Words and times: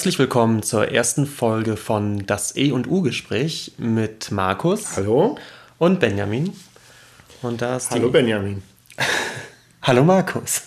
Herzlich 0.00 0.18
willkommen 0.18 0.62
zur 0.62 0.90
ersten 0.90 1.26
Folge 1.26 1.76
von 1.76 2.24
Das 2.24 2.56
E 2.56 2.72
und 2.72 2.86
U-Gespräch 2.86 3.72
mit 3.76 4.30
Markus. 4.30 4.96
Hallo. 4.96 5.36
Und 5.76 6.00
Benjamin. 6.00 6.54
Und 7.42 7.60
da 7.60 7.76
ist 7.76 7.90
Hallo 7.90 8.06
die... 8.06 8.12
Benjamin. 8.12 8.62
Hallo 9.82 10.02
Markus. 10.02 10.62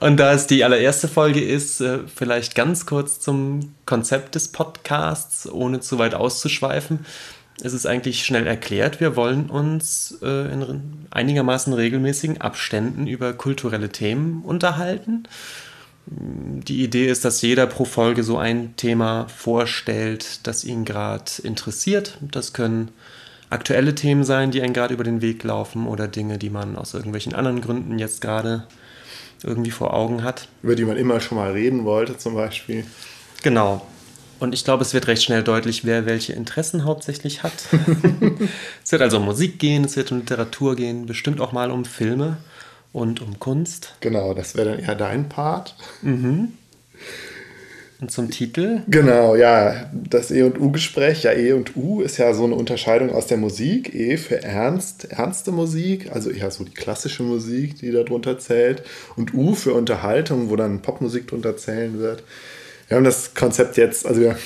Und 0.00 0.18
da 0.18 0.34
es 0.34 0.48
die 0.48 0.64
allererste 0.64 1.08
Folge 1.08 1.42
ist, 1.42 1.80
äh, 1.80 2.00
vielleicht 2.14 2.54
ganz 2.54 2.84
kurz 2.84 3.20
zum 3.20 3.74
Konzept 3.86 4.34
des 4.34 4.48
Podcasts, 4.48 5.50
ohne 5.50 5.80
zu 5.80 5.98
weit 5.98 6.12
auszuschweifen. 6.12 7.06
Es 7.62 7.72
ist 7.72 7.86
eigentlich 7.86 8.22
schnell 8.22 8.46
erklärt. 8.46 9.00
Wir 9.00 9.16
wollen 9.16 9.48
uns 9.48 10.18
äh, 10.20 10.52
in 10.52 11.06
einigermaßen 11.10 11.72
regelmäßigen 11.72 12.42
Abständen 12.42 13.06
über 13.06 13.32
kulturelle 13.32 13.88
Themen 13.88 14.42
unterhalten. 14.42 15.22
Die 16.06 16.82
Idee 16.82 17.06
ist, 17.06 17.24
dass 17.24 17.42
jeder 17.42 17.66
pro 17.66 17.84
Folge 17.84 18.24
so 18.24 18.36
ein 18.36 18.76
Thema 18.76 19.28
vorstellt, 19.28 20.46
das 20.46 20.64
ihn 20.64 20.84
gerade 20.84 21.30
interessiert. 21.42 22.18
Das 22.20 22.52
können 22.52 22.90
aktuelle 23.50 23.94
Themen 23.94 24.24
sein, 24.24 24.50
die 24.50 24.62
einen 24.62 24.72
gerade 24.72 24.94
über 24.94 25.04
den 25.04 25.20
Weg 25.20 25.44
laufen 25.44 25.86
oder 25.86 26.08
Dinge, 26.08 26.38
die 26.38 26.50
man 26.50 26.76
aus 26.76 26.94
irgendwelchen 26.94 27.34
anderen 27.34 27.60
Gründen 27.60 27.98
jetzt 27.98 28.20
gerade 28.20 28.66
irgendwie 29.44 29.70
vor 29.70 29.94
Augen 29.94 30.24
hat. 30.24 30.48
Über 30.62 30.74
die 30.74 30.84
man 30.84 30.96
immer 30.96 31.20
schon 31.20 31.38
mal 31.38 31.52
reden 31.52 31.84
wollte 31.84 32.16
zum 32.16 32.34
Beispiel. 32.34 32.84
Genau. 33.42 33.86
Und 34.40 34.54
ich 34.54 34.64
glaube, 34.64 34.82
es 34.82 34.92
wird 34.92 35.06
recht 35.06 35.22
schnell 35.22 35.44
deutlich, 35.44 35.84
wer 35.84 36.04
welche 36.04 36.32
Interessen 36.32 36.84
hauptsächlich 36.84 37.44
hat. 37.44 37.52
es 38.82 38.90
wird 38.90 39.02
also 39.02 39.18
um 39.18 39.24
Musik 39.24 39.60
gehen, 39.60 39.84
es 39.84 39.96
wird 39.96 40.10
um 40.10 40.18
Literatur 40.18 40.74
gehen, 40.74 41.06
bestimmt 41.06 41.40
auch 41.40 41.52
mal 41.52 41.70
um 41.70 41.84
Filme 41.84 42.38
und 42.92 43.20
um 43.20 43.38
Kunst. 43.38 43.94
Genau, 44.00 44.34
das 44.34 44.56
wäre 44.56 44.70
dann 44.70 44.80
eher 44.80 44.94
dein 44.94 45.28
Part. 45.28 45.76
Mhm. 46.02 46.52
Und 48.00 48.10
zum 48.10 48.30
Titel? 48.30 48.82
Genau, 48.88 49.36
ja, 49.36 49.88
das 49.92 50.32
E 50.32 50.42
und 50.42 50.60
U-Gespräch. 50.60 51.22
Ja, 51.22 51.32
E 51.34 51.52
und 51.52 51.76
U 51.76 52.00
ist 52.00 52.16
ja 52.16 52.34
so 52.34 52.42
eine 52.42 52.56
Unterscheidung 52.56 53.12
aus 53.12 53.28
der 53.28 53.36
Musik. 53.36 53.94
E 53.94 54.16
für 54.16 54.42
ernst, 54.42 55.12
ernste 55.12 55.52
Musik, 55.52 56.10
also 56.12 56.30
eher 56.30 56.50
so 56.50 56.64
die 56.64 56.74
klassische 56.74 57.22
Musik, 57.22 57.78
die 57.78 57.92
darunter 57.92 58.40
zählt. 58.40 58.82
Und 59.14 59.34
U 59.34 59.54
für 59.54 59.74
Unterhaltung, 59.74 60.50
wo 60.50 60.56
dann 60.56 60.82
Popmusik 60.82 61.28
drunter 61.28 61.56
zählen 61.56 62.00
wird. 62.00 62.24
Wir 62.88 62.96
haben 62.96 63.04
das 63.04 63.34
Konzept 63.34 63.76
jetzt, 63.76 64.04
also 64.04 64.20
wir 64.20 64.36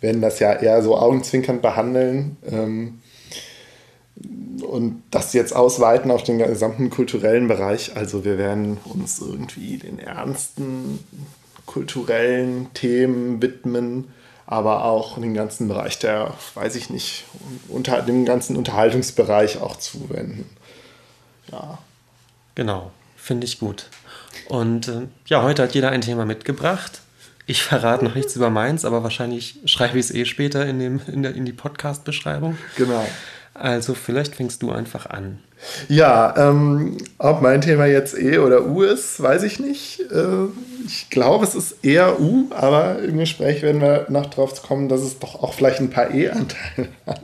werden 0.00 0.22
das 0.22 0.38
ja 0.38 0.52
eher 0.52 0.80
so 0.82 0.96
augenzwinkernd 0.96 1.62
behandeln. 1.62 2.36
Ähm, 2.48 2.99
und 4.62 5.02
das 5.10 5.32
jetzt 5.32 5.54
ausweiten 5.54 6.10
auf 6.10 6.22
den 6.22 6.38
gesamten 6.38 6.90
kulturellen 6.90 7.48
Bereich. 7.48 7.96
Also 7.96 8.24
wir 8.24 8.38
werden 8.38 8.78
uns 8.84 9.20
irgendwie 9.20 9.78
den 9.78 9.98
ernsten 9.98 11.00
kulturellen 11.66 12.72
Themen 12.74 13.40
widmen, 13.40 14.08
aber 14.46 14.84
auch 14.84 15.18
den 15.18 15.34
ganzen 15.34 15.68
Bereich 15.68 15.98
der, 15.98 16.34
weiß 16.54 16.74
ich 16.74 16.90
nicht, 16.90 17.24
unter 17.68 18.02
dem 18.02 18.24
ganzen 18.24 18.56
Unterhaltungsbereich 18.56 19.60
auch 19.60 19.76
zuwenden. 19.76 20.48
Ja. 21.52 21.78
Genau, 22.54 22.90
finde 23.16 23.46
ich 23.46 23.60
gut. 23.60 23.86
Und 24.48 24.88
äh, 24.88 25.02
ja, 25.26 25.42
heute 25.42 25.62
hat 25.62 25.74
jeder 25.74 25.90
ein 25.90 26.00
Thema 26.00 26.26
mitgebracht. 26.26 27.00
Ich 27.46 27.62
verrate 27.62 28.04
noch 28.04 28.14
nichts 28.14 28.36
über 28.36 28.50
meins, 28.50 28.84
aber 28.84 29.02
wahrscheinlich 29.02 29.58
schreibe 29.64 29.98
ich 29.98 30.06
es 30.06 30.14
eh 30.14 30.24
später 30.24 30.66
in, 30.66 30.78
dem, 30.78 31.00
in, 31.06 31.22
der, 31.22 31.34
in 31.34 31.44
die 31.44 31.52
Podcast-Beschreibung. 31.52 32.58
Genau. 32.76 33.06
Also 33.60 33.92
vielleicht 33.92 34.36
fängst 34.36 34.62
du 34.62 34.70
einfach 34.70 35.04
an. 35.04 35.38
Ja, 35.88 36.34
ähm, 36.38 36.96
ob 37.18 37.42
mein 37.42 37.60
Thema 37.60 37.84
jetzt 37.84 38.18
E 38.18 38.38
oder 38.38 38.64
U 38.64 38.82
ist, 38.82 39.22
weiß 39.22 39.42
ich 39.42 39.60
nicht. 39.60 40.00
Äh, 40.10 40.46
ich 40.86 41.10
glaube, 41.10 41.44
es 41.44 41.54
ist 41.54 41.84
eher 41.84 42.18
U, 42.20 42.46
aber 42.52 43.00
im 43.00 43.18
Gespräch 43.18 43.60
werden 43.60 43.82
wir 43.82 44.06
noch 44.08 44.30
drauf 44.30 44.62
kommen, 44.62 44.88
dass 44.88 45.02
es 45.02 45.18
doch 45.18 45.42
auch 45.42 45.52
vielleicht 45.52 45.80
ein 45.80 45.90
paar 45.90 46.10
E-Anteile 46.10 46.88
hat. 47.06 47.20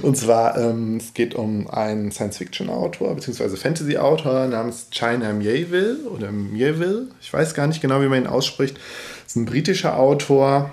Und 0.00 0.16
zwar, 0.16 0.56
ähm, 0.58 0.96
es 0.96 1.12
geht 1.12 1.34
um 1.34 1.68
einen 1.68 2.10
Science-Fiction-Autor 2.10 3.14
bzw. 3.14 3.56
Fantasy-Autor 3.56 4.46
namens 4.46 4.88
China 4.90 5.34
Mieville 5.34 5.98
oder 6.08 6.32
Mieville. 6.32 7.08
Ich 7.20 7.30
weiß 7.30 7.52
gar 7.52 7.66
nicht 7.66 7.82
genau, 7.82 8.00
wie 8.00 8.08
man 8.08 8.22
ihn 8.22 8.26
ausspricht. 8.26 8.78
Ist 9.26 9.36
ein 9.36 9.44
britischer 9.44 9.98
Autor. 9.98 10.72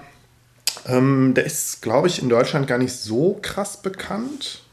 Ähm, 0.87 1.33
der 1.33 1.45
ist, 1.45 1.81
glaube 1.81 2.07
ich, 2.07 2.21
in 2.21 2.29
Deutschland 2.29 2.67
gar 2.67 2.77
nicht 2.77 2.93
so 2.93 3.39
krass 3.41 3.81
bekannt 3.81 4.63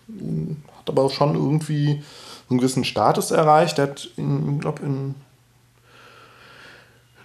hat 0.81 0.89
aber 0.89 1.03
auch 1.03 1.13
schon 1.13 1.35
irgendwie 1.35 2.03
einen 2.49 2.59
gewissen 2.59 2.85
Status 2.85 3.31
erreicht. 3.31 3.79
Er 3.79 3.89
hat, 3.89 4.09
glaube, 4.17 4.83
im 4.83 5.15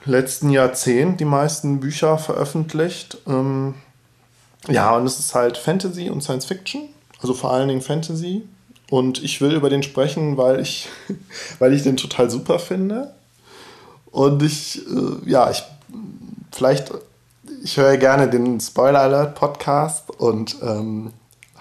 letzten 0.06 0.50
Jahrzehnt 0.50 1.20
die 1.20 1.26
meisten 1.26 1.80
Bücher 1.80 2.18
veröffentlicht. 2.18 3.18
Ähm, 3.28 3.76
ja, 4.68 4.96
und 4.96 5.06
es 5.06 5.20
ist 5.20 5.34
halt 5.34 5.58
Fantasy 5.58 6.10
und 6.10 6.22
Science 6.22 6.46
Fiction, 6.46 6.90
also 7.22 7.34
vor 7.34 7.52
allen 7.54 7.68
Dingen 7.68 7.82
Fantasy. 7.82 8.44
Und 8.90 9.24
ich 9.24 9.42
will 9.42 9.54
über 9.54 9.70
den 9.70 9.84
sprechen, 9.84 10.38
weil 10.38 10.60
ich, 10.60 10.90
weil 11.60 11.74
ich 11.74 11.84
den 11.84 11.98
total 11.98 12.30
super 12.30 12.60
finde. 12.60 13.14
Und 14.12 14.44
ich, 14.44 14.86
äh, 14.88 15.30
ja, 15.30 15.50
ich, 15.50 15.64
vielleicht, 16.52 16.92
ich 17.64 17.78
höre 17.78 17.98
gerne 17.98 18.30
den 18.30 18.60
Spoiler 18.60 19.02
Alert 19.02 19.36
Podcast 19.36 20.10
und 20.10 20.58
ähm, 20.62 21.14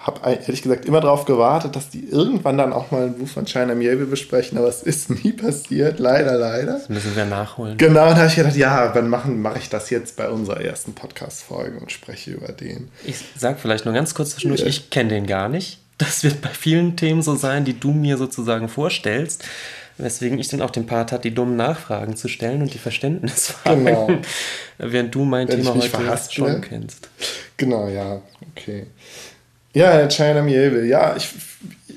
habe 0.05 0.19
ehrlich 0.29 0.61
gesagt 0.61 0.85
immer 0.85 1.01
darauf 1.01 1.25
gewartet, 1.25 1.75
dass 1.75 1.89
die 1.89 2.07
irgendwann 2.07 2.57
dann 2.59 2.73
auch 2.73 2.91
mal 2.91 3.05
ein 3.05 3.17
Buch 3.17 3.27
von 3.27 3.47
China 3.47 3.73
Mieville 3.73 4.05
besprechen, 4.05 4.57
aber 4.57 4.67
es 4.67 4.83
ist 4.83 5.09
nie 5.09 5.31
passiert, 5.31 5.97
leider, 5.97 6.37
leider. 6.37 6.73
Das 6.73 6.89
müssen 6.89 7.15
wir 7.15 7.25
nachholen. 7.25 7.77
Genau, 7.77 8.09
und 8.09 8.11
da 8.11 8.17
habe 8.17 8.27
ich 8.27 8.35
gedacht, 8.35 8.55
ja, 8.55 8.89
dann 8.89 9.09
mache 9.09 9.29
mach 9.29 9.57
ich 9.57 9.69
das 9.69 9.89
jetzt 9.89 10.15
bei 10.15 10.29
unserer 10.29 10.61
ersten 10.61 10.93
Podcast-Folge 10.93 11.79
und 11.79 11.91
spreche 11.91 12.31
über 12.31 12.49
den. 12.49 12.89
Ich 13.03 13.17
sage 13.35 13.57
vielleicht 13.59 13.85
nur 13.85 13.95
ganz 13.95 14.13
kurz 14.13 14.31
zwischendurch, 14.31 14.61
ja. 14.61 14.67
ich 14.67 14.91
kenne 14.91 15.09
den 15.09 15.25
gar 15.25 15.49
nicht. 15.49 15.79
Das 15.97 16.23
wird 16.23 16.41
bei 16.41 16.49
vielen 16.49 16.97
Themen 16.97 17.21
so 17.21 17.35
sein, 17.35 17.65
die 17.65 17.79
du 17.79 17.91
mir 17.91 18.17
sozusagen 18.17 18.67
vorstellst. 18.67 19.45
Weswegen 19.97 20.37
ich 20.39 20.49
dann 20.49 20.61
auch 20.61 20.71
den 20.71 20.85
Part 20.85 21.11
hat, 21.11 21.23
die 21.23 21.33
dummen 21.33 21.55
Nachfragen 21.55 22.17
zu 22.17 22.27
stellen 22.27 22.61
und 22.61 22.73
die 22.73 22.77
Verständnisfragen. 22.77 23.85
Genau. 23.85 24.09
Während 24.77 25.15
du 25.15 25.23
mein 25.23 25.47
Wenn 25.47 25.61
Thema 25.61 25.75
heute 25.75 26.31
schon 26.31 26.61
kennst. 26.61 27.09
Genau, 27.55 27.87
ja, 27.87 28.21
okay. 28.51 28.87
Ja, 29.73 30.07
China 30.09 30.41
Mieville. 30.41 30.85
Ja, 30.85 31.15
ich, 31.15 31.29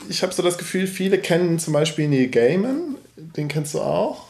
ich 0.09 0.22
habe 0.22 0.32
so 0.32 0.42
das 0.42 0.59
Gefühl, 0.59 0.86
viele 0.86 1.19
kennen 1.19 1.59
zum 1.59 1.72
Beispiel 1.72 2.09
Neil 2.09 2.28
Gaiman. 2.28 2.97
Den 3.16 3.48
kennst 3.48 3.75
du 3.75 3.81
auch? 3.81 4.28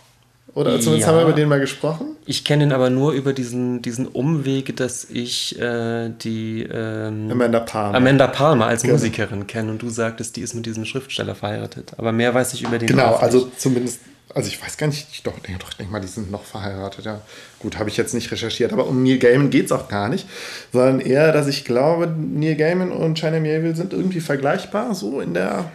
Oder 0.59 0.81
zumindest 0.81 1.07
ja, 1.07 1.13
haben 1.13 1.19
wir 1.19 1.23
über 1.23 1.33
den 1.35 1.49
mal 1.49 1.61
gesprochen. 1.61 2.17
Ich 2.27 2.45
kenne 2.45 2.65
ihn 2.65 2.73
aber 2.73 2.91
nur 2.91 3.13
über 3.13 3.33
diesen, 3.33 3.81
diesen 3.81 4.09
Umweg, 4.09 4.77
dass 4.77 5.05
ich 5.05 5.57
äh, 5.61 6.09
die 6.09 6.65
ähm, 6.65 7.31
Amanda 7.31 7.61
Palmer, 7.61 7.97
Amanda 7.97 8.27
Palmer 8.27 8.67
als 8.67 8.83
genau. 8.83 8.95
Musikerin 8.95 9.47
kenne 9.47 9.71
und 9.71 9.81
du 9.81 9.89
sagtest, 9.89 10.35
die 10.35 10.41
ist 10.41 10.55
mit 10.55 10.67
diesem 10.67 10.85
Schriftsteller 10.85 11.37
verheiratet. 11.37 11.93
Aber 11.97 12.11
mehr 12.11 12.35
weiß 12.35 12.55
ich 12.55 12.65
über 12.65 12.77
den 12.79 12.89
Genau, 12.89 13.15
also 13.15 13.49
zumindest 13.57 14.01
also 14.35 14.49
ich 14.49 14.61
weiß 14.61 14.77
gar 14.77 14.89
nicht, 14.89 15.07
ich 15.13 15.23
doch, 15.23 15.39
denke, 15.39 15.61
doch, 15.61 15.73
denke 15.73 15.93
mal, 15.93 16.01
die 16.01 16.09
sind 16.09 16.31
noch 16.31 16.43
verheiratet, 16.43 17.05
ja. 17.05 17.23
Gut, 17.61 17.79
habe 17.79 17.89
ich 17.89 17.97
jetzt 17.97 18.13
nicht 18.13 18.31
recherchiert, 18.31 18.73
aber 18.73 18.87
um 18.87 19.03
Neil 19.03 19.19
Gaiman 19.19 19.51
geht 19.51 19.67
es 19.67 19.73
auch 19.73 19.89
gar 19.89 20.09
nicht, 20.09 20.29
sondern 20.73 21.01
eher, 21.01 21.33
dass 21.33 21.47
ich 21.47 21.65
glaube, 21.65 22.09
Neil 22.09 22.57
Gaiman 22.57 22.91
und 22.91 23.19
China 23.19 23.39
Mieville 23.39 23.77
sind 23.77 23.93
irgendwie 23.93 24.21
vergleichbar, 24.21 24.95
so 24.95 25.21
in 25.21 25.35
der 25.35 25.71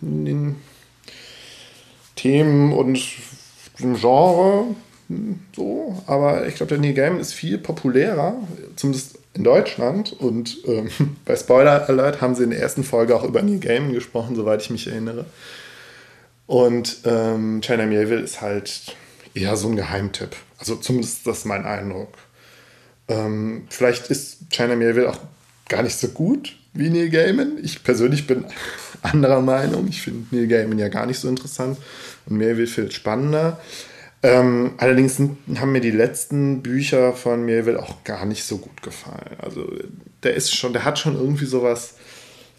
in 0.00 0.24
den 0.24 0.56
Themen 2.18 2.72
und 2.72 2.98
dem 3.80 3.96
Genre, 3.96 4.74
so, 5.56 6.02
aber 6.06 6.46
ich 6.46 6.56
glaube, 6.56 6.70
der 6.70 6.78
Neil 6.78 6.94
Gaiman 6.94 7.20
ist 7.20 7.32
viel 7.32 7.58
populärer, 7.58 8.36
zumindest 8.76 9.18
in 9.34 9.44
Deutschland 9.44 10.12
und 10.12 10.58
ähm, 10.66 10.90
bei 11.24 11.36
Spoiler 11.36 11.88
Alert 11.88 12.20
haben 12.20 12.34
sie 12.34 12.44
in 12.44 12.50
der 12.50 12.60
ersten 12.60 12.84
Folge 12.84 13.16
auch 13.16 13.24
über 13.24 13.42
Neil 13.42 13.58
Gaiman 13.58 13.94
gesprochen, 13.94 14.36
soweit 14.36 14.62
ich 14.62 14.70
mich 14.70 14.86
erinnere. 14.88 15.24
Und 16.46 16.98
ähm, 17.04 17.60
China 17.60 17.86
Mieville 17.86 18.22
ist 18.22 18.40
halt 18.40 18.96
eher 19.34 19.56
so 19.56 19.68
ein 19.68 19.76
Geheimtipp. 19.76 20.34
Also 20.58 20.76
zumindest 20.76 21.18
ist 21.18 21.26
das 21.26 21.44
mein 21.44 21.64
Eindruck. 21.64 22.14
Ähm, 23.06 23.66
vielleicht 23.68 24.10
ist 24.10 24.50
China 24.50 24.74
Mieville 24.74 25.10
auch 25.10 25.20
gar 25.68 25.82
nicht 25.82 25.96
so 25.96 26.08
gut 26.08 26.56
wie 26.72 26.90
Neil 26.90 27.10
Gaiman. 27.10 27.58
Ich 27.62 27.84
persönlich 27.84 28.26
bin 28.26 28.44
anderer 29.02 29.40
Meinung. 29.40 29.86
Ich 29.88 30.02
finde 30.02 30.34
Neil 30.34 30.46
Gaiman 30.46 30.78
ja 30.78 30.88
gar 30.88 31.06
nicht 31.06 31.18
so 31.18 31.28
interessant 31.28 31.78
und 32.26 32.36
Mieville 32.36 32.66
viel 32.66 32.90
spannender. 32.90 33.60
Ähm, 34.22 34.72
allerdings 34.78 35.16
sind, 35.16 35.38
haben 35.60 35.72
mir 35.72 35.80
die 35.80 35.92
letzten 35.92 36.62
Bücher 36.62 37.12
von 37.12 37.44
Mieville 37.44 37.80
auch 37.80 38.02
gar 38.02 38.26
nicht 38.26 38.44
so 38.44 38.58
gut 38.58 38.82
gefallen. 38.82 39.36
Also 39.38 39.70
der 40.22 40.34
ist 40.34 40.54
schon, 40.54 40.72
der 40.72 40.84
hat 40.84 40.98
schon 40.98 41.14
irgendwie 41.14 41.46
sowas 41.46 41.94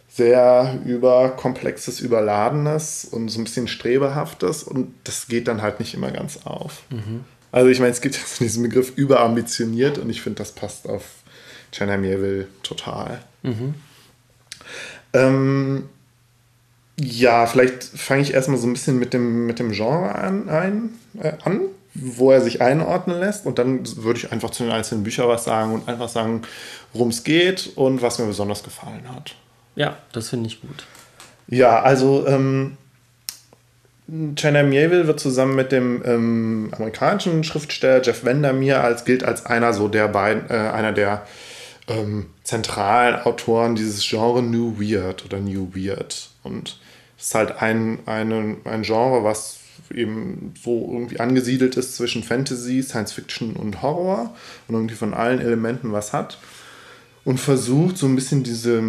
sehr 0.08 0.80
überkomplexes, 0.86 2.00
überladenes 2.00 3.06
und 3.06 3.30
so 3.30 3.40
ein 3.40 3.44
bisschen 3.44 3.68
strebehaftes 3.68 4.64
und 4.64 4.94
das 5.04 5.28
geht 5.28 5.48
dann 5.48 5.62
halt 5.62 5.80
nicht 5.80 5.94
immer 5.94 6.12
ganz 6.12 6.46
auf. 6.46 6.84
Mhm. 6.90 7.26
Also 7.52 7.70
ich 7.70 7.80
meine, 7.80 7.92
es 7.92 8.02
gibt 8.02 8.16
ja 8.16 8.22
diesen 8.40 8.64
Begriff 8.64 8.94
überambitioniert 8.96 9.98
und 9.98 10.10
ich 10.10 10.22
finde, 10.22 10.38
das 10.38 10.54
passt 10.54 10.88
auf 10.88 11.04
China 11.72 11.98
Mieville 11.98 12.48
total. 12.64 13.22
Mhm. 13.44 13.76
Ähm, 15.14 15.90
ja, 17.00 17.46
vielleicht 17.48 17.84
fange 17.84 18.22
ich 18.22 18.34
erstmal 18.34 18.58
so 18.58 18.68
ein 18.68 18.74
bisschen 18.74 19.00
mit 19.00 19.14
dem, 19.14 19.46
mit 19.46 19.60
dem 19.60 19.72
Genre 19.72 20.14
an. 20.16 20.50
Ein, 20.50 20.90
äh, 21.20 21.34
an. 21.44 21.62
wo 21.94 22.32
er 22.32 22.42
sich 22.42 22.62
einordnen 22.62 23.20
lässt. 23.20 23.46
Und 23.46 23.58
dann 23.58 23.84
würde 23.98 24.20
ich 24.20 24.32
einfach 24.32 24.50
zu 24.52 24.64
den 24.64 24.72
einzelnen 24.72 25.04
Büchern 25.04 25.28
was 25.28 25.44
sagen 25.44 25.74
und 25.74 25.88
einfach 25.88 26.10
sagen, 26.10 26.42
worum 26.94 27.10
es 27.10 27.24
geht 27.24 27.72
und 27.76 28.02
was 28.02 28.20
mir 28.20 28.26
besonders 28.26 28.64
gefallen 28.64 29.04
hat. 29.14 29.36
Ja, 29.76 29.98
das 30.12 30.30
finde 30.30 30.48
ich 30.48 30.62
gut. 30.62 30.86
Ja, 31.48 31.82
also 31.82 32.28
ähm, 32.28 32.78
China 34.36 34.64
Mieville 34.64 35.08
wird 35.08 35.20
zusammen 35.20 35.56
mit 35.56 35.72
dem 35.72 36.02
ähm, 36.06 36.70
amerikanischen 36.76 37.44
Schriftsteller 37.44 38.02
Jeff 38.02 38.26
Vandermeer 38.26 38.84
als 38.84 39.06
gilt 39.06 39.24
als 39.24 39.46
einer 39.46 39.74
so 39.74 39.88
der 39.88 40.08
beiden, 40.08 40.50
äh, 40.50 40.54
einer 40.54 40.92
der 40.92 41.26
ähm, 41.88 42.28
zentralen 42.44 43.22
Autoren 43.22 43.76
dieses 43.76 44.08
Genre 44.08 44.44
New 44.44 44.80
Weird 44.80 45.26
oder 45.26 45.40
New 45.40 45.70
Weird. 45.74 46.30
Und 46.44 46.79
ist 47.20 47.36
halt 47.36 47.62
ein, 47.62 48.00
eine, 48.06 48.58
ein 48.64 48.84
Genre, 48.84 49.24
was 49.24 49.60
eben 49.94 50.54
so 50.62 50.90
irgendwie 50.92 51.20
angesiedelt 51.20 51.76
ist 51.78 51.96
zwischen 51.96 52.24
Fantasy, 52.24 52.82
Science 52.84 53.14
Fiction 53.14 53.56
und 53.56 53.82
Horror 53.82 54.36
und 54.68 54.76
irgendwie 54.76 54.96
von 54.96 55.14
allen 55.14 55.40
Elementen 55.40 55.92
was 55.92 56.14
hat 56.14 56.38
und 57.26 57.40
versucht 57.40 57.98
so 57.98 58.08
ein 58.08 58.16
bisschen 58.16 58.44
diese 58.44 58.82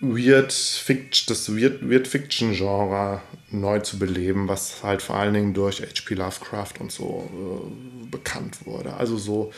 Weird 0.00 0.52
Fiction, 0.52 1.26
das 1.28 1.54
Weird, 1.54 1.88
Weird 1.88 2.08
Fiction 2.08 2.52
Genre 2.52 3.22
neu 3.50 3.80
zu 3.80 3.98
beleben, 3.98 4.48
was 4.48 4.82
halt 4.82 5.02
vor 5.02 5.16
allen 5.16 5.34
Dingen 5.34 5.54
durch 5.54 5.80
H.P. 5.80 6.14
Lovecraft 6.14 6.74
und 6.80 6.92
so 6.92 7.30
äh, 7.32 8.10
bekannt 8.10 8.66
wurde. 8.66 8.94
Also 8.94 9.16
so 9.16 9.52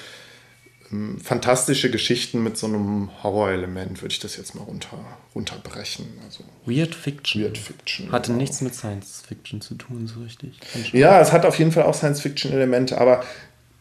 fantastische 1.22 1.90
Geschichten 1.90 2.42
mit 2.42 2.56
so 2.56 2.66
einem 2.66 3.10
Horrorelement, 3.22 4.02
würde 4.02 4.12
ich 4.12 4.20
das 4.20 4.36
jetzt 4.36 4.54
mal 4.54 4.62
runter, 4.62 4.98
runterbrechen. 5.34 6.06
Also 6.24 6.44
Weird 6.64 6.94
Fiction. 6.94 7.42
Weird 7.42 7.58
Fiction. 7.58 8.12
Hatte 8.12 8.28
genau. 8.28 8.40
nichts 8.40 8.60
mit 8.60 8.74
Science 8.74 9.22
Fiction 9.26 9.60
zu 9.60 9.74
tun, 9.74 10.06
so 10.06 10.20
richtig. 10.20 10.58
Ja, 10.92 11.20
es 11.20 11.32
hat 11.32 11.44
auf 11.44 11.58
jeden 11.58 11.72
Fall 11.72 11.84
auch 11.84 11.94
Science 11.94 12.20
Fiction 12.20 12.52
Elemente, 12.52 13.00
aber 13.00 13.24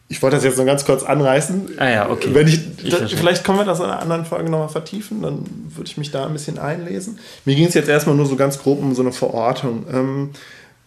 ich 0.08 0.22
wollte 0.22 0.36
das 0.36 0.44
jetzt 0.44 0.58
noch 0.58 0.66
ganz 0.66 0.84
kurz 0.84 1.02
anreißen. 1.02 1.78
Ah 1.78 1.88
ja, 1.88 2.10
okay. 2.10 2.28
Wenn 2.32 2.46
ich, 2.46 2.60
ich 2.82 2.90
da, 2.90 3.06
vielleicht 3.08 3.44
können 3.44 3.58
wir 3.58 3.64
das 3.64 3.78
in 3.78 3.86
einer 3.86 4.00
anderen 4.00 4.24
Folge 4.24 4.50
nochmal 4.50 4.68
vertiefen, 4.68 5.22
dann 5.22 5.44
würde 5.74 5.88
ich 5.88 5.96
mich 5.96 6.10
da 6.10 6.26
ein 6.26 6.32
bisschen 6.32 6.58
einlesen. 6.58 7.18
Mir 7.44 7.56
ging 7.56 7.66
es 7.66 7.74
jetzt 7.74 7.88
erstmal 7.88 8.14
nur 8.14 8.26
so 8.26 8.36
ganz 8.36 8.58
grob 8.58 8.80
um 8.80 8.94
so 8.94 9.02
eine 9.02 9.12
Verortung. 9.12 9.84
Ähm, 9.92 10.30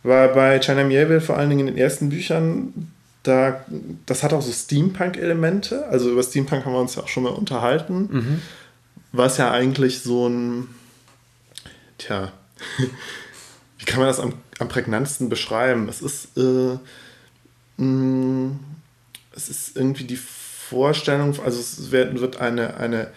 war 0.04 0.30
bei 0.30 0.60
China 0.60 0.84
Mieville 0.84 1.20
vor 1.20 1.38
allen 1.38 1.50
Dingen 1.50 1.68
in 1.68 1.76
den 1.76 1.78
ersten 1.78 2.10
Büchern, 2.10 2.92
da, 3.30 3.64
das 4.06 4.24
hat 4.24 4.34
auch 4.34 4.42
so 4.42 4.52
Steampunk-Elemente. 4.52 5.88
Also 5.88 6.12
über 6.12 6.24
Steampunk 6.24 6.66
haben 6.66 6.74
wir 6.74 6.82
uns 6.82 6.96
ja 6.96 7.04
auch 7.04 7.08
schon 7.08 7.24
mal 7.24 7.30
unterhalten. 7.30 8.10
Mhm. 8.12 8.42
Was 9.12 9.38
ja 9.38 9.52
eigentlich 9.52 10.02
so 10.02 10.28
ein, 10.28 10.68
tja, 11.98 12.32
wie 13.78 13.86
kann 13.86 14.00
man 14.00 14.08
das 14.08 14.20
am, 14.20 14.34
am 14.58 14.68
prägnantesten 14.68 15.30
beschreiben? 15.30 15.88
Es 15.88 16.02
ist, 16.02 16.38
äh, 16.38 16.78
mh, 17.78 17.86
mm, 17.86 18.60
es 19.36 19.50
ist 19.50 19.78
irgendwie 19.78 20.04
die 20.04 20.18
Vorstellung, 20.18 21.40
also 21.44 21.60
es 21.60 21.92
wird 21.92 22.38
eine, 22.42 22.78
eine 22.78 23.08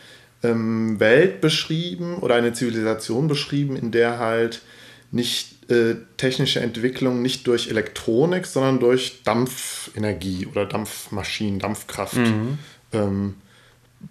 ähm, 0.43 1.01
Welt 1.01 1.41
beschrieben 1.41 2.19
oder 2.19 2.35
eine 2.35 2.53
Zivilisation 2.53 3.29
beschrieben, 3.29 3.77
in 3.77 3.91
der 3.91 4.19
halt 4.19 4.63
nicht 5.11 5.62
äh, 5.73 5.97
technische 6.17 6.61
Entwicklung 6.61 7.21
nicht 7.23 7.47
durch 7.47 7.69
Elektronik, 7.69 8.47
sondern 8.47 8.81
durch 8.81 9.23
Dampfenergie 9.25 10.47
oder 10.47 10.67
Dampfmaschinen, 10.67 11.59
Dampfkraft 11.59 12.17
mhm. 12.17 12.59
ähm, 12.93 13.35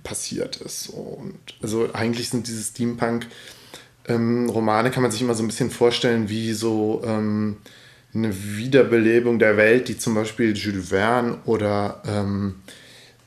passiert 0.04 0.58
ist. 0.58 0.90
Und 0.90 1.40
also 1.62 1.94
eigentlich 1.94 2.30
sind 2.30 2.48
diese 2.48 2.64
Steampunk-Romane, 2.64 4.88
ähm, 4.88 4.94
kann 4.94 5.04
man 5.04 5.12
sich 5.12 5.22
immer 5.22 5.36
so 5.36 5.44
ein 5.44 5.48
bisschen 5.48 5.72
vorstellen, 5.72 6.30
wie 6.30 6.54
so 6.54 7.02
ähm, 7.06 7.58
eine 8.14 8.58
Wiederbelebung 8.58 9.40
der 9.40 9.56
Welt, 9.58 9.88
die 9.88 9.98
zum 9.98 10.16
Beispiel 10.16 10.56
Jules 10.56 10.90
Verne 10.90 11.40
oder 11.46 12.04
ähm, 12.08 12.56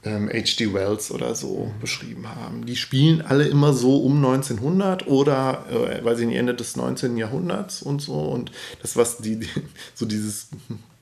ähm, 0.04 0.28
H.G. 0.28 0.72
Wells 0.74 1.10
oder 1.10 1.34
so 1.34 1.72
beschrieben 1.80 2.28
haben. 2.28 2.66
Die 2.66 2.76
spielen 2.76 3.22
alle 3.22 3.46
immer 3.46 3.72
so 3.72 3.98
um 3.98 4.16
1900 4.16 5.06
oder, 5.06 5.64
äh, 5.70 6.04
weiß 6.04 6.20
ich 6.20 6.26
nicht, 6.26 6.36
Ende 6.36 6.54
des 6.54 6.76
19. 6.76 7.16
Jahrhunderts 7.16 7.82
und 7.82 8.00
so. 8.00 8.14
Und 8.14 8.52
das, 8.82 8.96
was 8.96 9.18
die, 9.18 9.40
die, 9.40 9.48
so 9.94 10.06
dieses 10.06 10.48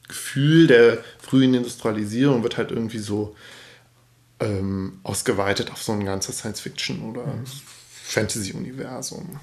Gefühl 0.07 0.67
der 0.67 0.99
frühen 1.19 1.55
Industrialisierung 1.55 2.43
wird 2.43 2.57
halt 2.57 2.71
irgendwie 2.71 2.99
so 2.99 3.35
ähm, 4.41 5.01
ausgeweitet 5.03 5.71
auf 5.73 5.83
so 5.83 5.93
ein 5.93 6.05
ganzes 6.05 6.39
Science-Fiction 6.39 7.03
oder 7.03 7.27
mhm. 7.27 7.45
Fantasy-Universum. 8.05 9.41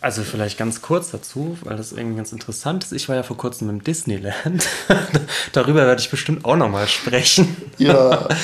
Also 0.00 0.24
vielleicht 0.24 0.58
ganz 0.58 0.82
kurz 0.82 1.12
dazu, 1.12 1.56
weil 1.62 1.76
das 1.76 1.92
irgendwie 1.92 2.16
ganz 2.16 2.32
interessant 2.32 2.82
ist. 2.82 2.92
Ich 2.92 3.08
war 3.08 3.14
ja 3.14 3.22
vor 3.22 3.36
kurzem 3.36 3.70
im 3.70 3.84
Disneyland. 3.84 4.68
Darüber 5.52 5.86
werde 5.86 6.00
ich 6.00 6.10
bestimmt 6.10 6.44
auch 6.44 6.56
nochmal 6.56 6.88
sprechen. 6.88 7.56
Ja. 7.78 8.28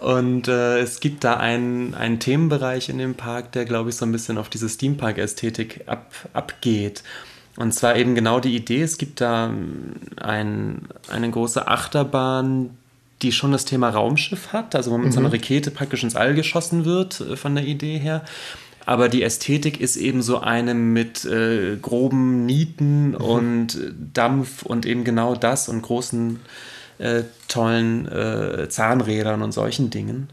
Und 0.00 0.48
äh, 0.48 0.80
es 0.80 1.00
gibt 1.00 1.24
da 1.24 1.36
einen, 1.36 1.94
einen 1.94 2.18
Themenbereich 2.18 2.88
in 2.88 2.98
dem 2.98 3.14
Park, 3.14 3.52
der, 3.52 3.64
glaube 3.64 3.90
ich, 3.90 3.96
so 3.96 4.06
ein 4.06 4.12
bisschen 4.12 4.38
auf 4.38 4.48
diese 4.48 4.68
Steampunk-Ästhetik 4.68 5.82
ab, 5.86 6.12
abgeht. 6.32 7.02
Und 7.56 7.72
zwar 7.72 7.96
eben 7.96 8.14
genau 8.14 8.40
die 8.40 8.56
Idee, 8.56 8.82
es 8.82 8.96
gibt 8.96 9.20
da 9.20 9.52
ein, 10.16 10.88
eine 11.08 11.30
große 11.30 11.68
Achterbahn, 11.68 12.70
die 13.20 13.32
schon 13.32 13.52
das 13.52 13.66
Thema 13.66 13.90
Raumschiff 13.90 14.54
hat, 14.54 14.74
also 14.74 14.90
wo 14.92 14.96
mit 14.96 15.08
mhm. 15.08 15.12
so 15.12 15.20
einer 15.20 15.32
Rakete 15.32 15.70
praktisch 15.70 16.02
ins 16.02 16.16
All 16.16 16.34
geschossen 16.34 16.86
wird, 16.86 17.20
äh, 17.20 17.36
von 17.36 17.54
der 17.54 17.64
Idee 17.64 17.98
her 17.98 18.24
aber 18.86 19.08
die 19.08 19.22
Ästhetik 19.22 19.80
ist 19.80 19.96
eben 19.96 20.22
so 20.22 20.40
eine 20.40 20.74
mit 20.74 21.24
äh, 21.24 21.76
groben 21.80 22.44
Nieten 22.46 23.10
mhm. 23.10 23.14
und 23.14 23.78
Dampf 24.14 24.62
und 24.62 24.86
eben 24.86 25.04
genau 25.04 25.36
das 25.36 25.68
und 25.68 25.82
großen, 25.82 26.40
äh, 27.00 27.24
tollen 27.48 28.06
äh, 28.08 28.68
Zahnrädern 28.68 29.42
und 29.42 29.52
solchen 29.52 29.90
Dingen. 29.90 30.28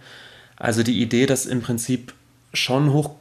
Also 0.58 0.84
die 0.84 1.02
Idee, 1.02 1.26
dass 1.26 1.46
im 1.46 1.62
Prinzip 1.62 2.14
schon 2.54 2.92
Hoch, 2.92 3.12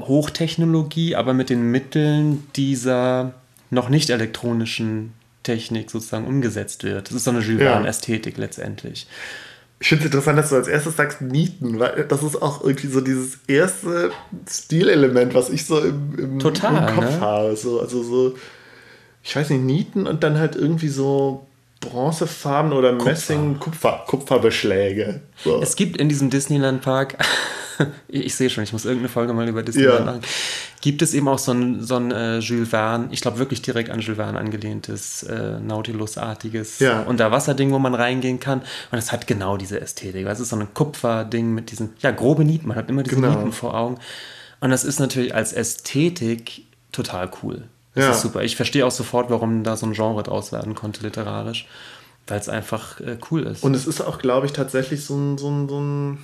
Hochtechnologie, 0.00 1.14
aber 1.16 1.34
mit 1.34 1.50
den 1.50 1.70
Mitteln 1.70 2.46
dieser 2.56 3.34
noch 3.70 3.88
nicht 3.88 4.10
elektronischen 4.10 5.12
Technik 5.42 5.90
sozusagen 5.90 6.26
umgesetzt 6.26 6.84
wird. 6.84 7.08
Das 7.08 7.14
ist 7.16 7.24
so 7.24 7.30
eine 7.30 7.40
Jules 7.40 7.62
Verne-Ästhetik 7.62 8.36
letztendlich. 8.38 9.06
Ich 9.80 9.88
finde 9.88 10.04
es 10.04 10.06
interessant, 10.06 10.38
dass 10.38 10.50
du 10.50 10.56
als 10.56 10.66
erstes 10.66 10.96
sagst 10.96 11.20
Nieten, 11.20 11.78
weil 11.78 12.04
das 12.08 12.22
ist 12.22 12.40
auch 12.42 12.64
irgendwie 12.64 12.88
so 12.88 13.00
dieses 13.00 13.38
erste 13.46 14.10
Stilelement, 14.48 15.34
was 15.34 15.50
ich 15.50 15.66
so 15.66 15.80
im, 15.80 16.18
im, 16.18 16.38
Total, 16.38 16.88
im 16.88 16.94
Kopf 16.94 17.10
ne? 17.10 17.20
habe. 17.20 17.56
So, 17.56 17.80
also 17.80 18.02
so, 18.02 18.34
ich 19.22 19.36
weiß 19.36 19.50
nicht, 19.50 19.62
Nieten 19.62 20.06
und 20.06 20.24
dann 20.24 20.38
halt 20.38 20.56
irgendwie 20.56 20.88
so 20.88 21.47
Bronzefarben 21.80 22.72
oder 22.72 22.92
Kupfer. 22.92 23.10
Messing, 23.10 23.58
Kupfer, 23.58 24.04
Kupferbeschläge. 24.06 25.20
So. 25.44 25.62
Es 25.62 25.76
gibt 25.76 25.96
in 25.96 26.08
diesem 26.08 26.28
Disneyland-Park, 26.30 27.18
ich 28.08 28.34
sehe 28.34 28.50
schon, 28.50 28.64
ich 28.64 28.72
muss 28.72 28.84
irgendeine 28.84 29.08
Folge 29.08 29.32
mal 29.32 29.48
über 29.48 29.62
Disneyland 29.62 30.00
ja. 30.00 30.04
machen, 30.04 30.22
gibt 30.80 31.02
es 31.02 31.14
eben 31.14 31.28
auch 31.28 31.38
so 31.38 31.52
ein, 31.52 31.80
so 31.80 31.96
ein 31.96 32.10
äh, 32.10 32.38
Jules 32.38 32.70
Verne, 32.70 33.08
ich 33.12 33.20
glaube 33.20 33.38
wirklich 33.38 33.62
direkt 33.62 33.90
an 33.90 34.00
Jules 34.00 34.16
Verne 34.16 34.38
angelehntes, 34.38 35.22
äh, 35.22 35.60
Nautilus-artiges 35.60 36.80
ja. 36.80 37.02
Unterwasserding, 37.02 37.70
wo 37.70 37.78
man 37.78 37.94
reingehen 37.94 38.40
kann. 38.40 38.62
Und 38.90 38.98
es 38.98 39.12
hat 39.12 39.26
genau 39.26 39.56
diese 39.56 39.80
Ästhetik. 39.80 40.26
Es 40.26 40.40
ist 40.40 40.48
so 40.48 40.56
ein 40.56 40.74
Kupferding 40.74 41.54
mit 41.54 41.70
diesen, 41.70 41.94
ja, 42.00 42.10
grobe 42.10 42.44
Nieten, 42.44 42.66
man 42.66 42.76
hat 42.76 42.88
immer 42.88 43.04
diese 43.04 43.16
genau. 43.16 43.30
Nieten 43.30 43.52
vor 43.52 43.74
Augen. 43.74 43.98
Und 44.60 44.70
das 44.70 44.84
ist 44.84 44.98
natürlich 44.98 45.34
als 45.34 45.52
Ästhetik 45.52 46.62
total 46.90 47.30
cool. 47.42 47.68
Das 47.94 48.04
ja. 48.04 48.10
ist 48.12 48.20
super. 48.22 48.42
Ich 48.42 48.56
verstehe 48.56 48.86
auch 48.86 48.90
sofort, 48.90 49.30
warum 49.30 49.64
da 49.64 49.76
so 49.76 49.86
ein 49.86 49.92
Genre 49.92 50.22
draus 50.22 50.52
werden 50.52 50.74
konnte, 50.74 51.02
literarisch. 51.02 51.66
Weil 52.26 52.38
es 52.38 52.48
einfach 52.48 53.00
äh, 53.00 53.16
cool 53.30 53.44
ist. 53.44 53.64
Und 53.64 53.74
es 53.74 53.86
ist 53.86 54.00
auch, 54.00 54.18
glaube 54.18 54.46
ich, 54.46 54.52
tatsächlich 54.52 55.04
so 55.04 55.16
ein, 55.16 55.38
so 55.38 55.48
ein, 55.48 55.68
so 55.68 55.80
ein 55.80 56.18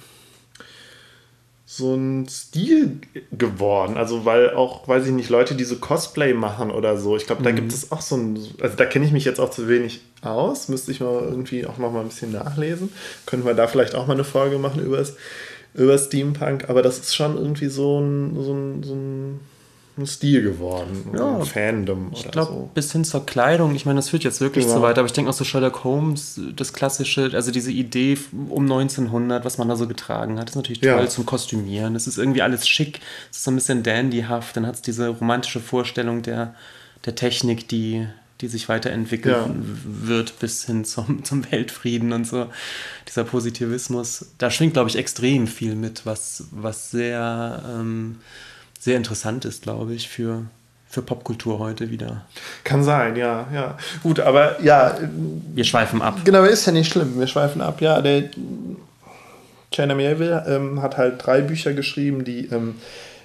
so 1.76 1.94
ein 1.94 2.28
Stil 2.28 3.00
geworden. 3.32 3.96
Also, 3.96 4.24
weil 4.24 4.54
auch, 4.54 4.86
weiß 4.86 5.06
ich 5.06 5.12
nicht, 5.12 5.28
Leute, 5.28 5.54
die 5.54 5.64
so 5.64 5.76
Cosplay 5.76 6.32
machen 6.34 6.70
oder 6.70 6.96
so, 6.98 7.16
ich 7.16 7.26
glaube, 7.26 7.42
da 7.42 7.50
mhm. 7.50 7.56
gibt 7.56 7.72
es 7.72 7.90
auch 7.90 8.00
so 8.00 8.16
ein, 8.16 8.38
also 8.60 8.76
da 8.76 8.84
kenne 8.84 9.06
ich 9.06 9.12
mich 9.12 9.24
jetzt 9.24 9.40
auch 9.40 9.50
zu 9.50 9.66
wenig 9.68 10.02
aus, 10.22 10.68
müsste 10.68 10.92
ich 10.92 11.00
mal 11.00 11.22
irgendwie 11.22 11.66
auch 11.66 11.78
noch 11.78 11.90
mal 11.90 12.00
ein 12.00 12.08
bisschen 12.08 12.32
nachlesen. 12.32 12.92
Könnten 13.26 13.46
wir 13.46 13.54
da 13.54 13.66
vielleicht 13.66 13.94
auch 13.94 14.06
mal 14.06 14.12
eine 14.12 14.24
Folge 14.24 14.58
machen 14.58 14.84
über 14.84 15.04
über 15.74 15.98
Steampunk, 15.98 16.68
aber 16.68 16.82
das 16.82 16.98
ist 16.98 17.16
schon 17.16 17.36
irgendwie 17.36 17.66
so 17.66 17.98
ein, 17.98 18.40
so 18.40 18.52
ein, 18.52 18.82
so 18.84 18.94
ein 18.94 19.40
ein 19.96 20.06
Stil 20.06 20.42
geworden. 20.42 21.08
Ja, 21.16 21.36
ein 21.36 21.44
Fandom. 21.44 22.10
Ich 22.12 22.28
glaube, 22.30 22.52
so. 22.52 22.70
bis 22.74 22.90
hin 22.90 23.04
zur 23.04 23.24
Kleidung. 23.24 23.76
Ich 23.76 23.86
meine, 23.86 23.98
das 23.98 24.08
führt 24.08 24.24
jetzt 24.24 24.40
wirklich 24.40 24.64
genau. 24.64 24.78
zu 24.78 24.82
weit, 24.82 24.98
aber 24.98 25.06
ich 25.06 25.12
denke 25.12 25.30
auch 25.30 25.34
so 25.34 25.44
Sherlock 25.44 25.84
Holmes, 25.84 26.40
das 26.56 26.72
klassische, 26.72 27.30
also 27.32 27.52
diese 27.52 27.70
Idee 27.70 28.18
um 28.48 28.64
1900, 28.64 29.44
was 29.44 29.58
man 29.58 29.68
da 29.68 29.76
so 29.76 29.86
getragen 29.86 30.38
hat, 30.38 30.50
ist 30.50 30.56
natürlich 30.56 30.80
toll 30.80 30.90
ja. 30.90 31.06
zum 31.06 31.26
Kostümieren. 31.26 31.94
Es 31.94 32.08
ist 32.08 32.18
irgendwie 32.18 32.42
alles 32.42 32.66
schick, 32.66 33.00
es 33.30 33.38
ist 33.38 33.44
so 33.44 33.52
ein 33.52 33.54
bisschen 33.54 33.84
dandyhaft. 33.84 34.56
Dann 34.56 34.66
hat 34.66 34.74
es 34.74 34.82
diese 34.82 35.08
romantische 35.08 35.60
Vorstellung 35.60 36.22
der, 36.22 36.56
der 37.04 37.14
Technik, 37.14 37.68
die, 37.68 38.08
die 38.40 38.48
sich 38.48 38.68
weiterentwickeln 38.68 39.34
ja. 39.34 40.08
wird 40.08 40.40
bis 40.40 40.64
hin 40.64 40.84
zum, 40.84 41.22
zum 41.24 41.48
Weltfrieden 41.52 42.12
und 42.12 42.26
so. 42.26 42.48
Dieser 43.06 43.22
Positivismus, 43.22 44.32
da 44.38 44.50
schwingt, 44.50 44.72
glaube 44.72 44.90
ich, 44.90 44.96
extrem 44.96 45.46
viel 45.46 45.76
mit, 45.76 46.04
was, 46.04 46.48
was 46.50 46.90
sehr. 46.90 47.62
Ähm, 47.64 48.16
sehr 48.84 48.98
interessant 48.98 49.46
ist, 49.46 49.62
glaube 49.62 49.94
ich, 49.94 50.10
für, 50.10 50.42
für 50.86 51.00
Popkultur 51.00 51.58
heute 51.58 51.90
wieder. 51.90 52.26
Kann 52.64 52.84
sein, 52.84 53.16
ja, 53.16 53.48
ja. 53.50 53.78
Gut, 54.02 54.20
aber 54.20 54.62
ja. 54.62 54.98
Wir 55.54 55.64
schweifen 55.64 56.02
ab. 56.02 56.18
Genau, 56.24 56.44
ist 56.44 56.66
ja 56.66 56.72
nicht 56.72 56.92
schlimm. 56.92 57.18
Wir 57.18 57.26
schweifen 57.26 57.62
ab, 57.62 57.80
ja. 57.80 58.02
Der 58.02 58.24
China 59.70 59.94
Melville 59.94 60.44
ähm, 60.46 60.82
hat 60.82 60.98
halt 60.98 61.24
drei 61.24 61.40
Bücher 61.40 61.72
geschrieben, 61.72 62.24
die 62.24 62.44
ähm, 62.48 62.74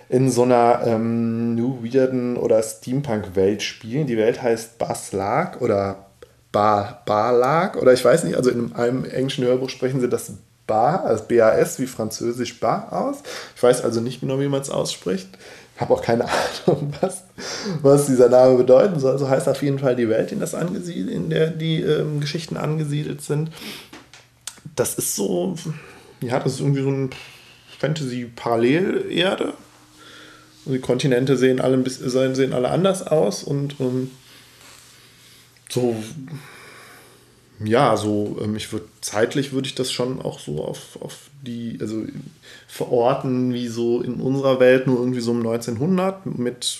in 0.07 0.31
so 0.31 0.43
einer 0.43 0.79
ähm, 0.85 1.55
New 1.55 1.83
Weirden 1.83 2.37
oder 2.37 2.63
Steampunk-Welt 2.63 3.61
spielen. 3.61 4.07
Die 4.07 4.17
Welt 4.17 4.41
heißt 4.41 4.77
Baslag 4.77 5.59
oder 5.59 6.05
Bar, 6.53 7.03
Barlag 7.05 7.75
oder 7.75 7.91
ich 7.91 8.03
weiß 8.03 8.23
nicht, 8.23 8.37
also 8.37 8.49
in 8.49 8.73
einem 8.75 9.03
englischen 9.03 9.43
Hörbuch 9.43 9.69
sprechen 9.69 9.99
sie 9.99 10.07
das 10.07 10.31
Bar, 10.69 11.03
also 11.03 11.23
B-A-S 11.23 11.79
wie 11.79 11.87
französisch 11.87 12.59
Bar 12.59 12.93
aus. 12.93 13.17
Ich 13.55 13.63
weiß 13.63 13.83
also 13.83 14.01
nicht 14.01 14.21
genau, 14.21 14.39
wie 14.39 14.47
man 14.47 14.61
es 14.61 14.69
ausspricht. 14.69 15.27
Habe 15.77 15.93
auch 15.93 16.03
keine 16.03 16.25
Ahnung, 16.67 16.93
was, 17.01 17.23
was 17.81 18.05
dieser 18.05 18.29
Name 18.29 18.55
bedeuten 18.55 18.99
soll. 18.99 19.17
So 19.17 19.25
also 19.25 19.29
heißt 19.29 19.49
auf 19.49 19.63
jeden 19.63 19.79
Fall 19.79 19.95
die 19.95 20.07
Welt, 20.07 20.31
in, 20.31 20.39
das 20.39 20.53
angesiedelt, 20.53 21.09
in 21.09 21.31
der 21.31 21.47
die 21.47 21.81
ähm, 21.81 22.19
Geschichten 22.19 22.55
angesiedelt 22.55 23.21
sind. 23.21 23.49
Das 24.75 24.93
ist 24.93 25.15
so, 25.15 25.55
ja, 26.21 26.39
das 26.39 26.53
ist 26.53 26.59
irgendwie 26.59 26.83
so 26.83 26.91
ein 26.91 27.09
Fantasy-Parallelerde. 27.79 29.53
Die 30.65 30.79
Kontinente 30.79 31.35
sehen 31.35 31.59
alle, 31.59 31.83
sehen 31.89 32.53
alle 32.53 32.69
anders 32.69 33.07
aus 33.07 33.43
und 33.43 33.79
um, 33.79 34.11
so 35.67 35.95
ja, 37.63 37.97
so, 37.97 38.37
ähm, 38.41 38.55
ich 38.55 38.71
würde 38.71 38.85
zeitlich 39.01 39.51
würde 39.51 39.67
ich 39.67 39.75
das 39.75 39.91
schon 39.91 40.21
auch 40.21 40.39
so 40.39 40.63
auf, 40.63 40.97
auf 41.01 41.29
die, 41.41 41.77
also 41.81 42.03
verorten, 42.67 43.53
wie 43.53 43.67
so 43.67 44.01
in 44.01 44.15
unserer 44.15 44.59
Welt, 44.59 44.87
nur 44.87 44.99
irgendwie 44.99 45.19
so 45.19 45.31
um 45.31 45.39
1900 45.39 46.25
mit 46.25 46.79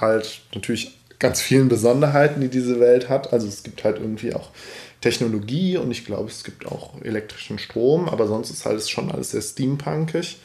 halt 0.00 0.40
natürlich 0.54 0.96
ganz 1.18 1.40
vielen 1.40 1.68
Besonderheiten, 1.68 2.40
die 2.40 2.48
diese 2.48 2.80
Welt 2.80 3.08
hat. 3.08 3.32
Also 3.32 3.48
es 3.48 3.62
gibt 3.62 3.84
halt 3.84 3.98
irgendwie 3.98 4.34
auch 4.34 4.50
Technologie 5.00 5.76
und 5.76 5.90
ich 5.90 6.04
glaube, 6.04 6.28
es 6.28 6.44
gibt 6.44 6.66
auch 6.66 7.00
elektrischen 7.02 7.58
Strom, 7.58 8.08
aber 8.08 8.26
sonst 8.26 8.50
ist 8.50 8.64
halt 8.64 8.88
schon 8.88 9.10
alles 9.10 9.30
sehr 9.30 9.42
steampunkig. 9.42 10.38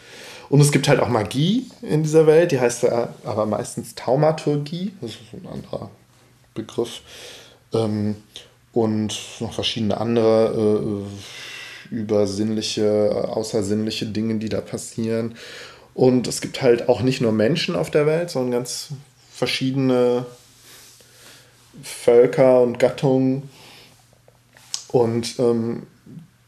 Und 0.49 0.61
es 0.61 0.71
gibt 0.71 0.87
halt 0.87 0.99
auch 0.99 1.09
Magie 1.09 1.67
in 1.81 2.03
dieser 2.03 2.25
Welt, 2.25 2.51
die 2.51 2.59
heißt 2.59 2.85
aber 2.85 3.45
meistens 3.45 3.95
Taumaturgie, 3.95 4.93
das 4.99 5.11
ist 5.11 5.19
ein 5.33 5.47
anderer 5.47 5.91
Begriff. 6.55 7.01
Ähm, 7.71 8.15
und 8.79 9.19
noch 9.41 9.53
verschiedene 9.53 9.99
andere 9.99 11.03
äh, 11.91 11.93
übersinnliche, 11.93 13.27
außersinnliche 13.27 14.05
Dinge, 14.05 14.35
die 14.35 14.47
da 14.47 14.61
passieren. 14.61 15.35
Und 15.93 16.27
es 16.27 16.39
gibt 16.39 16.61
halt 16.61 16.87
auch 16.87 17.01
nicht 17.01 17.19
nur 17.19 17.33
Menschen 17.33 17.75
auf 17.75 17.91
der 17.91 18.05
Welt, 18.05 18.29
sondern 18.29 18.51
ganz 18.51 18.89
verschiedene 19.33 20.25
Völker 21.83 22.61
und 22.61 22.79
Gattungen. 22.79 23.49
Und 24.87 25.37
ähm, 25.39 25.83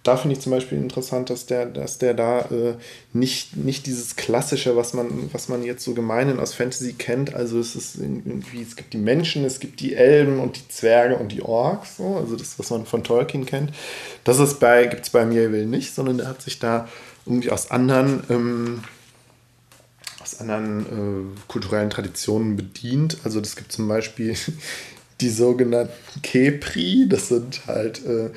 da 0.03 0.17
finde 0.17 0.35
ich 0.35 0.41
zum 0.41 0.51
Beispiel 0.51 0.79
interessant, 0.79 1.29
dass 1.29 1.45
der, 1.45 1.67
dass 1.67 1.99
der 1.99 2.15
da 2.15 2.41
äh, 2.41 2.73
nicht, 3.13 3.55
nicht 3.55 3.85
dieses 3.85 4.15
Klassische, 4.15 4.75
was 4.75 4.93
man, 4.93 5.31
was 5.31 5.47
man 5.47 5.63
jetzt 5.63 5.83
so 5.83 5.93
gemeinhin 5.93 6.39
aus 6.39 6.55
Fantasy 6.55 6.93
kennt. 6.93 7.35
Also 7.35 7.59
es 7.59 7.75
ist 7.75 7.97
irgendwie, 7.97 8.63
es 8.63 8.75
gibt 8.75 8.93
die 8.93 8.97
Menschen, 8.97 9.45
es 9.45 9.59
gibt 9.59 9.79
die 9.79 9.93
Elben 9.93 10.39
und 10.39 10.57
die 10.57 10.67
Zwerge 10.69 11.17
und 11.17 11.31
die 11.31 11.43
Orks, 11.43 11.97
so, 11.97 12.15
also 12.15 12.35
das, 12.35 12.57
was 12.57 12.71
man 12.71 12.87
von 12.87 13.03
Tolkien 13.03 13.45
kennt. 13.45 13.71
Das 14.23 14.39
ist 14.39 14.59
bei, 14.59 14.87
gibt 14.87 15.03
es 15.03 15.11
bei 15.11 15.23
Mirwell 15.23 15.67
nicht, 15.67 15.93
sondern 15.93 16.17
der 16.17 16.27
hat 16.27 16.41
sich 16.41 16.57
da 16.57 16.87
irgendwie 17.27 17.51
aus 17.51 17.69
anderen, 17.69 18.23
ähm, 18.31 18.83
aus 20.19 20.39
anderen 20.39 21.35
äh, 21.35 21.41
kulturellen 21.47 21.91
Traditionen 21.91 22.55
bedient. 22.55 23.17
Also 23.23 23.39
das 23.39 23.55
gibt 23.55 23.71
zum 23.71 23.87
Beispiel 23.87 24.35
die 25.21 25.29
sogenannten 25.29 26.21
Kepri, 26.23 27.05
das 27.07 27.27
sind 27.27 27.67
halt 27.67 28.03
äh, 28.03 28.31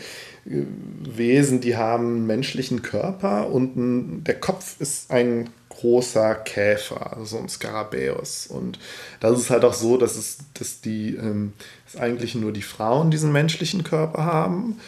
Wesen, 0.44 1.60
die 1.60 1.76
haben 1.76 2.06
einen 2.06 2.26
menschlichen 2.26 2.82
Körper 2.82 3.48
und 3.48 3.76
ein, 3.76 4.24
der 4.24 4.38
Kopf 4.38 4.78
ist 4.78 5.10
ein 5.10 5.48
großer 5.70 6.34
Käfer, 6.34 7.16
also 7.16 7.38
ein 7.38 7.48
Skarabäus. 7.48 8.46
Und 8.46 8.78
das 9.20 9.38
ist 9.38 9.50
halt 9.50 9.64
auch 9.64 9.74
so, 9.74 9.96
dass 9.96 10.16
es, 10.16 10.38
dass 10.54 10.80
die, 10.80 11.16
ähm, 11.16 11.54
dass 11.84 12.00
eigentlich 12.00 12.34
nur 12.34 12.52
die 12.52 12.62
Frauen 12.62 13.10
diesen 13.10 13.32
menschlichen 13.32 13.84
Körper 13.84 14.24
haben 14.24 14.78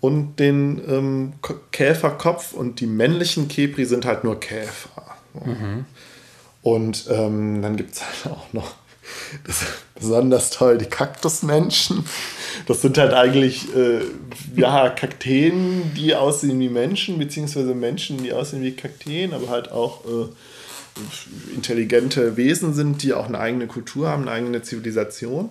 und 0.00 0.36
den 0.36 0.80
ähm, 0.88 1.32
Käferkopf 1.72 2.52
und 2.52 2.80
die 2.80 2.86
männlichen 2.86 3.48
Kepri 3.48 3.84
sind 3.84 4.04
halt 4.04 4.24
nur 4.24 4.38
Käfer. 4.40 5.16
Mhm. 5.34 5.84
Und 6.62 7.06
ähm, 7.10 7.62
dann 7.62 7.76
gibt 7.76 7.94
es 7.94 8.02
halt 8.02 8.34
auch 8.36 8.52
noch 8.52 8.74
das 9.44 9.62
ist 9.62 9.68
besonders 9.94 10.50
toll, 10.50 10.78
die 10.78 10.86
Kaktusmenschen. 10.86 12.04
Das 12.66 12.82
sind 12.82 12.98
halt 12.98 13.12
eigentlich 13.12 13.74
äh, 13.74 14.00
ja, 14.56 14.90
Kakteen, 14.90 15.92
die 15.96 16.14
aussehen 16.14 16.58
wie 16.60 16.68
Menschen, 16.68 17.18
beziehungsweise 17.18 17.74
Menschen, 17.74 18.22
die 18.22 18.32
aussehen 18.32 18.62
wie 18.62 18.72
Kakteen, 18.72 19.32
aber 19.32 19.48
halt 19.48 19.70
auch 19.70 20.04
äh, 20.04 21.54
intelligente 21.54 22.36
Wesen 22.36 22.74
sind, 22.74 23.02
die 23.02 23.12
auch 23.12 23.26
eine 23.26 23.38
eigene 23.38 23.66
Kultur 23.66 24.08
haben, 24.08 24.22
eine 24.22 24.32
eigene 24.32 24.62
Zivilisation. 24.62 25.50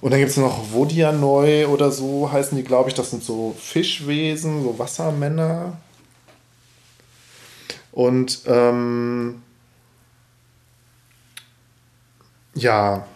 Und 0.00 0.10
dann 0.10 0.18
gibt 0.18 0.32
es 0.32 0.36
noch 0.36 0.72
Vodianoi 0.72 1.66
oder 1.66 1.90
so 1.90 2.30
heißen 2.30 2.56
die, 2.58 2.64
glaube 2.64 2.88
ich. 2.88 2.94
Das 2.94 3.10
sind 3.10 3.22
so 3.22 3.54
Fischwesen, 3.58 4.62
so 4.62 4.78
Wassermänner. 4.78 5.78
Und 7.92 8.40
ähm, 8.46 9.42
ja, 12.54 13.06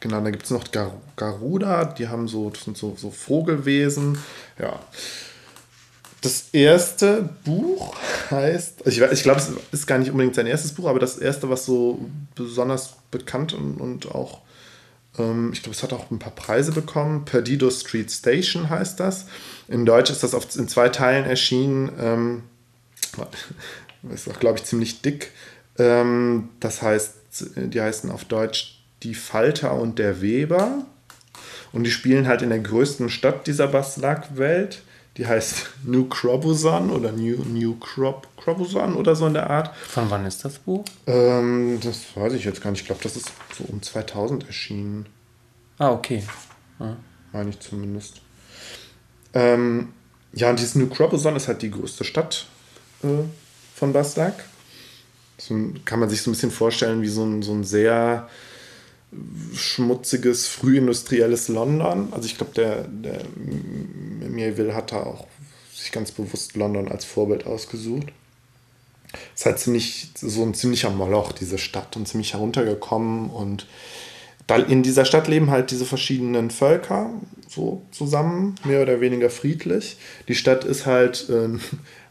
genau, 0.00 0.20
da 0.20 0.30
gibt 0.30 0.44
es 0.44 0.50
noch 0.50 0.70
Gar 0.70 0.92
Garuda, 1.16 1.84
die 1.84 2.08
haben 2.08 2.28
so, 2.28 2.50
das 2.50 2.64
sind 2.64 2.76
so, 2.76 2.94
so 2.96 3.10
Vogelwesen. 3.10 4.18
Ja. 4.58 4.78
Das 6.20 6.50
erste 6.52 7.28
Buch 7.44 7.96
heißt, 8.30 8.86
ich, 8.86 9.00
ich 9.00 9.22
glaube, 9.22 9.40
es 9.40 9.50
ist 9.72 9.86
gar 9.86 9.98
nicht 9.98 10.10
unbedingt 10.10 10.36
sein 10.36 10.46
erstes 10.46 10.72
Buch, 10.72 10.88
aber 10.88 11.00
das 11.00 11.18
erste, 11.18 11.50
was 11.50 11.64
so 11.64 11.98
besonders 12.36 12.94
bekannt 13.10 13.52
und, 13.52 13.78
und 13.78 14.14
auch, 14.14 14.40
ähm, 15.18 15.50
ich 15.52 15.62
glaube, 15.62 15.74
es 15.74 15.82
hat 15.82 15.92
auch 15.92 16.10
ein 16.10 16.20
paar 16.20 16.34
Preise 16.34 16.70
bekommen. 16.72 17.24
Perdido 17.24 17.70
Street 17.70 18.10
Station 18.10 18.70
heißt 18.70 19.00
das. 19.00 19.26
In 19.66 19.84
Deutsch 19.84 20.10
ist 20.10 20.22
das 20.22 20.34
auf, 20.34 20.54
in 20.56 20.68
zwei 20.68 20.90
Teilen 20.90 21.24
erschienen. 21.24 21.90
Ähm, 21.98 22.42
ist 24.12 24.30
auch, 24.30 24.38
glaube 24.38 24.58
ich, 24.58 24.64
ziemlich 24.64 25.02
dick. 25.02 25.32
Ähm, 25.76 26.50
das 26.60 26.82
heißt 26.82 27.14
die 27.40 27.80
heißen 27.80 28.10
auf 28.10 28.24
Deutsch 28.24 28.78
Die 29.02 29.14
Falter 29.14 29.74
und 29.74 29.98
der 29.98 30.20
Weber. 30.20 30.84
Und 31.72 31.84
die 31.84 31.90
spielen 31.90 32.28
halt 32.28 32.42
in 32.42 32.50
der 32.50 32.60
größten 32.60 33.08
Stadt 33.08 33.46
dieser 33.46 33.68
Baslak-Welt. 33.68 34.82
Die 35.16 35.26
heißt 35.26 35.70
New 35.84 36.08
Crobusan 36.08 36.90
oder 36.90 37.12
New, 37.12 37.42
New 37.44 37.76
Crop, 37.76 38.28
Crobusan 38.36 38.94
oder 38.94 39.14
so 39.14 39.26
in 39.26 39.34
der 39.34 39.50
Art. 39.50 39.74
Von 39.76 40.10
wann 40.10 40.26
ist 40.26 40.44
das 40.44 40.58
Buch? 40.58 40.84
Ähm, 41.06 41.78
das 41.82 42.04
weiß 42.14 42.34
ich 42.34 42.44
jetzt 42.44 42.62
gar 42.62 42.70
nicht. 42.70 42.80
Ich 42.80 42.86
glaube, 42.86 43.02
das 43.02 43.16
ist 43.16 43.32
so 43.56 43.64
um 43.64 43.82
2000 43.82 44.46
erschienen. 44.46 45.06
Ah, 45.78 45.90
okay. 45.90 46.22
Ah. 46.78 46.96
Meine 47.32 47.50
ich 47.50 47.60
zumindest. 47.60 48.20
Ähm, 49.34 49.92
ja, 50.34 50.50
und 50.50 50.58
dieses 50.58 50.74
New 50.74 50.88
Crobusan 50.88 51.36
ist 51.36 51.48
halt 51.48 51.62
die 51.62 51.70
größte 51.70 52.04
Stadt 52.04 52.46
äh, 53.02 53.24
von 53.74 53.92
Baslak. 53.92 54.44
So 55.48 55.72
kann 55.84 55.98
man 55.98 56.08
sich 56.08 56.22
so 56.22 56.30
ein 56.30 56.34
bisschen 56.34 56.52
vorstellen 56.52 57.02
wie 57.02 57.08
so 57.08 57.24
ein, 57.24 57.42
so 57.42 57.52
ein 57.52 57.64
sehr 57.64 58.28
schmutziges, 59.54 60.46
frühindustrielles 60.46 61.48
London. 61.48 62.12
Also 62.12 62.26
ich 62.26 62.36
glaube, 62.36 62.52
der, 62.54 62.84
der 62.88 63.22
Melville 63.36 64.74
hat 64.74 64.92
da 64.92 65.02
auch 65.02 65.26
sich 65.74 65.90
ganz 65.90 66.12
bewusst 66.12 66.54
London 66.54 66.88
als 66.88 67.04
Vorbild 67.04 67.46
ausgesucht. 67.46 68.06
Es 69.34 69.40
ist 69.40 69.46
halt 69.46 69.58
ziemlich, 69.58 70.10
so 70.14 70.42
ein 70.44 70.54
ziemlicher 70.54 70.90
Moloch, 70.90 71.32
diese 71.32 71.58
Stadt, 71.58 71.96
und 71.96 72.06
ziemlich 72.06 72.34
heruntergekommen. 72.34 73.28
Und 73.28 73.66
in 74.68 74.82
dieser 74.82 75.04
Stadt 75.04 75.28
leben 75.28 75.50
halt 75.50 75.70
diese 75.70 75.84
verschiedenen 75.84 76.50
Völker 76.50 77.10
so 77.48 77.82
zusammen, 77.90 78.54
mehr 78.64 78.80
oder 78.80 79.00
weniger 79.00 79.28
friedlich. 79.28 79.98
Die 80.28 80.34
Stadt 80.34 80.64
ist 80.64 80.86
halt 80.86 81.28
äh, 81.28 81.58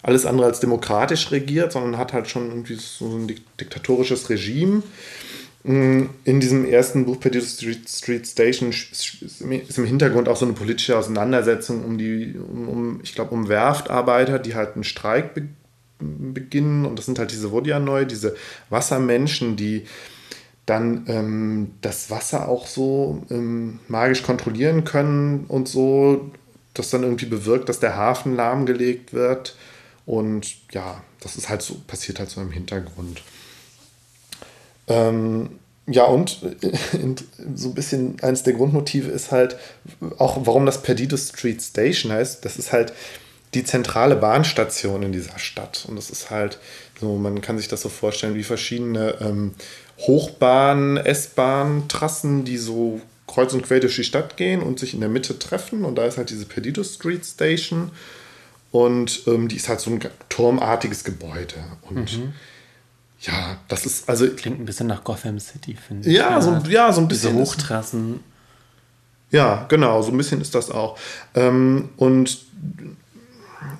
alles 0.04 0.26
andere 0.26 0.48
als 0.48 0.60
demokratisch 0.60 1.32
regiert, 1.32 1.72
sondern 1.72 1.98
hat 1.98 2.14
halt 2.14 2.30
schon 2.30 2.50
irgendwie 2.50 2.76
so 2.76 3.06
ein 3.06 3.28
diktatorisches 3.60 4.30
Regime. 4.30 4.84
Mm, 5.64 6.06
in 6.24 6.40
diesem 6.40 6.66
ersten 6.66 7.06
Buch 7.06 7.20
Perdido 7.20 7.46
Street, 7.46 7.88
Street 7.88 8.26
Station 8.26 8.70
ist 8.70 9.78
im 9.78 9.86
Hintergrund 9.86 10.28
auch 10.28 10.38
so 10.38 10.46
eine 10.46 10.56
politische 10.56 10.98
Auseinandersetzung 10.98 11.86
um 11.86 11.98
die, 11.98 12.36
um, 12.36 12.68
um 12.68 13.00
ich 13.04 13.14
glaube, 13.14 13.32
um 13.32 13.48
Werftarbeiter, 13.48 14.40
die 14.40 14.56
halt 14.56 14.76
einen 14.76 14.84
Streik 14.84 15.34
be 15.34 15.48
beginnen. 16.04 16.88
Und 16.88 16.98
das 16.98 17.06
sind 17.06 17.20
halt 17.20 17.32
diese 17.32 17.52
Wodianoi, 17.52 18.06
diese 18.06 18.36
Wassermenschen, 18.72 19.56
die 19.56 19.84
dann 20.66 21.06
ähm, 21.08 21.72
das 21.82 22.10
Wasser 22.10 22.50
auch 22.50 22.66
so 22.66 23.24
ähm, 23.30 23.80
magisch 23.88 24.24
kontrollieren 24.24 24.84
können 24.84 25.46
und 25.48 25.68
so, 25.68 26.32
das 26.74 26.90
dann 26.90 27.04
irgendwie 27.04 27.28
bewirkt, 27.28 27.70
dass 27.70 27.80
der 27.80 27.96
Hafen 27.96 28.36
lahmgelegt 28.36 29.14
wird. 29.14 29.56
Und 30.06 30.56
ja, 30.72 31.04
das 31.20 31.36
ist 31.36 31.50
halt 31.50 31.62
so, 31.62 31.76
passiert 31.88 32.20
halt 32.20 32.30
so 32.30 32.42
im 32.42 32.52
Hintergrund. 32.52 33.22
Ähm, 34.88 35.60
ja, 35.88 36.06
und 36.06 36.44
äh, 36.62 36.78
so 37.56 37.70
ein 37.70 37.74
bisschen 37.74 38.18
eines 38.22 38.44
der 38.44 38.54
Grundmotive 38.54 39.10
ist 39.10 39.32
halt 39.32 39.58
auch, 40.18 40.46
warum 40.46 40.66
das 40.66 40.82
Perdido 40.82 41.18
Street 41.18 41.62
Station 41.62 42.12
heißt. 42.12 42.44
Das 42.46 42.58
ist 42.58 42.72
halt 42.72 42.94
die 43.54 43.64
zentrale 43.64 44.16
Bahnstation 44.16 45.04
in 45.04 45.12
dieser 45.12 45.38
Stadt. 45.38 45.86
Und 45.88 45.96
das 45.96 46.10
ist 46.10 46.30
halt 46.30 46.60
so, 47.00 47.18
man 47.18 47.42
kann 47.42 47.58
sich 47.58 47.68
das 47.68 47.82
so 47.82 47.90
vorstellen 47.90 48.36
wie 48.36 48.44
verschiedene 48.44 49.18
ähm, 49.20 49.54
Hochbahn, 50.00 50.98
S-Bahn-Trassen, 50.98 52.46
die 52.46 52.58
so 52.58 53.02
kreuz 53.28 53.54
und 53.54 53.64
quer 53.64 53.80
durch 53.80 53.96
die 53.96 54.04
Stadt 54.04 54.38
gehen 54.38 54.62
und 54.62 54.80
sich 54.80 54.94
in 54.94 55.00
der 55.00 55.10
Mitte 55.10 55.38
treffen. 55.38 55.86
Und 55.86 55.96
da 55.96 56.06
ist 56.06 56.18
halt 56.18 56.30
diese 56.30 56.46
Perdido 56.46 56.84
Street 56.84 57.26
Station. 57.26 57.92
Und 58.72 59.24
ähm, 59.28 59.48
die 59.48 59.58
ist 59.58 59.68
halt 59.68 59.82
so 59.82 59.92
ein 59.92 60.00
turmartiges 60.30 61.04
Gebäude. 61.04 61.56
Und 61.90 62.18
mhm. 62.18 62.34
ja, 63.20 63.58
das 63.68 63.86
ist 63.86 64.08
also. 64.10 64.28
Klingt 64.30 64.60
ein 64.60 64.66
bisschen 64.66 64.88
nach 64.88 65.04
Gotham 65.04 65.40
City, 65.40 65.76
finde 65.76 66.10
ich. 66.10 66.16
Ja, 66.16 66.42
so, 66.42 66.58
ja, 66.70 66.92
so 66.92 67.02
ein 67.02 67.08
bisschen. 67.08 67.38
Diese 67.38 67.42
Hochtrassen. 67.42 68.22
Ja, 69.32 69.66
genau, 69.70 70.02
so 70.02 70.12
ein 70.12 70.18
bisschen 70.18 70.42
ist 70.42 70.56
das 70.56 70.72
auch. 70.72 70.98
Ähm, 71.36 71.90
und 71.98 72.40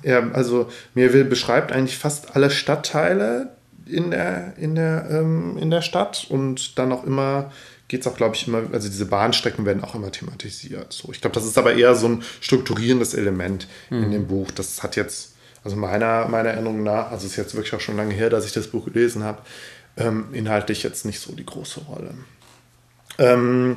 ja, 0.02 0.30
also 0.32 0.68
Mirville 0.94 1.24
beschreibt 1.24 1.72
eigentlich 1.72 1.98
fast 1.98 2.34
alle 2.34 2.50
Stadtteile 2.50 3.52
in 3.86 4.10
der, 4.10 4.56
in 4.56 4.74
der, 4.74 5.08
ähm, 5.10 5.58
in 5.58 5.70
der 5.70 5.82
Stadt 5.82 6.26
und 6.28 6.78
dann 6.78 6.92
auch 6.92 7.04
immer 7.04 7.52
geht 7.92 8.00
es 8.00 8.06
auch, 8.06 8.16
glaube 8.16 8.34
ich, 8.34 8.48
immer, 8.48 8.62
also 8.72 8.88
diese 8.88 9.04
Bahnstrecken 9.04 9.66
werden 9.66 9.84
auch 9.84 9.94
immer 9.94 10.10
thematisiert. 10.10 10.94
So, 10.94 11.12
ich 11.12 11.20
glaube, 11.20 11.34
das 11.34 11.44
ist 11.44 11.58
aber 11.58 11.74
eher 11.74 11.94
so 11.94 12.08
ein 12.08 12.24
strukturierendes 12.40 13.12
Element 13.12 13.68
mhm. 13.90 14.04
in 14.04 14.10
dem 14.12 14.26
Buch. 14.28 14.50
Das 14.50 14.82
hat 14.82 14.96
jetzt, 14.96 15.34
also 15.62 15.76
meiner, 15.76 16.26
meiner 16.26 16.48
Erinnerung 16.48 16.82
nach, 16.82 17.10
also 17.10 17.26
es 17.26 17.32
ist 17.32 17.36
jetzt 17.36 17.54
wirklich 17.54 17.74
auch 17.74 17.82
schon 17.82 17.98
lange 17.98 18.14
her, 18.14 18.30
dass 18.30 18.46
ich 18.46 18.52
das 18.52 18.68
Buch 18.68 18.86
gelesen 18.86 19.24
habe, 19.24 19.42
ähm, 19.98 20.28
inhaltlich 20.32 20.82
jetzt 20.82 21.04
nicht 21.04 21.20
so 21.20 21.34
die 21.34 21.44
große 21.44 21.80
Rolle. 21.80 22.14
Ähm, 23.18 23.76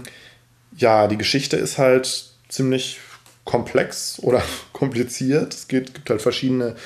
ja, 0.78 1.08
die 1.08 1.18
Geschichte 1.18 1.58
ist 1.58 1.78
halt 1.78 2.32
ziemlich 2.48 3.02
komplex 3.44 4.20
oder 4.22 4.42
kompliziert. 4.72 5.54
Es 5.54 5.68
geht, 5.68 5.94
gibt 5.94 6.10
halt 6.10 6.22
verschiedene 6.22 6.78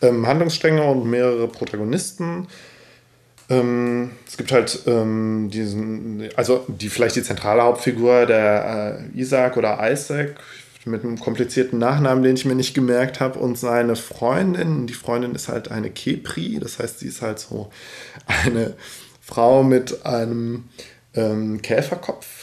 ähm, 0.00 0.26
Handlungsstränge 0.26 0.82
und 0.82 1.08
mehrere 1.08 1.46
Protagonisten. 1.46 2.48
Ähm, 3.48 4.12
es 4.26 4.36
gibt 4.36 4.52
halt 4.52 4.82
ähm, 4.86 5.50
diesen, 5.50 6.28
also 6.36 6.64
die 6.68 6.88
vielleicht 6.88 7.16
die 7.16 7.22
zentrale 7.22 7.62
Hauptfigur, 7.62 8.26
der 8.26 9.08
äh, 9.14 9.18
Isaac 9.18 9.56
oder 9.56 9.78
Isaac, 9.90 10.36
mit 10.84 11.04
einem 11.04 11.18
komplizierten 11.18 11.78
Nachnamen, 11.78 12.24
den 12.24 12.34
ich 12.34 12.44
mir 12.44 12.54
nicht 12.54 12.74
gemerkt 12.74 13.20
habe, 13.20 13.38
und 13.38 13.56
seine 13.56 13.94
Freundin. 13.94 14.86
Die 14.86 14.94
Freundin 14.94 15.34
ist 15.34 15.48
halt 15.48 15.70
eine 15.70 15.90
Kepri, 15.90 16.58
das 16.60 16.78
heißt, 16.78 16.98
sie 16.98 17.08
ist 17.08 17.22
halt 17.22 17.38
so 17.38 17.70
eine 18.26 18.74
Frau 19.20 19.62
mit 19.62 20.04
einem 20.04 20.64
ähm, 21.14 21.62
Käferkopf 21.62 22.41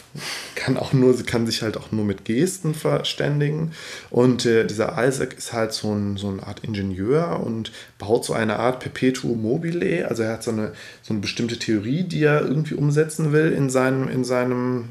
kann 0.55 0.77
auch 0.77 0.93
nur, 0.93 1.15
kann 1.25 1.45
sich 1.45 1.61
halt 1.61 1.77
auch 1.77 1.91
nur 1.91 2.05
mit 2.05 2.25
Gesten 2.25 2.73
verständigen. 2.73 3.71
Und 4.09 4.45
äh, 4.45 4.65
dieser 4.65 4.95
Isaac 4.97 5.37
ist 5.37 5.53
halt 5.53 5.73
so, 5.73 5.93
ein, 5.93 6.17
so 6.17 6.29
eine 6.29 6.45
Art 6.45 6.63
Ingenieur 6.63 7.41
und 7.43 7.71
baut 7.97 8.25
so 8.25 8.33
eine 8.33 8.57
Art 8.57 8.79
Perpetuum 8.79 9.41
mobile. 9.41 10.07
Also 10.07 10.23
er 10.23 10.33
hat 10.33 10.43
so 10.43 10.51
eine, 10.51 10.73
so 11.01 11.13
eine 11.13 11.21
bestimmte 11.21 11.57
Theorie, 11.57 12.03
die 12.03 12.23
er 12.23 12.41
irgendwie 12.41 12.75
umsetzen 12.75 13.31
will 13.31 13.51
in 13.51 13.69
seinem, 13.69 14.07
in 14.09 14.23
seinem, 14.23 14.89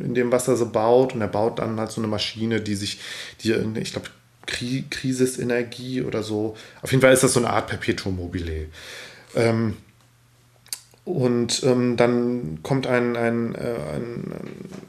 in 0.00 0.14
dem, 0.14 0.32
was 0.32 0.48
er 0.48 0.56
so 0.56 0.66
baut. 0.66 1.14
Und 1.14 1.20
er 1.20 1.28
baut 1.28 1.58
dann 1.58 1.78
halt 1.78 1.90
so 1.90 2.00
eine 2.00 2.08
Maschine, 2.08 2.60
die 2.60 2.74
sich, 2.74 3.00
die 3.42 3.52
ich 3.52 3.92
glaube, 3.92 4.08
Krisisenergie 4.46 6.02
oder 6.02 6.22
so. 6.22 6.56
Auf 6.82 6.90
jeden 6.90 7.00
Fall 7.00 7.12
ist 7.12 7.22
das 7.22 7.32
so 7.32 7.40
eine 7.40 7.50
Art 7.50 7.68
Perpetuum 7.68 8.16
mobile. 8.16 8.66
Ähm, 9.34 9.76
und 11.04 11.64
ähm, 11.64 11.96
dann 11.96 12.60
kommt 12.62 12.86
ein, 12.86 13.16
ein, 13.16 13.56
äh, 13.56 13.74
ein, 13.94 14.32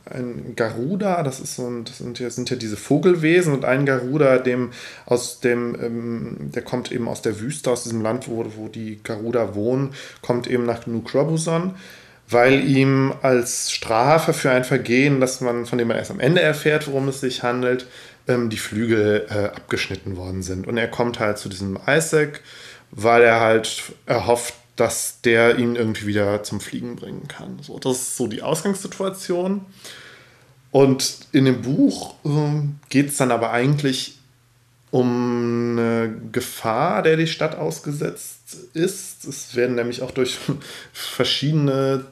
ein 0.06 0.54
Garuda, 0.56 1.24
das, 1.24 1.40
ist 1.40 1.56
so 1.56 1.66
ein, 1.66 1.86
das 1.86 1.98
sind, 1.98 2.20
ja, 2.20 2.30
sind 2.30 2.52
ja 2.52 2.56
diese 2.56 2.78
Vogelwesen 2.78 3.52
und 3.52 3.66
ein 3.66 3.88
Garuda, 3.88 4.38
dem 4.38 4.70
aus 5.08 5.40
dem, 5.40 5.76
ähm, 5.82 6.52
der 6.54 6.62
kommt 6.62 6.92
eben 6.92 7.08
aus 7.08 7.24
der 7.24 7.40
Wüste, 7.40 7.72
aus 7.72 7.84
diesem 7.84 8.02
Land, 8.02 8.28
wo, 8.28 8.46
wo 8.56 8.68
die 8.68 9.00
Garuda 9.02 9.56
wohnen, 9.56 9.96
kommt 10.22 10.46
eben 10.46 10.68
nach 10.68 10.86
Nukrobuson, 10.86 11.74
weil 12.30 12.64
ihm 12.64 13.12
als 13.24 13.72
Strafe 13.72 14.34
für 14.34 14.52
ein 14.52 14.66
Vergehen, 14.66 15.20
das 15.20 15.42
man, 15.42 15.66
von 15.66 15.80
dem 15.80 15.88
man 15.88 15.98
erst 15.98 16.12
am 16.12 16.20
Ende 16.20 16.42
erfährt, 16.42 16.86
worum 16.88 17.08
es 17.08 17.22
sich 17.22 17.42
handelt, 17.42 17.88
ähm, 18.28 18.52
die 18.52 18.58
Flügel 18.58 19.26
äh, 19.32 19.46
abgeschnitten 19.46 20.16
worden 20.16 20.44
sind. 20.44 20.68
Und 20.68 20.78
er 20.78 20.88
kommt 20.88 21.20
halt 21.20 21.40
zu 21.40 21.50
diesem 21.50 21.80
Isaac, 21.88 22.42
weil 22.92 23.24
er 23.24 23.40
halt 23.40 23.82
erhofft, 24.06 24.54
dass 24.76 25.22
der 25.22 25.58
ihn 25.58 25.76
irgendwie 25.76 26.08
wieder 26.08 26.44
zum 26.44 26.60
Fliegen 26.60 26.96
bringen 26.96 27.28
kann. 27.28 27.60
So, 27.62 27.80
das 27.80 27.98
ist 27.98 28.18
so 28.18 28.28
die 28.28 28.42
Ausgangssituation. 28.42 29.66
Und 30.72 31.20
in 31.32 31.46
dem 31.46 31.62
Buch 31.62 32.16
äh, 32.26 32.64
geht 32.90 33.10
es 33.10 33.18
dann 33.18 33.32
aber 33.32 33.52
eigentlich 33.52 34.18
um 34.90 35.78
eine 35.78 36.16
Gefahr, 36.32 37.02
der 37.04 37.18
die 37.18 37.28
Stadt 37.28 37.56
ausgesetzt 37.56 38.58
ist. 38.74 39.26
Es 39.26 39.56
werden 39.56 39.76
nämlich 39.76 40.02
auch 40.02 40.12
durch 40.12 40.38
verschiedene 40.94 42.06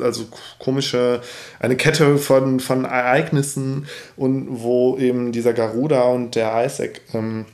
also 0.00 0.26
komische, 0.58 1.22
eine 1.60 1.76
Kette 1.76 2.18
von, 2.18 2.60
von 2.60 2.84
Ereignissen 2.84 3.86
und 4.16 4.60
wo 4.60 4.98
eben 4.98 5.32
dieser 5.32 5.54
Garuda 5.54 6.02
und 6.02 6.34
der 6.34 6.64
Isaac 6.64 7.00
ähm, 7.14 7.46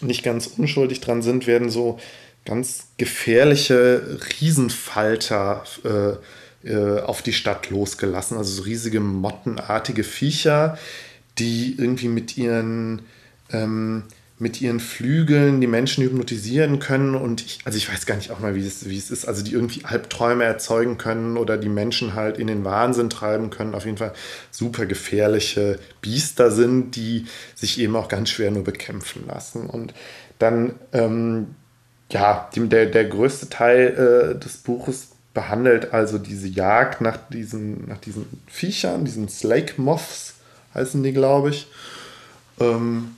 nicht 0.00 0.22
ganz 0.22 0.46
unschuldig 0.46 1.00
dran 1.00 1.22
sind, 1.22 1.46
werden 1.46 1.70
so 1.70 1.98
ganz 2.44 2.88
gefährliche 2.96 4.18
Riesenfalter 4.40 5.64
äh, 5.84 6.68
äh, 6.68 7.00
auf 7.00 7.22
die 7.22 7.32
Stadt 7.32 7.70
losgelassen. 7.70 8.36
Also 8.36 8.52
so 8.52 8.62
riesige 8.62 9.00
mottenartige 9.00 10.04
Viecher, 10.04 10.78
die 11.38 11.76
irgendwie 11.78 12.08
mit 12.08 12.36
ihren, 12.36 13.02
ähm, 13.52 14.04
mit 14.38 14.60
ihren 14.60 14.80
Flügeln 14.80 15.60
die 15.60 15.68
Menschen 15.68 16.02
hypnotisieren 16.04 16.80
können. 16.80 17.14
Und 17.14 17.44
ich, 17.44 17.60
also 17.64 17.78
ich 17.78 17.92
weiß 17.92 18.06
gar 18.06 18.16
nicht 18.16 18.32
auch 18.32 18.40
mal, 18.40 18.56
wie 18.56 18.66
es, 18.66 18.88
wie 18.88 18.98
es 18.98 19.10
ist. 19.12 19.24
Also 19.24 19.44
die 19.44 19.52
irgendwie 19.52 19.84
Albträume 19.84 20.44
erzeugen 20.44 20.98
können 20.98 21.36
oder 21.36 21.56
die 21.56 21.68
Menschen 21.68 22.14
halt 22.14 22.38
in 22.38 22.48
den 22.48 22.64
Wahnsinn 22.64 23.08
treiben 23.08 23.50
können. 23.50 23.74
Auf 23.74 23.84
jeden 23.84 23.98
Fall 23.98 24.14
super 24.50 24.86
gefährliche 24.86 25.78
Biester 26.00 26.50
sind, 26.50 26.96
die 26.96 27.26
sich 27.54 27.78
eben 27.78 27.94
auch 27.94 28.08
ganz 28.08 28.30
schwer 28.30 28.50
nur 28.50 28.64
bekämpfen 28.64 29.26
lassen. 29.28 29.66
Und 29.66 29.94
dann 30.38 30.74
ähm, 30.92 31.54
ja, 32.12 32.48
die, 32.54 32.68
der, 32.68 32.86
der 32.86 33.04
größte 33.06 33.48
Teil 33.48 34.34
äh, 34.36 34.38
des 34.38 34.58
Buches 34.58 35.08
behandelt 35.34 35.92
also 35.94 36.18
diese 36.18 36.46
Jagd 36.46 37.00
nach 37.00 37.16
diesen, 37.30 37.88
nach 37.88 37.98
diesen 37.98 38.26
Viechern, 38.46 39.04
diesen 39.04 39.28
Slake 39.28 39.80
Moths 39.80 40.34
heißen 40.74 41.02
die, 41.02 41.12
glaube 41.12 41.50
ich. 41.50 41.68
Ähm, 42.60 43.16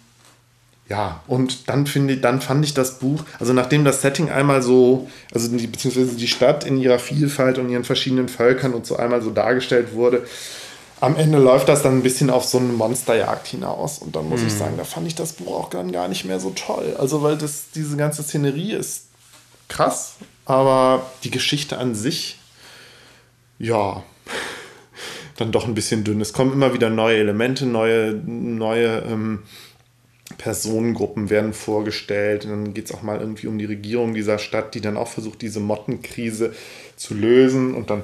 ja, 0.88 1.22
und 1.26 1.68
dann 1.68 1.86
finde 1.86 2.18
dann 2.18 2.40
fand 2.40 2.64
ich 2.64 2.74
das 2.74 2.98
Buch, 2.98 3.24
also 3.40 3.52
nachdem 3.52 3.84
das 3.84 4.02
Setting 4.02 4.30
einmal 4.30 4.62
so, 4.62 5.08
also 5.32 5.48
die, 5.56 5.66
beziehungsweise 5.66 6.14
die 6.14 6.28
Stadt 6.28 6.64
in 6.64 6.76
ihrer 6.76 6.98
Vielfalt 6.98 7.58
und 7.58 7.70
ihren 7.70 7.84
verschiedenen 7.84 8.28
Völkern 8.28 8.74
und 8.74 8.86
so 8.86 8.96
einmal 8.96 9.22
so 9.22 9.30
dargestellt 9.30 9.94
wurde, 9.94 10.26
am 11.00 11.16
Ende 11.16 11.38
läuft 11.38 11.68
das 11.68 11.82
dann 11.82 11.98
ein 11.98 12.02
bisschen 12.02 12.30
auf 12.30 12.44
so 12.44 12.58
eine 12.58 12.72
Monsterjagd 12.72 13.48
hinaus. 13.48 13.98
Und 13.98 14.16
dann 14.16 14.28
muss 14.28 14.40
mhm. 14.40 14.46
ich 14.46 14.52
sagen, 14.54 14.76
da 14.76 14.84
fand 14.84 15.06
ich 15.06 15.14
das 15.14 15.34
Buch 15.34 15.54
auch 15.54 15.70
dann 15.70 15.92
gar 15.92 16.08
nicht 16.08 16.24
mehr 16.24 16.40
so 16.40 16.50
toll. 16.50 16.96
Also, 16.98 17.22
weil 17.22 17.36
das, 17.36 17.66
diese 17.74 17.96
ganze 17.96 18.22
Szenerie 18.22 18.72
ist 18.72 19.06
krass, 19.68 20.14
aber 20.44 21.10
die 21.24 21.30
Geschichte 21.30 21.78
an 21.78 21.94
sich, 21.94 22.38
ja, 23.58 24.02
dann 25.36 25.52
doch 25.52 25.66
ein 25.66 25.74
bisschen 25.74 26.04
dünn. 26.04 26.20
Es 26.20 26.32
kommen 26.32 26.52
immer 26.52 26.74
wieder 26.74 26.90
neue 26.90 27.18
Elemente, 27.18 27.66
neue, 27.66 28.14
neue 28.14 29.00
ähm, 29.00 29.42
Personengruppen 30.38 31.28
werden 31.28 31.52
vorgestellt. 31.52 32.44
Und 32.44 32.50
dann 32.50 32.74
geht 32.74 32.86
es 32.86 32.94
auch 32.94 33.02
mal 33.02 33.20
irgendwie 33.20 33.46
um 33.46 33.58
die 33.58 33.64
Regierung 33.64 34.14
dieser 34.14 34.38
Stadt, 34.38 34.74
die 34.74 34.80
dann 34.80 34.96
auch 34.96 35.08
versucht, 35.08 35.42
diese 35.42 35.60
Mottenkrise 35.60 36.54
zu 36.96 37.14
lösen. 37.14 37.74
Und 37.74 37.90
dann 37.90 38.02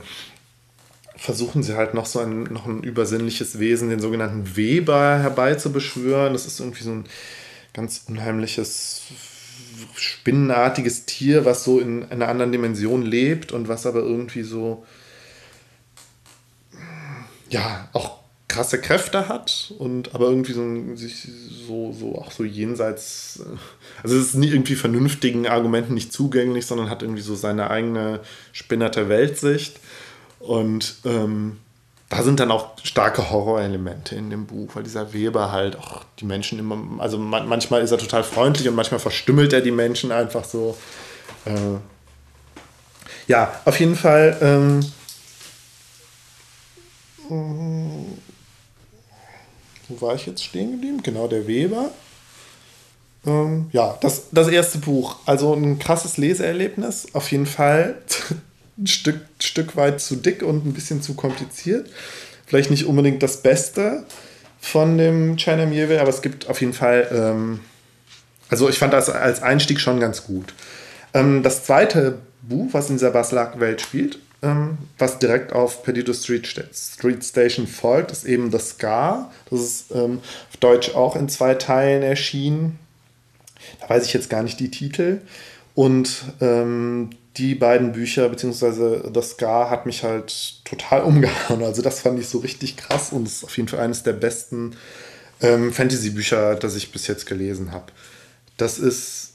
versuchen 1.21 1.63
sie 1.63 1.77
halt 1.77 1.93
noch 1.93 2.07
so 2.07 2.19
ein, 2.19 2.45
noch 2.45 2.65
ein 2.65 2.83
übersinnliches 2.83 3.59
Wesen, 3.59 3.91
den 3.91 4.01
sogenannten 4.01 4.57
Weber, 4.57 5.19
herbeizubeschwören. 5.19 6.33
Das 6.33 6.47
ist 6.47 6.59
irgendwie 6.61 6.83
so 6.83 6.91
ein 6.93 7.05
ganz 7.75 8.05
unheimliches, 8.09 9.03
spinnenartiges 9.97 11.05
Tier, 11.05 11.45
was 11.45 11.63
so 11.63 11.79
in 11.79 12.11
einer 12.11 12.29
anderen 12.29 12.53
Dimension 12.53 13.03
lebt 13.03 13.53
und 13.53 13.69
was 13.69 13.85
aber 13.85 14.01
irgendwie 14.01 14.43
so, 14.43 14.87
ja, 17.51 17.91
auch 17.93 18.21
krasse 18.49 18.81
Kräfte 18.81 19.29
hat 19.29 19.75
und 19.79 20.15
aber 20.15 20.31
irgendwie 20.31 20.55
so, 20.55 20.97
sich 20.97 21.29
so, 21.67 21.93
so 21.93 22.17
auch 22.17 22.33
so 22.33 22.45
jenseits, 22.45 23.43
also 24.03 24.17
es 24.17 24.29
ist 24.29 24.35
nie 24.37 24.49
irgendwie 24.49 24.75
vernünftigen 24.75 25.47
Argumenten 25.47 25.93
nicht 25.93 26.15
zugänglich, 26.15 26.65
sondern 26.65 26.89
hat 26.89 27.03
irgendwie 27.03 27.23
so 27.23 27.35
seine 27.35 27.71
eigene 27.71 28.21
spinnerte 28.53 29.11
Weltsicht 29.11 29.79
und 30.41 30.97
ähm, 31.05 31.59
da 32.09 32.25
sind 32.25 32.41
dann 32.41 32.51
auch 32.51 32.71
starke 32.83 33.31
Horrorelemente 33.31 34.17
in 34.17 34.31
dem 34.31 34.47
Buch, 34.47 34.71
weil 34.75 34.83
dieser 34.83 35.13
Weber 35.13 35.53
halt 35.53 35.77
auch 35.79 36.03
die 36.19 36.25
Menschen 36.25 36.59
immer, 36.59 37.01
also 37.01 37.19
man, 37.19 37.47
manchmal 37.47 37.83
ist 37.83 37.93
er 37.93 37.99
total 37.99 38.25
freundlich 38.25 38.69
und 38.69 38.75
manchmal 38.75 38.99
verstümmelt 38.99 39.53
er 39.53 39.61
die 39.61 39.71
Menschen 39.71 40.11
einfach 40.11 40.45
so. 40.45 40.77
Äh, 41.45 41.79
Ja, 43.29 43.61
auf 43.65 43.79
jeden 43.79 43.95
Fall. 43.95 44.37
Ähm, 44.41 44.81
wo 49.89 50.01
war 50.01 50.17
ich 50.17 50.27
jetzt 50.27 50.43
stehen 50.43 50.73
geblieben? 50.73 51.01
Genau, 51.03 51.29
der 51.29 51.47
Weber. 51.47 51.91
Ähm, 53.25 53.69
ja, 53.73 53.97
das, 54.01 54.25
das 54.33 54.49
erste 54.49 54.79
Buch. 54.79 55.17
Also 55.27 55.55
ein 55.55 55.79
krasses 55.79 56.17
Leseerlebnis. 56.17 57.15
Auf 57.15 57.31
jeden 57.31 57.47
Fall 57.47 58.03
ein 58.81 58.87
Stück, 58.87 59.21
Stück 59.41 59.77
weit 59.77 60.01
zu 60.01 60.17
dick 60.17 60.43
und 60.43 60.67
ein 60.67 60.73
bisschen 60.73 61.03
zu 61.03 61.15
kompliziert. 61.15 61.89
Vielleicht 62.47 62.71
nicht 62.71 62.87
unbedingt 62.87 63.23
das 63.23 63.43
Beste 63.43 64.05
von 64.61 64.99
dem 64.99 65.37
China 65.37 65.67
Mieville, 65.67 66.01
aber 66.01 66.11
es 66.11 66.23
gibt 66.23 66.49
auf 66.49 66.61
jeden 66.61 66.73
Fall. 66.73 67.09
Ähm, 67.13 67.61
also 68.49 68.69
ich 68.69 68.79
fand 68.79 68.93
das 68.93 69.09
als 69.09 69.43
Einstieg 69.43 69.81
schon 69.81 70.01
ganz 70.01 70.25
gut. 70.25 70.55
Ähm, 71.15 71.43
das 71.43 71.65
zweite 71.65 72.19
Buch, 72.43 72.69
was 72.73 72.91
in 72.91 72.97
dieser 72.97 73.11
Baslak-Welt 73.11 73.81
spielt, 73.81 74.19
ähm, 74.43 74.79
was 74.99 75.19
direkt 75.19 75.53
auf 75.53 75.83
Perdido 75.83 76.13
Street, 76.13 76.47
Street 76.47 77.25
Station 77.25 77.67
folgt, 77.67 78.11
ist 78.11 78.25
eben 78.25 78.51
das 78.51 78.71
Scar. 78.71 79.31
Das 79.51 79.61
ist 79.61 79.91
ähm, 79.93 80.21
auf 80.51 80.57
Deutsch 80.59 80.95
auch 80.95 81.17
in 81.17 81.29
zwei 81.29 81.55
Teilen 81.55 82.03
erschienen. 82.03 82.79
Da 83.81 83.91
weiß 83.91 84.07
ich 84.07 84.13
jetzt 84.13 84.31
gar 84.31 84.43
nicht 84.43 84.59
die 84.59 84.71
Titel. 84.71 85.21
Und 85.75 86.25
ähm, 86.41 87.11
die 87.41 87.55
beiden 87.55 87.93
Bücher, 87.93 88.29
beziehungsweise 88.29 89.11
das 89.13 89.31
Scar, 89.31 89.71
hat 89.71 89.87
mich 89.87 90.05
halt 90.05 90.63
total 90.65 91.03
umgehauen. 91.03 91.63
Also 91.63 91.81
das 91.81 92.01
fand 92.01 92.21
ich 92.21 92.29
so 92.29 92.39
richtig 92.39 92.77
krass 92.77 93.13
und 93.13 93.27
ist 93.27 93.45
auf 93.45 93.57
jeden 93.57 93.69
Fall 93.69 93.81
eines 93.81 94.03
der 94.03 94.13
besten 94.13 94.77
ähm, 95.41 95.73
Fantasy-Bücher, 95.73 96.55
das 96.57 96.77
ich 96.77 96.93
bis 96.93 97.07
jetzt 97.07 97.25
gelesen 97.25 97.73
habe. 97.73 97.87
Das 98.59 98.79
ist 98.79 99.33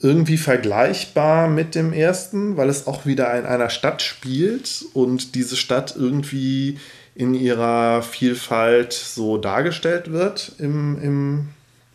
irgendwie 0.00 0.36
vergleichbar 0.36 1.48
mit 1.48 1.74
dem 1.74 1.92
ersten, 1.92 2.56
weil 2.56 2.68
es 2.68 2.86
auch 2.86 3.04
wieder 3.04 3.36
in 3.36 3.46
einer 3.46 3.70
Stadt 3.70 4.02
spielt 4.02 4.84
und 4.92 5.34
diese 5.34 5.56
Stadt 5.56 5.96
irgendwie 5.96 6.78
in 7.16 7.34
ihrer 7.34 8.02
Vielfalt 8.02 8.92
so 8.92 9.38
dargestellt 9.38 10.12
wird 10.12 10.52
im, 10.58 11.00
im 11.02 11.48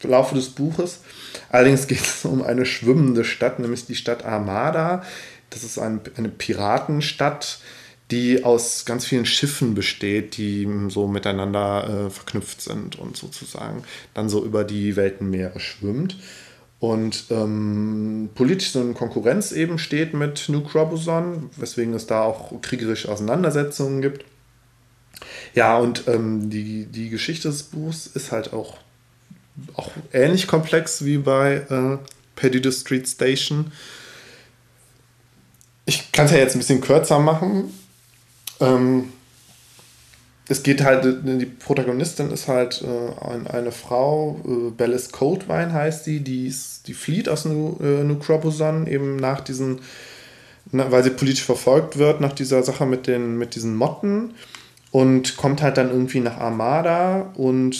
Laufe 0.08 0.36
des 0.36 0.50
Buches. 0.50 1.02
Allerdings 1.50 1.88
geht 1.88 2.02
es 2.02 2.26
um 2.26 2.42
eine 2.44 2.66
schwimmende 2.66 3.24
Stadt, 3.24 3.60
nämlich 3.60 3.86
die 3.86 3.96
Stadt 3.96 4.26
Armada. 4.26 5.04
Das 5.50 5.64
ist 5.64 5.80
ein, 5.80 6.02
eine 6.16 6.30
Piratenstadt, 6.30 7.60
die 8.12 8.44
aus 8.44 8.86
ganz 8.86 9.06
vielen 9.06 9.26
Schiffen 9.26 9.76
besteht, 9.76 10.38
die 10.38 10.68
so 10.90 11.08
miteinander 11.08 12.08
äh, 12.08 12.10
verknüpft 12.10 12.62
sind 12.62 12.98
und 12.98 13.18
sozusagen 13.18 13.84
dann 14.14 14.30
so 14.30 14.44
über 14.44 14.64
die 14.64 14.96
Weltenmeere 14.96 15.60
schwimmt 15.60 16.16
und 16.80 17.26
ähm, 17.30 18.30
politisch 18.36 18.72
so 18.72 18.80
eine 18.80 18.94
Konkurrenz 18.94 19.52
eben 19.52 19.78
steht 19.78 20.14
mit 20.14 20.48
New 20.48 20.62
Crobuzon, 20.62 21.50
weswegen 21.58 21.94
es 21.94 22.08
da 22.08 22.22
auch 22.22 22.62
kriegerische 22.62 23.12
Auseinandersetzungen 23.12 24.02
gibt. 24.02 24.26
Ja, 25.54 25.78
und 25.78 26.08
ähm, 26.08 26.50
die, 26.50 26.86
die 26.86 27.10
Geschichte 27.10 27.50
des 27.50 27.64
Buchs 27.64 28.08
ist 28.08 28.32
halt 28.32 28.54
auch, 28.54 28.78
auch 29.76 29.92
ähnlich 30.14 30.48
komplex 30.48 31.06
wie 31.06 31.18
bei 31.18 31.56
äh, 31.70 31.98
Perdido 32.36 32.72
Street 32.72 33.08
Station. 33.08 33.72
Ich 35.86 36.12
kann 36.12 36.26
es 36.26 36.32
ja 36.32 36.38
jetzt 36.38 36.56
ein 36.56 36.60
bisschen 36.60 36.82
kürzer 36.82 37.20
machen. 37.20 37.74
Ähm, 38.60 39.06
es 40.50 40.64
geht 40.64 40.84
halt, 40.84 41.06
die 41.24 41.46
Protagonistin 41.46 42.32
ist 42.32 42.48
halt 42.48 42.84
äh, 42.84 43.50
eine 43.50 43.72
Frau, 43.72 44.42
äh, 44.46 44.72
Bellis 44.72 45.12
Coldwine 45.12 45.74
heißt 45.74 46.06
sie, 46.06 46.22
die, 46.22 46.48
ist, 46.48 46.88
die 46.88 46.96
flieht 46.96 47.30
aus 47.30 47.46
New, 47.46 47.78
äh, 47.80 48.04
New 48.04 48.18
Crobusan 48.18 48.88
eben 48.88 49.16
nach 49.16 49.42
diesen, 49.42 49.82
na, 50.72 50.92
weil 50.92 51.04
sie 51.04 51.12
politisch 51.12 51.44
verfolgt 51.44 52.00
wird, 52.00 52.20
nach 52.20 52.34
dieser 52.34 52.64
Sache 52.64 52.88
mit, 52.88 53.06
den, 53.06 53.38
mit 53.38 53.54
diesen 53.54 53.76
Motten 53.76 54.34
und 54.92 55.38
kommt 55.38 55.62
halt 55.62 55.78
dann 55.78 55.90
irgendwie 55.90 56.20
nach 56.20 56.38
Armada 56.38 57.32
und 57.36 57.78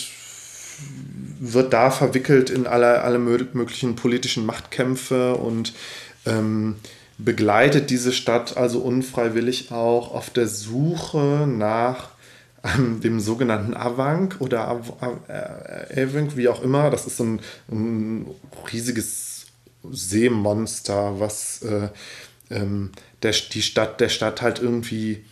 wird 1.40 1.74
da 1.74 1.90
verwickelt 1.90 2.50
in 2.50 2.68
alle, 2.68 3.02
alle 3.02 3.18
möglichen 3.18 3.96
politischen 3.96 4.46
Machtkämpfe 4.46 5.36
und 5.36 5.74
ähm, 6.26 6.76
begleitet 7.18 7.90
diese 7.90 8.14
Stadt 8.14 8.58
also 8.58 8.80
unfreiwillig 8.80 9.72
auch 9.72 10.14
auf 10.14 10.30
der 10.30 10.48
Suche 10.48 11.48
nach 11.48 12.10
ähm, 12.64 13.02
dem 13.02 13.20
sogenannten 13.20 13.74
Avank 13.74 14.38
oder 14.40 14.68
Av 14.68 14.94
äh, 15.28 16.04
Avank, 16.04 16.36
wie 16.36 16.50
auch 16.50 16.62
immer. 16.62 16.90
Das 16.90 17.06
ist 17.06 17.18
so 17.18 17.24
ein, 17.24 17.42
ein 17.72 18.28
riesiges 18.72 19.48
Seemonster, 19.90 21.20
was 21.20 21.62
äh, 21.62 21.90
ähm, 22.50 22.92
der, 23.24 23.34
die 23.54 23.62
Stadt, 23.62 24.02
der 24.02 24.10
Stadt 24.10 24.42
halt 24.42 24.60
irgendwie 24.60 25.24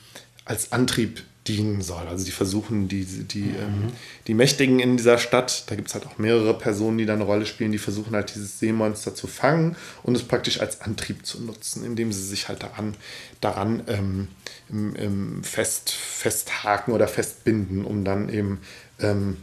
als 0.46 0.72
Antrieb 0.72 1.22
dienen 1.48 1.82
soll. 1.82 2.08
Also 2.08 2.26
die 2.26 2.32
versuchen, 2.32 2.88
die, 2.88 3.06
die, 3.06 3.42
mhm. 3.42 3.56
ähm, 3.56 3.94
die 4.28 4.34
Mächtigen 4.34 4.80
in 4.80 4.98
dieser 4.98 5.18
Stadt, 5.18 5.64
da 5.68 5.76
gibt 5.76 5.88
es 5.88 5.94
halt 5.94 6.06
auch 6.06 6.18
mehrere 6.18 6.58
Personen, 6.58 6.98
die 6.98 7.06
da 7.06 7.14
eine 7.14 7.24
Rolle 7.24 7.46
spielen, 7.46 7.72
die 7.72 7.78
versuchen 7.78 8.16
halt 8.16 8.34
dieses 8.34 8.60
Seemonster 8.60 9.16
zu 9.16 9.28
fangen 9.28 9.76
und 10.04 10.16
es 10.16 10.24
praktisch 10.24 10.60
als 10.60 10.82
Antrieb 10.82 11.26
zu 11.26 11.42
nutzen, 11.42 11.86
indem 11.86 12.12
sie 12.12 12.24
sich 12.24 12.48
halt 12.48 12.64
daran, 12.64 12.96
daran 13.42 13.84
ähm, 13.88 14.28
im, 14.70 14.96
im 14.96 15.44
fest, 15.44 15.92
festhaken 15.92 16.94
oder 16.94 17.08
festbinden, 17.08 17.86
um 17.86 18.04
dann 18.04 18.30
eben 18.30 18.60
ähm, 19.00 19.38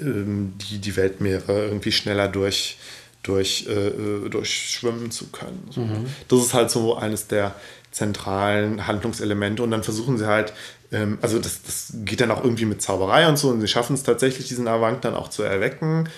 ähm 0.00 0.54
die, 0.58 0.78
die 0.78 0.96
Weltmeere 0.96 1.66
irgendwie 1.66 1.92
schneller 1.92 2.28
durch, 2.28 2.78
durch, 3.22 3.66
äh, 3.68 3.88
äh, 3.88 4.28
durchschwimmen 4.28 5.10
zu 5.10 5.28
können. 5.28 5.68
Mhm. 5.74 6.06
Das 6.28 6.40
ist 6.40 6.54
halt 6.54 6.70
so 6.70 6.96
eines 6.96 7.26
der 7.26 7.54
zentralen 7.90 8.86
Handlungselemente 8.86 9.62
und 9.62 9.70
dann 9.70 9.82
versuchen 9.82 10.18
sie 10.18 10.26
halt 10.26 10.52
ähm, 10.92 11.18
also 11.20 11.38
das, 11.38 11.62
das 11.62 11.92
geht 12.04 12.20
dann 12.20 12.30
auch 12.30 12.42
irgendwie 12.42 12.64
mit 12.64 12.82
Zauberei 12.82 13.28
und 13.28 13.36
so 13.38 13.48
und 13.48 13.60
sie 13.60 13.68
schaffen 13.68 13.94
es 13.94 14.02
tatsächlich, 14.02 14.48
diesen 14.48 14.68
Avank 14.68 15.02
dann 15.02 15.14
auch 15.14 15.28
zu 15.28 15.42
erwecken. 15.42 16.08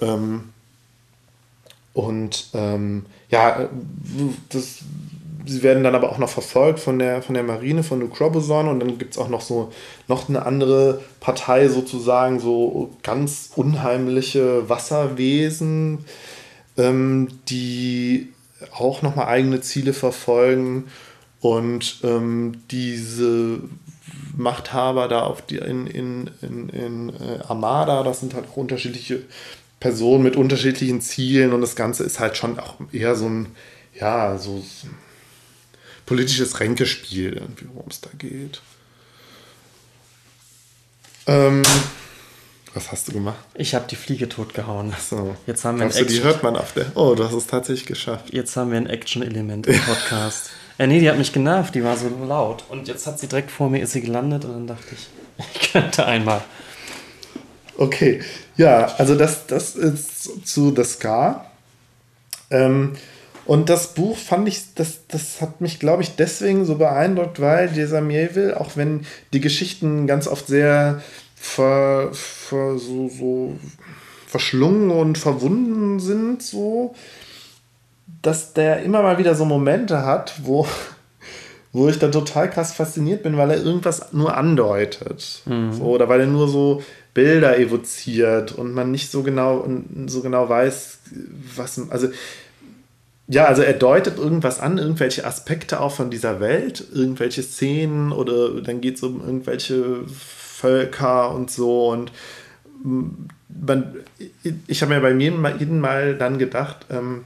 Ähm, 0.00 0.50
und 1.92 2.50
ähm, 2.54 3.06
ja, 3.30 3.68
das, 4.50 4.78
sie 5.46 5.62
werden 5.62 5.82
dann 5.82 5.94
aber 5.94 6.10
auch 6.10 6.18
noch 6.18 6.28
verfolgt 6.28 6.78
von 6.78 6.98
der, 6.98 7.22
von 7.22 7.34
der 7.34 7.42
Marine, 7.42 7.82
von 7.82 7.98
New 7.98 8.08
Crobuzon 8.08 8.68
und 8.68 8.80
dann 8.80 8.98
gibt 8.98 9.14
es 9.14 9.18
auch 9.18 9.28
noch 9.28 9.40
so 9.40 9.72
noch 10.06 10.28
eine 10.28 10.44
andere 10.46 11.00
Partei 11.20 11.68
sozusagen, 11.68 12.40
so 12.40 12.90
ganz 13.02 13.50
unheimliche 13.56 14.68
Wasserwesen, 14.68 16.04
ähm, 16.76 17.28
die 17.48 18.32
auch 18.72 19.02
nochmal 19.02 19.26
eigene 19.26 19.60
Ziele 19.60 19.92
verfolgen 19.92 20.84
und 21.40 21.98
ähm, 22.02 22.62
diese 22.70 23.60
Machthaber 24.36 25.08
da 25.08 25.22
auf 25.22 25.42
die, 25.42 25.56
in, 25.56 25.86
in, 25.86 26.30
in, 26.42 26.68
in 26.68 27.08
äh, 27.10 27.40
Armada. 27.46 28.02
Das 28.02 28.20
sind 28.20 28.34
halt 28.34 28.46
auch 28.48 28.56
unterschiedliche 28.56 29.22
Personen 29.80 30.24
mit 30.24 30.36
unterschiedlichen 30.36 31.00
Zielen 31.00 31.52
und 31.52 31.60
das 31.60 31.76
Ganze 31.76 32.04
ist 32.04 32.20
halt 32.20 32.36
schon 32.36 32.58
auch 32.58 32.76
eher 32.92 33.14
so 33.14 33.28
ein, 33.28 33.46
ja, 33.98 34.38
so 34.38 34.64
politisches 36.06 36.58
Ränkespiel, 36.60 37.42
worum 37.74 37.90
es 37.90 38.00
da 38.00 38.10
geht. 38.16 38.60
Ähm, 41.26 41.62
was 42.74 42.90
hast 42.92 43.08
du 43.08 43.12
gemacht? 43.12 43.38
Ich 43.54 43.74
habe 43.74 43.86
die 43.88 43.96
Fliege 43.96 44.28
totgehauen. 44.28 44.94
So. 44.98 45.36
Jetzt 45.46 45.64
haben 45.64 45.78
wir 45.78 45.86
Glaubst 45.86 45.98
ein 45.98 46.06
du, 46.06 46.12
die 46.12 46.22
hört 46.22 46.42
man 46.42 46.56
auf 46.56 46.72
der. 46.72 46.96
Oh, 46.96 47.14
du 47.14 47.24
hast 47.24 47.34
es 47.34 47.46
tatsächlich 47.46 47.86
geschafft. 47.86 48.32
Jetzt 48.32 48.56
haben 48.56 48.70
wir 48.70 48.78
ein 48.78 48.86
Action-Element 48.86 49.66
im 49.66 49.80
Podcast. 49.86 50.50
Äh, 50.78 50.86
nee, 50.86 51.00
die 51.00 51.08
hat 51.08 51.18
mich 51.18 51.32
genervt, 51.32 51.74
die 51.74 51.84
war 51.84 51.96
so 51.96 52.08
laut. 52.26 52.64
Und 52.68 52.88
jetzt 52.88 53.06
hat 53.06 53.18
sie 53.18 53.26
direkt 53.26 53.50
vor 53.50 53.68
mir, 53.68 53.82
ist 53.82 53.92
sie 53.92 54.00
gelandet 54.00 54.44
und 54.44 54.52
dann 54.52 54.66
dachte 54.68 54.86
ich, 54.92 55.08
ich 55.54 55.72
könnte 55.72 56.06
einmal. 56.06 56.42
Okay, 57.76 58.20
ja, 58.56 58.86
also 58.98 59.14
das, 59.14 59.46
das 59.46 59.76
ist 59.76 60.46
zu 60.46 60.74
The 60.74 60.84
Scar. 60.84 61.50
Ähm, 62.50 62.94
und 63.44 63.70
das 63.70 63.94
Buch 63.94 64.16
fand 64.16 64.46
ich, 64.46 64.74
das, 64.74 65.06
das 65.08 65.40
hat 65.40 65.60
mich, 65.60 65.78
glaube 65.78 66.02
ich, 66.02 66.16
deswegen 66.16 66.64
so 66.64 66.74
beeindruckt, 66.74 67.40
weil 67.40 67.68
dieser 67.68 68.00
Mieville, 68.00 68.60
auch 68.60 68.76
wenn 68.76 69.06
die 69.32 69.40
Geschichten 69.40 70.06
ganz 70.06 70.28
oft 70.28 70.48
sehr 70.48 71.02
ver, 71.34 72.10
ver, 72.12 72.78
so, 72.78 73.08
so 73.08 73.56
verschlungen 74.26 74.90
und 74.90 75.16
verwunden 75.16 75.98
sind, 75.98 76.42
so, 76.42 76.94
dass 78.22 78.52
der 78.52 78.82
immer 78.82 79.02
mal 79.02 79.18
wieder 79.18 79.34
so 79.34 79.44
Momente 79.44 80.04
hat, 80.04 80.40
wo, 80.42 80.66
wo 81.72 81.88
ich 81.88 81.98
dann 81.98 82.12
total 82.12 82.50
krass 82.50 82.72
fasziniert 82.72 83.22
bin, 83.22 83.36
weil 83.36 83.50
er 83.50 83.62
irgendwas 83.62 84.12
nur 84.12 84.36
andeutet. 84.36 85.42
Mhm. 85.46 85.72
So, 85.72 85.84
oder 85.84 86.08
weil 86.08 86.20
er 86.20 86.26
nur 86.26 86.48
so 86.48 86.82
Bilder 87.14 87.58
evoziert 87.58 88.52
und 88.52 88.72
man 88.72 88.90
nicht 88.90 89.10
so 89.10 89.22
genau, 89.22 89.66
so 90.06 90.20
genau 90.20 90.48
weiß, 90.48 90.98
was. 91.56 91.80
Also, 91.90 92.08
ja, 93.26 93.44
also 93.44 93.62
er 93.62 93.74
deutet 93.74 94.18
irgendwas 94.18 94.58
an, 94.58 94.78
irgendwelche 94.78 95.26
Aspekte 95.26 95.80
auch 95.80 95.92
von 95.92 96.10
dieser 96.10 96.40
Welt, 96.40 96.82
irgendwelche 96.94 97.42
Szenen 97.42 98.10
oder 98.12 98.60
dann 98.62 98.80
geht 98.80 98.96
es 98.96 99.02
um 99.02 99.20
irgendwelche 99.20 100.06
Völker 100.06 101.34
und 101.34 101.50
so 101.50 101.90
und 101.90 102.10
man, 103.48 103.96
ich 104.66 104.82
habe 104.82 104.94
mir 104.94 105.00
bei 105.00 105.12
jedem 105.12 105.40
Mal, 105.40 105.56
jedem 105.58 105.80
Mal 105.80 106.16
dann 106.16 106.38
gedacht, 106.38 106.86
ähm, 106.90 107.24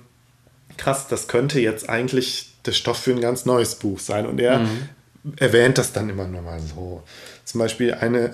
krass, 0.82 1.06
das 1.08 1.28
könnte 1.28 1.60
jetzt 1.60 1.88
eigentlich 1.88 2.54
der 2.66 2.72
Stoff 2.72 2.98
für 2.98 3.12
ein 3.12 3.20
ganz 3.20 3.44
neues 3.44 3.76
Buch 3.76 3.98
sein. 4.00 4.26
Und 4.26 4.40
er 4.40 4.60
mhm. 4.60 4.88
erwähnt 5.36 5.78
das 5.78 5.92
dann 5.92 6.08
immer 6.08 6.26
nur 6.26 6.42
mal 6.42 6.60
so. 6.60 7.02
Zum 7.44 7.60
Beispiel 7.60 7.94
eine 7.94 8.32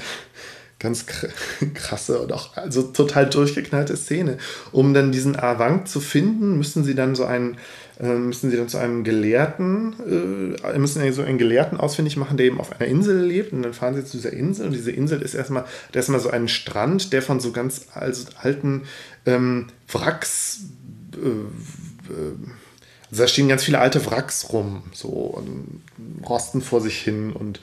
ganz 0.78 1.06
krasse 1.74 2.20
und 2.20 2.32
auch 2.32 2.56
also 2.56 2.82
total 2.82 3.28
durchgeknallte 3.28 3.96
Szene. 3.96 4.38
Um 4.72 4.94
dann 4.94 5.12
diesen 5.12 5.37
Avant 5.37 5.88
zu 5.88 6.00
finden, 6.00 6.56
müssen 6.56 6.84
sie 6.84 6.94
dann 6.94 7.14
so 7.14 7.24
einen 7.24 7.58
äh, 8.00 8.14
müssen 8.14 8.50
sie 8.50 8.56
dann 8.56 8.68
zu 8.68 8.78
einem 8.78 9.02
Gelehrten, 9.02 10.56
äh, 10.62 10.78
müssen 10.78 11.12
so 11.12 11.22
einen 11.22 11.38
Gelehrten 11.38 11.78
ausfindig 11.78 12.16
machen, 12.16 12.37
der 12.37 12.46
eben 12.46 12.61
auf 12.61 12.72
einer 12.72 12.88
Insel 12.88 13.20
lebt. 13.20 13.52
Und 13.52 13.62
dann 13.62 13.74
fahren 13.74 13.94
sie 13.94 14.04
zu 14.04 14.18
dieser 14.18 14.32
Insel 14.32 14.66
und 14.66 14.72
diese 14.72 14.92
Insel 14.92 15.20
ist 15.20 15.34
erstmal, 15.34 15.64
da 15.92 16.00
ist 16.00 16.08
mal 16.08 16.20
so 16.20 16.30
ein 16.30 16.46
Strand, 16.48 17.12
der 17.12 17.22
von 17.22 17.40
so 17.40 17.50
ganz 17.50 17.87
also 17.92 18.26
alten 18.40 18.82
ähm, 19.26 19.66
Wracks, 19.88 20.61
äh, 21.14 21.18
also 22.09 23.23
da 23.23 23.29
stehen 23.29 23.49
ganz 23.49 23.64
viele 23.64 23.79
alte 23.79 24.05
Wracks 24.07 24.53
rum, 24.53 24.83
so 24.92 25.09
und 25.09 25.83
rosten 26.29 26.61
vor 26.61 26.81
sich 26.81 26.99
hin 26.99 27.33
und 27.33 27.61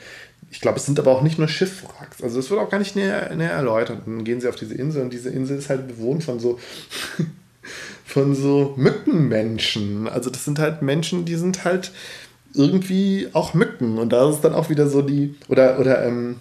ich 0.51 0.62
glaube, 0.62 0.77
es 0.77 0.86
sind 0.86 0.99
aber 0.99 1.12
auch 1.12 1.21
nicht 1.21 1.38
nur 1.38 1.49
Schiffwracks. 1.49 2.23
Also 2.23 2.39
es 2.39 2.49
wird 2.49 2.62
auch 2.62 2.69
gar 2.69 2.79
nicht 2.79 2.95
näher, 2.95 3.36
näher 3.36 3.51
erläutert. 3.51 4.03
Dann 4.05 4.23
gehen 4.23 4.39
sie 4.39 4.47
auf 4.47 4.55
diese 4.55 4.73
Insel 4.73 5.01
und 5.01 5.12
diese 5.12 5.29
Insel 5.29 5.58
ist 5.58 5.69
halt 5.69 5.86
bewohnt 5.88 6.23
von 6.23 6.39
so 6.39 6.60
von 8.05 8.36
so 8.36 8.73
Mückenmenschen. 8.77 10.08
Also 10.08 10.29
das 10.29 10.45
sind 10.45 10.60
halt 10.60 10.81
Menschen, 10.81 11.25
die 11.25 11.36
sind 11.36 11.65
halt 11.65 11.91
irgendwie 12.53 13.27
auch 13.34 13.53
Mücken. 13.53 13.97
Und 13.97 14.13
da 14.13 14.29
ist 14.29 14.41
dann 14.41 14.53
auch 14.53 14.69
wieder 14.69 14.88
so 14.88 15.01
die, 15.01 15.36
oder, 15.49 15.79
oder 15.79 16.05
ähm, 16.05 16.38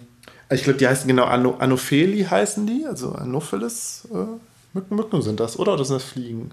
ich 0.49 0.63
glaube, 0.63 0.79
die 0.79 0.87
heißen 0.87 1.07
genau 1.07 1.25
Ano, 1.25 1.55
Anopheli 1.57 2.23
heißen 2.23 2.65
die, 2.65 2.85
also 2.87 3.11
Anopheles 3.11 4.07
äh, 4.13 4.39
Mücken, 4.73 4.95
Mücken 4.95 5.21
sind 5.21 5.39
das, 5.39 5.59
oder? 5.59 5.73
Oder 5.73 5.85
sind 5.85 5.95
das 5.95 6.03
Fliegen? 6.03 6.51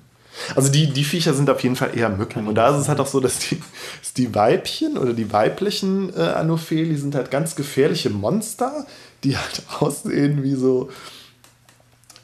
Also 0.57 0.71
die, 0.71 0.93
die 0.93 1.05
Viecher 1.05 1.35
sind 1.35 1.51
auf 1.51 1.63
jeden 1.63 1.77
Fall 1.77 1.97
eher 1.97 2.09
Mücken. 2.09 2.49
Und 2.49 2.55
da 2.55 2.75
ist 2.75 2.83
es 2.83 2.89
halt 2.89 3.01
auch 3.01 3.07
so, 3.07 3.21
dass 3.21 3.39
die, 3.39 3.61
dass 4.01 4.13
die 4.15 4.35
Weibchen 4.35 4.99
oder 4.99 5.13
die 5.13 5.33
weiblichen 5.33 6.15
äh, 6.17 6.21
Anopheli 6.21 6.97
sind 6.97 7.15
halt 7.15 7.31
ganz 7.31 7.55
gefährliche 7.55 8.11
Monster, 8.11 8.87
die 9.25 9.37
halt 9.37 9.63
aussehen 9.81 10.43
wie 10.43 10.55
so 10.55 10.91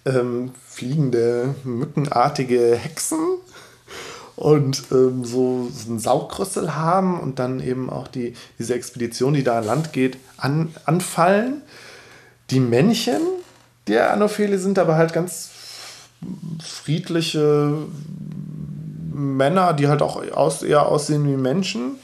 ähm, 0.05 0.53
fliegende, 0.67 1.55
mückenartige 1.65 2.77
Hexen 2.77 3.19
und 4.37 4.85
ähm, 4.93 5.25
so, 5.25 5.69
so 5.73 5.91
einen 5.91 5.99
Saugrüssel 5.99 6.77
haben 6.77 7.19
und 7.21 7.39
dann 7.39 7.61
eben 7.61 7.91
auch 7.91 8.09
die, 8.09 8.35
diese 8.59 8.75
Expedition, 8.75 9.35
die 9.35 9.43
da 9.43 9.59
an 9.59 9.65
Land 9.65 9.93
geht, 9.93 10.17
an, 10.37 10.75
anfallen. 10.85 11.63
Die 12.51 12.61
Männchen 12.61 13.21
der 13.89 14.13
Anophele 14.13 14.59
sind 14.59 14.79
aber 14.79 14.97
halt 14.97 15.13
ganz 15.13 15.51
friedliche 16.63 17.87
Männer, 19.13 19.73
die 19.73 19.89
halt 19.89 20.03
auch 20.03 20.23
aus, 20.33 20.63
eher 20.63 20.87
aussehen 20.87 21.27
wie 21.27 21.37
Menschen 21.37 21.97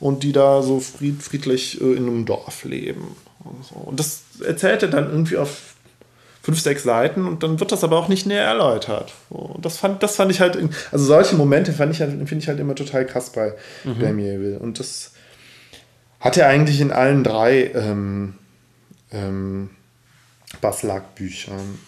und 0.00 0.22
die 0.22 0.32
da 0.32 0.62
so 0.62 0.80
fried, 0.80 1.22
friedlich 1.22 1.80
äh, 1.80 1.94
in 1.94 2.06
einem 2.06 2.26
Dorf 2.26 2.64
leben. 2.64 3.16
Und, 3.40 3.64
so. 3.64 3.74
und 3.76 4.00
das 4.00 4.22
erzählte 4.44 4.88
dann 4.88 5.10
irgendwie 5.10 5.36
auf 5.36 5.74
fünf, 6.42 6.60
sechs 6.60 6.84
Seiten 6.84 7.26
und 7.26 7.42
dann 7.42 7.58
wird 7.58 7.72
das 7.72 7.82
aber 7.82 7.98
auch 7.98 8.06
nicht 8.06 8.24
näher 8.24 8.44
erläutert. 8.44 9.12
Und 9.30 9.64
das 9.64 9.78
fand, 9.78 10.02
das 10.04 10.14
fand 10.14 10.30
ich 10.30 10.40
halt, 10.40 10.56
also 10.92 11.04
solche 11.04 11.34
Momente 11.34 11.72
fand 11.72 11.92
ich 11.92 12.00
halt, 12.00 12.12
finde 12.28 12.36
ich 12.36 12.48
halt 12.48 12.60
immer 12.60 12.76
total 12.76 13.04
krass 13.04 13.30
bei 13.30 13.54
mhm. 13.82 13.98
Damien 13.98 14.58
Und 14.58 14.78
das 14.78 15.12
hat 16.20 16.36
er 16.36 16.48
eigentlich 16.48 16.80
in 16.80 16.92
allen 16.92 17.24
drei 17.24 17.72
ähm, 17.74 18.34
ähm, 19.10 19.70
Baslag-Büchern. 20.60 21.78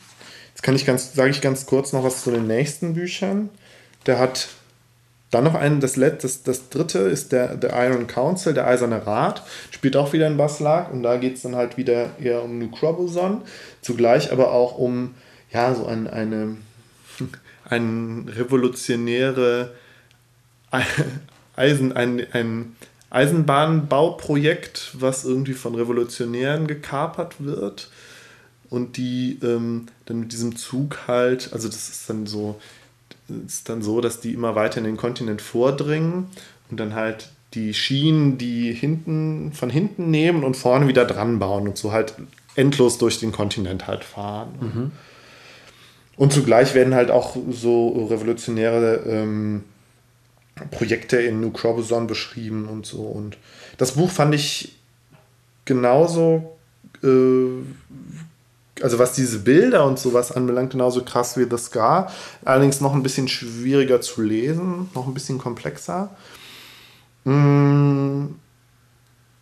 Jetzt 0.59 0.65
kann 0.65 0.75
ich 0.75 0.87
ganz, 0.87 1.13
sage 1.13 1.31
ich 1.31 1.41
ganz 1.41 1.67
kurz 1.67 1.93
noch 1.93 2.03
was 2.03 2.25
zu 2.25 2.33
den 2.33 2.49
nächsten 2.49 2.95
Büchern. 2.95 3.49
Der 4.07 4.19
hat 4.19 4.49
dann 5.31 5.45
noch 5.45 5.55
ein, 5.55 5.79
das, 5.79 5.93
das, 5.95 6.43
das 6.43 6.69
dritte 6.69 6.99
ist 6.99 7.31
der 7.31 7.57
The 7.61 7.69
Iron 7.69 8.09
Council, 8.09 8.55
der 8.55 8.67
Eiserne 8.67 9.07
Rat, 9.07 9.45
spielt 9.71 9.97
auch 9.97 10.13
wieder 10.13 10.27
in 10.27 10.37
Baslag 10.37 10.93
und 10.93 11.05
da 11.05 11.17
geht 11.17 11.37
es 11.37 11.43
dann 11.43 11.55
halt 11.55 11.77
wieder 11.77 12.11
eher 12.21 12.43
um 12.43 12.59
Nukrobozon, 12.59 13.43
zugleich 13.83 14.33
aber 14.33 14.51
auch 14.51 14.77
um 14.77 15.15
ja, 15.53 15.73
so 15.77 15.87
ein, 15.87 16.09
eine, 16.09 16.57
ein 17.65 18.29
revolutionäre 18.29 19.71
Eisen, 21.55 21.93
ein, 21.93 22.27
ein 22.33 22.75
Eisenbahnbauprojekt, 23.11 24.91
was 24.95 25.25
irgendwie 25.25 25.55
von 25.55 25.77
Revolutionären 25.77 26.67
gekapert 26.67 27.37
wird 27.39 27.91
und 28.71 28.97
die 28.97 29.39
ähm, 29.43 29.87
dann 30.09 30.21
mit 30.21 30.33
diesem 30.33 30.57
Zug 30.57 31.07
halt, 31.07 31.53
also 31.53 31.69
das 31.69 31.89
ist 31.89 32.09
dann 32.09 32.27
so 32.27 32.59
ist 33.47 33.69
dann 33.69 33.83
so, 33.83 34.01
dass 34.01 34.21
die 34.21 34.33
immer 34.33 34.55
weiter 34.55 34.79
in 34.79 34.85
den 34.85 34.97
Kontinent 34.97 35.43
vordringen 35.43 36.29
und 36.71 36.81
dann 36.81 36.95
halt 36.95 37.29
die 37.55 37.75
Schienen, 37.75 38.39
die 38.39 38.73
hinten 38.73 39.53
von 39.53 39.71
hinten 39.71 40.11
nehmen 40.11 40.45
und 40.45 40.57
vorne 40.57 40.89
wieder 40.89 41.05
dran 41.05 41.39
bauen 41.39 41.69
und 41.69 41.79
so 41.79 41.93
halt 41.93 42.15
endlos 42.57 42.99
durch 42.99 43.21
den 43.21 43.33
Kontinent 43.33 43.87
halt 43.87 44.05
fahren. 44.05 44.49
Mhm. 44.61 44.91
Und 46.17 46.33
zugleich 46.33 46.75
werden 46.75 46.95
halt 46.95 47.11
auch 47.11 47.37
so 47.51 48.07
revolutionäre 48.11 49.03
ähm, 49.07 49.65
Projekte 50.71 51.19
in 51.19 51.41
New 51.41 51.51
Crobuzon 51.51 52.07
beschrieben 52.07 52.67
und 52.67 52.85
so. 52.85 53.03
Und 53.03 53.39
das 53.77 53.93
Buch 53.93 54.11
fand 54.11 54.35
ich 54.35 54.77
genauso 55.65 56.59
äh, 57.05 57.63
also 58.83 58.99
was 58.99 59.13
diese 59.13 59.41
Bilder 59.41 59.85
und 59.85 59.99
sowas 59.99 60.33
anbelangt, 60.33 60.71
genauso 60.71 61.03
krass 61.03 61.37
wie 61.37 61.47
The 61.49 61.59
Scar. 61.59 62.11
Allerdings 62.45 62.81
noch 62.81 62.95
ein 62.95 63.03
bisschen 63.03 63.29
schwieriger 63.29 64.01
zu 64.01 64.23
lesen, 64.23 64.91
noch 64.95 65.07
ein 65.07 65.15
bisschen 65.15 65.39
komplexer. 65.39 66.11
Mm. 67.25 68.27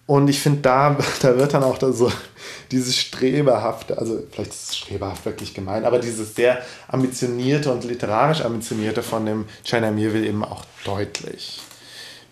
Und 0.07 0.29
ich 0.29 0.40
finde, 0.40 0.61
da, 0.61 0.96
da 1.20 1.37
wird 1.37 1.53
dann 1.53 1.64
auch 1.64 1.79
da 1.79 1.92
so 1.92 2.11
dieses 2.70 2.96
Streberhafte, 2.96 3.99
also 3.99 4.22
vielleicht 4.31 4.53
ist 4.53 4.70
es 4.70 4.77
streberhaft 4.77 5.25
wirklich 5.27 5.53
gemein, 5.53 5.85
aber 5.85 5.99
dieses 5.99 6.35
sehr 6.35 6.62
ambitionierte 6.88 7.72
und 7.72 7.85
literarisch 7.85 8.40
ambitionierte 8.40 9.03
von 9.03 9.27
dem 9.27 9.44
China 9.64 9.90
Mirville 9.90 10.27
eben 10.27 10.44
auch 10.44 10.64
deutlich. 10.85 11.61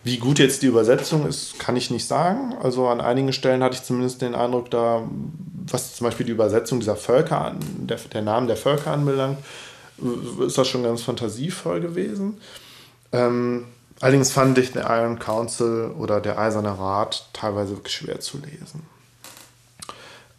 Wie 0.04 0.18
gut 0.18 0.38
jetzt 0.38 0.60
die 0.60 0.66
Übersetzung 0.66 1.26
ist, 1.26 1.58
kann 1.58 1.76
ich 1.76 1.90
nicht 1.90 2.06
sagen. 2.06 2.54
Also 2.62 2.88
an 2.88 3.00
einigen 3.00 3.32
Stellen 3.32 3.62
hatte 3.62 3.76
ich 3.76 3.82
zumindest 3.82 4.20
den 4.20 4.34
Eindruck, 4.34 4.70
da, 4.70 5.02
was 5.66 5.96
zum 5.96 6.04
Beispiel 6.04 6.26
die 6.26 6.32
Übersetzung 6.32 6.78
dieser 6.78 6.94
Völker, 6.94 7.56
der, 7.78 7.96
der 7.96 8.20
Namen 8.20 8.46
der 8.46 8.58
Völker 8.58 8.90
anbelangt, 8.90 9.38
ist 10.46 10.58
das 10.58 10.68
schon 10.68 10.82
ganz 10.82 11.00
fantasievoll 11.02 11.80
gewesen. 11.80 12.38
Ähm, 13.12 13.64
allerdings 14.00 14.30
fand 14.30 14.58
ich 14.58 14.72
der 14.72 14.90
Iron 14.90 15.18
Council 15.18 15.92
oder 15.98 16.20
der 16.20 16.38
Eiserne 16.38 16.78
Rat 16.78 17.26
teilweise 17.32 17.70
wirklich 17.76 17.94
schwer 17.94 18.20
zu 18.20 18.36
lesen. 18.36 18.82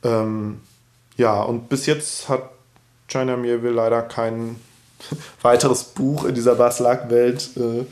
Ähm, 0.04 0.62
ja, 1.17 1.41
und 1.41 1.69
bis 1.69 1.88
jetzt 1.88 2.30
hat 2.30 2.51
China 3.08 3.36
Mirville 3.36 3.73
leider 3.73 4.04
kein 4.04 4.58
weiteres 5.41 5.86
Buch 5.86 6.25
in 6.25 6.36
dieser 6.36 6.54
Baslag-Welt 6.54 7.49
äh, 7.58 7.86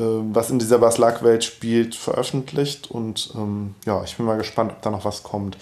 was 0.00 0.50
in 0.50 0.58
dieser 0.58 0.78
Baslag-Welt 0.78 1.44
spielt, 1.44 1.94
veröffentlicht. 1.94 2.90
Und 2.90 3.32
ähm, 3.34 3.74
ja, 3.86 4.02
ich 4.04 4.16
bin 4.16 4.26
mal 4.26 4.38
gespannt, 4.38 4.72
ob 4.72 4.82
da 4.82 4.90
noch 4.90 5.04
was 5.04 5.22
kommt. 5.22 5.56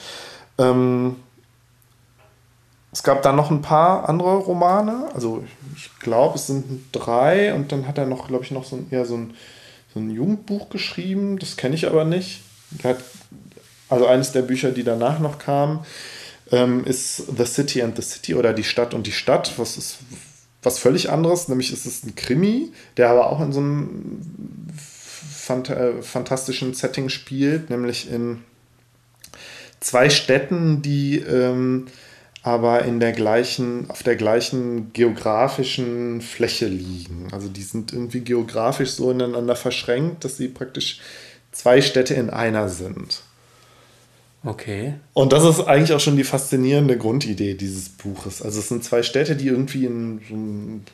Ähm, 0.59 1.17
es 2.93 3.03
gab 3.03 3.23
dann 3.23 3.37
noch 3.37 3.51
ein 3.51 3.63
paar 3.63 4.09
andere 4.09 4.37
Romane. 4.37 5.11
Also 5.15 5.45
ich 5.77 5.91
glaube, 5.99 6.37
es 6.37 6.47
sind 6.47 6.87
drei. 6.93 7.55
Und 7.55 7.73
dann 7.73 7.87
hat 7.87 7.99
er 7.99 8.07
noch, 8.07 8.29
glaube 8.29 8.45
ich, 8.45 8.51
noch 8.51 8.65
so 8.65 8.77
ein, 8.77 8.89
eher 8.91 9.05
so 9.05 9.17
ein, 9.17 9.35
so 9.93 10.01
ein 10.01 10.11
Jugendbuch 10.11 10.71
geschrieben. 10.71 11.39
Das 11.39 11.57
kenne 11.57 11.75
ich 11.75 11.87
aber 11.87 12.05
nicht. 12.05 12.43
Hat, 12.83 12.99
also 13.89 14.07
eines 14.07 14.33
der 14.33 14.43
Bücher, 14.43 14.71
die 14.71 14.85
danach 14.85 15.19
noch 15.19 15.39
kamen, 15.39 15.81
ähm, 16.51 16.85
ist 16.85 17.25
The 17.37 17.45
City 17.45 17.83
and 17.83 17.97
the 17.97 18.03
City 18.03 18.35
oder 18.35 18.53
Die 18.53 18.65
Stadt 18.65 18.95
und 18.95 19.07
die 19.07 19.13
Stadt. 19.13 19.59
Was 19.59 19.77
ist 19.77 19.99
was 20.63 20.79
völlig 20.79 21.11
anderes, 21.11 21.49
nämlich 21.49 21.73
ist 21.73 21.87
es 21.87 22.05
ein 22.05 22.15
Krimi, 22.15 22.73
der 22.97 23.11
aber 23.11 23.31
auch 23.31 23.41
in 23.41 23.53
so 23.53 23.61
einem 23.61 24.23
fant 24.77 25.71
äh, 25.71 26.03
fantastischen 26.03 26.75
Setting 26.75 27.09
spielt, 27.09 27.71
nämlich 27.71 28.11
in 28.11 28.43
zwei 29.81 30.11
Städten, 30.11 30.83
die 30.83 31.19
ähm, 31.21 31.87
aber 32.43 32.85
in 32.85 33.01
der 33.01 33.13
gleichen, 33.13 33.91
auf 33.91 34.03
der 34.03 34.17
gleichen 34.17 34.93
geografischen 34.93 36.21
Fläche 36.21 36.67
liegen. 36.67 37.29
Also 37.33 37.49
die 37.49 37.63
sind 37.63 37.93
irgendwie 37.93 38.21
geografisch 38.21 38.93
so 38.93 39.11
ineinander 39.11 39.57
verschränkt, 39.57 40.25
dass 40.25 40.37
sie 40.37 40.49
praktisch 40.49 41.01
zwei 41.53 41.83
Städte 41.83 42.15
in 42.15 42.31
einer 42.31 42.69
sind. 42.69 43.23
Okay. 44.45 44.95
Und 45.15 45.33
das 45.33 45.45
ist 45.45 45.67
eigentlich 45.67 45.93
auch 45.93 46.01
schon 46.01 46.17
die 46.17 46.25
faszinierende 46.25 46.97
Grundidee 46.97 47.55
dieses 47.55 47.89
Buches. 47.89 48.41
Also 48.41 48.61
es 48.61 48.69
sind 48.69 48.85
zwei 48.85 49.03
Städte, 49.03 49.35
die 49.37 49.49
irgendwie 49.49 49.85
in 49.85 50.21
so 50.29 50.93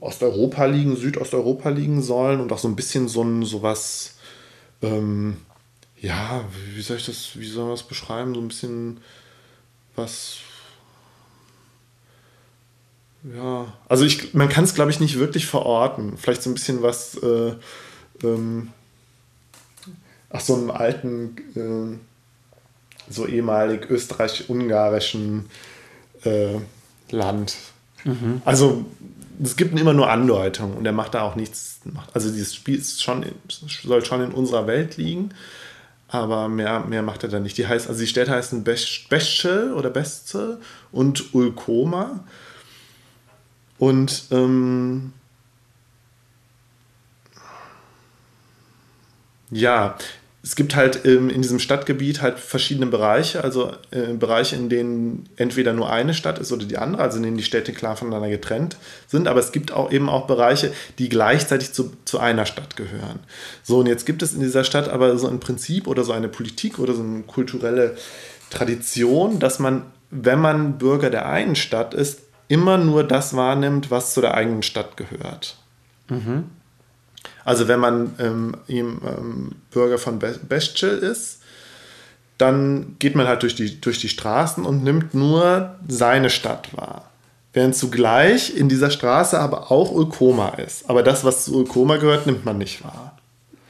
Osteuropa 0.00 0.66
liegen, 0.66 0.96
Südosteuropa 0.96 1.70
liegen 1.70 2.02
sollen 2.02 2.40
und 2.40 2.52
auch 2.52 2.58
so 2.58 2.68
ein 2.68 2.76
bisschen 2.76 3.08
so 3.08 3.22
ein 3.22 3.44
sowas, 3.44 4.16
ähm, 4.82 5.38
ja, 6.00 6.44
wie 6.74 6.82
soll 6.82 6.98
ich 6.98 7.06
das, 7.06 7.38
wie 7.38 7.48
soll 7.48 7.64
man 7.64 7.72
das 7.72 7.84
beschreiben? 7.84 8.34
So 8.34 8.40
ein 8.40 8.48
bisschen 8.48 8.98
was 9.96 10.38
Ja, 13.24 13.72
also 13.88 14.04
ich, 14.04 14.34
man 14.34 14.50
kann 14.50 14.64
es, 14.64 14.74
glaube 14.74 14.90
ich, 14.90 15.00
nicht 15.00 15.18
wirklich 15.18 15.46
verorten. 15.46 16.18
Vielleicht 16.18 16.42
so 16.42 16.50
ein 16.50 16.54
bisschen 16.54 16.82
was, 16.82 17.16
äh, 17.22 17.54
ähm, 18.22 18.68
ach, 20.34 20.40
so 20.40 20.56
einem 20.56 20.70
alten, 20.70 21.36
äh, 21.54 23.10
so 23.10 23.26
ehemalig 23.26 23.88
österreich-ungarischen 23.88 25.46
äh, 26.24 26.56
Land. 27.10 27.56
Mhm. 28.02 28.42
Also 28.44 28.84
es 29.42 29.56
gibt 29.56 29.78
immer 29.78 29.92
nur 29.92 30.10
Andeutungen 30.10 30.76
und 30.76 30.86
er 30.86 30.92
macht 30.92 31.14
da 31.14 31.22
auch 31.22 31.36
nichts. 31.36 31.80
Also 32.12 32.30
dieses 32.30 32.54
Spiel 32.54 32.78
ist 32.78 33.02
schon, 33.02 33.24
soll 33.48 34.04
schon 34.04 34.22
in 34.22 34.32
unserer 34.32 34.66
Welt 34.66 34.96
liegen, 34.96 35.30
aber 36.08 36.48
mehr, 36.48 36.80
mehr 36.80 37.02
macht 37.02 37.22
er 37.22 37.28
da 37.28 37.38
nicht. 37.38 37.56
Die 37.56 37.66
heißt, 37.66 37.88
also 37.88 38.00
die 38.00 38.06
Städte 38.06 38.32
heißen 38.32 38.64
Bestchel 38.64 39.72
oder 39.72 39.90
Bestze 39.90 40.60
und 40.90 41.34
Ulkoma. 41.34 42.24
Und 43.78 44.24
ähm, 44.30 45.12
ja, 49.50 49.96
es 50.44 50.56
gibt 50.56 50.76
halt 50.76 51.06
ähm, 51.06 51.30
in 51.30 51.40
diesem 51.40 51.58
Stadtgebiet 51.58 52.20
halt 52.20 52.38
verschiedene 52.38 52.84
Bereiche, 52.84 53.42
also 53.42 53.72
äh, 53.90 54.12
Bereiche, 54.12 54.56
in 54.56 54.68
denen 54.68 55.26
entweder 55.36 55.72
nur 55.72 55.90
eine 55.90 56.12
Stadt 56.12 56.38
ist 56.38 56.52
oder 56.52 56.66
die 56.66 56.76
andere, 56.76 57.02
also 57.02 57.16
in 57.16 57.22
denen 57.22 57.38
die 57.38 57.42
Städte 57.42 57.72
klar 57.72 57.96
voneinander 57.96 58.28
getrennt 58.28 58.76
sind, 59.06 59.26
aber 59.26 59.40
es 59.40 59.52
gibt 59.52 59.72
auch 59.72 59.90
eben 59.90 60.10
auch 60.10 60.26
Bereiche, 60.26 60.70
die 60.98 61.08
gleichzeitig 61.08 61.72
zu, 61.72 61.94
zu 62.04 62.18
einer 62.18 62.44
Stadt 62.44 62.76
gehören. 62.76 63.20
So, 63.62 63.78
und 63.78 63.86
jetzt 63.86 64.04
gibt 64.04 64.22
es 64.22 64.34
in 64.34 64.40
dieser 64.40 64.64
Stadt 64.64 64.90
aber 64.90 65.16
so 65.16 65.28
ein 65.28 65.40
Prinzip 65.40 65.86
oder 65.86 66.04
so 66.04 66.12
eine 66.12 66.28
Politik 66.28 66.78
oder 66.78 66.92
so 66.92 67.02
eine 67.02 67.22
kulturelle 67.22 67.96
Tradition, 68.50 69.38
dass 69.38 69.58
man, 69.58 69.86
wenn 70.10 70.40
man 70.40 70.76
Bürger 70.76 71.08
der 71.08 71.26
einen 71.26 71.56
Stadt 71.56 71.94
ist, 71.94 72.20
immer 72.48 72.76
nur 72.76 73.02
das 73.02 73.34
wahrnimmt, 73.34 73.90
was 73.90 74.12
zu 74.12 74.20
der 74.20 74.34
eigenen 74.34 74.62
Stadt 74.62 74.98
gehört. 74.98 75.56
Mhm. 76.10 76.50
Also 77.44 77.68
wenn 77.68 77.80
man 77.80 78.14
ähm, 78.18 78.56
ähm, 78.68 79.52
Bürger 79.70 79.98
von 79.98 80.18
Bestchel 80.18 80.98
ist, 80.98 81.40
dann 82.38 82.96
geht 82.98 83.14
man 83.14 83.28
halt 83.28 83.42
durch 83.42 83.54
die, 83.54 83.80
durch 83.80 83.98
die 83.98 84.08
Straßen 84.08 84.64
und 84.64 84.82
nimmt 84.82 85.14
nur 85.14 85.76
seine 85.88 86.30
Stadt 86.30 86.76
wahr. 86.76 87.10
Während 87.52 87.76
zugleich 87.76 88.56
in 88.56 88.68
dieser 88.68 88.90
Straße 88.90 89.38
aber 89.38 89.70
auch 89.70 89.92
Ulkoma 89.92 90.50
ist. 90.50 90.90
Aber 90.90 91.04
das, 91.04 91.22
was 91.24 91.44
zu 91.44 91.56
Ulkoma 91.56 91.98
gehört, 91.98 92.26
nimmt 92.26 92.44
man 92.44 92.58
nicht 92.58 92.82
wahr. 92.82 93.16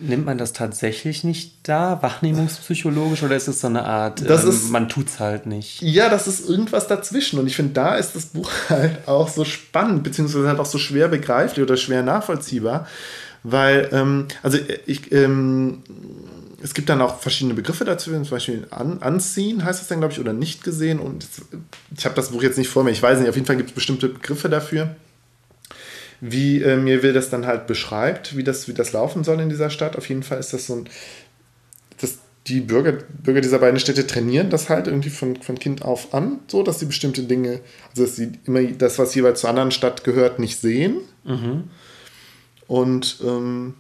Nimmt 0.01 0.25
man 0.25 0.39
das 0.39 0.53
tatsächlich 0.53 1.23
nicht 1.23 1.69
da, 1.69 2.03
wahrnehmungspsychologisch, 2.03 3.23
oder 3.23 3.37
ist 3.37 3.47
es 3.47 3.61
so 3.61 3.69
eine 3.69 3.85
Art, 3.85 4.29
das 4.29 4.43
ähm, 4.43 4.51
ist, 4.51 4.71
man 4.71 4.89
tut 4.89 5.09
es 5.09 5.21
halt 5.21 5.47
nicht? 5.47 5.83
Ja, 5.83 6.09
das 6.09 6.27
ist 6.27 6.49
irgendwas 6.49 6.89
dazwischen. 6.89 7.39
Und 7.39 7.47
ich 7.47 7.55
finde, 7.55 7.75
da 7.75 7.95
ist 7.95 8.17
das 8.17 8.27
Buch 8.27 8.51
halt 8.71 9.07
auch 9.07 9.29
so 9.29 9.45
spannend, 9.45 10.03
beziehungsweise 10.03 10.49
halt 10.49 10.59
auch 10.59 10.67
so 10.67 10.79
schwer 10.79 11.09
begreiflich 11.09 11.63
oder 11.63 11.77
schwer 11.77 12.03
nachvollziehbar, 12.03 12.89
weil, 13.45 13.91
ähm, 13.93 14.27
also 14.43 14.59
ich, 14.87 15.13
ähm, 15.13 15.83
es 16.63 16.73
gibt 16.73 16.89
dann 16.89 17.03
auch 17.03 17.21
verschiedene 17.21 17.53
Begriffe 17.53 17.85
dazu, 17.85 18.11
zum 18.11 18.25
Beispiel 18.29 18.67
an, 18.71 19.03
anziehen 19.03 19.63
heißt 19.63 19.83
das 19.83 19.89
dann, 19.89 19.99
glaube 19.99 20.15
ich, 20.15 20.21
oder 20.21 20.33
nicht 20.33 20.65
gesehen. 20.65 20.99
Und 20.99 21.27
ich 21.97 22.07
habe 22.07 22.15
das 22.15 22.31
Buch 22.31 22.43
jetzt 22.43 22.57
nicht 22.57 22.69
vor 22.69 22.85
mir, 22.85 22.91
ich 22.91 23.03
weiß 23.03 23.21
nicht, 23.21 23.29
auf 23.29 23.35
jeden 23.35 23.47
Fall 23.47 23.59
gibt 23.59 23.69
es 23.69 23.75
bestimmte 23.75 24.09
Begriffe 24.09 24.49
dafür, 24.49 24.97
wie 26.23 26.63
äh, 26.63 26.79
mir 26.79 27.03
will 27.03 27.13
das 27.13 27.29
dann 27.29 27.47
halt 27.47 27.67
beschreibt, 27.67 28.35
wie 28.35 28.45
das, 28.45 28.67
wie 28.67 28.73
das 28.73 28.93
laufen 28.93 29.25
soll 29.25 29.39
in 29.41 29.51
dieser 29.51 29.69
Stadt. 29.69 29.97
Auf 29.97 30.09
jeden 30.09 30.23
Fall 30.23 30.39
ist 30.39 30.55
das 30.55 30.67
so 30.67 30.77
ein, 30.77 30.89
das, 32.01 32.21
die 32.47 32.61
Bürger, 32.61 32.93
Bürger 32.93 33.43
dieser 33.43 33.59
beiden 33.59 33.79
Städte 33.79 34.07
trainieren 34.07 34.49
das 34.49 34.71
halt 34.71 34.87
irgendwie 34.87 35.11
von, 35.11 35.37
von 35.37 35.59
Kind 35.59 35.83
auf 35.83 36.15
an, 36.15 36.39
so 36.47 36.63
dass 36.63 36.81
sie 36.81 36.87
bestimmte 36.87 37.25
Dinge, 37.25 37.61
also 37.91 38.05
dass 38.05 38.17
sie 38.17 38.33
immer 38.47 38.63
das, 38.63 38.99
was 38.99 39.15
jeweils 39.15 39.43
zur 39.43 39.51
anderen 39.51 39.71
Stadt 39.71 40.03
gehört, 40.03 40.39
nicht 40.39 40.59
sehen. 40.59 41.01
Mhm 41.25 41.65
und 42.67 43.19
ähm, 43.25 43.75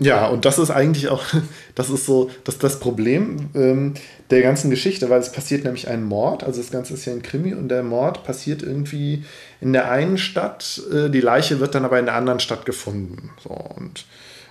ja, 0.00 0.26
und 0.26 0.44
das 0.44 0.58
ist 0.58 0.70
eigentlich 0.70 1.08
auch, 1.08 1.22
das 1.74 1.88
ist 1.88 2.04
so, 2.04 2.30
das, 2.44 2.58
das 2.58 2.80
Problem 2.80 3.48
ähm, 3.54 3.94
der 4.30 4.42
ganzen 4.42 4.70
Geschichte, 4.70 5.08
weil 5.08 5.20
es 5.20 5.32
passiert 5.32 5.64
nämlich 5.64 5.88
ein 5.88 6.02
Mord, 6.02 6.44
also 6.44 6.60
das 6.60 6.70
Ganze 6.70 6.94
ist 6.94 7.04
ja 7.04 7.12
ein 7.12 7.22
Krimi 7.22 7.54
und 7.54 7.68
der 7.68 7.82
Mord 7.82 8.24
passiert 8.24 8.62
irgendwie 8.62 9.24
in 9.60 9.72
der 9.72 9.90
einen 9.90 10.18
Stadt, 10.18 10.82
äh, 10.92 11.10
die 11.10 11.20
Leiche 11.20 11.60
wird 11.60 11.74
dann 11.74 11.84
aber 11.84 11.98
in 11.98 12.06
der 12.06 12.16
anderen 12.16 12.40
Stadt 12.40 12.66
gefunden. 12.66 13.30
So, 13.42 13.50
und 13.50 14.04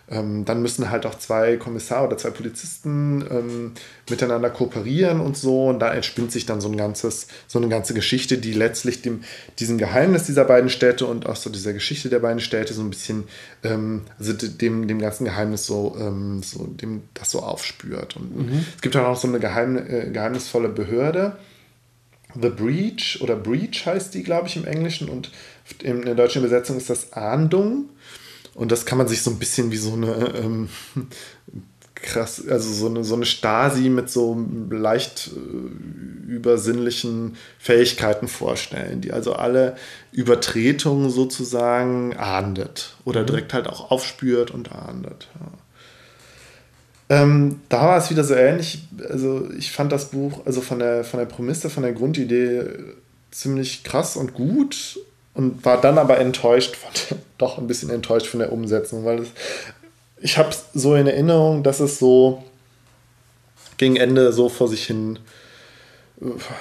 ähm, 0.10 0.44
dann 0.44 0.62
müssen 0.62 0.90
halt 0.90 1.06
auch 1.06 1.16
zwei 1.16 1.56
Kommissare 1.56 2.08
oder 2.08 2.18
zwei 2.18 2.30
Polizisten 2.32 3.26
ähm, 3.32 3.72
miteinander 4.10 4.50
kooperieren 4.50 5.22
und 5.22 5.38
so. 5.38 5.68
Und 5.68 5.80
da 5.80 5.94
entspinnt 5.94 6.32
sich 6.32 6.46
dann 6.46 6.60
so, 6.60 6.70
ein 6.70 6.76
ganzes, 6.76 7.28
so 7.48 7.58
eine 7.58 7.70
ganze 7.70 7.94
Geschichte, 7.94 8.38
die 8.38 8.54
letztlich 8.54 9.02
dem, 9.02 9.24
diesem 9.60 9.78
Geheimnis 9.78 10.26
dieser 10.26 10.44
beiden 10.44 10.70
Städte 10.70 11.06
und 11.06 11.26
auch 11.26 11.38
so 11.38 11.50
dieser 11.50 11.72
Geschichte 11.72 12.10
der 12.10 12.20
beiden 12.20 12.42
Städte 12.42 12.74
so 12.74 12.82
ein 12.82 12.90
bisschen, 12.90 13.24
ähm, 13.64 14.02
also 14.20 14.34
dem, 14.34 14.88
dem 14.88 15.00
ganzen 15.00 15.24
Geheimnis 15.24 15.66
so, 15.66 15.96
ähm, 15.98 16.44
so 16.44 16.66
dem, 16.68 17.04
das 17.14 17.32
so 17.32 17.40
aufspürt. 17.40 18.18
Und 18.18 18.36
mhm. 18.36 18.66
es 18.76 18.82
gibt 18.82 18.96
dann 18.96 19.06
auch 19.06 19.18
so 19.18 19.28
eine 19.28 19.40
geheim, 19.40 19.78
äh, 19.78 20.10
geheimnisvolle 20.12 20.70
Behörde. 20.70 21.38
The 22.40 22.50
Breach 22.50 23.20
oder 23.22 23.36
Breach 23.36 23.86
heißt 23.86 24.14
die, 24.14 24.24
glaube 24.24 24.48
ich, 24.48 24.58
im 24.58 24.66
Englischen 24.66 25.08
und 25.08 25.32
in 25.82 26.02
der 26.02 26.16
deutschen 26.16 26.40
Übersetzung 26.44 26.78
ist 26.78 26.90
das 26.90 27.14
Ahndung. 27.14 27.90
Und 28.54 28.72
das 28.72 28.86
kann 28.86 28.98
man 28.98 29.08
sich 29.08 29.22
so 29.22 29.32
ein 29.32 29.40
bisschen 29.40 29.72
wie 29.72 29.78
so 29.78 29.94
eine 29.94 30.34
ähm, 30.36 30.70
krass, 31.96 32.44
also 32.48 32.72
so 32.72 32.88
eine, 32.88 33.04
so 33.04 33.16
eine 33.16 33.26
Stasi 33.26 33.90
mit 33.90 34.10
so 34.10 34.46
leicht 34.70 35.32
äh, 35.34 36.32
übersinnlichen 36.32 37.38
Fähigkeiten 37.58 38.28
vorstellen, 38.28 39.02
die 39.02 39.12
also 39.12 39.34
alle 39.34 39.76
Übertretungen 40.12 41.10
sozusagen 41.10 42.16
ahndet 42.16 42.96
oder 43.06 43.22
mhm. 43.22 43.28
direkt 43.28 43.54
halt 43.54 43.68
auch 43.68 43.90
aufspürt 43.90 44.52
und 44.52 44.72
ahndet. 44.72 45.30
Ja. 45.40 45.48
Ähm, 47.10 47.62
da 47.70 47.82
war 47.82 47.98
es 47.98 48.10
wieder 48.10 48.24
so 48.24 48.34
ähnlich. 48.34 48.88
Also 49.10 49.50
ich 49.58 49.72
fand 49.72 49.92
das 49.92 50.12
Buch, 50.12 50.46
also 50.46 50.62
von 50.62 50.80
der, 50.80 51.04
von 51.04 51.20
der 51.20 51.28
Prämisse, 51.28 51.70
von 51.70 51.84
der 51.84 51.94
Grundidee 51.94 52.66
ziemlich 53.32 53.84
krass 53.84 54.16
und 54.16 54.34
gut 54.34 55.00
und 55.34 55.66
war 55.66 55.80
dann 55.82 55.98
aber 55.98 56.20
enttäuscht, 56.20 56.76
von, 56.76 57.18
doch 57.38 57.58
ein 57.58 57.68
bisschen 57.68 57.90
enttäuscht 57.90 58.28
von 58.28 58.40
der 58.40 58.52
Umsetzung, 58.52 59.06
weil 59.06 59.20
es, 59.20 59.30
ich 60.22 60.38
habe 60.38 60.56
so 60.74 60.96
in 60.96 61.08
Erinnerung, 61.08 61.64
dass 61.64 61.80
es 61.80 62.00
so 62.00 62.44
gegen 63.78 63.96
Ende 63.96 64.32
so 64.32 64.50
vor 64.50 64.68
sich 64.68 64.86
hin, 64.86 65.20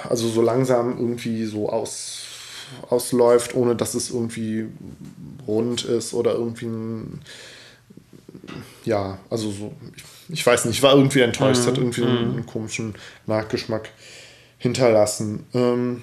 also 0.09 0.27
so 0.27 0.41
langsam 0.41 0.97
irgendwie 0.97 1.45
so 1.45 1.69
aus, 1.69 2.23
ausläuft, 2.89 3.55
ohne 3.55 3.75
dass 3.75 3.93
es 3.93 4.09
irgendwie 4.09 4.67
rund 5.47 5.85
ist 5.85 6.13
oder 6.13 6.33
irgendwie 6.33 6.65
ein, 6.65 7.21
ja, 8.83 9.19
also 9.29 9.51
so, 9.51 9.73
ich, 9.95 10.03
ich 10.29 10.45
weiß 10.45 10.65
nicht, 10.65 10.77
ich 10.77 10.83
war 10.83 10.95
irgendwie 10.95 11.21
enttäuscht, 11.21 11.61
es 11.61 11.67
hat 11.67 11.77
mhm. 11.77 11.83
irgendwie 11.83 12.01
mhm. 12.01 12.07
einen, 12.07 12.33
einen, 12.33 12.45
komischen 12.45 12.95
Nachgeschmack 13.27 13.89
hinterlassen. 14.57 15.45
Ähm, 15.53 16.01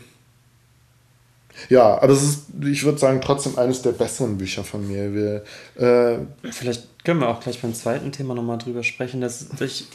ja, 1.69 2.01
aber 2.01 2.13
es 2.13 2.23
ist, 2.23 2.43
ich 2.65 2.85
würde 2.85 2.99
sagen, 2.99 3.21
trotzdem 3.21 3.59
eines 3.59 3.83
der 3.83 3.93
besseren 3.93 4.39
Bücher 4.39 4.65
von 4.65 4.87
mir. 4.87 5.15
Wir, 5.15 5.45
äh, 5.77 6.19
Vielleicht 6.51 7.05
können 7.05 7.21
wir 7.21 7.29
auch 7.29 7.41
gleich 7.41 7.61
beim 7.61 7.75
zweiten 7.75 8.13
Thema 8.13 8.35
nochmal 8.35 8.59
drüber 8.59 8.83
sprechen, 8.83 9.21
dass 9.21 9.47
ich 9.61 9.87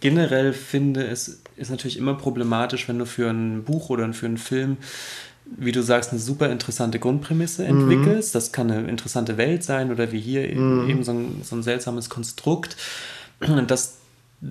generell 0.00 0.52
finde, 0.52 1.06
es 1.06 1.40
ist 1.56 1.70
natürlich 1.70 1.96
immer 1.96 2.14
problematisch, 2.14 2.88
wenn 2.88 2.98
du 2.98 3.06
für 3.06 3.30
ein 3.30 3.64
Buch 3.64 3.90
oder 3.90 4.12
für 4.12 4.26
einen 4.26 4.38
Film, 4.38 4.76
wie 5.44 5.72
du 5.72 5.82
sagst, 5.82 6.10
eine 6.10 6.20
super 6.20 6.50
interessante 6.50 6.98
Grundprämisse 6.98 7.62
mhm. 7.62 7.80
entwickelst. 7.80 8.34
Das 8.34 8.52
kann 8.52 8.70
eine 8.70 8.88
interessante 8.88 9.36
Welt 9.36 9.62
sein 9.62 9.90
oder 9.90 10.12
wie 10.12 10.20
hier 10.20 10.42
mhm. 10.54 10.88
eben 10.88 11.04
so 11.04 11.12
ein, 11.12 11.42
so 11.42 11.56
ein 11.56 11.62
seltsames 11.62 12.10
Konstrukt. 12.10 12.76
Und 13.40 13.70
das 13.70 13.98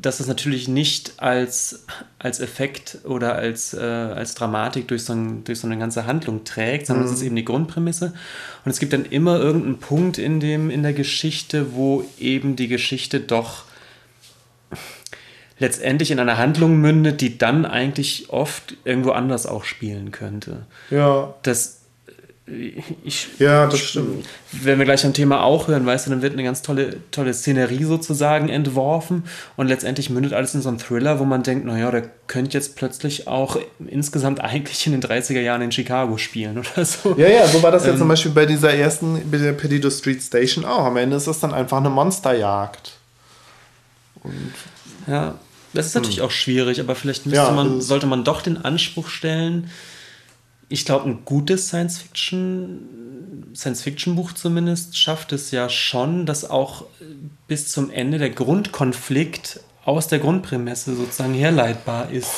dass 0.02 0.20
es 0.20 0.28
natürlich 0.28 0.68
nicht 0.68 1.14
als, 1.18 1.86
als 2.18 2.40
Effekt 2.40 3.00
oder 3.04 3.36
als, 3.36 3.76
äh, 3.76 3.80
als 3.80 4.34
Dramatik 4.34 4.88
durch 4.88 5.04
so, 5.04 5.14
ein, 5.14 5.44
durch 5.44 5.60
so 5.60 5.68
eine 5.68 5.78
ganze 5.78 6.08
Handlung 6.08 6.44
trägt, 6.46 6.88
sondern 6.88 7.06
es 7.06 7.12
mhm. 7.12 7.18
ist 7.18 7.24
eben 7.24 7.36
die 7.36 7.46
Grundprämisse. 7.46 8.14
Und 8.66 8.72
es 8.72 8.80
gibt 8.80 8.94
dann 8.94 9.06
immer 9.06 9.40
irgendeinen 9.40 9.78
Punkt 9.78 10.18
in, 10.18 10.40
dem, 10.40 10.72
in 10.72 10.82
der 10.82 10.94
Geschichte, 10.94 11.76
wo 11.76 12.04
eben 12.20 12.56
die 12.56 12.68
Geschichte 12.68 13.20
doch 13.20 13.66
letztendlich 15.60 16.10
in 16.10 16.20
einer 16.20 16.40
Handlung 16.40 16.78
mündet, 16.78 17.22
die 17.22 17.38
dann 17.38 17.66
eigentlich 17.66 18.32
oft 18.32 18.76
irgendwo 18.86 19.12
anders 19.12 19.46
auch 19.46 19.64
spielen 19.64 20.12
könnte. 20.12 20.66
Ja. 20.90 21.36
Das 21.44 21.83
ich, 22.46 23.40
ja, 23.40 23.68
das 23.68 23.80
stimmt. 23.80 24.26
Wenn 24.52 24.78
wir 24.78 24.84
gleich 24.84 25.06
am 25.06 25.14
Thema 25.14 25.44
auch 25.44 25.70
hören, 25.70 25.86
weißt 25.86 26.08
du, 26.08 26.10
dann 26.10 26.22
wird 26.22 26.34
eine 26.34 26.44
ganz 26.44 26.62
tolle, 26.62 26.98
tolle 27.12 27.34
Szenerie 27.34 27.86
sozusagen 27.86 28.50
entworfen 28.50 29.24
und 29.56 29.68
letztendlich 29.68 30.10
mündet 30.10 30.34
alles 30.34 30.54
in 30.54 30.62
so 30.62 30.68
einen 30.68 30.78
Thriller, 30.78 31.20
wo 31.20 31.24
man 31.24 31.44
denkt, 31.44 31.66
naja, 31.66 31.90
der 31.90 32.10
könnte 32.28 32.58
jetzt 32.58 32.76
plötzlich 32.76 33.28
auch 33.30 33.58
insgesamt 33.88 34.42
eigentlich 34.44 34.86
in 34.86 34.92
den 34.92 35.02
30er 35.02 35.40
Jahren 35.40 35.62
in 35.62 35.72
Chicago 35.72 36.18
spielen 36.18 36.58
oder 36.58 36.84
so. 36.84 37.16
Ja, 37.18 37.30
ja, 37.30 37.48
so 37.48 37.64
war 37.64 37.72
das 37.72 37.86
ähm, 37.86 37.92
ja 37.92 37.98
zum 37.98 38.10
Beispiel 38.10 38.32
bei 38.32 38.46
dieser 38.46 38.74
ersten, 38.74 39.22
bei 39.32 39.38
der 39.38 39.54
Perdido 39.54 39.90
Street 39.90 40.22
Station 40.22 40.66
auch. 40.66 40.84
Am 40.84 40.98
Ende 40.98 41.16
ist 41.16 41.28
das 41.28 41.40
dann 41.40 41.54
einfach 41.54 41.78
eine 41.78 41.90
Monsterjagd. 41.90 42.92
Und 44.22 44.54
ja, 45.08 45.36
das 45.74 45.88
ist 45.88 45.96
natürlich 45.96 46.18
hm. 46.18 46.26
auch 46.26 46.32
schwierig, 46.32 46.82
aber 46.82 46.96
vielleicht 46.96 47.26
müsste 47.26 47.42
ja, 47.42 47.52
man, 47.52 47.80
sollte 47.80 48.06
man 48.06 48.26
doch 48.26 48.42
den 48.42 48.64
Anspruch 48.64 49.08
stellen, 49.08 49.70
ich 50.74 50.86
glaube, 50.86 51.08
ein 51.08 51.24
gutes 51.24 51.68
Science-Fiction, 51.68 53.52
Science-Fiction-Buch 53.56 54.32
zumindest, 54.32 54.98
schafft 54.98 55.32
es 55.32 55.52
ja 55.52 55.70
schon, 55.70 56.26
dass 56.26 56.50
auch 56.50 56.86
bis 57.48 57.72
zum 57.72 57.92
Ende 57.92 58.18
der 58.18 58.32
Grundkonflikt 58.32 59.60
aus 59.86 60.08
der 60.08 60.18
Grundprämisse 60.18 60.96
sozusagen 60.96 61.36
herleitbar 61.36 62.10
ist. 62.10 62.32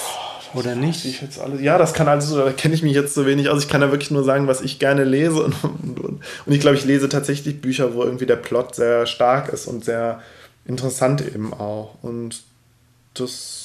Oder 0.53 0.75
nicht? 0.75 1.05
Ich 1.05 1.21
jetzt 1.21 1.39
alles, 1.39 1.61
ja, 1.61 1.77
das 1.77 1.93
kann 1.93 2.09
alles, 2.09 2.29
da 2.29 2.51
kenne 2.51 2.75
ich 2.75 2.83
mich 2.83 2.93
jetzt 2.93 3.13
so 3.13 3.25
wenig 3.25 3.47
aus. 3.47 3.63
Ich 3.63 3.69
kann 3.69 3.79
da 3.79 3.91
wirklich 3.91 4.11
nur 4.11 4.25
sagen, 4.25 4.47
was 4.47 4.59
ich 4.59 4.79
gerne 4.79 5.05
lese. 5.05 5.41
Und, 5.41 5.63
und, 5.63 5.99
und 5.99 6.53
ich 6.53 6.59
glaube, 6.59 6.75
ich 6.75 6.83
lese 6.83 7.07
tatsächlich 7.07 7.61
Bücher, 7.61 7.93
wo 7.93 8.03
irgendwie 8.03 8.25
der 8.25 8.35
Plot 8.35 8.75
sehr 8.75 9.05
stark 9.05 9.47
ist 9.47 9.65
und 9.65 9.85
sehr 9.85 10.21
interessant 10.65 11.21
eben 11.25 11.53
auch. 11.53 11.95
Und 12.01 12.43
das 13.13 13.64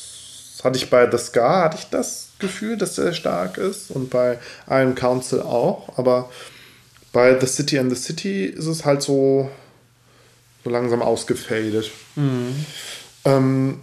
hatte 0.65 0.79
ich 0.79 0.91
bei 0.91 1.11
The 1.11 1.19
Scar, 1.19 1.65
hatte 1.65 1.79
ich 1.79 1.87
das 1.91 2.31
Gefühl, 2.39 2.77
dass 2.77 2.99
er 2.99 3.13
stark 3.13 3.59
ist. 3.59 3.91
Und 3.91 4.11
bei 4.11 4.39
Iron 4.69 4.95
Council 4.95 5.43
auch. 5.43 5.97
Aber 5.97 6.31
bei 7.13 7.39
The 7.39 7.47
City 7.47 7.79
and 7.79 7.95
the 7.95 8.01
City 8.01 8.45
ist 8.47 8.67
es 8.67 8.85
halt 8.85 9.03
so, 9.03 9.51
so 10.65 10.71
langsam 10.71 11.03
ausgefadet. 11.03 11.91
Mhm. 12.17 12.65
Ähm, 13.25 13.81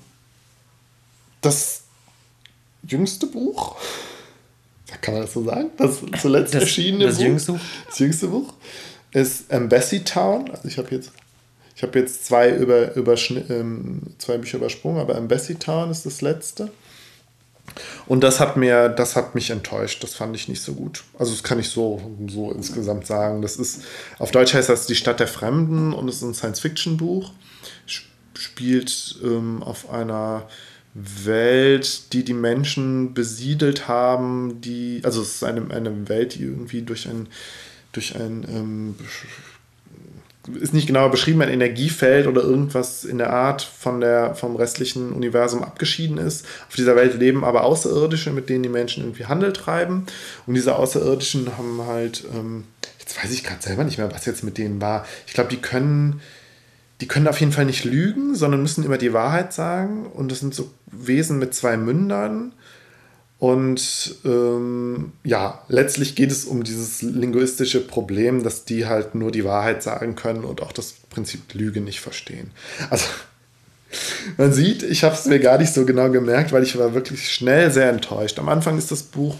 das 1.41 1.83
jüngste 2.83 3.27
Buch, 3.27 3.75
kann 5.01 5.13
man 5.13 5.23
das 5.23 5.33
so 5.33 5.43
sagen? 5.43 5.69
Das 5.77 5.99
zuletzt 6.21 6.53
das, 6.53 6.63
erschienene 6.63 7.05
das 7.05 7.15
Buch. 7.17 7.23
Jüngste? 7.23 7.59
Das 7.87 7.99
jüngste 7.99 8.27
Buch 8.27 8.53
ist 9.11 9.51
Embassy 9.51 10.03
Town. 10.03 10.49
Also 10.51 10.67
ich 10.67 10.77
habe 10.77 10.93
jetzt, 10.95 11.11
ich 11.77 11.83
habe 11.83 11.99
jetzt 11.99 12.25
zwei, 12.25 12.49
über, 12.49 12.95
ähm, 12.97 14.01
zwei 14.17 14.39
Bücher 14.39 14.57
übersprungen, 14.57 14.99
aber 14.99 15.13
Embassy 15.13 15.55
Town 15.55 15.91
ist 15.91 16.07
das 16.07 16.21
letzte. 16.21 16.71
Und 18.07 18.23
das 18.23 18.39
hat 18.39 18.57
mir, 18.57 18.89
das 18.89 19.15
hat 19.15 19.35
mich 19.35 19.51
enttäuscht. 19.51 20.01
Das 20.01 20.15
fand 20.15 20.35
ich 20.35 20.47
nicht 20.47 20.63
so 20.63 20.73
gut. 20.73 21.03
Also 21.19 21.33
das 21.33 21.43
kann 21.43 21.59
ich 21.59 21.69
so, 21.69 22.01
so 22.27 22.51
insgesamt 22.51 23.05
sagen. 23.05 23.43
Das 23.43 23.57
ist, 23.57 23.83
auf 24.17 24.31
Deutsch 24.31 24.55
heißt 24.55 24.69
das 24.69 24.87
Die 24.87 24.95
Stadt 24.95 25.19
der 25.19 25.27
Fremden 25.27 25.93
und 25.93 26.09
es 26.09 26.15
ist 26.15 26.23
ein 26.23 26.33
Science-Fiction-Buch. 26.33 27.31
Spielt 28.33 29.19
ähm, 29.23 29.61
auf 29.61 29.91
einer 29.91 30.47
Welt, 30.95 32.11
die 32.11 32.25
die 32.25 32.33
Menschen 32.33 33.13
besiedelt 33.13 33.87
haben, 33.87 34.61
die, 34.61 35.01
also 35.03 35.21
es 35.21 35.35
ist 35.35 35.43
eine, 35.43 35.69
eine 35.69 36.09
Welt, 36.09 36.33
die 36.33 36.43
irgendwie 36.43 36.81
durch 36.81 37.07
ein, 37.07 37.27
durch 37.91 38.15
ein, 38.15 38.47
ähm, 38.49 38.95
ist 40.59 40.73
nicht 40.73 40.87
genau 40.87 41.09
beschrieben, 41.09 41.41
ein 41.41 41.49
Energiefeld 41.49 42.27
oder 42.27 42.41
irgendwas 42.41 43.03
in 43.03 43.17
der 43.17 43.31
Art 43.31 43.61
von 43.61 43.99
der, 44.01 44.35
vom 44.35 44.55
restlichen 44.55 45.11
Universum 45.11 45.63
abgeschieden 45.63 46.17
ist. 46.17 46.45
Auf 46.67 46.75
dieser 46.75 46.95
Welt 46.95 47.15
leben 47.15 47.43
aber 47.43 47.63
Außerirdische, 47.63 48.31
mit 48.31 48.49
denen 48.49 48.63
die 48.63 48.69
Menschen 48.69 49.03
irgendwie 49.03 49.25
Handel 49.25 49.53
treiben. 49.53 50.05
Und 50.45 50.53
diese 50.53 50.75
Außerirdischen 50.75 51.57
haben 51.57 51.81
halt, 51.85 52.23
ähm, 52.33 52.65
jetzt 52.99 53.21
weiß 53.21 53.31
ich 53.31 53.43
gerade 53.43 53.61
selber 53.61 53.83
nicht 53.83 53.97
mehr, 53.97 54.11
was 54.11 54.25
jetzt 54.25 54.43
mit 54.43 54.57
denen 54.57 54.81
war. 54.81 55.05
Ich 55.25 55.33
glaube, 55.33 55.49
die 55.49 55.57
können 55.61 56.21
die 57.01 57.07
können 57.07 57.27
auf 57.27 57.39
jeden 57.39 57.51
Fall 57.51 57.65
nicht 57.65 57.85
lügen, 57.85 58.33
sondern 58.33 58.61
müssen 58.61 58.83
immer 58.83 58.97
die 58.97 59.13
Wahrheit 59.13 59.53
sagen. 59.53 60.07
Und 60.07 60.31
das 60.31 60.39
sind 60.39 60.55
so 60.55 60.71
Wesen 60.87 61.37
mit 61.37 61.53
zwei 61.53 61.77
Mündern. 61.77 62.53
Und 63.39 64.15
ähm, 64.25 65.11
ja, 65.23 65.61
letztlich 65.67 66.15
geht 66.15 66.31
es 66.31 66.45
um 66.45 66.63
dieses 66.63 67.03
linguistische 67.03 67.81
Problem, 67.81 68.43
dass 68.43 68.65
die 68.65 68.87
halt 68.87 69.13
nur 69.13 69.31
die 69.31 69.45
Wahrheit 69.45 69.83
sagen 69.83 70.15
können 70.15 70.43
und 70.43 70.61
auch 70.61 70.71
das 70.71 70.93
Prinzip 71.11 71.53
Lüge 71.53 71.81
nicht 71.81 71.99
verstehen. 71.99 72.49
Also 72.89 73.05
man 74.37 74.53
sieht, 74.53 74.81
ich 74.81 75.03
habe 75.03 75.13
es 75.13 75.25
mir 75.25 75.39
gar 75.39 75.59
nicht 75.59 75.73
so 75.73 75.85
genau 75.85 76.09
gemerkt, 76.09 76.51
weil 76.51 76.63
ich 76.63 76.77
war 76.79 76.95
wirklich 76.95 77.31
schnell 77.31 77.69
sehr 77.69 77.89
enttäuscht. 77.89 78.39
Am 78.39 78.49
Anfang 78.49 78.75
ist 78.77 78.89
das 78.89 79.03
Buch, 79.03 79.35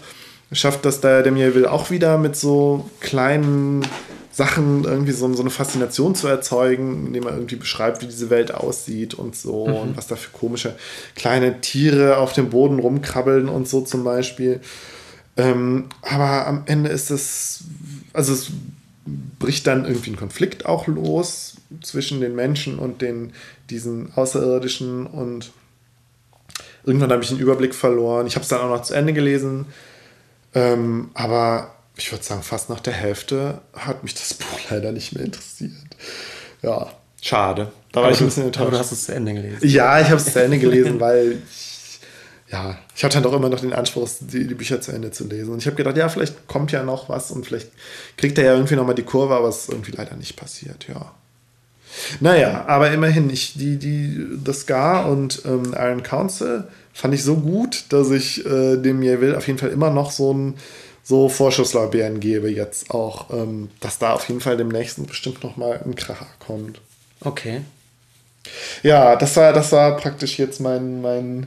schafft 0.52 0.84
das 0.84 1.00
der 1.00 1.22
Demier 1.24 1.56
will 1.56 1.66
auch 1.66 1.90
wieder 1.90 2.18
mit 2.18 2.36
so 2.36 2.88
kleinen 3.00 3.84
Sachen 4.30 4.84
irgendwie 4.84 5.12
so, 5.12 5.32
so, 5.34 5.42
eine 5.42 5.50
Faszination 5.50 6.14
zu 6.14 6.28
erzeugen, 6.28 7.06
indem 7.06 7.24
man 7.24 7.34
irgendwie 7.34 7.56
beschreibt, 7.56 8.02
wie 8.02 8.06
diese 8.06 8.30
Welt 8.30 8.52
aussieht 8.52 9.14
und 9.14 9.34
so 9.34 9.66
mhm. 9.66 9.74
und 9.74 9.96
was 9.96 10.06
da 10.06 10.16
für 10.16 10.30
komische 10.30 10.76
kleine 11.16 11.60
Tiere 11.60 12.18
auf 12.18 12.32
dem 12.32 12.50
Boden 12.50 12.78
rumkrabbeln 12.78 13.48
und 13.48 13.68
so 13.68 13.80
zum 13.80 14.04
Beispiel. 14.04 14.60
Ähm, 15.36 15.86
aber 16.02 16.46
am 16.46 16.62
Ende 16.66 16.90
ist 16.90 17.10
es, 17.10 17.64
also 18.12 18.32
es 18.32 18.50
bricht 19.38 19.66
dann 19.66 19.84
irgendwie 19.84 20.10
ein 20.10 20.16
Konflikt 20.16 20.66
auch 20.66 20.86
los 20.86 21.54
zwischen 21.82 22.20
den 22.20 22.34
Menschen 22.34 22.78
und 22.78 23.02
den, 23.02 23.32
diesen 23.70 24.12
Außerirdischen 24.14 25.06
und 25.06 25.52
irgendwann 26.84 27.12
habe 27.12 27.22
ich 27.22 27.28
den 27.28 27.38
Überblick 27.38 27.74
verloren. 27.74 28.26
Ich 28.26 28.34
habe 28.34 28.42
es 28.42 28.48
dann 28.48 28.60
auch 28.60 28.68
noch 28.68 28.82
zu 28.82 28.94
Ende 28.94 29.12
gelesen, 29.12 29.66
ähm, 30.54 31.10
aber 31.14 31.74
ich 31.98 32.12
würde 32.12 32.24
sagen, 32.24 32.42
fast 32.42 32.70
nach 32.70 32.80
der 32.80 32.92
Hälfte 32.92 33.60
hat 33.74 34.02
mich 34.02 34.14
das 34.14 34.34
Buch 34.34 34.58
leider 34.70 34.92
nicht 34.92 35.14
mehr 35.14 35.24
interessiert. 35.24 35.72
Ja, 36.62 36.90
schade. 37.20 37.72
Da 37.92 38.02
war 38.02 38.10
ich 38.10 38.20
ein 38.20 38.26
bisschen 38.26 38.44
enttäuscht. 38.44 38.62
Aber 38.62 38.70
du 38.70 38.78
hast 38.78 38.92
es 38.92 39.04
zu 39.04 39.14
Ende 39.14 39.34
gelesen. 39.34 39.68
Ja, 39.68 40.00
ich 40.00 40.06
habe 40.06 40.16
es 40.16 40.32
zu 40.32 40.42
Ende 40.42 40.58
gelesen, 40.58 41.00
weil 41.00 41.38
ich, 41.50 41.98
ja, 42.50 42.78
ich 42.94 43.04
hatte 43.04 43.14
dann 43.14 43.24
doch 43.24 43.32
immer 43.32 43.48
noch 43.48 43.60
den 43.60 43.72
Anspruch, 43.72 44.08
die, 44.20 44.46
die 44.46 44.54
Bücher 44.54 44.80
zu 44.80 44.92
Ende 44.92 45.10
zu 45.10 45.26
lesen. 45.26 45.52
Und 45.52 45.58
ich 45.58 45.66
habe 45.66 45.76
gedacht, 45.76 45.96
ja, 45.96 46.08
vielleicht 46.08 46.46
kommt 46.46 46.72
ja 46.72 46.82
noch 46.82 47.08
was 47.08 47.30
und 47.30 47.46
vielleicht 47.46 47.70
kriegt 48.16 48.38
er 48.38 48.44
ja 48.44 48.54
irgendwie 48.54 48.76
nochmal 48.76 48.94
die 48.94 49.02
Kurve, 49.02 49.34
aber 49.34 49.48
es 49.48 49.62
ist 49.62 49.68
irgendwie 49.70 49.92
leider 49.92 50.16
nicht 50.16 50.36
passiert, 50.36 50.86
ja. 50.88 51.12
Naja, 52.20 52.64
aber 52.68 52.90
immerhin, 52.90 53.30
ich, 53.30 53.54
die, 53.54 53.76
die, 53.76 54.26
das 54.44 54.60
Scar 54.60 55.10
und 55.10 55.42
ähm, 55.46 55.74
Iron 55.76 56.02
Council 56.02 56.64
fand 56.92 57.14
ich 57.14 57.24
so 57.24 57.36
gut, 57.36 57.84
dass 57.88 58.10
ich 58.10 58.44
äh, 58.44 58.76
dem 58.76 59.00
Will 59.00 59.34
auf 59.34 59.46
jeden 59.46 59.58
Fall 59.58 59.70
immer 59.70 59.90
noch 59.90 60.10
so 60.10 60.32
ein 60.32 60.54
so 61.08 61.30
Vorschusslorbeeren 61.30 62.20
gebe 62.20 62.50
jetzt 62.50 62.90
auch, 62.90 63.30
ähm, 63.30 63.70
dass 63.80 63.98
da 63.98 64.12
auf 64.12 64.28
jeden 64.28 64.42
Fall 64.42 64.58
demnächst 64.58 65.04
bestimmt 65.06 65.42
nochmal 65.42 65.80
ein 65.82 65.94
Kracher 65.94 66.26
kommt. 66.38 66.82
Okay. 67.20 67.62
Ja, 68.82 69.16
das 69.16 69.34
war, 69.38 69.54
das 69.54 69.72
war 69.72 69.96
praktisch 69.96 70.38
jetzt 70.38 70.60
mein, 70.60 71.00
mein 71.00 71.46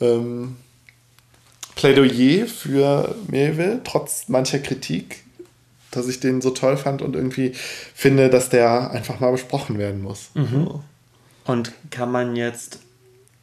ähm, 0.00 0.54
Plädoyer 1.74 2.46
für 2.46 3.16
Melville, 3.26 3.80
trotz 3.82 4.28
mancher 4.28 4.60
Kritik, 4.60 5.24
dass 5.90 6.06
ich 6.06 6.20
den 6.20 6.40
so 6.40 6.50
toll 6.50 6.76
fand 6.76 7.02
und 7.02 7.16
irgendwie 7.16 7.54
finde, 7.92 8.30
dass 8.30 8.50
der 8.50 8.92
einfach 8.92 9.18
mal 9.18 9.32
besprochen 9.32 9.78
werden 9.78 10.00
muss. 10.00 10.30
Mhm. 10.34 10.78
Und 11.44 11.72
kann 11.90 12.12
man 12.12 12.36
jetzt 12.36 12.78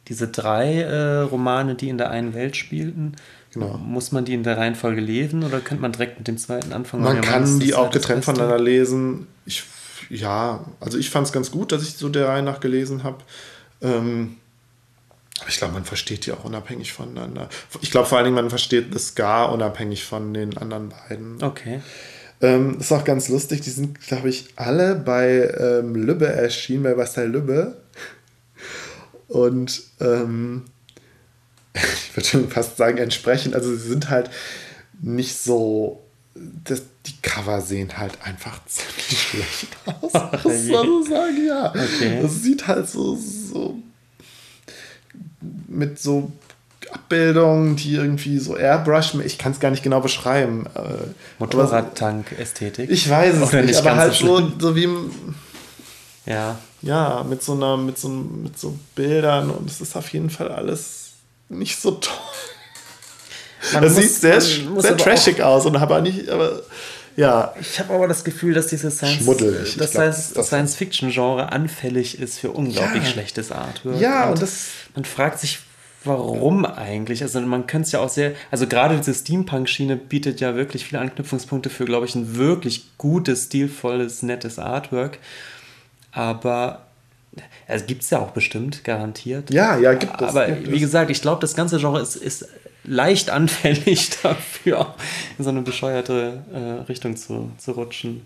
diese 0.08 0.28
drei 0.28 0.80
äh, 0.80 1.18
Romane, 1.18 1.74
die 1.74 1.90
in 1.90 1.98
der 1.98 2.10
einen 2.10 2.32
Welt 2.32 2.56
spielten, 2.56 3.16
Genau. 3.54 3.78
Muss 3.78 4.10
man 4.12 4.24
die 4.24 4.34
in 4.34 4.42
der 4.42 4.58
Reihenfolge 4.58 5.00
lesen 5.00 5.44
oder 5.44 5.60
könnte 5.60 5.80
man 5.80 5.92
direkt 5.92 6.18
mit 6.18 6.28
dem 6.28 6.38
zweiten 6.38 6.72
anfangen? 6.72 7.04
Man 7.04 7.20
kann 7.20 7.60
die 7.60 7.74
auch 7.74 7.90
getrennt 7.90 8.24
voneinander 8.24 8.58
lesen. 8.58 9.28
Ich, 9.46 9.62
ja, 10.10 10.64
also 10.80 10.98
ich 10.98 11.10
fand 11.10 11.28
es 11.28 11.32
ganz 11.32 11.50
gut, 11.50 11.70
dass 11.70 11.82
ich 11.82 11.94
so 11.94 12.08
der 12.08 12.28
Reihe 12.28 12.42
nach 12.42 12.58
gelesen 12.58 13.04
habe. 13.04 13.18
Ähm, 13.80 14.36
aber 15.40 15.48
ich 15.48 15.58
glaube, 15.58 15.74
man 15.74 15.84
versteht 15.84 16.26
die 16.26 16.32
auch 16.32 16.44
unabhängig 16.44 16.92
voneinander. 16.92 17.48
Ich 17.80 17.90
glaube 17.90 18.08
vor 18.08 18.18
allen 18.18 18.24
Dingen, 18.24 18.36
man 18.36 18.50
versteht 18.50 18.94
das 18.94 19.14
gar 19.14 19.52
unabhängig 19.52 20.04
von 20.04 20.34
den 20.34 20.58
anderen 20.58 20.90
beiden. 20.90 21.42
Okay. 21.42 21.80
Ähm, 22.40 22.78
ist 22.80 22.92
auch 22.92 23.04
ganz 23.04 23.28
lustig, 23.28 23.60
die 23.60 23.70
sind, 23.70 24.00
glaube 24.00 24.28
ich, 24.28 24.48
alle 24.56 24.96
bei 24.96 25.48
ähm, 25.58 25.94
Lübbe 25.94 26.26
erschienen, 26.26 26.82
bei 26.82 26.94
Bastei 26.94 27.24
Lübbe. 27.26 27.76
Und 29.28 29.82
ähm, 30.00 30.64
ich 31.74 32.16
würde 32.16 32.28
schon 32.28 32.48
fast 32.48 32.76
sagen, 32.76 32.98
entsprechend. 32.98 33.54
Also 33.54 33.74
sie 33.74 33.88
sind 33.88 34.10
halt 34.10 34.30
nicht 35.00 35.36
so. 35.36 36.00
Das, 36.64 36.82
die 37.06 37.14
Cover 37.22 37.60
sehen 37.60 37.96
halt 37.96 38.18
einfach 38.22 38.58
ziemlich 38.66 39.20
schlecht 39.22 39.68
aus. 39.86 40.10
Ach, 40.14 40.32
muss 40.44 40.64
man 40.64 40.86
so 40.86 41.02
sagen, 41.02 41.46
ja. 41.46 41.68
Okay. 41.70 42.18
Das 42.22 42.42
sieht 42.42 42.66
halt 42.66 42.88
so, 42.88 43.16
so 43.16 43.78
mit 45.68 46.00
so 46.00 46.32
Abbildungen, 46.90 47.76
die 47.76 47.94
irgendwie 47.94 48.38
so 48.38 48.56
Airbrush, 48.56 49.14
ich 49.24 49.38
kann 49.38 49.52
es 49.52 49.60
gar 49.60 49.70
nicht 49.70 49.82
genau 49.82 50.00
beschreiben. 50.00 50.66
Äh, 50.74 51.08
Motorradtank-Ästhetik. 51.38 52.90
Ich 52.90 53.08
weiß 53.08 53.34
es 53.34 53.52
nicht, 53.52 53.66
nicht, 53.66 53.78
aber 53.78 53.96
halt 53.96 54.14
so, 54.14 54.52
so 54.58 54.76
wie 54.76 54.88
ja. 56.26 56.58
ja, 56.82 57.24
mit 57.28 57.42
so 57.42 57.52
einer, 57.52 57.76
mit 57.76 57.98
so, 57.98 58.08
mit 58.08 58.58
so 58.58 58.78
Bildern 58.94 59.50
und 59.50 59.68
es 59.68 59.80
ist 59.80 59.96
auf 59.96 60.12
jeden 60.12 60.30
Fall 60.30 60.50
alles 60.50 61.03
nicht 61.48 61.80
so 61.80 61.92
toll. 61.92 62.14
Man 63.72 63.82
das 63.82 63.94
muss, 63.94 64.02
sieht 64.02 64.14
sehr, 64.14 64.40
sehr 64.40 64.96
trashig 64.96 65.42
aus 65.42 65.66
und 65.66 65.76
aber 65.76 66.00
nicht, 66.00 66.28
aber 66.28 66.62
ja. 67.16 67.54
Ich 67.60 67.78
habe 67.78 67.94
aber 67.94 68.08
das 68.08 68.24
Gefühl, 68.24 68.54
dass 68.54 68.66
dieses 68.66 68.96
Science, 68.96 69.24
das 69.78 69.92
glaub, 69.92 70.04
das 70.06 70.46
Science-Fiction-Genre 70.46 71.52
anfällig 71.52 72.18
ist 72.20 72.38
für 72.38 72.50
unglaublich 72.50 73.04
ja. 73.04 73.10
schlechtes 73.10 73.52
Artwork. 73.52 74.00
Ja, 74.00 74.24
und, 74.24 74.32
und 74.32 74.42
das. 74.42 74.66
Man 74.94 75.04
fragt 75.04 75.40
sich, 75.40 75.60
warum 76.04 76.64
eigentlich? 76.64 77.22
Also 77.22 77.40
man 77.40 77.66
könnte 77.66 77.86
es 77.86 77.92
ja 77.92 78.00
auch 78.00 78.08
sehr, 78.08 78.32
also 78.50 78.66
gerade 78.66 78.96
diese 78.96 79.14
Steampunk-Schiene 79.14 79.96
bietet 79.96 80.40
ja 80.40 80.54
wirklich 80.54 80.84
viele 80.84 81.00
Anknüpfungspunkte 81.00 81.70
für, 81.70 81.84
glaube 81.84 82.06
ich, 82.06 82.14
ein 82.14 82.36
wirklich 82.36 82.86
gutes, 82.98 83.44
stilvolles, 83.44 84.22
nettes 84.22 84.58
Artwork. 84.58 85.18
Aber 86.12 86.83
also 87.66 87.84
gibt 87.86 88.02
es 88.02 88.10
ja 88.10 88.20
auch 88.20 88.30
bestimmt, 88.30 88.84
garantiert. 88.84 89.52
Ja, 89.52 89.78
ja, 89.78 89.94
gibt 89.94 90.20
es. 90.20 90.28
Aber 90.28 90.46
gibt 90.46 90.70
wie 90.70 90.76
es. 90.76 90.80
gesagt, 90.80 91.10
ich 91.10 91.22
glaube, 91.22 91.40
das 91.40 91.54
ganze 91.54 91.78
Genre 91.78 92.00
ist, 92.00 92.16
ist 92.16 92.48
leicht 92.84 93.30
anfällig 93.30 94.10
dafür, 94.22 94.94
in 95.38 95.44
so 95.44 95.50
eine 95.50 95.62
bescheuerte 95.62 96.42
äh, 96.52 96.82
Richtung 96.88 97.16
zu, 97.16 97.50
zu 97.58 97.72
rutschen. 97.72 98.22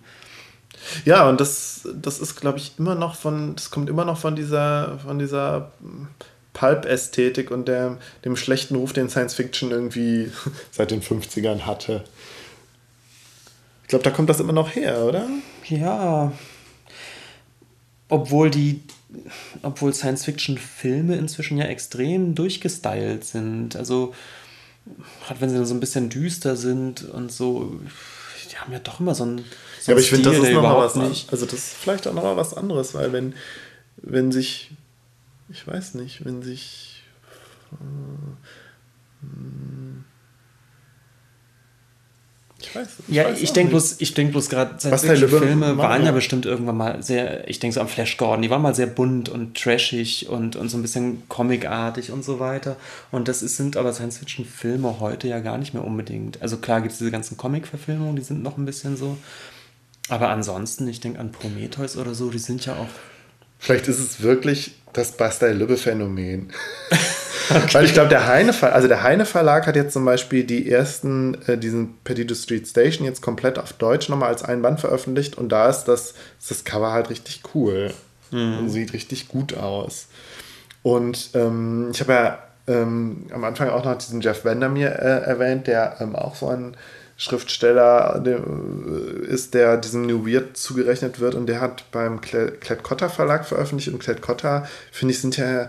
Ja, 1.04 1.28
und 1.28 1.40
das, 1.40 1.88
das 1.94 2.18
ist, 2.18 2.36
glaube 2.36 2.58
ich, 2.58 2.72
immer 2.78 2.94
noch 2.94 3.14
von, 3.14 3.54
das 3.56 3.70
kommt 3.70 3.88
immer 3.88 4.04
noch 4.04 4.18
von 4.18 4.36
dieser, 4.36 4.98
von 4.98 5.18
dieser 5.18 5.72
Pulp-Ästhetik 6.52 7.50
und 7.50 7.68
der, 7.68 7.98
dem 8.24 8.36
schlechten 8.36 8.76
Ruf, 8.76 8.92
den 8.92 9.08
Science 9.08 9.34
Fiction 9.34 9.70
irgendwie 9.70 10.30
seit 10.70 10.90
den 10.90 11.02
50ern 11.02 11.60
hatte. 11.60 12.04
Ich 13.82 13.88
glaube, 13.88 14.04
da 14.04 14.10
kommt 14.10 14.28
das 14.28 14.40
immer 14.40 14.52
noch 14.52 14.74
her, 14.74 15.04
oder? 15.04 15.28
Ja. 15.66 16.32
Obwohl 18.08 18.50
die, 18.50 18.82
obwohl 19.62 19.94
Science-Fiction-Filme 19.94 21.16
inzwischen 21.16 21.58
ja 21.58 21.64
extrem 21.64 22.34
durchgestylt 22.34 23.24
sind. 23.24 23.76
Also, 23.76 24.14
gerade 25.24 25.40
wenn 25.40 25.50
sie 25.50 25.64
so 25.64 25.74
ein 25.74 25.80
bisschen 25.80 26.08
düster 26.10 26.56
sind 26.56 27.02
und 27.02 27.32
so, 27.32 27.80
die 28.50 28.56
haben 28.56 28.72
ja 28.72 28.78
doch 28.78 29.00
immer 29.00 29.14
so 29.14 29.24
ein. 29.24 29.38
So 29.80 29.92
ja, 29.92 29.94
aber 29.94 30.00
ich 30.00 30.10
finde, 30.10 30.30
das 30.30 30.38
ist 30.38 30.52
nochmal 30.52 30.76
was 30.76 30.96
nicht. 30.96 31.32
Also, 31.32 31.46
das 31.46 31.54
ist 31.54 31.74
vielleicht 31.74 32.06
auch 32.06 32.14
nochmal 32.14 32.36
was 32.36 32.54
anderes, 32.54 32.94
weil 32.94 33.12
wenn, 33.12 33.34
wenn 33.96 34.32
sich, 34.32 34.70
ich 35.50 35.66
weiß 35.66 35.94
nicht, 35.94 36.24
wenn 36.24 36.42
sich. 36.42 37.02
Äh, 37.72 39.26
ich 42.68 42.74
weiß. 42.74 42.88
Ich 43.08 43.14
ja, 43.14 43.24
weiß 43.24 43.40
ich 43.40 43.52
denke 43.52 43.70
bloß, 43.70 43.96
ich 44.00 44.14
denke 44.14 44.32
bloß 44.32 44.48
gerade, 44.48 44.74
solche 44.78 45.28
Filme 45.28 45.76
waren 45.76 46.04
ja 46.04 46.12
bestimmt 46.12 46.46
irgendwann 46.46 46.76
mal 46.76 47.02
sehr, 47.02 47.48
ich 47.48 47.58
denke 47.58 47.74
so 47.74 47.80
am 47.80 47.88
Flash 47.88 48.16
Gordon, 48.16 48.42
die 48.42 48.50
waren 48.50 48.62
mal 48.62 48.74
sehr 48.74 48.86
bunt 48.86 49.28
und 49.28 49.56
trashig 49.56 50.28
und, 50.28 50.56
und 50.56 50.68
so 50.68 50.78
ein 50.78 50.82
bisschen 50.82 51.28
comicartig 51.28 52.12
und 52.12 52.24
so 52.24 52.40
weiter. 52.40 52.76
Und 53.10 53.28
das 53.28 53.42
ist, 53.42 53.56
sind 53.56 53.76
aber 53.76 53.92
Science-Fiction-Filme 53.92 55.00
heute 55.00 55.28
ja 55.28 55.40
gar 55.40 55.58
nicht 55.58 55.74
mehr 55.74 55.84
unbedingt. 55.84 56.42
Also 56.42 56.58
klar 56.58 56.80
gibt 56.80 56.92
es 56.92 56.98
diese 56.98 57.10
ganzen 57.10 57.36
Comic-Verfilmungen, 57.36 58.16
die 58.16 58.22
sind 58.22 58.42
noch 58.42 58.58
ein 58.58 58.64
bisschen 58.64 58.96
so. 58.96 59.16
Aber 60.08 60.30
ansonsten, 60.30 60.88
ich 60.88 61.00
denke 61.00 61.18
an 61.18 61.32
Prometheus 61.32 61.96
oder 61.96 62.14
so, 62.14 62.30
die 62.30 62.38
sind 62.38 62.64
ja 62.64 62.74
auch. 62.74 62.88
Vielleicht 63.58 63.88
ist 63.88 63.98
es 63.98 64.22
wirklich 64.22 64.74
das 64.92 65.12
Bastei-Lübbe-Phänomen. 65.12 66.52
Okay. 67.50 67.68
Weil 67.72 67.84
ich 67.84 67.92
glaube, 67.92 68.08
der 68.08 68.26
Heine, 68.26 68.54
also 68.62 68.88
der 68.88 69.02
Heine 69.02 69.24
Verlag 69.24 69.66
hat 69.66 69.76
jetzt 69.76 69.92
zum 69.92 70.04
Beispiel 70.04 70.44
die 70.44 70.70
ersten, 70.70 71.36
äh, 71.46 71.56
diesen 71.56 71.98
Petito 72.04 72.34
Street 72.34 72.68
Station 72.68 73.06
jetzt 73.06 73.22
komplett 73.22 73.58
auf 73.58 73.72
Deutsch 73.72 74.08
nochmal 74.08 74.28
als 74.28 74.42
ein 74.42 74.62
Band 74.62 74.80
veröffentlicht 74.80 75.36
und 75.36 75.50
da 75.50 75.68
ist 75.68 75.84
das, 75.84 76.14
ist 76.38 76.50
das 76.50 76.64
Cover 76.64 76.92
halt 76.92 77.10
richtig 77.10 77.42
cool 77.54 77.92
mhm. 78.30 78.58
und 78.58 78.68
sieht 78.68 78.92
richtig 78.92 79.28
gut 79.28 79.56
aus. 79.56 80.08
Und 80.82 81.30
ähm, 81.34 81.90
ich 81.92 82.00
habe 82.00 82.12
ja 82.12 82.38
ähm, 82.66 83.26
am 83.32 83.44
Anfang 83.44 83.70
auch 83.70 83.84
noch 83.84 83.96
diesen 83.96 84.20
Jeff 84.20 84.44
Vandermeer 84.44 85.00
äh, 85.00 85.28
erwähnt, 85.28 85.66
der 85.66 85.96
ähm, 86.00 86.14
auch 86.14 86.34
so 86.34 86.48
ein 86.48 86.76
Schriftsteller 87.18 88.22
äh, 88.24 89.26
ist, 89.26 89.52
der 89.52 89.76
diesem 89.76 90.06
New 90.06 90.24
Weird 90.24 90.56
zugerechnet 90.56 91.18
wird 91.18 91.34
und 91.34 91.46
der 91.46 91.60
hat 91.60 91.90
beim 91.90 92.20
Klett-Cotta 92.20 93.08
Verlag 93.08 93.44
veröffentlicht 93.44 93.92
und 93.92 93.98
Klett-Cotta, 93.98 94.66
finde 94.92 95.12
ich, 95.12 95.20
sind 95.20 95.36
ja 95.36 95.68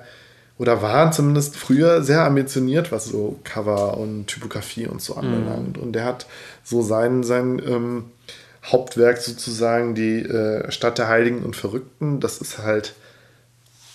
oder 0.60 0.82
waren 0.82 1.12
zumindest 1.12 1.56
früher 1.56 2.04
sehr 2.04 2.24
ambitioniert, 2.24 2.92
was 2.92 3.06
so 3.06 3.40
Cover 3.44 3.98
und 3.98 4.28
Typografie 4.28 4.88
und 4.88 5.02
so 5.02 5.16
anbelangt. 5.16 5.78
Mhm. 5.78 5.84
Und 5.84 5.94
der 5.94 6.06
hat 6.06 6.28
so 6.64 6.82
sein, 6.82 7.24
sein 7.24 7.62
ähm, 7.66 8.12
Hauptwerk 8.66 9.18
sozusagen, 9.18 9.96
die 9.96 10.20
äh, 10.20 10.70
Stadt 10.70 10.98
der 10.98 11.08
Heiligen 11.08 11.44
und 11.44 11.56
Verrückten, 11.56 12.20
das 12.20 12.40
ist 12.40 12.60
halt 12.60 12.94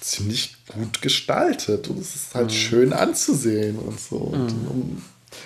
ziemlich 0.01 0.57
gut 0.67 1.03
gestaltet 1.03 1.89
und 1.89 2.01
es 2.01 2.15
ist 2.15 2.35
halt 2.35 2.47
mhm. 2.47 2.55
schön 2.55 2.93
anzusehen 2.93 3.79
und 3.79 4.01
so. 4.01 4.33
Mhm. 4.35 4.69
Und, 4.69 5.03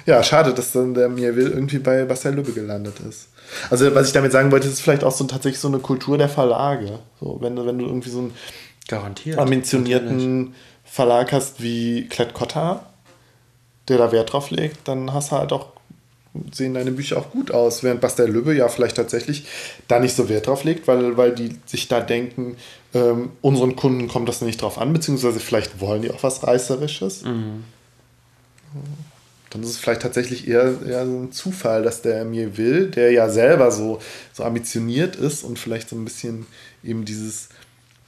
ja, 0.09 0.22
schade, 0.22 0.54
dass 0.54 0.72
dann 0.72 0.94
der 0.94 1.11
mir 1.11 1.36
will 1.36 1.48
irgendwie 1.48 1.78
bei 1.78 2.06
Bastel 2.06 2.34
Lübbe 2.34 2.52
gelandet 2.52 2.94
ist. 3.06 3.28
Also, 3.68 3.94
was 3.94 4.06
ich 4.06 4.14
damit 4.14 4.32
sagen 4.32 4.50
wollte, 4.50 4.66
ist 4.66 4.80
vielleicht 4.80 5.04
auch 5.04 5.12
so 5.12 5.24
tatsächlich 5.24 5.61
so 5.61 5.68
eine 5.68 5.80
Kultur 5.80 6.16
der 6.16 6.30
Verlage. 6.30 6.98
So, 7.20 7.36
wenn, 7.42 7.54
wenn 7.66 7.78
du 7.78 7.84
irgendwie 7.84 8.09
so 8.09 8.20
einen 8.20 8.34
Garantiert, 8.88 9.38
ambitionierten. 9.38 10.54
Verlag 10.82 11.32
hast 11.32 11.62
wie 11.62 12.09
Klett 12.09 12.32
Cotta, 12.32 12.86
der 13.88 13.98
da 13.98 14.11
Wert 14.11 14.32
drauf 14.32 14.50
legt, 14.50 14.88
dann 14.88 15.12
hast 15.12 15.30
du 15.30 15.36
halt 15.36 15.52
auch, 15.52 15.66
sehen 16.52 16.72
deine 16.72 16.92
Bücher 16.92 17.18
auch 17.18 17.30
gut 17.30 17.50
aus. 17.50 17.82
Während 17.82 18.00
Bastel 18.00 18.30
Lübbe 18.30 18.54
ja 18.54 18.68
vielleicht 18.68 18.96
tatsächlich 18.96 19.44
da 19.88 20.00
nicht 20.00 20.16
so 20.16 20.30
Wert 20.30 20.46
drauf 20.46 20.64
legt, 20.64 20.88
weil, 20.88 21.18
weil 21.18 21.34
die 21.34 21.59
sich 21.66 21.88
da 21.88 22.00
denken, 22.00 22.56
ähm, 22.94 23.32
unseren 23.42 23.76
Kunden 23.76 24.09
kommt 24.09 24.30
das 24.30 24.40
nicht 24.40 24.62
drauf 24.62 24.78
an, 24.78 24.94
beziehungsweise 24.94 25.38
vielleicht 25.38 25.82
wollen 25.82 26.00
die 26.00 26.11
auch 26.11 26.22
was 26.22 26.46
Reißerisches. 26.46 27.24
Mhm. 27.24 27.64
Dann 29.51 29.62
ist 29.62 29.70
es 29.70 29.78
vielleicht 29.78 30.03
tatsächlich 30.03 30.46
eher, 30.46 30.74
eher 30.86 31.07
so 31.07 31.18
ein 31.18 31.32
Zufall, 31.32 31.82
dass 31.82 32.03
der 32.03 32.24
mir 32.24 32.57
will, 32.59 32.90
der 32.90 33.12
ja 33.12 33.30
selber 33.30 33.70
so, 33.70 34.01
so 34.32 34.44
ambitioniert 34.44 35.16
ist 35.16 35.42
und 35.42 35.59
vielleicht 35.59 35.88
so 35.88 35.96
ein 35.96 36.05
bisschen 36.05 36.46
eben 36.84 37.05
dieses 37.05 37.49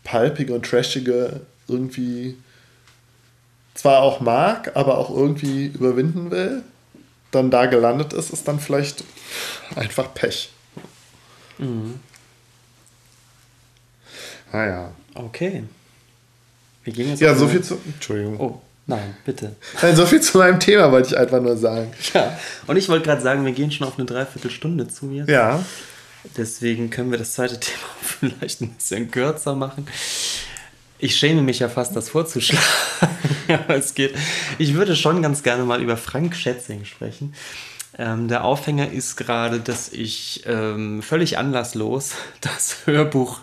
palpige 0.04 0.54
und 0.54 0.66
trashige 0.66 1.40
irgendwie 1.66 2.36
zwar 3.74 4.02
auch 4.02 4.20
mag, 4.20 4.76
aber 4.76 4.98
auch 4.98 5.10
irgendwie 5.10 5.66
überwinden 5.66 6.30
will, 6.30 6.62
dann 7.30 7.50
da 7.50 7.66
gelandet 7.66 8.12
ist, 8.12 8.30
ist 8.30 8.46
dann 8.46 8.60
vielleicht 8.60 9.04
einfach 9.76 10.12
Pech. 10.12 10.50
Mhm. 11.58 12.00
Naja. 14.52 14.92
Ah, 15.14 15.20
okay. 15.20 15.64
Wir 16.84 16.92
gehen 16.92 17.08
jetzt. 17.08 17.20
Ja, 17.20 17.34
so 17.34 17.46
viel 17.46 17.62
zu. 17.62 17.78
Entschuldigung. 17.86 18.40
Oh, 18.40 18.60
nein, 18.90 19.16
bitte. 19.24 19.56
Nein, 19.80 19.96
so 19.96 20.04
viel 20.06 20.20
zu 20.20 20.38
meinem 20.38 20.60
Thema 20.60 20.92
wollte 20.92 21.08
ich 21.08 21.18
einfach 21.18 21.40
nur 21.40 21.56
sagen. 21.56 21.92
Ja, 22.12 22.38
und 22.66 22.76
ich 22.76 22.88
wollte 22.88 23.06
gerade 23.06 23.22
sagen, 23.22 23.44
wir 23.44 23.52
gehen 23.52 23.70
schon 23.70 23.86
auf 23.86 23.98
eine 23.98 24.06
Dreiviertelstunde 24.06 24.88
zu 24.88 25.10
jetzt. 25.10 25.28
Ja. 25.28 25.64
Deswegen 26.36 26.90
können 26.90 27.10
wir 27.10 27.18
das 27.18 27.32
zweite 27.32 27.58
Thema 27.60 27.78
vielleicht 28.02 28.60
ein 28.60 28.70
bisschen 28.74 29.10
kürzer 29.10 29.54
machen. 29.54 29.86
Ich 30.98 31.16
schäme 31.16 31.40
mich 31.40 31.60
ja 31.60 31.68
fast, 31.68 31.96
das 31.96 32.10
vorzuschlagen. 32.10 32.62
Aber 33.48 33.76
es 33.76 33.94
geht. 33.94 34.14
Ich 34.58 34.74
würde 34.74 34.94
schon 34.94 35.22
ganz 35.22 35.42
gerne 35.42 35.64
mal 35.64 35.80
über 35.80 35.96
Frank 35.96 36.36
Schätzing 36.36 36.84
sprechen. 36.84 37.34
Ähm, 37.98 38.28
der 38.28 38.44
Aufhänger 38.44 38.92
ist 38.92 39.16
gerade, 39.16 39.60
dass 39.60 39.90
ich 39.92 40.42
ähm, 40.46 41.02
völlig 41.02 41.38
anlasslos 41.38 42.12
das 42.40 42.86
Hörbuch 42.86 43.40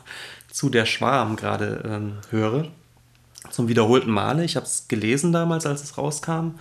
zu 0.51 0.69
Der 0.69 0.85
Schwarm 0.85 1.35
gerade 1.35 1.83
ähm, 1.85 2.17
höre. 2.29 2.67
Zum 3.57 3.69
wiederholten 3.69 4.11
Male. 4.11 4.45
Ich 4.45 4.55
habe 4.55 4.67
es 4.67 4.87
gelesen 4.87 5.31
damals, 5.31 5.65
als 5.65 5.81
es 5.81 5.97
rauskam. 5.97 6.59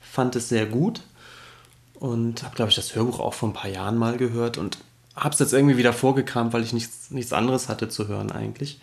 Fand 0.00 0.34
es 0.34 0.48
sehr 0.48 0.66
gut. 0.66 1.02
Und 1.94 2.42
habe, 2.42 2.56
glaube 2.56 2.70
ich, 2.70 2.74
das 2.74 2.96
Hörbuch 2.96 3.20
auch 3.20 3.32
vor 3.32 3.50
ein 3.50 3.52
paar 3.52 3.70
Jahren 3.70 3.96
mal 3.96 4.16
gehört. 4.16 4.58
Und 4.58 4.78
habe 5.14 5.32
es 5.32 5.38
jetzt 5.38 5.52
irgendwie 5.52 5.76
wieder 5.76 5.92
vorgekramt, 5.92 6.52
weil 6.52 6.64
ich 6.64 6.72
nichts, 6.72 7.12
nichts 7.12 7.32
anderes 7.32 7.68
hatte 7.68 7.88
zu 7.88 8.08
hören 8.08 8.32
eigentlich. 8.32 8.80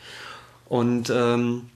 Und 0.69 1.09
ähm, 1.09 1.69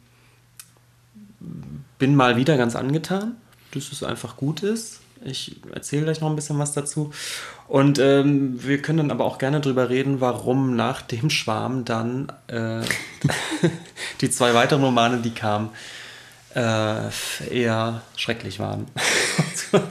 bin 1.99 2.15
mal 2.15 2.37
wieder 2.37 2.55
ganz 2.55 2.77
angetan, 2.77 3.35
dass 3.71 3.91
es 3.91 4.03
einfach 4.03 4.37
gut 4.37 4.63
ist. 4.63 5.01
Ich 5.25 5.57
erzähle 5.73 6.03
gleich 6.03 6.21
noch 6.21 6.29
ein 6.29 6.37
bisschen 6.37 6.59
was 6.59 6.71
dazu. 6.71 7.11
Und 7.67 7.97
ähm, 7.99 8.63
wir 8.63 8.81
können 8.81 8.97
dann 8.97 9.11
aber 9.11 9.25
auch 9.25 9.37
gerne 9.37 9.61
drüber 9.61 9.89
reden, 9.89 10.21
warum 10.21 10.75
nach 10.75 11.01
dem 11.01 11.29
Schwarm 11.29 11.85
dann 11.85 12.31
äh, 12.47 12.81
die 14.21 14.29
zwei 14.29 14.53
weiteren 14.53 14.83
Romane, 14.83 15.17
die 15.17 15.31
kamen, 15.31 15.69
äh, 16.55 17.09
eher 17.49 18.01
schrecklich 18.15 18.59
waren. 18.59 18.87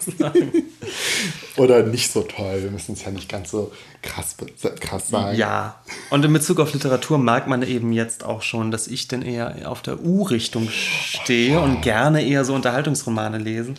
Oder 1.57 1.83
nicht 1.83 2.13
so 2.13 2.23
toll. 2.23 2.63
Wir 2.63 2.71
müssen 2.71 2.93
es 2.93 3.05
ja 3.05 3.11
nicht 3.11 3.29
ganz 3.29 3.51
so 3.51 3.73
krass, 4.01 4.37
krass 4.81 5.09
sagen. 5.09 5.37
Ja. 5.37 5.83
Und 6.11 6.25
in 6.25 6.33
Bezug 6.33 6.61
auf 6.61 6.73
Literatur 6.73 7.19
mag 7.19 7.49
man 7.49 7.63
eben 7.63 7.93
jetzt 7.93 8.25
auch 8.25 8.43
schon, 8.43 8.71
dass 8.71 8.87
ich 8.87 9.09
denn 9.09 9.23
eher 9.23 9.69
auf 9.71 9.83
der 9.83 10.01
U-Richtung 10.05 10.69
stehe 10.71 11.59
oh. 11.59 11.65
und 11.65 11.83
gerne 11.83 12.25
eher 12.25 12.45
so 12.45 12.55
Unterhaltungsromane 12.55 13.39
lesen. 13.39 13.75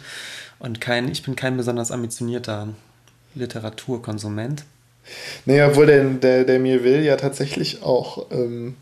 Und 0.59 0.81
kein, 0.81 1.09
ich 1.09 1.23
bin 1.23 1.35
kein 1.35 1.57
besonders 1.57 1.91
ambitionierter 1.91 2.67
Literaturkonsument. 3.35 4.63
Naja, 5.45 5.67
obwohl 5.67 5.85
der, 5.85 6.03
der, 6.03 6.43
der 6.45 6.59
mir 6.59 6.83
will 6.83 7.03
ja 7.03 7.17
tatsächlich 7.17 7.83
auch 7.83 8.31
ähm, 8.31 8.75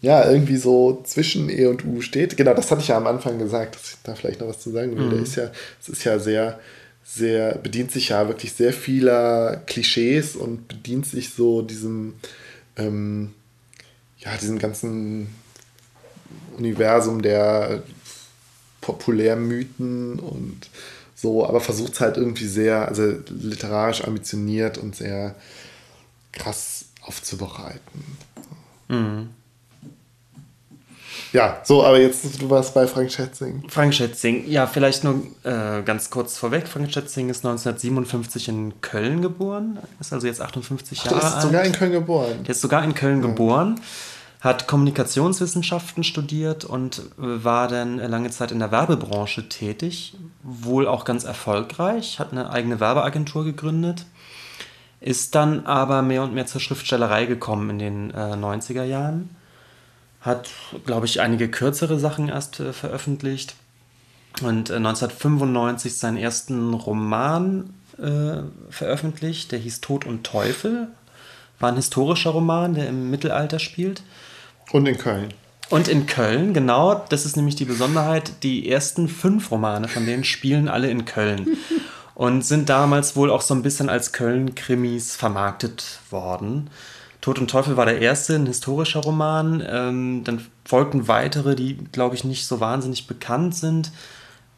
ja, 0.00 0.30
irgendwie 0.30 0.56
so 0.56 1.02
zwischen 1.04 1.48
E 1.48 1.66
und 1.66 1.84
U 1.84 2.00
steht. 2.00 2.36
Genau, 2.36 2.54
das 2.54 2.70
hatte 2.70 2.82
ich 2.82 2.88
ja 2.88 2.96
am 2.96 3.06
Anfang 3.06 3.38
gesagt, 3.38 3.74
dass 3.74 3.90
ich 3.90 3.96
da 4.02 4.14
vielleicht 4.14 4.40
noch 4.40 4.48
was 4.48 4.60
zu 4.60 4.70
sagen 4.70 4.96
will. 4.96 5.06
Mhm. 5.06 5.10
Der 5.10 5.20
ist 5.20 5.36
ja, 5.36 5.50
es 5.80 5.88
ist 5.88 6.04
ja 6.04 6.18
sehr, 6.18 6.60
sehr, 7.04 7.56
bedient 7.58 7.90
sich 7.92 8.10
ja 8.10 8.28
wirklich 8.28 8.52
sehr 8.52 8.72
vieler 8.72 9.62
Klischees 9.66 10.36
und 10.36 10.68
bedient 10.68 11.06
sich 11.06 11.30
so 11.30 11.62
diesem, 11.62 12.14
ähm, 12.76 13.32
ja, 14.18 14.36
diesem 14.36 14.58
ganzen 14.58 15.28
Universum 16.56 17.22
der 17.22 17.82
Populärmythen 18.80 20.18
und 20.18 20.68
so, 21.16 21.46
aber 21.46 21.60
versucht 21.60 21.94
es 21.94 22.00
halt 22.00 22.18
irgendwie 22.18 22.46
sehr, 22.46 22.86
also 22.86 23.14
literarisch 23.30 24.04
ambitioniert 24.04 24.76
und 24.76 24.94
sehr 24.94 25.34
krass 26.30 26.84
aufzubereiten. 27.00 28.18
Mhm. 28.88 29.30
Ja, 31.32 31.60
so, 31.64 31.82
aber 31.84 31.98
jetzt, 31.98 32.40
du 32.40 32.50
warst 32.50 32.74
bei 32.74 32.86
Frank 32.86 33.10
Schätzing. 33.10 33.64
Frank 33.68 33.94
Schätzing, 33.94 34.46
ja, 34.46 34.66
vielleicht 34.66 35.04
nur 35.04 35.22
äh, 35.42 35.82
ganz 35.82 36.10
kurz 36.10 36.36
vorweg. 36.36 36.68
Frank 36.68 36.92
Schätzing 36.92 37.30
ist 37.30 37.44
1957 37.44 38.48
in 38.48 38.80
Köln 38.80 39.22
geboren, 39.22 39.78
ist 39.98 40.12
also 40.12 40.26
jetzt 40.26 40.40
58 40.40 41.04
Jahre 41.04 41.22
alt. 41.22 41.22
Der 41.24 41.38
ist 41.38 41.42
sogar 41.42 41.64
in 41.64 41.72
Köln 41.72 41.92
geboren. 41.92 42.44
Der 42.44 42.50
ist 42.50 42.60
sogar 42.60 42.84
in 42.84 42.94
Köln 42.94 43.22
ja. 43.22 43.28
geboren, 43.28 43.80
hat 44.46 44.66
Kommunikationswissenschaften 44.66 46.04
studiert 46.04 46.64
und 46.64 46.98
äh, 47.18 47.44
war 47.44 47.68
dann 47.68 47.98
lange 47.98 48.30
Zeit 48.30 48.52
in 48.52 48.58
der 48.58 48.70
Werbebranche 48.70 49.48
tätig, 49.48 50.16
wohl 50.42 50.88
auch 50.88 51.04
ganz 51.04 51.24
erfolgreich, 51.24 52.18
hat 52.18 52.32
eine 52.32 52.50
eigene 52.50 52.80
Werbeagentur 52.80 53.44
gegründet, 53.44 54.06
ist 55.00 55.34
dann 55.34 55.66
aber 55.66 56.00
mehr 56.02 56.22
und 56.22 56.32
mehr 56.32 56.46
zur 56.46 56.60
Schriftstellerei 56.60 57.26
gekommen 57.26 57.70
in 57.70 57.78
den 57.78 58.10
äh, 58.12 58.34
90er 58.34 58.84
Jahren 58.84 59.36
hat, 60.26 60.50
glaube 60.84 61.06
ich, 61.06 61.20
einige 61.20 61.48
kürzere 61.48 61.98
Sachen 61.98 62.28
erst 62.28 62.58
äh, 62.60 62.72
veröffentlicht 62.72 63.54
und 64.42 64.70
äh, 64.70 64.74
1995 64.76 65.96
seinen 65.96 66.16
ersten 66.16 66.74
Roman 66.74 67.72
äh, 67.98 68.42
veröffentlicht, 68.68 69.52
der 69.52 69.60
hieß 69.60 69.80
Tod 69.80 70.04
und 70.04 70.24
Teufel. 70.24 70.88
War 71.58 71.70
ein 71.70 71.76
historischer 71.76 72.30
Roman, 72.30 72.74
der 72.74 72.88
im 72.88 73.08
Mittelalter 73.10 73.58
spielt. 73.58 74.02
Und 74.72 74.86
in 74.86 74.98
Köln. 74.98 75.32
Und 75.68 75.88
in 75.88 76.06
Köln, 76.06 76.54
genau, 76.54 77.04
das 77.08 77.26
ist 77.26 77.36
nämlich 77.36 77.56
die 77.56 77.64
Besonderheit, 77.64 78.42
die 78.44 78.70
ersten 78.70 79.08
fünf 79.08 79.50
Romane 79.50 79.88
von 79.88 80.06
denen 80.06 80.24
spielen 80.24 80.68
alle 80.68 80.90
in 80.90 81.04
Köln 81.04 81.56
und 82.14 82.44
sind 82.44 82.68
damals 82.68 83.16
wohl 83.16 83.30
auch 83.30 83.40
so 83.40 83.54
ein 83.54 83.62
bisschen 83.62 83.88
als 83.88 84.12
Köln-Krimis 84.12 85.16
vermarktet 85.16 86.00
worden. 86.10 86.70
Tod 87.20 87.40
und 87.40 87.50
Teufel 87.50 87.76
war 87.76 87.86
der 87.86 88.00
erste, 88.00 88.36
ein 88.36 88.46
historischer 88.46 89.00
Roman. 89.00 89.60
Ähm, 89.68 90.22
dann 90.22 90.46
folgten 90.64 91.08
weitere, 91.08 91.56
die, 91.56 91.76
glaube 91.90 92.14
ich, 92.14 92.22
nicht 92.22 92.46
so 92.46 92.60
wahnsinnig 92.60 93.08
bekannt 93.08 93.56
sind. 93.56 93.90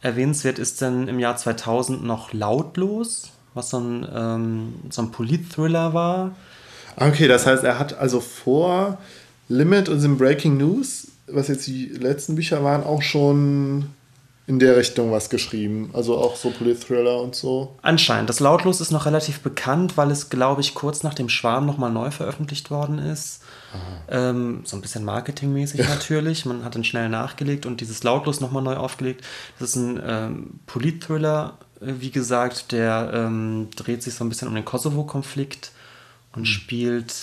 Erwähnenswert 0.01 0.59
ist 0.59 0.79
dann 0.81 1.07
im 1.07 1.17
Jahr 1.17 1.35
2000 1.35 2.03
noch 2.03 2.31
Lautlos, 2.31 3.31
was 3.55 3.71
so 3.71 3.79
ein, 3.79 4.07
ähm, 4.13 4.73
so 4.91 5.01
ein 5.01 5.11
Polit-Thriller 5.11 5.95
war. 5.95 6.35
Okay, 6.95 7.27
das 7.27 7.47
heißt, 7.47 7.63
er 7.63 7.79
hat 7.79 7.97
also 7.97 8.19
vor 8.19 8.99
Limit 9.49 9.89
und 9.89 10.03
im 10.03 10.17
Breaking 10.17 10.57
News, 10.57 11.07
was 11.27 11.47
jetzt 11.47 11.67
die 11.67 11.87
letzten 11.87 12.35
Bücher 12.35 12.63
waren, 12.63 12.83
auch 12.83 13.01
schon 13.01 13.87
in 14.47 14.57
der 14.57 14.77
Richtung 14.77 15.11
was 15.11 15.29
geschrieben. 15.29 15.91
Also 15.93 16.17
auch 16.17 16.35
so 16.35 16.49
Polit-Thriller 16.49 17.21
und 17.21 17.35
so. 17.35 17.75
Anscheinend. 17.83 18.29
Das 18.29 18.39
Lautlos 18.39 18.81
ist 18.81 18.89
noch 18.89 19.05
relativ 19.05 19.41
bekannt, 19.41 19.95
weil 19.95 20.09
es, 20.09 20.29
glaube 20.29 20.61
ich, 20.61 20.73
kurz 20.73 21.03
nach 21.03 21.13
dem 21.13 21.29
Schwarm 21.29 21.67
nochmal 21.67 21.91
neu 21.91 22.09
veröffentlicht 22.09 22.71
worden 22.71 22.97
ist. 22.97 23.41
Ähm, 24.09 24.61
so 24.65 24.75
ein 24.75 24.81
bisschen 24.81 25.05
marketingmäßig 25.05 25.87
natürlich. 25.87 26.45
Man 26.45 26.65
hat 26.65 26.73
dann 26.73 26.83
schnell 26.83 27.09
nachgelegt 27.09 27.67
und 27.67 27.81
dieses 27.81 28.03
Lautlos 28.03 28.39
nochmal 28.39 28.63
neu 28.63 28.75
aufgelegt. 28.75 29.23
Das 29.59 29.69
ist 29.69 29.75
ein 29.75 30.01
ähm, 30.03 30.59
Polit-Thriller, 30.65 31.57
äh, 31.79 31.93
wie 31.99 32.11
gesagt, 32.11 32.71
der 32.71 33.11
ähm, 33.13 33.67
dreht 33.75 34.01
sich 34.01 34.15
so 34.15 34.23
ein 34.23 34.29
bisschen 34.29 34.47
um 34.47 34.55
den 34.55 34.65
Kosovo-Konflikt 34.65 35.71
und 36.33 36.41
mhm. 36.41 36.45
spielt 36.45 37.13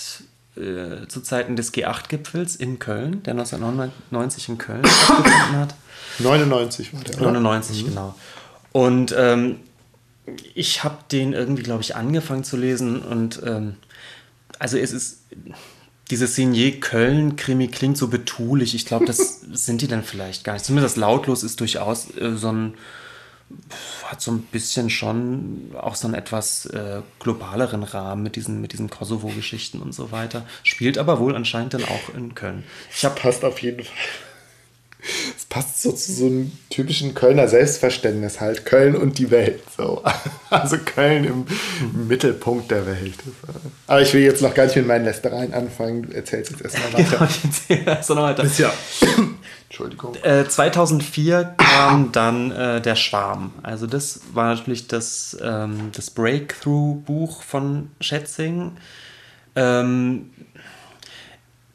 äh, 0.57 1.07
zu 1.07 1.21
Zeiten 1.21 1.55
des 1.55 1.73
G8-Gipfels 1.73 2.55
in 2.55 2.79
Köln, 2.79 3.23
der 3.23 3.33
1999 3.33 4.49
in 4.49 4.57
Köln 4.57 4.85
stattgefunden 5.03 5.55
hat. 5.57 5.75
99 6.19 6.93
war 6.93 7.01
der, 7.01 7.21
oder? 7.21 7.31
99, 7.31 7.83
mhm. 7.83 7.87
genau. 7.89 8.15
Und 8.71 9.15
ähm, 9.17 9.57
ich 10.53 10.83
habe 10.83 10.97
den 11.11 11.33
irgendwie, 11.33 11.63
glaube 11.63 11.81
ich, 11.81 11.95
angefangen 11.95 12.43
zu 12.43 12.57
lesen 12.57 13.01
und 13.01 13.41
ähm, 13.45 13.75
also 14.59 14.77
es 14.77 14.91
ist 14.91 15.19
dieses 16.09 16.35
Signier 16.35 16.79
Köln-Krimi 16.79 17.67
klingt 17.67 17.97
so 17.97 18.07
betulich. 18.07 18.75
Ich 18.75 18.85
glaube, 18.85 19.05
das 19.05 19.41
sind 19.53 19.81
die 19.81 19.87
dann 19.87 20.03
vielleicht 20.03 20.43
gar 20.43 20.53
nicht. 20.53 20.65
Zumindest 20.65 20.95
das 20.95 21.01
Lautlos 21.01 21.43
ist 21.43 21.59
durchaus 21.59 22.15
äh, 22.17 22.35
so 22.35 22.51
ein, 22.51 22.73
hat 24.05 24.21
so 24.21 24.31
ein 24.31 24.41
bisschen 24.41 24.89
schon 24.89 25.71
auch 25.77 25.95
so 25.95 26.07
einen 26.07 26.15
etwas 26.15 26.65
äh, 26.67 27.01
globaleren 27.19 27.83
Rahmen 27.83 28.23
mit 28.23 28.35
diesen, 28.35 28.61
mit 28.61 28.73
diesen 28.73 28.89
Kosovo-Geschichten 28.89 29.81
und 29.81 29.93
so 29.93 30.11
weiter. 30.11 30.45
Spielt 30.63 30.97
aber 30.97 31.19
wohl 31.19 31.35
anscheinend 31.35 31.73
dann 31.73 31.83
auch 31.83 32.13
in 32.15 32.35
Köln. 32.35 32.63
Ich 32.95 33.05
hab, 33.05 33.21
passt 33.21 33.43
auf 33.45 33.61
jeden 33.61 33.83
Fall. 33.83 33.95
Es 35.37 35.45
passt 35.45 35.81
so 35.81 35.91
zu 35.91 36.11
so 36.11 36.25
einem 36.25 36.51
typischen 36.69 37.13
Kölner 37.13 37.47
Selbstverständnis 37.47 38.41
halt. 38.41 38.65
Köln 38.65 38.95
und 38.95 39.19
die 39.19 39.31
Welt. 39.31 39.61
So. 39.75 40.03
Also 40.49 40.77
Köln 40.77 41.25
im 41.25 42.07
Mittelpunkt 42.07 42.71
der 42.71 42.85
Welt. 42.85 43.15
Aber 43.85 44.01
ich 44.01 44.13
will 44.13 44.21
jetzt 44.21 44.41
noch 44.41 44.53
gar 44.53 44.63
nicht 44.63 44.77
mit 44.77 44.87
meinen 44.87 45.03
Lästereien 45.03 45.53
anfangen. 45.53 46.03
Du 46.03 46.15
erzählst 46.15 46.51
jetzt 46.51 46.61
erstmal 46.61 46.93
weiter. 47.05 47.17
Genau, 47.17 47.29
ich 47.29 47.43
erzähle 47.43 47.85
erst 47.85 48.09
noch 48.09 48.15
weiter. 48.17 48.45
ja. 48.57 48.73
Entschuldigung. 49.69 50.15
Äh, 50.23 50.45
2004 50.47 51.55
kam 51.57 52.11
dann 52.13 52.51
äh, 52.51 52.81
Der 52.81 52.95
Schwarm. 52.95 53.53
Also 53.63 53.85
das 53.85 54.21
war 54.33 54.55
natürlich 54.55 54.87
das, 54.87 55.37
ähm, 55.41 55.91
das 55.93 56.09
Breakthrough-Buch 56.09 57.41
von 57.41 57.91
Schätzing. 57.99 58.77
Ähm, 59.55 60.29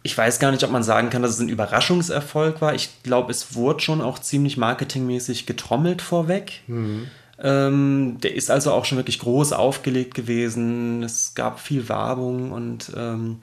ich 0.02 0.16
weiß 0.16 0.38
gar 0.38 0.50
nicht, 0.50 0.64
ob 0.64 0.70
man 0.70 0.82
sagen 0.82 1.10
kann, 1.10 1.22
dass 1.22 1.32
es 1.32 1.40
ein 1.40 1.48
Überraschungserfolg 1.48 2.60
war. 2.60 2.74
Ich 2.74 3.02
glaube, 3.02 3.30
es 3.30 3.54
wurde 3.54 3.80
schon 3.80 4.00
auch 4.00 4.18
ziemlich 4.18 4.56
marketingmäßig 4.56 5.46
getrommelt 5.46 6.00
vorweg. 6.00 6.62
Mhm. 6.66 7.08
Ähm, 7.38 8.18
der 8.22 8.34
ist 8.34 8.50
also 8.50 8.72
auch 8.72 8.84
schon 8.84 8.98
wirklich 8.98 9.18
groß 9.18 9.52
aufgelegt 9.52 10.14
gewesen. 10.14 11.02
Es 11.02 11.34
gab 11.34 11.60
viel 11.60 11.88
Werbung 11.88 12.52
und, 12.52 12.90
ähm, 12.96 13.42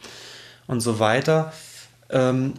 und 0.67 0.81
so 0.81 0.99
weiter. 0.99 1.53
Ähm, 2.09 2.53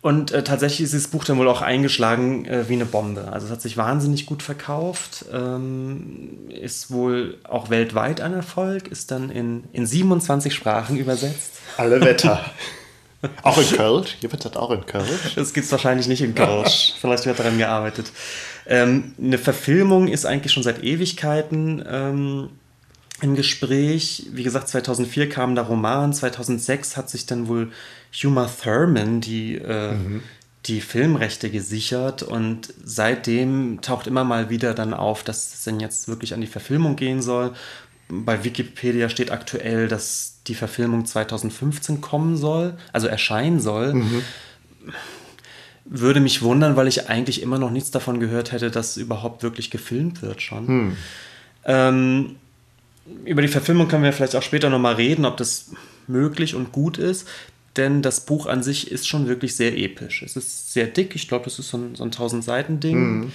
und 0.00 0.30
äh, 0.30 0.44
tatsächlich 0.44 0.82
ist 0.82 0.92
dieses 0.92 1.08
Buch 1.08 1.24
dann 1.24 1.38
wohl 1.38 1.48
auch 1.48 1.60
eingeschlagen 1.60 2.44
äh, 2.44 2.68
wie 2.68 2.74
eine 2.74 2.84
Bombe. 2.84 3.32
Also 3.32 3.46
es 3.46 3.52
hat 3.52 3.60
sich 3.60 3.76
wahnsinnig 3.76 4.26
gut 4.26 4.44
verkauft, 4.44 5.24
ähm, 5.32 6.48
ist 6.50 6.92
wohl 6.92 7.38
auch 7.42 7.68
weltweit 7.68 8.20
ein 8.20 8.32
Erfolg, 8.32 8.88
ist 8.88 9.10
dann 9.10 9.30
in, 9.30 9.64
in 9.72 9.86
27 9.86 10.54
Sprachen 10.54 10.96
übersetzt. 10.96 11.54
Alle 11.76 12.00
Wetter. 12.00 12.44
auch 13.42 13.58
in 13.58 13.76
Kölsch? 13.76 14.16
Ihr 14.20 14.30
wird 14.30 14.44
das 14.44 14.56
auch 14.56 14.70
in 14.70 14.86
Kölsch? 14.86 15.34
Das 15.34 15.52
gibt 15.52 15.66
es 15.66 15.72
wahrscheinlich 15.72 16.06
nicht 16.06 16.22
in 16.22 16.34
Kölsch. 16.34 16.94
Vielleicht 17.00 17.26
wird 17.26 17.40
daran 17.40 17.58
gearbeitet. 17.58 18.12
Ähm, 18.66 19.14
eine 19.20 19.38
Verfilmung 19.38 20.06
ist 20.06 20.26
eigentlich 20.26 20.52
schon 20.52 20.62
seit 20.62 20.84
Ewigkeiten 20.84 21.84
ähm, 21.90 22.50
im 23.20 23.34
Gespräch. 23.34 24.26
Wie 24.30 24.44
gesagt, 24.44 24.68
2004 24.68 25.28
kam 25.28 25.56
der 25.56 25.64
Roman, 25.64 26.12
2006 26.12 26.96
hat 26.96 27.10
sich 27.10 27.26
dann 27.26 27.48
wohl 27.48 27.72
Huma 28.12 28.46
Thurman 28.46 29.20
die, 29.20 29.56
äh, 29.56 29.92
mhm. 29.92 30.22
die 30.66 30.80
Filmrechte 30.80 31.50
gesichert 31.50 32.22
und 32.22 32.72
seitdem 32.82 33.80
taucht 33.80 34.06
immer 34.06 34.24
mal 34.24 34.50
wieder 34.50 34.74
dann 34.74 34.94
auf, 34.94 35.22
dass 35.22 35.54
es 35.54 35.64
denn 35.64 35.80
jetzt 35.80 36.08
wirklich 36.08 36.34
an 36.34 36.40
die 36.40 36.46
Verfilmung 36.46 36.96
gehen 36.96 37.22
soll. 37.22 37.52
Bei 38.08 38.42
Wikipedia 38.44 39.08
steht 39.08 39.30
aktuell, 39.30 39.86
dass 39.88 40.40
die 40.46 40.54
Verfilmung 40.54 41.04
2015 41.04 42.00
kommen 42.00 42.36
soll, 42.36 42.76
also 42.92 43.06
erscheinen 43.06 43.60
soll. 43.60 43.94
Mhm. 43.94 44.22
Würde 45.84 46.20
mich 46.20 46.42
wundern, 46.42 46.76
weil 46.76 46.88
ich 46.88 47.08
eigentlich 47.08 47.42
immer 47.42 47.58
noch 47.58 47.70
nichts 47.70 47.90
davon 47.90 48.20
gehört 48.20 48.52
hätte, 48.52 48.70
dass 48.70 48.96
überhaupt 48.96 49.42
wirklich 49.42 49.70
gefilmt 49.70 50.22
wird 50.22 50.40
schon. 50.40 50.66
Mhm. 50.66 50.96
Ähm, 51.64 52.36
über 53.24 53.42
die 53.42 53.48
Verfilmung 53.48 53.88
können 53.88 54.04
wir 54.04 54.12
vielleicht 54.12 54.36
auch 54.36 54.42
später 54.42 54.70
nochmal 54.70 54.94
reden, 54.94 55.24
ob 55.24 55.36
das 55.36 55.70
möglich 56.06 56.54
und 56.54 56.72
gut 56.72 56.96
ist 56.98 57.26
denn 57.78 58.02
das 58.02 58.20
Buch 58.20 58.46
an 58.46 58.62
sich 58.62 58.90
ist 58.90 59.08
schon 59.08 59.28
wirklich 59.28 59.56
sehr 59.56 59.76
episch. 59.78 60.22
Es 60.22 60.36
ist 60.36 60.72
sehr 60.72 60.86
dick, 60.86 61.14
ich 61.14 61.28
glaube, 61.28 61.44
das 61.44 61.58
ist 61.58 61.70
so 61.70 61.78
ein, 61.78 61.94
so 61.94 62.02
ein 62.02 62.08
1000 62.08 62.44
Seiten 62.44 62.80
Ding. 62.80 62.98
Mhm. 62.98 63.32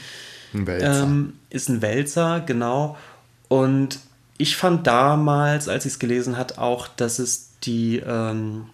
Ein 0.54 0.68
Wälzer. 0.68 1.04
Ähm, 1.04 1.34
ist 1.50 1.70
ein 1.70 1.82
Wälzer, 1.82 2.42
genau. 2.42 2.98
Und 3.48 4.00
ich 4.38 4.56
fand 4.56 4.88
damals, 4.88 5.68
als 5.68 5.86
ich 5.86 5.94
es 5.94 6.00
gelesen 6.00 6.38
hat, 6.38 6.58
auch, 6.58 6.88
dass 6.88 7.20
es 7.20 7.52
die, 7.64 7.98
ähm, 8.06 8.66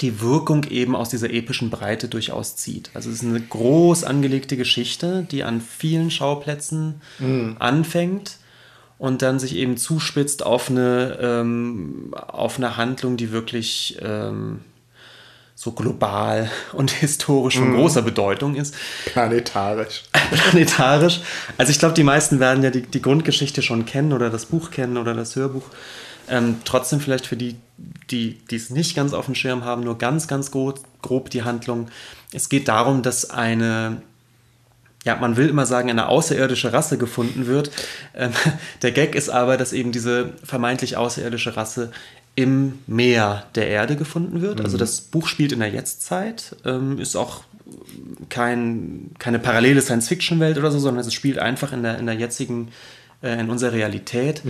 die 0.00 0.20
Wirkung 0.20 0.64
eben 0.64 0.94
aus 0.94 1.08
dieser 1.08 1.30
epischen 1.30 1.70
Breite 1.70 2.08
durchaus 2.08 2.56
zieht. 2.56 2.90
Also 2.94 3.10
es 3.10 3.16
ist 3.16 3.24
eine 3.24 3.40
groß 3.40 4.04
angelegte 4.04 4.56
Geschichte, 4.56 5.26
die 5.30 5.44
an 5.44 5.60
vielen 5.60 6.10
Schauplätzen 6.10 7.00
mhm. 7.18 7.56
anfängt 7.58 8.38
und 8.98 9.22
dann 9.22 9.38
sich 9.38 9.56
eben 9.56 9.76
zuspitzt 9.76 10.44
auf 10.44 10.70
eine, 10.70 11.18
ähm, 11.20 12.12
auf 12.14 12.58
eine 12.58 12.76
Handlung, 12.76 13.16
die 13.16 13.32
wirklich 13.32 13.98
ähm, 14.00 14.60
so 15.62 15.70
global 15.70 16.50
und 16.72 16.90
historisch 16.90 17.56
von 17.56 17.70
mm. 17.70 17.76
großer 17.76 18.02
Bedeutung 18.02 18.56
ist. 18.56 18.74
Planetarisch. 19.04 20.02
Planetarisch. 20.32 21.20
Also 21.56 21.70
ich 21.70 21.78
glaube, 21.78 21.94
die 21.94 22.02
meisten 22.02 22.40
werden 22.40 22.64
ja 22.64 22.70
die, 22.70 22.82
die 22.82 23.00
Grundgeschichte 23.00 23.62
schon 23.62 23.86
kennen 23.86 24.12
oder 24.12 24.28
das 24.28 24.46
Buch 24.46 24.72
kennen 24.72 24.96
oder 24.96 25.14
das 25.14 25.36
Hörbuch. 25.36 25.62
Ähm, 26.28 26.56
trotzdem 26.64 26.98
vielleicht 26.98 27.28
für 27.28 27.36
die, 27.36 27.54
die 28.10 28.40
es 28.50 28.70
nicht 28.70 28.96
ganz 28.96 29.12
auf 29.12 29.26
dem 29.26 29.36
Schirm 29.36 29.64
haben, 29.64 29.84
nur 29.84 29.98
ganz, 29.98 30.26
ganz 30.26 30.50
grob, 30.50 30.80
grob 31.00 31.30
die 31.30 31.44
Handlung. 31.44 31.86
Es 32.32 32.48
geht 32.48 32.66
darum, 32.66 33.02
dass 33.04 33.30
eine 33.30 34.02
ja, 35.04 35.16
man 35.16 35.36
will 35.36 35.48
immer 35.48 35.66
sagen, 35.66 35.90
eine 35.90 36.08
außerirdische 36.08 36.72
Rasse 36.72 36.96
gefunden 36.96 37.46
wird. 37.46 37.70
Ähm, 38.16 38.32
der 38.82 38.90
Gag 38.92 39.14
ist 39.14 39.30
aber, 39.30 39.56
dass 39.56 39.72
eben 39.72 39.92
diese 39.92 40.32
vermeintlich 40.44 40.96
außerirdische 40.96 41.56
Rasse 41.56 41.92
im 42.34 42.78
Meer 42.86 43.44
der 43.54 43.68
Erde 43.68 43.96
gefunden 43.96 44.40
wird. 44.40 44.60
Also 44.60 44.78
das 44.78 45.00
Buch 45.02 45.28
spielt 45.28 45.52
in 45.52 45.60
der 45.60 45.68
Jetztzeit, 45.68 46.56
ähm, 46.64 46.98
ist 46.98 47.16
auch 47.16 47.42
kein, 48.28 49.10
keine 49.18 49.38
parallele 49.38 49.82
Science-Fiction-Welt 49.82 50.58
oder 50.58 50.70
so, 50.70 50.78
sondern 50.78 51.04
es 51.06 51.12
spielt 51.12 51.38
einfach 51.38 51.72
in 51.72 51.82
der, 51.82 51.98
in 51.98 52.06
der 52.06 52.14
jetzigen, 52.14 52.68
äh, 53.22 53.38
in 53.38 53.50
unserer 53.50 53.72
Realität. 53.72 54.42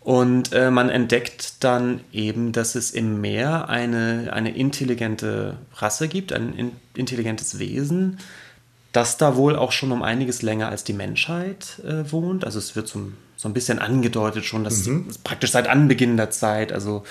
Und 0.00 0.52
äh, 0.52 0.70
man 0.70 0.88
entdeckt 0.88 1.64
dann 1.64 2.00
eben, 2.12 2.52
dass 2.52 2.76
es 2.76 2.92
im 2.92 3.20
Meer 3.20 3.68
eine, 3.68 4.30
eine 4.32 4.54
intelligente 4.54 5.56
Rasse 5.74 6.06
gibt, 6.08 6.32
ein 6.32 6.54
in, 6.54 6.72
intelligentes 6.94 7.58
Wesen, 7.58 8.18
das 8.92 9.16
da 9.16 9.36
wohl 9.36 9.56
auch 9.56 9.72
schon 9.72 9.90
um 9.90 10.02
einiges 10.02 10.42
länger 10.42 10.68
als 10.68 10.84
die 10.84 10.92
Menschheit 10.92 11.80
äh, 11.84 12.10
wohnt. 12.12 12.44
Also 12.44 12.58
es 12.58 12.76
wird 12.76 12.86
zum, 12.86 13.14
so 13.36 13.48
ein 13.48 13.54
bisschen 13.54 13.78
angedeutet 13.78 14.44
schon, 14.44 14.64
dass 14.64 14.86
es 14.86 15.18
praktisch 15.18 15.50
seit 15.52 15.68
Anbeginn 15.68 16.16
der 16.16 16.30
Zeit, 16.30 16.72
also 16.72 17.04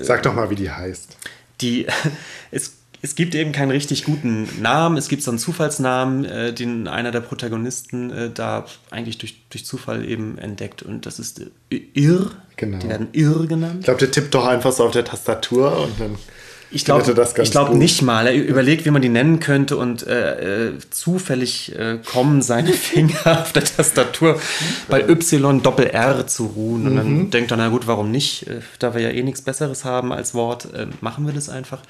Sag 0.00 0.22
doch 0.22 0.34
mal, 0.34 0.48
wie 0.50 0.54
die 0.54 0.70
heißt. 0.70 1.16
die, 1.60 1.86
es, 2.52 2.74
es 3.02 3.16
gibt 3.16 3.34
eben 3.34 3.50
keinen 3.50 3.72
richtig 3.72 4.04
guten 4.04 4.48
Namen. 4.62 4.96
Es 4.96 5.08
gibt 5.08 5.24
so 5.24 5.32
einen 5.32 5.38
Zufallsnamen, 5.38 6.24
äh, 6.24 6.52
den 6.52 6.86
einer 6.86 7.10
der 7.10 7.20
Protagonisten 7.20 8.10
äh, 8.10 8.30
da 8.30 8.64
eigentlich 8.92 9.18
durch, 9.18 9.42
durch 9.50 9.66
Zufall 9.66 10.04
eben 10.08 10.38
entdeckt. 10.38 10.82
Und 10.82 11.04
das 11.04 11.18
ist 11.18 11.40
äh, 11.70 11.80
Irr. 11.94 12.30
Genau. 12.56 12.78
Die 12.78 12.88
werden 12.88 13.08
Irr 13.12 13.40
Ich 13.42 13.48
genannt. 13.48 13.82
glaube, 13.84 13.98
der 13.98 14.12
tippt 14.12 14.32
doch 14.34 14.46
einfach 14.46 14.70
so 14.70 14.84
auf 14.84 14.92
der 14.92 15.04
Tastatur 15.04 15.76
und 15.80 15.98
dann 15.98 16.14
Ich 16.74 16.84
glaube 16.84 17.02
glaub 17.50 17.74
nicht 17.74 18.02
mal. 18.02 18.26
Er 18.26 18.34
überlegt, 18.34 18.84
wie 18.84 18.90
man 18.90 19.02
die 19.02 19.08
nennen 19.08 19.40
könnte 19.40 19.76
und 19.76 20.06
äh, 20.06 20.68
äh, 20.68 20.72
zufällig 20.90 21.74
äh, 21.78 21.98
kommen 22.04 22.42
seine 22.42 22.72
Finger 22.72 23.40
auf 23.42 23.52
der 23.52 23.64
Tastatur 23.64 24.40
bei 24.88 25.06
Y 25.08 25.62
Doppel 25.62 25.86
R 25.86 26.26
zu 26.26 26.46
ruhen. 26.46 26.86
Und 26.86 26.92
Mhm. 26.94 26.96
dann 26.96 27.30
denkt 27.30 27.50
er, 27.50 27.56
na 27.56 27.68
gut, 27.68 27.86
warum 27.86 28.10
nicht? 28.10 28.46
Äh, 28.48 28.60
da 28.78 28.94
wir 28.94 29.02
ja 29.02 29.10
eh 29.10 29.22
nichts 29.22 29.42
Besseres 29.42 29.84
haben 29.84 30.12
als 30.12 30.34
Wort, 30.34 30.72
äh, 30.74 30.86
machen 31.00 31.26
wir 31.26 31.32
das 31.34 31.48
einfach. 31.48 31.80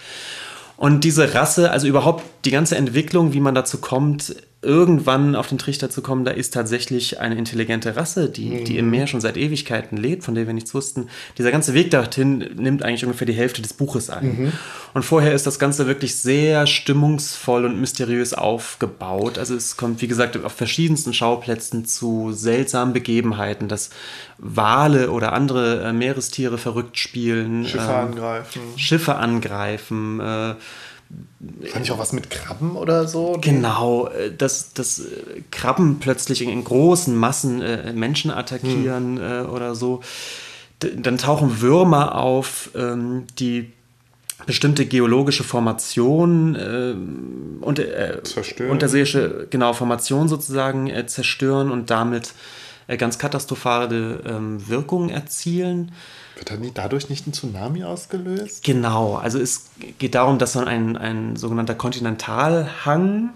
Und 0.76 1.05
diese 1.05 1.35
Rasse, 1.35 1.70
also 1.70 1.87
überhaupt 1.87 2.24
die 2.45 2.51
ganze 2.51 2.76
Entwicklung, 2.76 3.33
wie 3.33 3.41
man 3.41 3.55
dazu 3.55 3.78
kommt, 3.78 4.35
irgendwann 4.62 5.34
auf 5.34 5.48
den 5.48 5.58
Trichter 5.58 5.90
zu 5.90 6.02
kommen, 6.02 6.24
da 6.24 6.30
ist 6.30 6.54
tatsächlich 6.54 7.20
eine 7.20 7.34
intelligente 7.34 7.96
Rasse, 7.96 8.30
die, 8.30 8.62
die 8.62 8.78
im 8.78 8.90
Meer 8.90 9.08
schon 9.08 9.20
seit 9.20 9.36
Ewigkeiten 9.36 9.96
lebt, 9.96 10.22
von 10.22 10.36
der 10.36 10.46
wir 10.46 10.54
nichts 10.54 10.72
wussten. 10.72 11.08
Dieser 11.36 11.50
ganze 11.50 11.74
Weg 11.74 11.90
dorthin 11.90 12.38
nimmt 12.56 12.84
eigentlich 12.84 13.04
ungefähr 13.04 13.26
die 13.26 13.32
Hälfte 13.32 13.60
des 13.60 13.72
Buches 13.72 14.08
ein. 14.08 14.52
Und 14.94 15.02
vorher 15.02 15.32
ist 15.34 15.46
das 15.46 15.58
Ganze 15.58 15.86
wirklich 15.88 16.16
sehr 16.16 16.66
stimmungsvoll 16.68 17.64
und 17.64 17.80
mysteriös 17.80 18.34
aufgebaut. 18.34 19.36
Also 19.36 19.56
es 19.56 19.76
kommt, 19.76 20.00
wie 20.00 20.08
gesagt, 20.08 20.42
auf 20.42 20.52
verschiedensten 20.52 21.12
Schauplätzen 21.12 21.84
zu 21.84 22.32
seltsamen 22.32 22.92
Begebenheiten, 22.92 23.66
dass 23.68 23.90
Wale 24.38 25.10
oder 25.10 25.32
andere 25.32 25.82
äh, 25.82 25.92
Meerestiere 25.92 26.58
verrückt 26.58 26.98
spielen. 26.98 27.66
Schiffe 27.66 27.84
ähm, 27.84 27.90
angreifen. 27.90 28.62
Schiffe 28.76 29.16
angreifen. 29.16 30.20
Äh, 30.20 30.54
Fand 31.70 31.84
ich 31.84 31.90
auch 31.90 31.98
was 31.98 32.12
mit 32.12 32.30
Krabben 32.30 32.76
oder 32.76 33.06
so? 33.08 33.36
genau, 33.40 34.08
äh, 34.08 34.32
dass, 34.32 34.72
dass 34.72 35.00
äh, 35.00 35.42
Krabben 35.50 35.98
plötzlich 35.98 36.42
in, 36.42 36.64
großen 36.64 37.14
Massen 37.14 37.60
äh, 37.60 37.92
Menschen 37.92 38.30
attackieren 38.30 39.18
Hm. 39.18 39.46
äh, 39.46 39.48
oder 39.48 39.74
so. 39.74 40.00
D 40.82 40.92
dann 40.96 41.18
tauchen 41.18 41.60
Würmer 41.60 42.16
auf, 42.16 42.70
ähm, 42.74 43.26
die 43.38 43.72
bestimmte 44.46 44.86
geologische 44.86 45.44
Formationen 45.44 46.56
ähm, 46.60 47.58
und 47.60 47.78
äh, 47.78 48.22
Zerstören. 48.22 48.70
unterseeische 48.70 49.46
genau 49.50 49.72
Formationen 49.72 50.28
sozusagen 50.28 50.90
zerstören 51.06 51.70
und 51.70 51.90
damit 51.90 52.32
ganz 52.98 53.18
katastrophale 53.18 54.20
ähm, 54.26 54.68
Wirkungen 54.68 55.10
erzielen. 55.10 55.92
Wird 56.37 56.51
dann 56.51 56.70
dadurch 56.74 57.09
nicht 57.09 57.26
ein 57.26 57.33
Tsunami 57.33 57.85
ausgelöst? 57.85 58.64
Genau, 58.64 59.16
also 59.16 59.39
es 59.39 59.66
geht 59.99 60.14
darum, 60.14 60.39
dass 60.39 60.53
dann 60.53 60.66
ein, 60.66 60.97
ein 60.97 61.37
sogenannter 61.37 61.74
Kontinentalhang, 61.74 63.30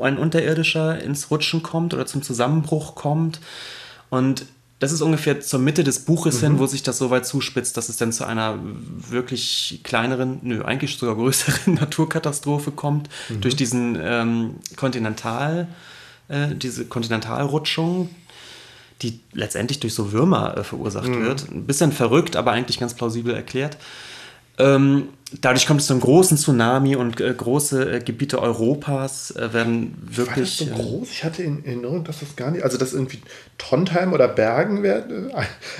ein 0.00 0.18
unterirdischer, 0.18 1.02
ins 1.02 1.30
Rutschen 1.30 1.62
kommt 1.62 1.94
oder 1.94 2.06
zum 2.06 2.22
Zusammenbruch 2.22 2.94
kommt. 2.94 3.40
Und 4.10 4.46
das 4.78 4.92
ist 4.92 5.02
ungefähr 5.02 5.40
zur 5.40 5.58
Mitte 5.58 5.82
des 5.82 6.04
Buches 6.04 6.40
hin, 6.40 6.60
wo 6.60 6.66
sich 6.66 6.84
das 6.84 6.98
so 6.98 7.10
weit 7.10 7.26
zuspitzt, 7.26 7.76
dass 7.76 7.88
es 7.88 7.96
dann 7.96 8.12
zu 8.12 8.24
einer 8.24 8.58
wirklich 8.62 9.80
kleineren, 9.82 10.38
nö, 10.42 10.62
eigentlich 10.62 10.96
sogar 10.96 11.16
größeren 11.16 11.74
Naturkatastrophe 11.80 12.70
kommt, 12.70 13.08
durch 13.40 13.56
diesen 13.56 13.98
ähm, 14.00 14.56
Kontinental, 14.76 15.66
äh, 16.28 16.54
diese 16.54 16.84
Kontinentalrutschung, 16.84 18.10
die 19.02 19.20
letztendlich 19.32 19.80
durch 19.80 19.94
so 19.94 20.12
Würmer 20.12 20.56
äh, 20.56 20.64
verursacht 20.64 21.06
wird. 21.08 21.50
Ein 21.50 21.66
bisschen 21.66 21.92
verrückt, 21.92 22.36
aber 22.36 22.52
eigentlich 22.52 22.80
ganz 22.80 22.94
plausibel 22.94 23.34
erklärt. 23.34 23.76
Ähm, 24.58 25.10
dadurch 25.40 25.66
kommt 25.66 25.80
es 25.80 25.86
zu 25.86 25.92
einem 25.92 26.00
großen 26.00 26.36
Tsunami 26.36 26.96
und 26.96 27.20
äh, 27.20 27.32
große 27.32 27.92
äh, 27.92 28.00
Gebiete 28.00 28.40
Europas 28.40 29.30
äh, 29.32 29.52
werden 29.52 29.94
War 30.00 30.08
das 30.08 30.16
wirklich. 30.16 30.56
so 30.56 30.64
äh, 30.64 30.68
groß? 30.68 31.10
Ich 31.10 31.22
hatte 31.22 31.42
in 31.42 31.64
Erinnerung, 31.64 32.02
dass 32.04 32.20
das 32.20 32.34
gar 32.34 32.50
nicht. 32.50 32.64
Also, 32.64 32.78
dass 32.78 32.92
irgendwie 32.92 33.20
Trondheim 33.58 34.12
oder 34.12 34.26
Bergen 34.26 34.82
werden. 34.82 35.30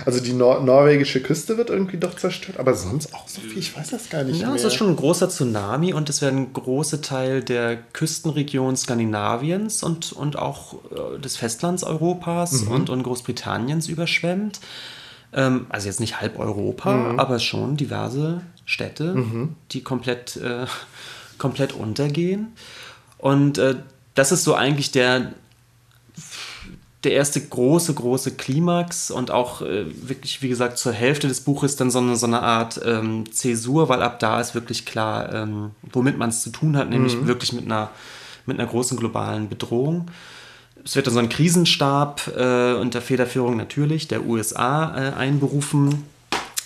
Also, 0.04 0.20
die 0.20 0.32
nor 0.32 0.60
norwegische 0.60 1.20
Küste 1.20 1.56
wird 1.56 1.70
irgendwie 1.70 1.96
doch 1.96 2.14
zerstört. 2.14 2.58
Aber 2.58 2.74
sonst 2.74 3.14
auch 3.14 3.26
so 3.26 3.40
viel. 3.40 3.58
Ich 3.58 3.76
weiß 3.76 3.90
das 3.90 4.10
gar 4.10 4.22
nicht. 4.22 4.40
Ja, 4.40 4.48
mehr. 4.48 4.56
es 4.56 4.64
ist 4.64 4.74
schon 4.74 4.90
ein 4.90 4.96
großer 4.96 5.28
Tsunami 5.28 5.92
und 5.92 6.08
es 6.08 6.22
werden 6.22 6.52
große 6.52 7.00
Teil 7.00 7.42
der 7.42 7.76
Küstenregion 7.76 8.76
Skandinaviens 8.76 9.82
und, 9.82 10.12
und 10.12 10.38
auch 10.38 10.74
äh, 10.92 11.18
des 11.18 11.36
Festlands 11.36 11.84
Europas 11.84 12.62
und, 12.62 12.90
und 12.90 13.02
Großbritanniens 13.02 13.88
überschwemmt. 13.88 14.60
Ähm, 15.32 15.66
also 15.68 15.88
jetzt 15.88 16.00
nicht 16.00 16.20
halb 16.20 16.38
Europa, 16.38 17.14
aber 17.16 17.38
schon 17.38 17.76
diverse 17.76 18.42
Städte, 18.68 19.14
die 19.72 19.82
komplett, 19.82 20.36
äh, 20.36 20.66
komplett 21.38 21.72
untergehen. 21.72 22.48
Und 23.16 23.56
äh, 23.56 23.76
das 24.14 24.30
ist 24.30 24.44
so 24.44 24.54
eigentlich 24.54 24.92
der, 24.92 25.32
der 27.02 27.12
erste 27.12 27.40
große, 27.40 27.94
große 27.94 28.32
Klimax 28.32 29.10
und 29.10 29.30
auch 29.30 29.62
äh, 29.62 29.86
wirklich, 30.06 30.42
wie 30.42 30.50
gesagt, 30.50 30.76
zur 30.76 30.92
Hälfte 30.92 31.28
des 31.28 31.40
Buches 31.40 31.76
dann 31.76 31.90
so 31.90 31.98
eine, 31.98 32.16
so 32.16 32.26
eine 32.26 32.42
Art 32.42 32.78
ähm, 32.84 33.32
Zäsur, 33.32 33.88
weil 33.88 34.02
ab 34.02 34.18
da 34.20 34.38
ist 34.38 34.54
wirklich 34.54 34.84
klar, 34.84 35.32
ähm, 35.32 35.70
womit 35.90 36.18
man 36.18 36.28
es 36.28 36.42
zu 36.42 36.50
tun 36.50 36.76
hat, 36.76 36.90
nämlich 36.90 37.26
wirklich 37.26 37.54
mit 37.54 37.64
einer, 37.64 37.90
mit 38.44 38.60
einer 38.60 38.68
großen 38.68 38.98
globalen 38.98 39.48
Bedrohung. 39.48 40.10
Es 40.84 40.94
wird 40.94 41.06
dann 41.06 41.14
so 41.14 41.20
ein 41.20 41.30
Krisenstab 41.30 42.30
äh, 42.36 42.74
unter 42.74 43.00
Federführung 43.00 43.56
natürlich 43.56 44.08
der 44.08 44.26
USA 44.26 44.94
äh, 44.94 45.14
einberufen. 45.14 46.04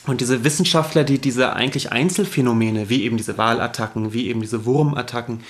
Und 0.07 0.20
diese 0.20 0.42
Wissenschaftler, 0.44 1.05
die 1.05 1.18
diese 1.18 1.53
eigentlich 1.53 1.92
Einzelfänomene, 1.92 2.88
wie 2.88 3.05
eben 3.05 3.16
diese 3.16 3.38
Walattacken, 3.38 4.12
wie 4.12 4.28
eben 4.28 4.40
diese 4.40 4.64
Wurmattacken 4.64 5.40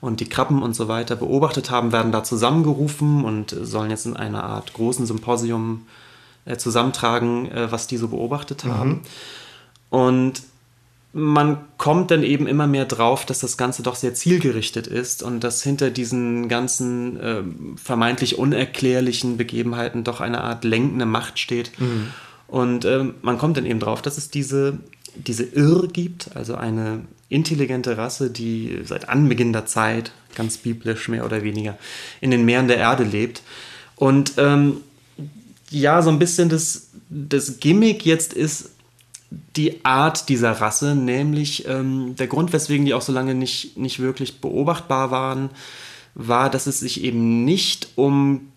und 0.00 0.20
die 0.20 0.28
Krabben 0.28 0.62
und 0.62 0.74
so 0.74 0.88
weiter 0.88 1.16
beobachtet 1.16 1.70
haben, 1.70 1.92
werden 1.92 2.10
da 2.10 2.24
zusammengerufen 2.24 3.24
und 3.24 3.54
sollen 3.60 3.90
jetzt 3.90 4.06
in 4.06 4.16
einer 4.16 4.44
Art 4.44 4.72
großen 4.72 5.04
Symposium 5.04 5.86
äh, 6.46 6.56
zusammentragen, 6.56 7.50
äh, 7.50 7.70
was 7.70 7.86
die 7.86 7.98
so 7.98 8.08
beobachtet 8.08 8.64
haben. 8.64 9.02
Und 9.90 10.42
man 11.12 11.58
kommt 11.76 12.10
dann 12.12 12.22
eben 12.22 12.46
immer 12.46 12.66
mehr 12.66 12.84
drauf, 12.84 13.26
dass 13.26 13.40
das 13.40 13.56
Ganze 13.56 13.82
doch 13.82 13.96
sehr 13.96 14.14
zielgerichtet 14.14 14.86
ist 14.86 15.22
und 15.22 15.40
dass 15.42 15.62
hinter 15.62 15.90
diesen 15.90 16.48
ganzen 16.48 17.18
ähm, 17.20 17.76
vermeintlich 17.76 18.38
unerklärlichen 18.38 19.36
Begebenheiten 19.36 20.04
doch 20.04 20.20
eine 20.20 20.42
Art 20.42 20.64
lenkende 20.64 21.06
Macht 21.06 21.38
steht. 21.38 21.72
Und 22.50 22.84
ähm, 22.84 23.14
man 23.22 23.38
kommt 23.38 23.56
dann 23.56 23.66
eben 23.66 23.80
drauf, 23.80 24.02
dass 24.02 24.18
es 24.18 24.28
diese, 24.28 24.78
diese 25.14 25.44
Irr 25.44 25.86
gibt, 25.86 26.36
also 26.36 26.56
eine 26.56 27.02
intelligente 27.28 27.96
Rasse, 27.96 28.30
die 28.30 28.80
seit 28.84 29.08
Anbeginn 29.08 29.52
der 29.52 29.66
Zeit, 29.66 30.12
ganz 30.34 30.56
biblisch 30.58 31.08
mehr 31.08 31.24
oder 31.24 31.42
weniger, 31.42 31.78
in 32.20 32.30
den 32.32 32.44
Meeren 32.44 32.66
der 32.66 32.78
Erde 32.78 33.04
lebt. 33.04 33.42
Und 33.94 34.34
ähm, 34.36 34.78
ja, 35.70 36.02
so 36.02 36.10
ein 36.10 36.18
bisschen 36.18 36.48
das, 36.48 36.88
das 37.08 37.60
Gimmick 37.60 38.04
jetzt 38.04 38.32
ist, 38.32 38.70
die 39.54 39.84
Art 39.84 40.28
dieser 40.28 40.50
Rasse, 40.52 40.96
nämlich 40.96 41.68
ähm, 41.68 42.16
der 42.16 42.26
Grund, 42.26 42.52
weswegen 42.52 42.84
die 42.84 42.94
auch 42.94 43.02
so 43.02 43.12
lange 43.12 43.36
nicht, 43.36 43.76
nicht 43.76 44.00
wirklich 44.00 44.40
beobachtbar 44.40 45.12
waren, 45.12 45.50
war, 46.16 46.50
dass 46.50 46.66
es 46.66 46.80
sich 46.80 47.04
eben 47.04 47.44
nicht 47.44 47.90
um 47.94 48.49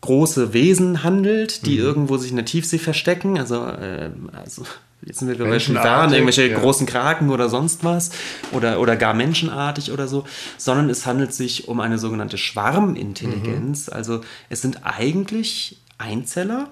große 0.00 0.52
Wesen 0.52 1.02
handelt, 1.02 1.66
die 1.66 1.76
irgendwo 1.76 2.16
sich 2.16 2.30
in 2.30 2.36
der 2.36 2.46
Tiefsee 2.46 2.78
verstecken. 2.78 3.38
Also, 3.38 3.66
äh, 3.66 4.10
also 4.32 4.64
jetzt 5.02 5.18
sind 5.18 5.28
wir 5.28 5.38
bei 5.38 5.58
Schwaren, 5.58 6.12
irgendwelche 6.12 6.48
ja. 6.48 6.58
großen 6.58 6.86
Kraken 6.86 7.30
oder 7.30 7.48
sonst 7.48 7.84
was 7.84 8.10
oder, 8.52 8.80
oder 8.80 8.96
gar 8.96 9.14
menschenartig 9.14 9.92
oder 9.92 10.08
so, 10.08 10.24
sondern 10.56 10.88
es 10.88 11.06
handelt 11.06 11.34
sich 11.34 11.68
um 11.68 11.80
eine 11.80 11.98
sogenannte 11.98 12.38
Schwarmintelligenz. 12.38 13.88
Also 13.88 14.20
es 14.48 14.62
sind 14.62 14.84
eigentlich 14.84 15.78
Einzeller, 15.98 16.68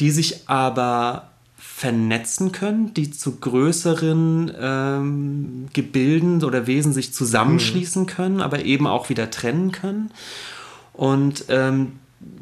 die 0.00 0.10
sich 0.10 0.48
aber 0.48 1.30
vernetzen 1.56 2.50
können, 2.50 2.92
die 2.94 3.12
zu 3.12 3.36
größeren 3.36 4.52
ähm, 4.60 5.68
Gebilden 5.72 6.42
oder 6.42 6.66
Wesen 6.66 6.92
sich 6.92 7.14
zusammenschließen 7.14 8.06
können, 8.06 8.40
aber 8.40 8.64
eben 8.64 8.88
auch 8.88 9.08
wieder 9.08 9.30
trennen 9.30 9.70
können. 9.70 10.10
Und 10.92 11.44
ähm, 11.48 11.97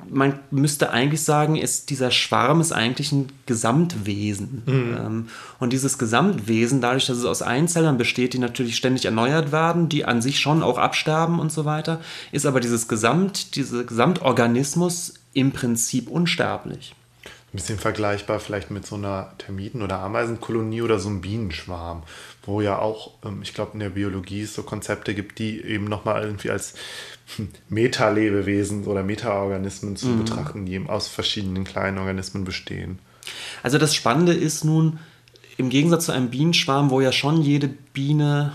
man 0.08 0.38
müsste 0.50 0.90
eigentlich 0.90 1.22
sagen, 1.22 1.56
ist, 1.56 1.90
dieser 1.90 2.10
Schwarm 2.10 2.60
ist 2.60 2.72
eigentlich 2.72 3.12
ein 3.12 3.30
Gesamtwesen. 3.44 4.62
Mhm. 4.64 4.96
Ähm, 4.98 5.28
und 5.58 5.72
dieses 5.72 5.98
Gesamtwesen, 5.98 6.80
dadurch, 6.80 7.06
dass 7.06 7.18
es 7.18 7.24
aus 7.24 7.42
Einzellern 7.42 7.98
besteht, 7.98 8.32
die 8.32 8.38
natürlich 8.38 8.76
ständig 8.76 9.04
erneuert 9.04 9.52
werden, 9.52 9.88
die 9.88 10.04
an 10.04 10.22
sich 10.22 10.40
schon 10.40 10.62
auch 10.62 10.78
absterben 10.78 11.38
und 11.38 11.52
so 11.52 11.64
weiter, 11.64 12.00
ist 12.32 12.46
aber 12.46 12.60
dieses 12.60 12.88
Gesamt, 12.88 13.56
dieser 13.56 13.84
Gesamtorganismus 13.84 15.14
im 15.34 15.52
Prinzip 15.52 16.08
unsterblich. 16.08 16.94
Ein 17.52 17.58
bisschen 17.58 17.78
vergleichbar 17.78 18.40
vielleicht 18.40 18.70
mit 18.70 18.86
so 18.86 18.96
einer 18.96 19.32
Termiten- 19.38 19.82
oder 19.82 20.00
Ameisenkolonie 20.00 20.82
oder 20.82 20.98
so 20.98 21.08
einem 21.08 21.20
Bienenschwarm, 21.20 22.02
wo 22.44 22.60
ja 22.60 22.78
auch, 22.78 23.12
ähm, 23.24 23.40
ich 23.42 23.54
glaube, 23.54 23.72
in 23.74 23.80
der 23.80 23.90
Biologie 23.90 24.42
es 24.42 24.54
so 24.54 24.62
Konzepte 24.62 25.14
gibt, 25.14 25.38
die 25.38 25.62
eben 25.62 25.84
nochmal 25.84 26.22
irgendwie 26.22 26.50
als 26.50 26.74
Metalebewesen 27.68 28.84
oder 28.84 29.02
Metaorganismen 29.02 29.96
zu 29.96 30.08
mhm. 30.08 30.24
betrachten, 30.24 30.66
die 30.66 30.74
eben 30.74 30.88
aus 30.88 31.08
verschiedenen 31.08 31.64
kleinen 31.64 31.98
Organismen 31.98 32.44
bestehen. 32.44 32.98
Also 33.62 33.78
das 33.78 33.94
Spannende 33.94 34.32
ist 34.32 34.64
nun, 34.64 34.98
im 35.56 35.70
Gegensatz 35.70 36.06
zu 36.06 36.12
einem 36.12 36.30
Bienenschwarm, 36.30 36.90
wo 36.90 37.00
ja 37.00 37.12
schon 37.12 37.42
jede 37.42 37.68
Biene 37.68 38.52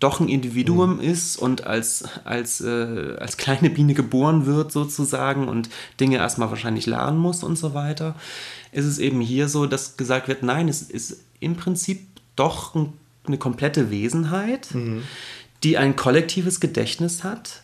doch 0.00 0.18
ein 0.18 0.28
Individuum 0.28 0.96
mhm. 0.96 1.00
ist 1.00 1.36
und 1.36 1.64
als, 1.64 2.04
als, 2.24 2.60
äh, 2.60 3.16
als 3.20 3.36
kleine 3.36 3.70
Biene 3.70 3.94
geboren 3.94 4.46
wird 4.46 4.72
sozusagen 4.72 5.48
und 5.48 5.68
Dinge 6.00 6.16
erstmal 6.16 6.50
wahrscheinlich 6.50 6.86
lernen 6.86 7.18
muss 7.18 7.44
und 7.44 7.56
so 7.56 7.72
weiter, 7.74 8.16
ist 8.72 8.86
es 8.86 8.98
eben 8.98 9.20
hier 9.20 9.48
so, 9.48 9.66
dass 9.66 9.96
gesagt 9.96 10.26
wird, 10.26 10.42
nein, 10.42 10.68
es 10.68 10.82
ist 10.82 11.20
im 11.38 11.54
Prinzip 11.54 12.00
doch 12.34 12.74
ein, 12.74 12.94
eine 13.26 13.38
komplette 13.38 13.92
Wesenheit, 13.92 14.74
mhm. 14.74 15.02
die 15.62 15.78
ein 15.78 15.94
kollektives 15.94 16.58
Gedächtnis 16.58 17.22
hat 17.22 17.62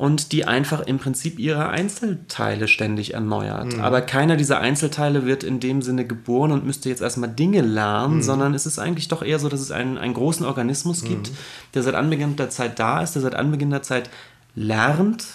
und 0.00 0.32
die 0.32 0.46
einfach 0.46 0.80
im 0.80 0.98
Prinzip 0.98 1.38
ihre 1.38 1.68
Einzelteile 1.68 2.68
ständig 2.68 3.12
erneuert. 3.12 3.74
Mhm. 3.74 3.80
Aber 3.80 4.00
keiner 4.00 4.38
dieser 4.38 4.58
Einzelteile 4.58 5.26
wird 5.26 5.44
in 5.44 5.60
dem 5.60 5.82
Sinne 5.82 6.06
geboren 6.06 6.52
und 6.52 6.64
müsste 6.64 6.88
jetzt 6.88 7.02
erstmal 7.02 7.28
Dinge 7.28 7.60
lernen, 7.60 8.14
mhm. 8.14 8.22
sondern 8.22 8.54
es 8.54 8.64
ist 8.64 8.78
eigentlich 8.78 9.08
doch 9.08 9.22
eher 9.22 9.38
so, 9.38 9.50
dass 9.50 9.60
es 9.60 9.70
einen, 9.70 9.98
einen 9.98 10.14
großen 10.14 10.46
Organismus 10.46 11.04
gibt, 11.04 11.28
mhm. 11.28 11.36
der 11.74 11.82
seit 11.82 11.94
Anbeginn 11.96 12.36
der 12.36 12.48
Zeit 12.48 12.78
da 12.78 13.02
ist, 13.02 13.12
der 13.12 13.20
seit 13.20 13.34
Anbeginn 13.34 13.68
der 13.68 13.82
Zeit 13.82 14.08
lernt 14.54 15.26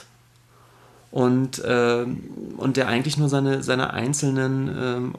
und, 1.11 1.63
äh, 1.63 2.07
und 2.57 2.76
der 2.76 2.88
eigentlich 2.88 3.20
nur 3.20 3.30
seine, 3.30 3.61
seine 3.61 3.93
einzelnen 3.93 4.68
ähm, 4.82 5.16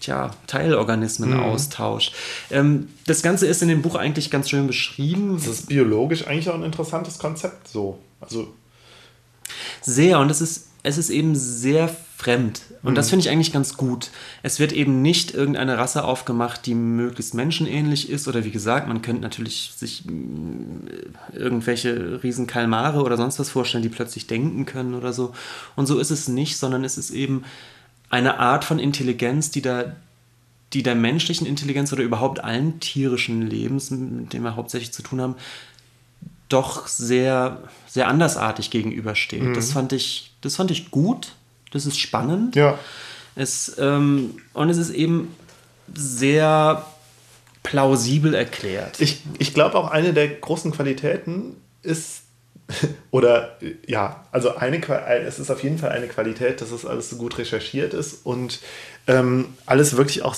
tja, 0.00 0.30
Teilorganismen 0.46 1.30
mhm. 1.30 1.56
Ähm, 2.50 2.88
das 3.06 3.22
Ganze 3.22 3.46
ist 3.46 3.62
in 3.62 3.68
dem 3.68 3.82
Buch 3.82 3.94
eigentlich 3.94 4.30
ganz 4.30 4.48
schön 4.50 4.66
beschrieben. 4.66 5.34
Das 5.36 5.46
ist 5.46 5.68
biologisch 5.68 6.26
eigentlich 6.26 6.48
auch 6.48 6.54
ein 6.54 6.62
interessantes 6.62 7.18
Konzept 7.18 7.68
so. 7.68 7.98
Also 8.20 8.52
sehr 9.82 10.18
und 10.18 10.30
es 10.30 10.40
ist 10.40 10.66
es 10.84 10.96
ist 10.96 11.10
eben 11.10 11.34
sehr 11.34 11.88
fremd 12.16 12.62
und 12.82 12.92
mhm. 12.92 12.94
das 12.94 13.10
finde 13.10 13.24
ich 13.24 13.30
eigentlich 13.30 13.52
ganz 13.52 13.76
gut. 13.76 14.10
Es 14.42 14.60
wird 14.60 14.72
eben 14.72 15.02
nicht 15.02 15.34
irgendeine 15.34 15.76
Rasse 15.76 16.04
aufgemacht, 16.04 16.66
die 16.66 16.74
möglichst 16.74 17.34
menschenähnlich 17.34 18.10
ist 18.10 18.28
oder 18.28 18.44
wie 18.44 18.50
gesagt, 18.50 18.88
man 18.88 19.02
könnte 19.02 19.22
natürlich 19.22 19.72
sich 19.76 20.04
äh, 20.06 21.36
irgendwelche 21.36 22.22
riesen 22.22 22.46
Kalmare 22.46 23.02
oder 23.02 23.16
sonst 23.16 23.38
was 23.38 23.50
vorstellen, 23.50 23.82
die 23.82 23.88
plötzlich 23.88 24.26
denken 24.26 24.66
können 24.66 24.94
oder 24.94 25.12
so 25.12 25.32
und 25.76 25.86
so 25.86 25.98
ist 25.98 26.10
es 26.10 26.28
nicht, 26.28 26.56
sondern 26.56 26.84
es 26.84 26.96
ist 26.96 27.10
eben 27.10 27.44
eine 28.10 28.38
Art 28.38 28.64
von 28.64 28.78
Intelligenz, 28.78 29.50
die 29.50 29.62
da 29.62 29.96
die 30.72 30.82
der 30.82 30.94
menschlichen 30.94 31.46
Intelligenz 31.46 31.92
oder 31.92 32.02
überhaupt 32.02 32.44
allen 32.44 32.78
tierischen 32.80 33.48
Lebens, 33.48 33.90
mit 33.90 34.32
dem 34.32 34.42
wir 34.42 34.54
hauptsächlich 34.54 34.92
zu 34.92 35.02
tun 35.02 35.20
haben, 35.20 35.34
doch 36.48 36.86
sehr, 36.86 37.62
sehr 37.86 38.08
andersartig 38.08 38.70
gegenübersteht. 38.70 39.42
Mhm. 39.42 39.54
Das, 39.54 39.72
fand 39.72 39.92
ich, 39.92 40.32
das 40.40 40.56
fand 40.56 40.70
ich 40.70 40.90
gut, 40.90 41.32
das 41.72 41.86
ist 41.86 41.98
spannend. 41.98 42.56
Ja. 42.56 42.78
Es, 43.34 43.76
ähm, 43.78 44.36
und 44.52 44.68
es 44.68 44.78
ist 44.78 44.90
eben 44.90 45.34
sehr 45.94 46.84
plausibel 47.62 48.34
erklärt. 48.34 49.00
Ich, 49.00 49.22
ich 49.38 49.54
glaube 49.54 49.76
auch 49.76 49.90
eine 49.90 50.12
der 50.12 50.28
großen 50.28 50.72
Qualitäten 50.72 51.56
ist, 51.82 52.22
oder 53.10 53.56
ja, 53.86 54.24
also 54.30 54.56
eine, 54.56 54.86
es 55.24 55.38
ist 55.38 55.50
auf 55.50 55.62
jeden 55.62 55.78
Fall 55.78 55.90
eine 55.90 56.06
Qualität, 56.06 56.60
dass 56.60 56.70
es 56.70 56.84
alles 56.84 57.10
so 57.10 57.16
gut 57.16 57.38
recherchiert 57.38 57.94
ist 57.94 58.26
und 58.26 58.60
ähm, 59.06 59.54
alles 59.66 59.96
wirklich 59.96 60.22
auch 60.22 60.36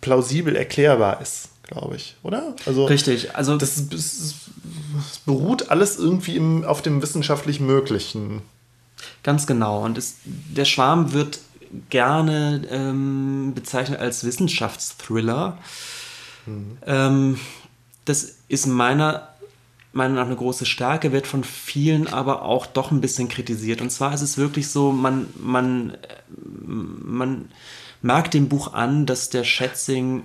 plausibel 0.00 0.56
erklärbar 0.56 1.20
ist 1.20 1.50
glaube 1.70 1.96
ich, 1.96 2.16
oder? 2.22 2.54
Also 2.66 2.86
Richtig, 2.86 3.36
also 3.36 3.56
das, 3.56 3.88
das, 3.88 4.34
das 4.96 5.18
beruht 5.24 5.70
alles 5.70 5.96
irgendwie 5.96 6.36
im, 6.36 6.64
auf 6.64 6.82
dem 6.82 7.00
wissenschaftlich 7.00 7.60
Möglichen. 7.60 8.42
Ganz 9.22 9.46
genau. 9.46 9.84
Und 9.84 9.96
es, 9.96 10.16
der 10.24 10.64
Schwarm 10.64 11.12
wird 11.12 11.38
gerne 11.88 12.66
ähm, 12.70 13.52
bezeichnet 13.54 14.00
als 14.00 14.24
Wissenschaftsthriller. 14.24 15.58
Mhm. 16.46 16.78
Ähm, 16.86 17.40
das 18.04 18.34
ist 18.48 18.66
meiner 18.66 19.28
Meinung 19.92 20.16
nach 20.16 20.26
eine 20.26 20.36
große 20.36 20.66
Stärke, 20.66 21.12
wird 21.12 21.26
von 21.26 21.42
vielen 21.42 22.06
aber 22.06 22.42
auch 22.42 22.66
doch 22.66 22.90
ein 22.90 23.00
bisschen 23.00 23.28
kritisiert. 23.28 23.80
Und 23.80 23.90
zwar 23.90 24.14
ist 24.14 24.22
es 24.22 24.38
wirklich 24.38 24.68
so, 24.68 24.92
man, 24.92 25.26
man, 25.36 25.96
man 26.36 27.50
merkt 28.00 28.34
dem 28.34 28.48
Buch 28.48 28.72
an, 28.72 29.06
dass 29.06 29.30
der 29.30 29.44
Schätzing 29.44 30.22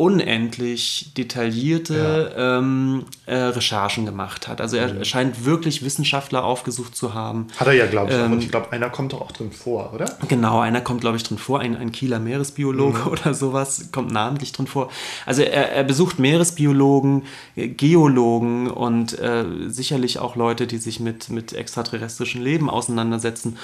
unendlich 0.00 1.12
detaillierte 1.14 2.32
ja. 2.34 2.58
ähm, 2.58 3.04
äh, 3.26 3.36
Recherchen 3.36 4.06
gemacht 4.06 4.48
hat. 4.48 4.62
Also 4.62 4.78
er 4.78 4.94
mhm. 4.94 5.04
scheint 5.04 5.44
wirklich 5.44 5.84
Wissenschaftler 5.84 6.42
aufgesucht 6.42 6.96
zu 6.96 7.12
haben. 7.12 7.48
Hat 7.58 7.66
er 7.66 7.74
ja, 7.74 7.84
glaube 7.84 8.10
ich. 8.10 8.16
Ähm, 8.16 8.32
und 8.32 8.42
ich 8.42 8.50
glaube, 8.50 8.72
einer 8.72 8.88
kommt 8.88 9.12
doch 9.12 9.20
auch 9.20 9.32
drin 9.32 9.52
vor, 9.52 9.92
oder? 9.92 10.06
Genau, 10.26 10.60
einer 10.60 10.80
kommt, 10.80 11.02
glaube 11.02 11.18
ich, 11.18 11.22
drin 11.22 11.36
vor. 11.36 11.60
Ein, 11.60 11.76
ein 11.76 11.92
Kieler 11.92 12.18
Meeresbiologe 12.18 13.00
mhm. 13.00 13.08
oder 13.08 13.34
sowas 13.34 13.90
kommt 13.92 14.10
namentlich 14.10 14.52
drin 14.52 14.66
vor. 14.66 14.90
Also 15.26 15.42
er, 15.42 15.72
er 15.72 15.84
besucht 15.84 16.18
Meeresbiologen, 16.18 17.24
Geologen 17.54 18.70
und 18.70 19.18
äh, 19.18 19.44
sicherlich 19.66 20.18
auch 20.18 20.34
Leute, 20.34 20.66
die 20.66 20.78
sich 20.78 20.98
mit, 20.98 21.28
mit 21.28 21.52
extraterrestrischem 21.52 22.40
Leben 22.40 22.70
auseinandersetzen. 22.70 23.58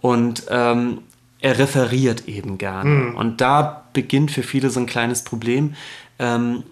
Und 0.00 0.44
ähm, 0.48 0.98
er 1.42 1.58
referiert 1.58 2.28
eben 2.28 2.56
gerne. 2.56 2.90
Mhm. 2.90 3.16
Und 3.16 3.40
da 3.40 3.84
beginnt 3.92 4.30
für 4.30 4.42
viele 4.42 4.70
so 4.70 4.80
ein 4.80 4.86
kleines 4.86 5.24
Problem. 5.24 5.74
Ähm, 6.18 6.62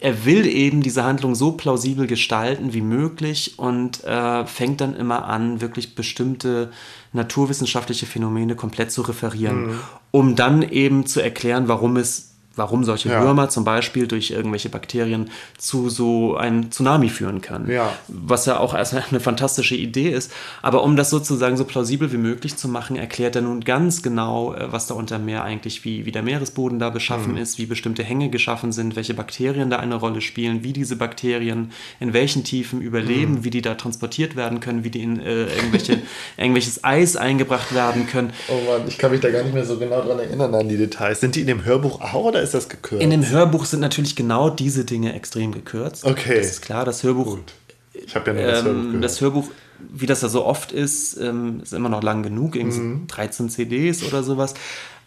er 0.00 0.24
will 0.24 0.46
eben 0.46 0.82
diese 0.82 1.04
Handlung 1.04 1.34
so 1.34 1.52
plausibel 1.52 2.06
gestalten 2.06 2.72
wie 2.72 2.80
möglich 2.80 3.58
und 3.58 4.04
äh, 4.04 4.44
fängt 4.46 4.80
dann 4.80 4.96
immer 4.96 5.26
an, 5.26 5.60
wirklich 5.60 5.94
bestimmte 5.94 6.70
naturwissenschaftliche 7.12 8.06
Phänomene 8.06 8.54
komplett 8.54 8.92
zu 8.92 9.02
referieren, 9.02 9.66
mhm. 9.66 9.80
um 10.10 10.36
dann 10.36 10.62
eben 10.62 11.06
zu 11.06 11.20
erklären, 11.20 11.68
warum 11.68 11.96
es 11.96 12.29
warum 12.56 12.84
solche 12.84 13.08
ja. 13.08 13.22
Würmer 13.22 13.48
zum 13.48 13.64
Beispiel 13.64 14.06
durch 14.06 14.32
irgendwelche 14.32 14.68
Bakterien 14.68 15.30
zu 15.56 15.88
so 15.88 16.36
einem 16.36 16.70
Tsunami 16.70 17.08
führen 17.08 17.40
können. 17.40 17.70
Ja. 17.70 17.92
Was 18.08 18.46
ja 18.46 18.58
auch 18.58 18.74
erst 18.74 18.94
eine 18.94 19.20
fantastische 19.20 19.76
Idee 19.76 20.10
ist. 20.10 20.32
Aber 20.60 20.82
um 20.82 20.96
das 20.96 21.10
sozusagen 21.10 21.56
so 21.56 21.64
plausibel 21.64 22.12
wie 22.12 22.16
möglich 22.16 22.56
zu 22.56 22.68
machen, 22.68 22.96
erklärt 22.96 23.36
er 23.36 23.42
nun 23.42 23.60
ganz 23.60 24.02
genau, 24.02 24.54
äh, 24.54 24.72
was 24.72 24.88
da 24.88 24.94
unter 24.94 25.18
Meer 25.18 25.44
eigentlich, 25.44 25.84
wie, 25.84 26.06
wie 26.06 26.12
der 26.12 26.22
Meeresboden 26.22 26.78
da 26.78 26.90
beschaffen 26.90 27.32
mhm. 27.32 27.38
ist, 27.38 27.58
wie 27.58 27.66
bestimmte 27.66 28.02
Hänge 28.02 28.30
geschaffen 28.30 28.72
sind, 28.72 28.96
welche 28.96 29.14
Bakterien 29.14 29.70
da 29.70 29.78
eine 29.78 29.94
Rolle 29.94 30.20
spielen, 30.20 30.64
wie 30.64 30.72
diese 30.72 30.96
Bakterien 30.96 31.70
in 32.00 32.12
welchen 32.12 32.42
Tiefen 32.42 32.80
überleben, 32.80 33.34
mhm. 33.34 33.44
wie 33.44 33.50
die 33.50 33.62
da 33.62 33.74
transportiert 33.74 34.34
werden 34.34 34.58
können, 34.58 34.82
wie 34.82 34.90
die 34.90 35.02
in 35.02 35.20
äh, 35.20 35.44
irgendwelche, 35.44 36.02
irgendwelches 36.36 36.82
Eis 36.82 37.16
eingebracht 37.16 37.72
werden 37.74 38.06
können. 38.08 38.32
Oh 38.48 38.70
Mann, 38.70 38.88
ich 38.88 38.98
kann 38.98 39.12
mich 39.12 39.20
da 39.20 39.30
gar 39.30 39.44
nicht 39.44 39.54
mehr 39.54 39.64
so 39.64 39.78
genau 39.78 40.02
dran 40.02 40.18
erinnern 40.18 40.54
an 40.54 40.68
die 40.68 40.76
Details. 40.76 41.20
Sind 41.20 41.36
die 41.36 41.42
in 41.42 41.46
dem 41.46 41.64
Hörbuch 41.64 42.00
auch 42.00 42.24
oder 42.24 42.39
ist 42.40 42.54
das 42.54 42.68
gekürzt? 42.68 43.02
In 43.02 43.10
dem 43.10 43.28
Hörbuch 43.28 43.64
sind 43.64 43.80
natürlich 43.80 44.16
genau 44.16 44.50
diese 44.50 44.84
Dinge 44.84 45.14
extrem 45.14 45.52
gekürzt. 45.52 46.04
Okay. 46.04 46.38
Das 46.38 46.46
ist 46.46 46.62
klar, 46.62 46.84
das 46.84 47.02
Hörbuch. 47.02 47.36
Gut. 47.36 47.52
Ich 47.92 48.14
habe 48.14 48.30
ja 48.30 48.34
nur 48.34 48.50
das 48.50 48.60
ähm, 48.60 48.66
Hörbuch 48.66 48.82
gehört. 48.86 49.04
Das 49.04 49.20
Hörbuch, 49.20 49.48
wie 49.92 50.06
das 50.06 50.20
da 50.20 50.28
so 50.28 50.44
oft 50.44 50.72
ist, 50.72 51.16
ähm, 51.18 51.60
ist 51.62 51.72
immer 51.72 51.88
noch 51.88 52.02
lang 52.02 52.22
genug, 52.22 52.56
irgendwie 52.56 52.78
mhm. 52.78 53.06
13 53.06 53.50
CDs 53.50 54.02
oder 54.02 54.22
sowas. 54.22 54.54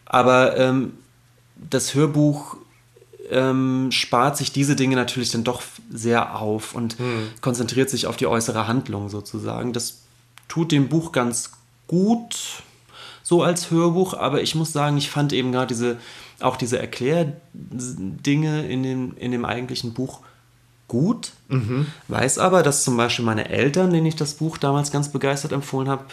Aber 0.06 0.58
ähm, 0.58 0.94
das 1.70 1.94
Hörbuch 1.96 2.58
ähm, 3.30 3.92
spart 3.92 4.38
sich 4.38 4.52
diese 4.52 4.76
Dinge 4.76 4.96
natürlich 4.96 5.32
dann 5.32 5.44
doch 5.44 5.62
sehr 5.92 6.40
auf 6.40 6.76
und 6.76 7.00
mhm. 7.00 7.30
konzentriert 7.42 7.90
sich 7.90 8.08
auf 8.08 8.18
die 8.18 8.28
äußere 8.28 8.68
Handlung 8.68 9.10
sozusagen. 9.10 9.74
Das 9.74 10.02
tut 10.48 10.72
dem 10.72 10.90
Buch 10.90 11.12
ganz 11.12 11.52
gut, 11.88 12.36
so 13.24 13.42
als 13.42 13.72
Hörbuch, 13.72 14.14
aber 14.14 14.42
ich 14.42 14.56
muss 14.56 14.74
sagen, 14.74 14.98
ich 14.98 15.10
fand 15.10 15.32
eben 15.34 15.52
gerade 15.52 15.68
diese 15.68 15.98
auch 16.44 16.58
diese 16.58 16.80
Erklärdinge 16.80 18.68
in 18.68 18.84
dem, 18.84 19.18
in 19.18 19.32
dem 19.32 19.46
eigentlichen 19.46 19.94
Buch 19.94 20.22
gut, 20.88 21.32
mhm. 21.48 21.88
weiß 22.08 22.38
aber, 22.38 22.62
dass 22.62 22.84
zum 22.84 22.98
Beispiel 22.98 23.26
meine 23.26 23.50
Eltern, 23.50 23.92
denen 23.92 24.06
ich 24.06 24.16
das 24.16 24.36
Buch 24.36 24.58
damals 24.58 24.92
ganz 24.92 25.10
begeistert 25.10 25.52
empfohlen 25.52 25.90
habe, 25.90 26.04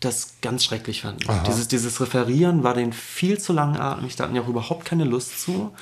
das 0.00 0.34
ganz 0.42 0.64
schrecklich 0.64 1.02
fanden. 1.02 1.24
Dieses, 1.46 1.66
dieses 1.66 2.00
Referieren 2.00 2.62
war 2.62 2.74
denen 2.74 2.92
viel 2.92 3.38
zu 3.40 3.52
langatmig, 3.52 4.14
da 4.14 4.24
hatten 4.24 4.36
ja 4.36 4.42
auch 4.42 4.48
überhaupt 4.48 4.84
keine 4.84 5.04
Lust 5.04 5.40
zu. 5.40 5.72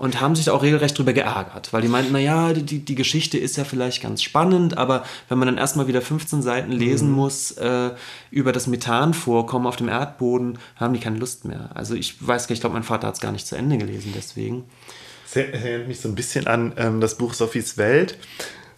Und 0.00 0.18
haben 0.18 0.34
sich 0.34 0.46
da 0.46 0.54
auch 0.54 0.62
regelrecht 0.62 0.96
drüber 0.96 1.12
geärgert, 1.12 1.74
weil 1.74 1.82
die 1.82 1.88
meinten, 1.88 2.12
naja, 2.12 2.54
die, 2.54 2.78
die 2.78 2.94
Geschichte 2.94 3.36
ist 3.36 3.58
ja 3.58 3.64
vielleicht 3.64 4.02
ganz 4.02 4.22
spannend, 4.22 4.78
aber 4.78 5.04
wenn 5.28 5.36
man 5.36 5.44
dann 5.44 5.58
erstmal 5.58 5.88
wieder 5.88 6.00
15 6.00 6.40
Seiten 6.40 6.72
lesen 6.72 7.10
mhm. 7.10 7.16
muss 7.16 7.50
äh, 7.50 7.90
über 8.30 8.52
das 8.52 8.66
Methanvorkommen 8.66 9.68
auf 9.68 9.76
dem 9.76 9.90
Erdboden, 9.90 10.58
haben 10.76 10.94
die 10.94 11.00
keine 11.00 11.18
Lust 11.18 11.44
mehr. 11.44 11.68
Also 11.74 11.94
ich 11.94 12.16
weiß 12.26 12.44
gar 12.44 12.52
nicht, 12.52 12.58
ich 12.58 12.60
glaube, 12.62 12.72
mein 12.72 12.82
Vater 12.82 13.08
hat 13.08 13.16
es 13.16 13.20
gar 13.20 13.30
nicht 13.30 13.46
zu 13.46 13.56
Ende 13.56 13.76
gelesen, 13.76 14.14
deswegen. 14.16 14.64
Das 15.24 15.36
erinnert 15.36 15.86
mich 15.86 16.00
so 16.00 16.08
ein 16.08 16.14
bisschen 16.14 16.46
an 16.46 16.72
ähm, 16.78 17.02
das 17.02 17.18
Buch 17.18 17.34
Sophies 17.34 17.76
Welt, 17.76 18.16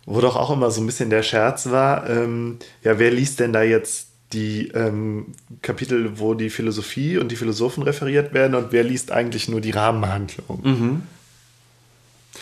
wo 0.05 0.21
doch 0.21 0.35
auch 0.35 0.51
immer 0.51 0.73
so 0.73 0.81
ein 0.81 0.87
bisschen 0.87 1.09
der 1.09 1.23
Scherz 1.23 1.71
war, 1.71 2.11
ähm, 2.11 2.59
ja, 2.83 2.99
wer 2.99 3.13
liest 3.13 3.39
denn 3.39 3.53
da 3.53 3.63
jetzt 3.63 4.09
die 4.33 4.69
ähm, 4.75 5.27
Kapitel, 5.61 6.19
wo 6.19 6.35
die 6.35 6.51
Philosophie 6.51 7.19
und 7.19 7.31
die 7.31 7.37
Philosophen 7.37 7.85
referiert 7.85 8.35
werden 8.35 8.57
und 8.57 8.73
wer 8.73 8.83
liest 8.83 9.13
eigentlich 9.13 9.49
nur 9.49 9.61
die 9.61 9.71
Rahmenhandlung? 9.71 10.61
Mhm. 10.65 11.03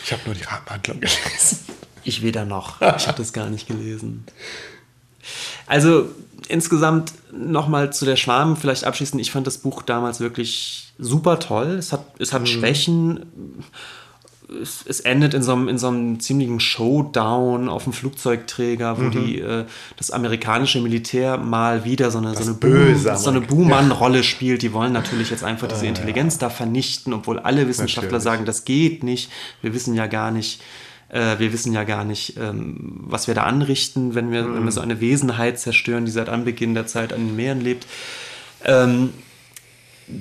Ich 0.03 0.11
habe 0.11 0.21
nur 0.25 0.35
die 0.35 0.43
Rahmenhandlung 0.43 0.99
gelesen. 1.01 1.59
Ich 2.03 2.21
weder 2.21 2.45
noch. 2.45 2.81
Ich 2.81 3.07
habe 3.07 3.17
das 3.17 3.33
gar 3.33 3.49
nicht 3.49 3.67
gelesen. 3.67 4.25
Also 5.67 6.09
insgesamt 6.47 7.13
nochmal 7.31 7.93
zu 7.93 8.05
der 8.05 8.15
Schwarm 8.15 8.57
vielleicht 8.57 8.83
abschließend. 8.83 9.21
Ich 9.21 9.31
fand 9.31 9.47
das 9.47 9.59
Buch 9.59 9.83
damals 9.83 10.19
wirklich 10.19 10.93
super 10.97 11.39
toll. 11.39 11.71
Es 11.71 11.91
hat, 11.93 12.05
es 12.19 12.33
hat 12.33 12.41
mhm. 12.41 12.47
Schwächen 12.47 13.25
es, 14.61 14.83
es, 14.85 14.99
endet 14.99 15.33
in 15.33 15.43
so, 15.43 15.53
einem, 15.53 15.67
in 15.67 15.77
so 15.77 15.87
einem 15.87 16.19
ziemlichen 16.19 16.59
Showdown 16.59 17.69
auf 17.69 17.83
dem 17.85 17.93
Flugzeugträger, 17.93 18.97
wo 18.97 19.03
mhm. 19.03 19.11
die, 19.11 19.39
äh, 19.39 19.65
das 19.97 20.11
amerikanische 20.11 20.81
Militär 20.81 21.37
mal 21.37 21.85
wieder 21.85 22.11
so 22.11 22.17
eine, 22.17 22.35
so 22.35 22.43
eine, 22.43 22.53
Boom, 22.53 22.95
so 22.97 23.29
eine 23.29 23.41
Buhmann-Rolle 23.41 24.23
spielt. 24.23 24.61
Die 24.61 24.73
wollen 24.73 24.93
natürlich 24.93 25.29
jetzt 25.29 25.43
einfach 25.43 25.67
diese 25.67 25.87
Intelligenz 25.87 26.37
da 26.37 26.49
vernichten, 26.49 27.13
obwohl 27.13 27.39
alle 27.39 27.67
Wissenschaftler 27.67 28.11
natürlich. 28.11 28.23
sagen, 28.23 28.45
das 28.45 28.65
geht 28.65 29.03
nicht. 29.03 29.31
Wir 29.61 29.73
wissen 29.73 29.95
ja 29.95 30.07
gar 30.07 30.31
nicht, 30.31 30.61
äh, 31.09 31.39
wir 31.39 31.53
wissen 31.53 31.73
ja 31.73 31.83
gar 31.83 32.03
nicht, 32.03 32.37
ähm, 32.37 32.99
was 33.03 33.27
wir 33.27 33.35
da 33.35 33.43
anrichten, 33.43 34.15
wenn 34.15 34.31
wir, 34.31 34.43
mhm. 34.43 34.55
wenn 34.55 34.63
wir 34.65 34.71
so 34.71 34.81
eine 34.81 34.99
Wesenheit 35.01 35.59
zerstören, 35.59 36.05
die 36.05 36.11
seit 36.11 36.29
Anbeginn 36.29 36.73
der 36.73 36.87
Zeit 36.87 37.13
an 37.13 37.27
den 37.27 37.35
Meeren 37.35 37.61
lebt. 37.61 37.85
Ähm, 38.65 39.13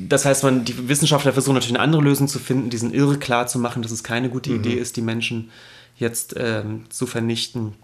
das 0.09 0.25
heißt, 0.25 0.43
man, 0.43 0.65
die 0.65 0.89
Wissenschaftler 0.89 1.33
versuchen 1.33 1.55
natürlich 1.55 1.77
eine 1.77 1.85
andere 1.85 2.03
Lösung 2.03 2.29
zu 2.29 2.39
finden, 2.39 2.71
diesen 2.71 2.93
Irre 2.93 3.19
klar 3.19 3.47
zu 3.47 3.59
machen, 3.59 3.83
dass 3.83 3.93
es 3.93 4.05
keine 4.05 4.31
gute 4.31 4.51
mhm. 4.51 4.57
Idee 4.57 4.75
ist, 4.75 4.97
die 4.97 5.03
Menschen 5.03 5.51
jetzt 5.97 6.35
ähm, 6.37 6.87
zu 6.89 7.07
vernichten. 7.07 7.75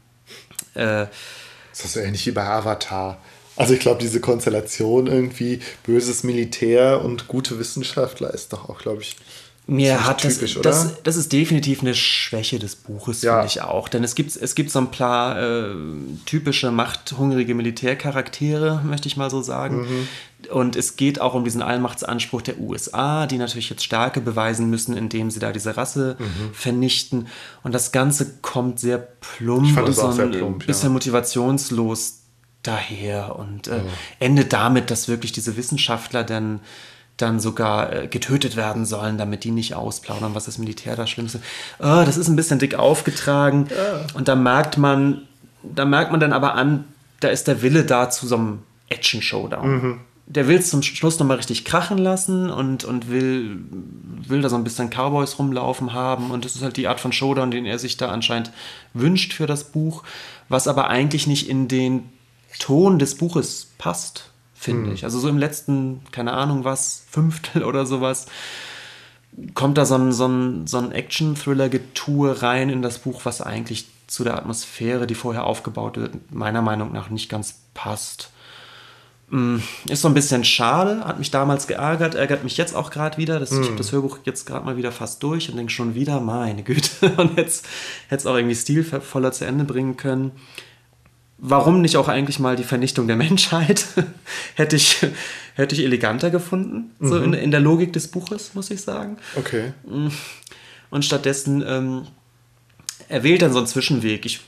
Äh, 0.75 1.07
das 1.71 1.85
ist 1.85 1.93
so 1.93 2.01
ähnlich 2.01 2.27
wie 2.27 2.33
bei 2.33 2.45
Avatar. 2.45 3.19
Also 3.57 3.75
ich 3.75 3.81
glaube, 3.81 4.01
diese 4.01 4.21
Konstellation 4.21 5.07
irgendwie 5.07 5.61
böses 5.85 6.23
Militär 6.23 7.03
und 7.03 7.27
gute 7.27 7.59
Wissenschaftler 7.59 8.33
ist 8.33 8.53
doch 8.53 8.69
auch, 8.69 8.79
glaube 8.79 9.03
ich, 9.03 9.17
mir 9.69 10.07
hat 10.07 10.19
typisch, 10.19 10.55
das, 10.55 10.63
das, 10.63 11.03
das, 11.03 11.17
ist 11.17 11.33
definitiv 11.33 11.81
eine 11.81 11.95
Schwäche 11.95 12.61
des 12.61 12.77
Buches, 12.77 13.23
ja. 13.23 13.35
finde 13.35 13.47
ich 13.49 13.63
auch. 13.63 13.89
Denn 13.89 14.05
es 14.05 14.15
gibt, 14.15 14.37
es 14.37 14.55
gibt 14.55 14.71
so 14.71 14.79
ein 14.79 14.93
paar 14.93 15.43
äh, 15.43 15.75
typische 16.25 16.71
machthungrige 16.71 17.53
Militärcharaktere, 17.55 18.81
möchte 18.85 19.09
ich 19.09 19.17
mal 19.17 19.29
so 19.29 19.43
sagen. 19.43 19.81
Mhm. 19.81 20.09
Und 20.53 20.77
es 20.77 20.95
geht 20.95 21.21
auch 21.21 21.35
um 21.35 21.43
diesen 21.43 21.63
Allmachtsanspruch 21.63 22.43
der 22.43 22.61
USA, 22.61 23.27
die 23.27 23.39
natürlich 23.39 23.69
jetzt 23.69 23.83
Stärke 23.83 24.21
beweisen 24.21 24.71
müssen, 24.71 24.97
indem 24.97 25.33
sie 25.33 25.41
da 25.41 25.51
diese 25.51 25.77
Rasse 25.77 26.17
mhm. 26.21 26.55
vernichten. 26.55 27.27
Und 27.65 27.75
das 27.75 27.91
Ganze 27.91 28.35
kommt 28.43 28.79
sehr 28.79 28.99
plump 28.99 29.77
und 29.79 29.93
so 29.93 30.07
ein 30.07 30.31
plump, 30.31 30.67
bisschen 30.67 30.91
ja. 30.91 30.93
motivationslos 30.93 32.21
daher 32.63 33.37
und 33.37 33.67
äh, 33.67 33.79
mhm. 33.79 33.89
endet 34.21 34.53
damit, 34.53 34.93
dass 34.93 35.09
wirklich 35.09 35.33
diese 35.33 35.57
Wissenschaftler 35.57 36.23
dann 36.23 36.61
dann 37.17 37.41
sogar 37.41 37.93
äh, 37.93 38.07
getötet 38.09 38.57
werden 38.57 38.85
sollen, 38.85 39.19
damit 39.19 39.45
die 39.45 39.51
nicht 39.51 39.75
ausplaudern, 39.75 40.35
was 40.35 40.45
das 40.45 40.59
Militär 40.59 40.97
da 40.97 41.07
Schlimmste. 41.07 41.41
Oh, 41.79 42.03
das 42.05 42.17
ist 42.17 42.29
ein 42.29 42.37
bisschen 42.37 42.59
dick 42.59 42.75
aufgetragen. 42.75 43.69
Ja. 43.71 44.07
Und 44.15 44.29
da 44.29 44.35
merkt 44.35 44.77
man, 44.77 45.23
da 45.63 45.85
merkt 45.85 46.11
man 46.11 46.21
dann 46.21 46.33
aber 46.33 46.55
an, 46.55 46.85
da 47.21 47.29
ist 47.29 47.49
der 47.49 47.63
Wille 47.63 47.85
da 47.85 48.11
zu 48.11 48.27
so 48.27 48.37
einem 48.37 48.59
Action-Showdown. 48.91 49.69
Mhm. 49.69 50.01
Der 50.29 50.49
will 50.49 50.59
es 50.59 50.71
zum 50.71 50.83
Schluss 50.83 51.19
nochmal 51.19 51.37
richtig 51.37 51.65
krachen 51.65 51.99
lassen 51.99 52.51
und, 52.51 52.85
und 52.85 53.09
will, 53.09 53.61
will 54.27 54.43
da 54.43 54.49
so 54.49 54.57
ein 54.57 54.65
bisschen 54.65 54.91
Cowboys 54.91 55.39
rumlaufen 55.39 55.93
haben. 55.93 56.33
Und 56.33 56.45
das 56.45 56.57
ist 56.57 56.63
halt 56.63 56.77
die 56.77 56.89
Art 56.89 57.01
von 57.01 57.13
Showdown, 57.13 57.51
den 57.51 57.65
er 57.65 57.79
sich 57.79 57.97
da 57.97 58.09
anscheinend 58.09 58.51
wünscht 58.93 59.33
für 59.33 59.47
das 59.47 59.65
Buch, 59.65 60.03
was 60.49 60.69
aber 60.69 60.89
eigentlich 60.91 61.27
nicht 61.27 61.49
in 61.49 61.69
den 61.69 62.11
Ton 62.59 62.99
des 62.99 63.15
Buches 63.15 63.69
passt 63.79 64.31
finde 64.57 64.89
mhm. 64.89 64.95
ich. 64.95 65.05
Also 65.05 65.19
so 65.19 65.29
im 65.29 65.39
letzten, 65.39 66.01
keine 66.13 66.33
Ahnung 66.33 66.65
was, 66.65 67.05
Fünftel 67.11 67.65
oder 67.65 67.87
sowas, 67.87 68.27
kommt 69.55 69.79
da 69.79 69.85
so 69.85 69.97
ein, 69.97 70.13
so 70.13 70.27
ein, 70.27 70.67
so 70.67 70.79
ein 70.79 70.93
Action-Thriller-Getue 70.93 72.43
rein 72.43 72.71
in 72.71 72.83
das 72.83 72.99
Buch, 72.99 73.25
was 73.25 73.41
eigentlich 73.41 73.87
zu 74.07 74.25
der 74.25 74.37
Atmosphäre, 74.37 75.07
die 75.07 75.15
vorher 75.15 75.45
aufgebaut 75.45 75.97
wird, 75.97 76.33
meiner 76.33 76.63
Meinung 76.63 76.93
nach 76.93 77.11
nicht 77.11 77.29
ganz 77.29 77.59
passt. 77.75 78.31
Mm, 79.29 79.57
ist 79.89 80.03
so 80.03 80.09
ein 80.09 80.15
bisschen 80.15 80.45
schade, 80.45 81.05
hat 81.05 81.19
mich 81.19 81.33
damals 81.33 81.67
geärgert, 81.67 82.15
ärgert 82.15 82.45
mich 82.45 82.57
jetzt 82.57 82.77
auch 82.77 82.91
gerade 82.91 83.19
wieder. 83.19 83.41
Das, 83.41 83.51
mm. 83.51 83.55
Ich 83.55 83.61
habe 83.63 83.71
hm. 83.71 83.77
das 83.77 83.93
Hörbuch 83.93 84.19
jetzt 84.25 84.47
gerade 84.47 84.65
mal 84.65 84.77
wieder 84.77 84.93
fast 84.93 85.23
durch 85.23 85.51
und 85.51 85.57
denke 85.57 85.73
schon 85.73 85.97
wieder, 85.97 86.21
meine 86.21 86.63
Güte, 86.63 87.13
und 87.17 87.37
jetzt 87.37 87.67
hätte 88.09 88.21
es 88.21 88.27
auch 88.27 88.37
irgendwie 88.37 88.55
stilvoller 88.55 89.33
zu 89.33 89.45
Ende 89.45 89.65
bringen 89.65 89.97
können 89.97 90.33
warum 91.39 91.83
nicht 91.83 91.97
auch 91.97 92.09
eigentlich 92.09 92.39
mal 92.39 92.57
die 92.57 92.65
Vernichtung 92.65 93.07
der 93.07 93.17
Menschheit? 93.17 93.87
hätte, 94.55 94.77
ich, 94.77 94.99
hätte 95.55 95.75
ich 95.75 95.85
eleganter 95.85 96.31
gefunden, 96.31 96.93
mhm. 96.99 97.09
so 97.09 97.19
in, 97.19 97.33
in 97.33 97.51
der 97.51 97.61
Logik 97.61 97.93
des 97.93 98.09
Buches, 98.09 98.55
muss 98.55 98.71
ich 98.71 98.83
sagen. 98.83 99.19
Okay. 99.37 99.73
Mm. 99.87 100.09
Und 100.91 101.05
stattdessen, 101.05 101.65
ähm, 101.67 102.07
er 103.09 103.23
wählt 103.23 103.43
dann 103.43 103.53
so 103.53 103.59
einen 103.59 103.67
Zwischenweg. 103.67 104.25
Ich 104.25 104.41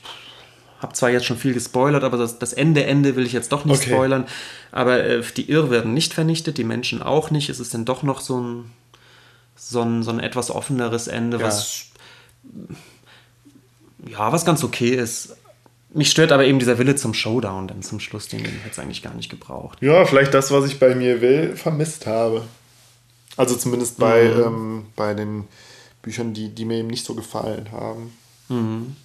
habe 0.79 0.93
zwar 0.93 1.09
jetzt 1.09 1.25
schon 1.25 1.37
viel 1.37 1.53
gespoilert, 1.53 2.03
aber 2.03 2.17
das, 2.17 2.39
das 2.39 2.53
Ende, 2.53 2.85
Ende 2.85 3.15
will 3.15 3.25
ich 3.25 3.33
jetzt 3.33 3.51
doch 3.51 3.65
nicht 3.65 3.81
okay. 3.81 3.91
spoilern. 3.91 4.25
Aber 4.71 5.03
äh, 5.03 5.21
die 5.35 5.49
Irr 5.49 5.69
werden 5.69 5.93
nicht 5.93 6.13
vernichtet, 6.13 6.57
die 6.57 6.63
Menschen 6.63 7.01
auch 7.01 7.31
nicht. 7.31 7.49
Es 7.49 7.59
ist 7.59 7.73
dann 7.73 7.85
doch 7.85 8.03
noch 8.03 8.21
so 8.21 8.39
ein, 8.39 8.71
so 9.55 9.81
ein, 9.81 10.03
so 10.03 10.11
ein 10.11 10.21
etwas 10.21 10.49
offeneres 10.49 11.07
Ende, 11.07 11.37
ja. 11.37 11.43
was 11.43 11.87
ja, 14.07 14.31
was 14.31 14.45
ganz 14.45 14.63
okay 14.63 14.95
ist. 14.95 15.35
Mich 15.91 16.11
stört 16.11 16.31
aber 16.31 16.45
eben 16.45 16.59
dieser 16.59 16.77
Wille 16.77 16.95
zum 16.95 17.13
Showdown 17.13 17.67
dann 17.67 17.81
zum 17.81 17.99
Schluss, 17.99 18.27
den 18.27 18.45
hätte 18.45 18.69
es 18.71 18.79
eigentlich 18.79 19.01
gar 19.01 19.15
nicht 19.15 19.29
gebraucht. 19.29 19.79
Ja, 19.81 20.05
vielleicht 20.05 20.33
das, 20.33 20.51
was 20.51 20.65
ich 20.65 20.79
bei 20.79 20.93
mir 20.93 21.21
will, 21.21 21.55
vermisst 21.55 22.05
habe. 22.05 22.43
Also 23.37 23.55
zumindest 23.55 23.97
bei, 23.97 24.25
mhm. 24.25 24.43
ähm, 24.43 24.85
bei 24.95 25.13
den 25.13 25.45
Büchern, 26.01 26.33
die, 26.33 26.49
die 26.49 26.65
mir 26.65 26.77
eben 26.77 26.89
nicht 26.89 27.05
so 27.05 27.15
gefallen 27.15 27.71
haben. 27.71 28.13
Mhm. 28.49 28.95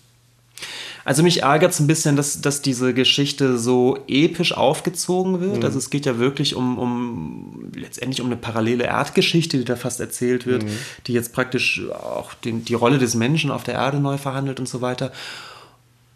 Also 1.06 1.22
mich 1.22 1.42
ärgert 1.42 1.72
es 1.72 1.80
ein 1.80 1.86
bisschen, 1.86 2.16
dass, 2.16 2.40
dass 2.40 2.62
diese 2.62 2.94
Geschichte 2.94 3.58
so 3.58 3.98
episch 4.08 4.56
aufgezogen 4.56 5.40
wird. 5.40 5.58
Mhm. 5.58 5.64
Also 5.64 5.78
es 5.78 5.90
geht 5.90 6.06
ja 6.06 6.18
wirklich 6.18 6.54
um, 6.54 6.78
um 6.78 7.70
letztendlich 7.74 8.20
um 8.20 8.26
eine 8.26 8.36
parallele 8.36 8.84
Erdgeschichte, 8.84 9.58
die 9.58 9.64
da 9.64 9.76
fast 9.76 10.00
erzählt 10.00 10.46
wird, 10.46 10.64
mhm. 10.64 10.78
die 11.06 11.12
jetzt 11.12 11.34
praktisch 11.34 11.82
auch 11.90 12.32
den, 12.34 12.64
die 12.64 12.74
Rolle 12.74 12.98
des 12.98 13.14
Menschen 13.14 13.50
auf 13.50 13.64
der 13.64 13.74
Erde 13.74 14.00
neu 14.00 14.16
verhandelt 14.16 14.60
und 14.60 14.68
so 14.68 14.80
weiter. 14.80 15.12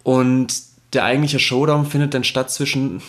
Und 0.08 0.54
der 0.94 1.04
eigentliche 1.04 1.38
Showdown 1.38 1.84
findet 1.84 2.14
dann 2.14 2.24
statt 2.24 2.50
zwischen 2.50 3.02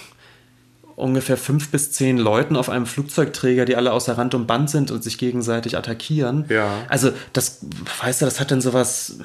ungefähr 0.97 1.37
fünf 1.37 1.69
bis 1.69 1.93
zehn 1.93 2.17
Leuten 2.17 2.57
auf 2.57 2.67
einem 2.67 2.85
Flugzeugträger, 2.85 3.63
die 3.63 3.77
alle 3.77 3.93
außer 3.93 4.17
Rand 4.17 4.35
und 4.35 4.47
Band 4.47 4.69
sind 4.69 4.91
und 4.91 5.01
sich 5.01 5.17
gegenseitig 5.17 5.77
attackieren. 5.77 6.43
Ja. 6.49 6.69
Also, 6.89 7.11
das, 7.31 7.59
weißt 8.03 8.19
du, 8.19 8.25
das 8.25 8.41
hat 8.41 8.51
dann 8.51 8.59
sowas, 8.59 9.19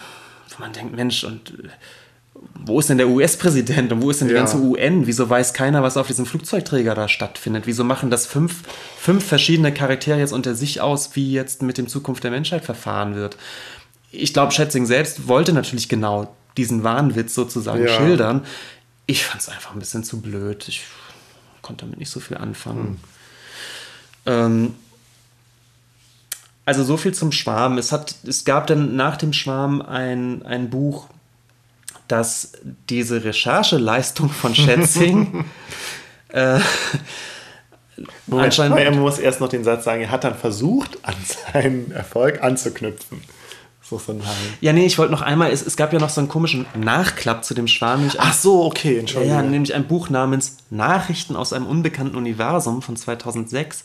wo 0.51 0.63
man 0.63 0.73
denkt, 0.73 0.95
Mensch, 0.95 1.25
und 1.25 1.51
äh, 1.51 1.69
wo 2.65 2.79
ist 2.79 2.91
denn 2.91 2.99
der 2.99 3.09
US-Präsident 3.09 3.91
und 3.91 4.03
wo 4.03 4.11
ist 4.11 4.21
denn 4.21 4.29
die 4.29 4.35
ja. 4.35 4.39
ganze 4.39 4.59
UN? 4.59 5.09
Wieso 5.09 5.29
weiß 5.29 5.53
keiner, 5.53 5.83
was 5.83 5.97
auf 5.97 6.07
diesem 6.07 6.27
Flugzeugträger 6.27 6.95
da 6.95 7.09
stattfindet? 7.09 7.67
Wieso 7.67 7.83
machen 7.83 8.09
das 8.09 8.25
fünf, 8.25 8.63
fünf 8.97 9.27
verschiedene 9.27 9.75
Charaktere 9.75 10.21
jetzt 10.21 10.33
unter 10.33 10.55
sich 10.55 10.81
aus, 10.81 11.17
wie 11.17 11.33
jetzt 11.33 11.61
mit 11.61 11.77
dem 11.77 11.89
Zukunft 11.89 12.23
der 12.23 12.31
Menschheit 12.31 12.65
verfahren 12.65 13.17
wird? 13.17 13.37
Ich 14.13 14.33
glaube, 14.33 14.53
Schätzing 14.53 14.87
selbst 14.87 15.27
wollte 15.27 15.53
natürlich 15.53 15.89
genau 15.89 16.37
diesen 16.57 16.85
Wahnwitz 16.85 17.35
sozusagen 17.35 17.87
ja. 17.87 17.95
schildern. 17.95 18.45
Ich 19.07 19.25
fand 19.25 19.41
es 19.43 19.49
einfach 19.49 19.73
ein 19.73 19.79
bisschen 19.79 20.05
zu 20.05 20.21
blöd. 20.21 20.67
Ich 20.69 20.83
konnte 21.63 21.85
damit 21.85 21.99
nicht 21.99 22.11
so 22.11 22.21
viel 22.21 22.37
anfangen. 22.37 23.01
Hm. 24.25 24.33
Ähm, 24.33 24.75
also 26.65 26.85
so 26.85 26.97
viel 26.97 27.13
zum 27.13 27.33
Schwarm. 27.33 27.79
Es, 27.79 27.93
hat, 27.93 28.15
es 28.27 28.45
gab 28.45 28.67
dann 28.67 28.97
nach 28.97 29.17
dem 29.17 29.33
Schwarm 29.33 29.83
ein, 29.83 30.45
ein 30.45 30.71
Buch, 30.71 31.09
das 32.09 32.53
diese 32.89 33.25
Rechercheleistung 33.25 34.31
von 34.31 34.55
Schätzing 34.55 35.45
äh, 36.29 36.61
Moment, 38.27 38.59
man 38.59 38.99
muss 38.99 39.19
erst 39.19 39.41
noch 39.41 39.49
den 39.49 39.63
Satz 39.63 39.85
sagen, 39.85 40.03
er 40.03 40.11
hat 40.11 40.25
dann 40.25 40.35
versucht, 40.35 40.99
an 41.03 41.15
seinen 41.53 41.93
Erfolg 41.93 42.43
anzuknüpfen. 42.43 43.23
So 43.95 43.99
von 43.99 44.21
Ja, 44.61 44.73
nee, 44.73 44.87
ich 44.87 44.99
wollte 44.99 45.13
noch 45.13 45.23
einmal, 45.23 45.53
es, 45.53 45.65
es 45.65 45.77
gab 45.77 45.93
ja 45.93 46.01
noch 46.01 46.11
so 46.11 46.21
einen 46.21 46.29
komischen 46.29 46.67
Nachklapp 46.77 47.45
zu 47.45 47.55
dem 47.55 47.69
Schwan. 47.69 48.11
Ach 48.19 48.33
so, 48.35 48.65
okay, 48.65 48.99
Entschuldigung. 48.99 49.37
Ja, 49.37 49.43
nämlich 49.43 49.73
ein 49.73 49.87
Buch 49.87 50.11
namens 50.11 50.57
Nachrichten 50.71 51.37
aus 51.37 51.53
einem 51.53 51.67
unbekannten 51.67 52.17
Universum 52.17 52.83
von 52.83 52.97
2006. 52.97 53.85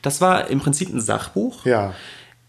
Das 0.00 0.22
war 0.22 0.48
im 0.48 0.60
Prinzip 0.60 0.88
ein 0.94 1.00
Sachbuch. 1.00 1.66
Ja. 1.66 1.92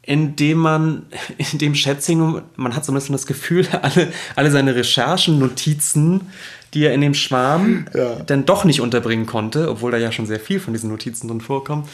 indem 0.04 0.58
man, 0.60 1.06
indem 1.52 1.76
Schätzing, 1.76 2.42
man 2.56 2.76
hat 2.76 2.86
so 2.86 2.92
ein 2.94 2.96
bisschen 2.96 3.14
das 3.14 3.26
Gefühl, 3.28 3.68
alle, 3.82 4.12
alle 4.38 4.50
seine 4.52 4.74
Recherchen, 4.74 5.38
Notizen, 5.38 6.30
die 6.74 6.86
er 6.86 6.94
in 6.94 7.02
dem 7.02 7.14
Schwarm 7.14 7.88
Ja. 7.94 8.16
dann 8.26 8.46
doch 8.46 8.64
nicht 8.64 8.80
unterbringen 8.80 9.26
konnte, 9.26 9.70
obwohl 9.70 9.92
da 9.92 9.98
ja 9.98 10.14
schon 10.14 10.26
sehr 10.28 10.40
viel 10.40 10.62
von 10.62 10.72
diesen 10.74 10.90
Notizen 10.90 11.28
drin 11.28 11.42
vorkommt, 11.42 11.90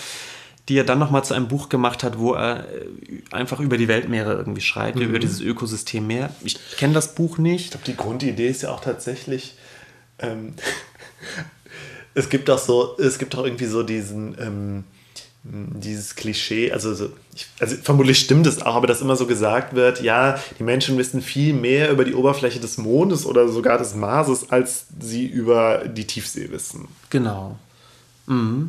die 0.69 0.77
er 0.77 0.83
dann 0.83 0.99
nochmal 0.99 1.23
zu 1.23 1.33
einem 1.33 1.47
Buch 1.47 1.69
gemacht 1.69 2.03
hat, 2.03 2.19
wo 2.19 2.33
er 2.33 2.65
äh, 2.65 2.87
einfach 3.31 3.59
über 3.59 3.77
die 3.77 3.87
Weltmeere 3.87 4.33
irgendwie 4.33 4.61
schreibt, 4.61 4.99
über 4.99 5.19
dieses 5.19 5.39
Ökosystem 5.39 6.05
Meer. 6.05 6.29
Ich 6.43 6.59
kenne 6.77 6.93
das 6.93 7.15
Buch 7.15 7.37
nicht. 7.37 7.65
Ich 7.65 7.71
glaube, 7.71 7.85
die 7.85 7.95
Grundidee 7.95 8.49
ist 8.49 8.63
ja 8.63 8.71
auch 8.71 8.81
tatsächlich, 8.81 9.55
ähm, 10.19 10.53
es 12.13 12.29
gibt 12.29 12.49
auch 12.49 12.59
so, 12.59 12.97
es 12.97 13.17
gibt 13.17 13.35
auch 13.35 13.45
irgendwie 13.45 13.65
so 13.65 13.83
diesen, 13.83 14.35
ähm, 14.39 14.83
dieses 15.43 16.15
Klischee, 16.15 16.73
also, 16.73 16.93
so, 16.93 17.09
ich, 17.33 17.47
also 17.59 17.77
vermutlich 17.81 18.19
stimmt 18.19 18.47
es 18.47 18.61
auch, 18.61 18.75
aber 18.75 18.87
dass 18.87 19.01
immer 19.01 19.15
so 19.15 19.25
gesagt 19.25 19.75
wird, 19.75 20.01
ja, 20.01 20.37
die 20.59 20.63
Menschen 20.63 20.97
wissen 20.97 21.21
viel 21.21 21.53
mehr 21.53 21.89
über 21.91 22.03
die 22.03 22.13
Oberfläche 22.13 22.59
des 22.59 22.77
Mondes 22.77 23.25
oder 23.25 23.47
sogar 23.47 23.77
des 23.77 23.95
Marses, 23.95 24.49
als 24.49 24.87
sie 24.99 25.25
über 25.25 25.85
die 25.87 26.05
Tiefsee 26.05 26.51
wissen. 26.51 26.89
Genau. 27.09 27.57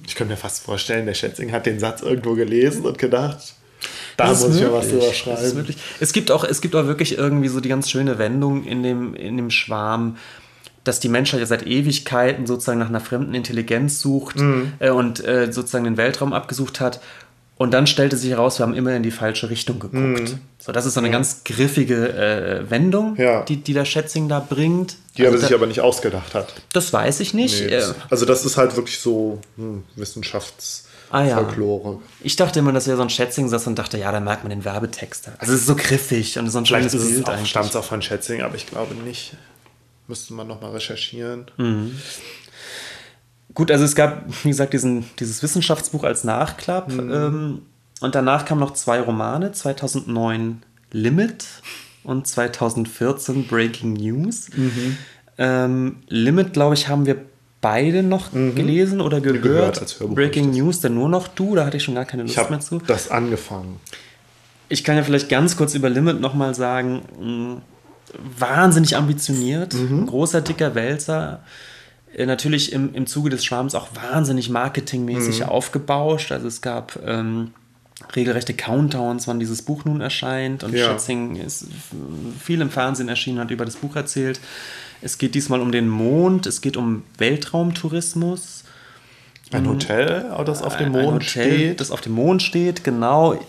Ich 0.06 0.14
könnte 0.14 0.32
mir 0.32 0.36
fast 0.36 0.62
vorstellen, 0.62 1.06
der 1.06 1.14
Schätzing 1.14 1.50
hat 1.52 1.66
den 1.66 1.80
Satz 1.80 2.02
irgendwo 2.02 2.34
gelesen 2.34 2.86
und 2.86 2.96
gedacht, 2.96 3.54
da 4.16 4.28
muss 4.28 4.54
ich 4.54 4.60
ja 4.60 4.72
was 4.72 4.88
drüber 4.88 5.12
schreiben. 5.12 5.66
es, 6.00 6.12
gibt 6.12 6.30
auch, 6.30 6.44
es 6.44 6.60
gibt 6.60 6.74
auch 6.76 6.86
wirklich 6.86 7.18
irgendwie 7.18 7.48
so 7.48 7.60
die 7.60 7.68
ganz 7.68 7.90
schöne 7.90 8.18
Wendung 8.18 8.64
in 8.64 8.82
dem, 8.82 9.14
in 9.14 9.36
dem 9.36 9.50
Schwarm, 9.50 10.16
dass 10.84 11.00
die 11.00 11.08
Menschheit 11.08 11.40
ja 11.40 11.46
seit 11.46 11.66
Ewigkeiten 11.66 12.46
sozusagen 12.46 12.78
nach 12.78 12.88
einer 12.88 13.00
fremden 13.00 13.34
Intelligenz 13.34 14.00
sucht 14.00 14.36
Mhm. 14.36 14.72
äh, 14.78 14.90
und 14.90 15.24
äh, 15.24 15.52
sozusagen 15.52 15.84
den 15.84 15.96
Weltraum 15.96 16.32
abgesucht 16.32 16.80
hat. 16.80 17.00
Und 17.58 17.72
dann 17.74 17.86
stellte 17.88 18.16
sich 18.16 18.30
heraus, 18.30 18.58
wir 18.60 18.64
haben 18.66 18.74
immer 18.74 18.94
in 18.94 19.02
die 19.02 19.10
falsche 19.10 19.50
Richtung 19.50 19.80
geguckt. 19.80 20.36
So, 20.60 20.70
das 20.72 20.86
ist 20.86 20.94
so 20.94 21.00
eine 21.00 21.10
ganz 21.10 21.42
griffige 21.44 22.08
äh, 22.16 22.70
Wendung, 22.70 23.12
Mhm. 23.14 23.20
Ja. 23.20 23.42
die, 23.42 23.56
die 23.56 23.72
der 23.74 23.84
Schätzing 23.84 24.28
da 24.28 24.38
bringt. 24.38 24.96
Die 25.16 25.22
er 25.22 25.28
Also 25.28 25.40
sich 25.40 25.48
da, 25.48 25.56
aber 25.56 25.66
nicht 25.66 25.80
ausgedacht 25.80 26.34
hat. 26.34 26.54
das 26.72 26.92
weiß 26.92 27.18
ich 27.20 27.34
nicht. 27.34 27.60
Nee, 27.60 27.66
Äh, 27.66 27.80
das, 27.80 27.94
also 28.10 28.24
das 28.26 28.44
ist 28.44 28.56
halt 28.56 28.76
wirklich 28.76 28.98
so 29.00 29.40
hm, 29.56 29.82
Ah, 31.10 31.24
ja. 31.24 31.36
Wissenschaftsfolklore. 31.36 31.98
ich 32.20 32.36
dachte 32.36 32.58
immer, 32.60 32.72
dass 32.72 32.86
er 32.86 32.96
so 32.96 33.02
ein 33.02 33.10
Schätzing 33.10 33.48
saß 33.48 33.66
und 33.66 33.76
dachte, 33.78 33.98
ja, 33.98 34.12
da 34.12 34.20
merkt 34.20 34.44
man 34.44 34.50
den 34.50 34.64
Werbetext. 34.64 35.28
Also 35.38 35.52
es 35.52 35.60
ist 35.60 35.66
so 35.66 35.74
griffig 35.74 36.38
und 36.38 36.48
so 36.50 36.58
ein 36.58 36.66
Vielleicht 36.66 36.90
schönes 36.90 37.06
es 37.06 37.12
Bild 37.14 37.28
eigentlich. 37.28 37.50
stammt 37.50 37.70
es 37.70 37.76
auch 37.76 37.84
von 37.84 38.02
Schätzing, 38.02 38.42
aber 38.42 38.54
ich 38.54 38.66
glaube 38.66 38.94
nicht. 38.94 39.32
Müsste 40.06 40.32
man 40.34 40.46
nochmal 40.46 40.70
recherchieren. 40.72 41.46
Gut, 43.58 43.72
also 43.72 43.84
es 43.84 43.96
gab, 43.96 44.22
wie 44.44 44.50
gesagt, 44.50 44.72
diesen, 44.72 45.04
dieses 45.18 45.42
Wissenschaftsbuch 45.42 46.04
als 46.04 46.22
Nachklapp. 46.22 46.92
Ähm, 46.92 47.62
und 48.00 48.14
danach 48.14 48.44
kamen 48.44 48.60
noch 48.60 48.72
zwei 48.74 49.00
Romane, 49.00 49.50
2009 49.50 50.62
Limit 50.92 51.44
und 52.04 52.28
2014 52.28 53.48
Breaking 53.48 53.94
News. 53.94 54.48
Ähm, 55.38 55.96
Limit, 56.06 56.52
glaube 56.52 56.74
ich, 56.74 56.86
haben 56.86 57.04
wir 57.04 57.16
beide 57.60 58.04
noch 58.04 58.30
gelesen 58.30 59.00
oder 59.00 59.20
gehört. 59.20 59.42
Gehört 59.42 59.80
als 59.80 59.98
Hörbuch, 59.98 60.14
Breaking. 60.14 60.52
News, 60.52 60.80
dann 60.80 60.94
nur 60.94 61.08
noch 61.08 61.26
du, 61.26 61.56
da 61.56 61.66
hatte 61.66 61.78
ich 61.78 61.82
schon 61.82 61.96
gar 61.96 62.04
keine 62.04 62.22
Lust 62.22 62.38
Ich 62.38 62.50
mehr 62.50 62.60
zu. 62.60 62.78
das 62.86 63.10
angefangen. 63.10 63.80
Ich 64.68 64.84
kann 64.84 64.94
ja 64.96 65.02
vielleicht 65.02 65.28
ganz 65.28 65.56
kurz 65.56 65.74
über 65.74 65.90
Limit 65.90 66.20
nochmal 66.20 66.54
sagen, 66.54 67.02
mh, 67.20 67.62
wahnsinnig 68.38 68.96
ambitioniert, 68.96 69.74
großer, 70.06 70.42
dicker 70.42 70.76
Wälzer. 70.76 71.40
Äh, 72.14 72.26
Natürlich 72.26 72.72
im, 72.72 72.94
im 72.94 73.06
Zuge 73.06 73.30
des 73.30 73.44
Schwarms 73.44 73.74
auch 73.74 73.88
wahnsinnig 74.12 74.48
marketingmäßig 74.50 75.44
aufgebauscht. 75.44 76.32
Also 76.32 76.46
es 76.48 76.60
gab 76.60 76.98
ähm, 77.06 77.52
regelrechte 78.14 78.54
Countdowns, 78.54 79.26
wann 79.28 79.40
dieses 79.40 79.62
Buch 79.62 79.84
nun 79.84 80.00
erscheint. 80.00 80.64
Und 80.64 80.72
Ja. 80.74 80.86
Schätzing 80.90 81.36
ist 81.36 81.62
f- 81.64 81.94
viel 82.42 82.60
im 82.60 82.70
Fernsehen 82.70 83.08
erschienen, 83.08 83.38
hat 83.40 83.50
über 83.50 83.64
das 83.64 83.76
Buch 83.76 83.96
erzählt. 83.96 84.40
Es 85.00 85.18
geht 85.18 85.34
diesmal 85.34 85.60
um 85.60 85.70
den 85.72 85.88
Mond, 85.88 86.46
es 86.46 86.60
geht 86.60 86.76
um 86.76 87.02
Weltraumtourismus. 87.18 88.64
Ein 89.50 89.66
Hotel, 89.66 90.26
das 90.44 90.62
auf 90.62 90.76
dem 90.76 90.94
Ein 90.94 91.02
Mond 91.04 91.22
Hotel, 91.24 91.26
steht. 91.52 91.80
Das 91.80 91.90
auf 91.90 92.00
dem 92.02 92.12
Mond 92.12 92.42
steht, 92.42 92.84
genau. 92.84 93.40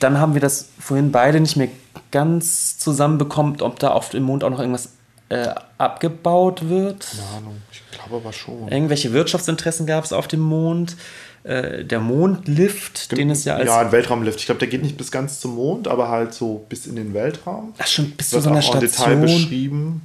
Dann 0.00 0.18
haben 0.18 0.34
wir 0.34 0.40
das 0.40 0.70
vorhin 0.80 1.12
beide 1.12 1.38
nicht 1.40 1.56
mehr 1.56 1.68
ganz 2.10 2.76
zusammenbekommen, 2.78 3.60
ob 3.60 3.78
da 3.78 3.90
auf 3.90 4.08
dem 4.10 4.24
Mond 4.24 4.42
auch 4.42 4.50
noch 4.50 4.58
irgendwas 4.58 4.90
äh, 5.34 5.54
abgebaut 5.78 6.68
wird. 6.68 7.06
Keine 7.10 7.38
Ahnung, 7.38 7.62
ich 7.72 7.82
glaube 7.90 8.16
aber 8.16 8.32
schon. 8.32 8.68
Irgendwelche 8.68 9.12
Wirtschaftsinteressen 9.12 9.86
gab 9.86 10.04
es 10.04 10.12
auf 10.12 10.28
dem 10.28 10.40
Mond. 10.40 10.96
Äh, 11.44 11.84
der 11.84 12.00
Mondlift, 12.00 13.12
den 13.16 13.28
es 13.28 13.44
ja 13.44 13.56
als. 13.56 13.66
ja, 13.66 13.80
ein 13.80 13.92
Weltraumlift. 13.92 14.40
Ich 14.40 14.46
glaube, 14.46 14.60
der 14.60 14.68
geht 14.68 14.82
nicht 14.82 14.96
bis 14.96 15.10
ganz 15.10 15.40
zum 15.40 15.56
Mond, 15.56 15.88
aber 15.88 16.08
halt 16.08 16.32
so 16.32 16.64
bis 16.70 16.86
in 16.86 16.96
den 16.96 17.12
Weltraum. 17.12 17.74
Ach, 17.78 17.86
schon 17.86 18.12
bis 18.12 18.30
zu 18.30 18.40
so 18.40 18.48
einer 18.48 18.60
en 18.64 18.80
Detail 18.80 18.88
Station. 18.88 19.20
beschrieben. 19.20 20.02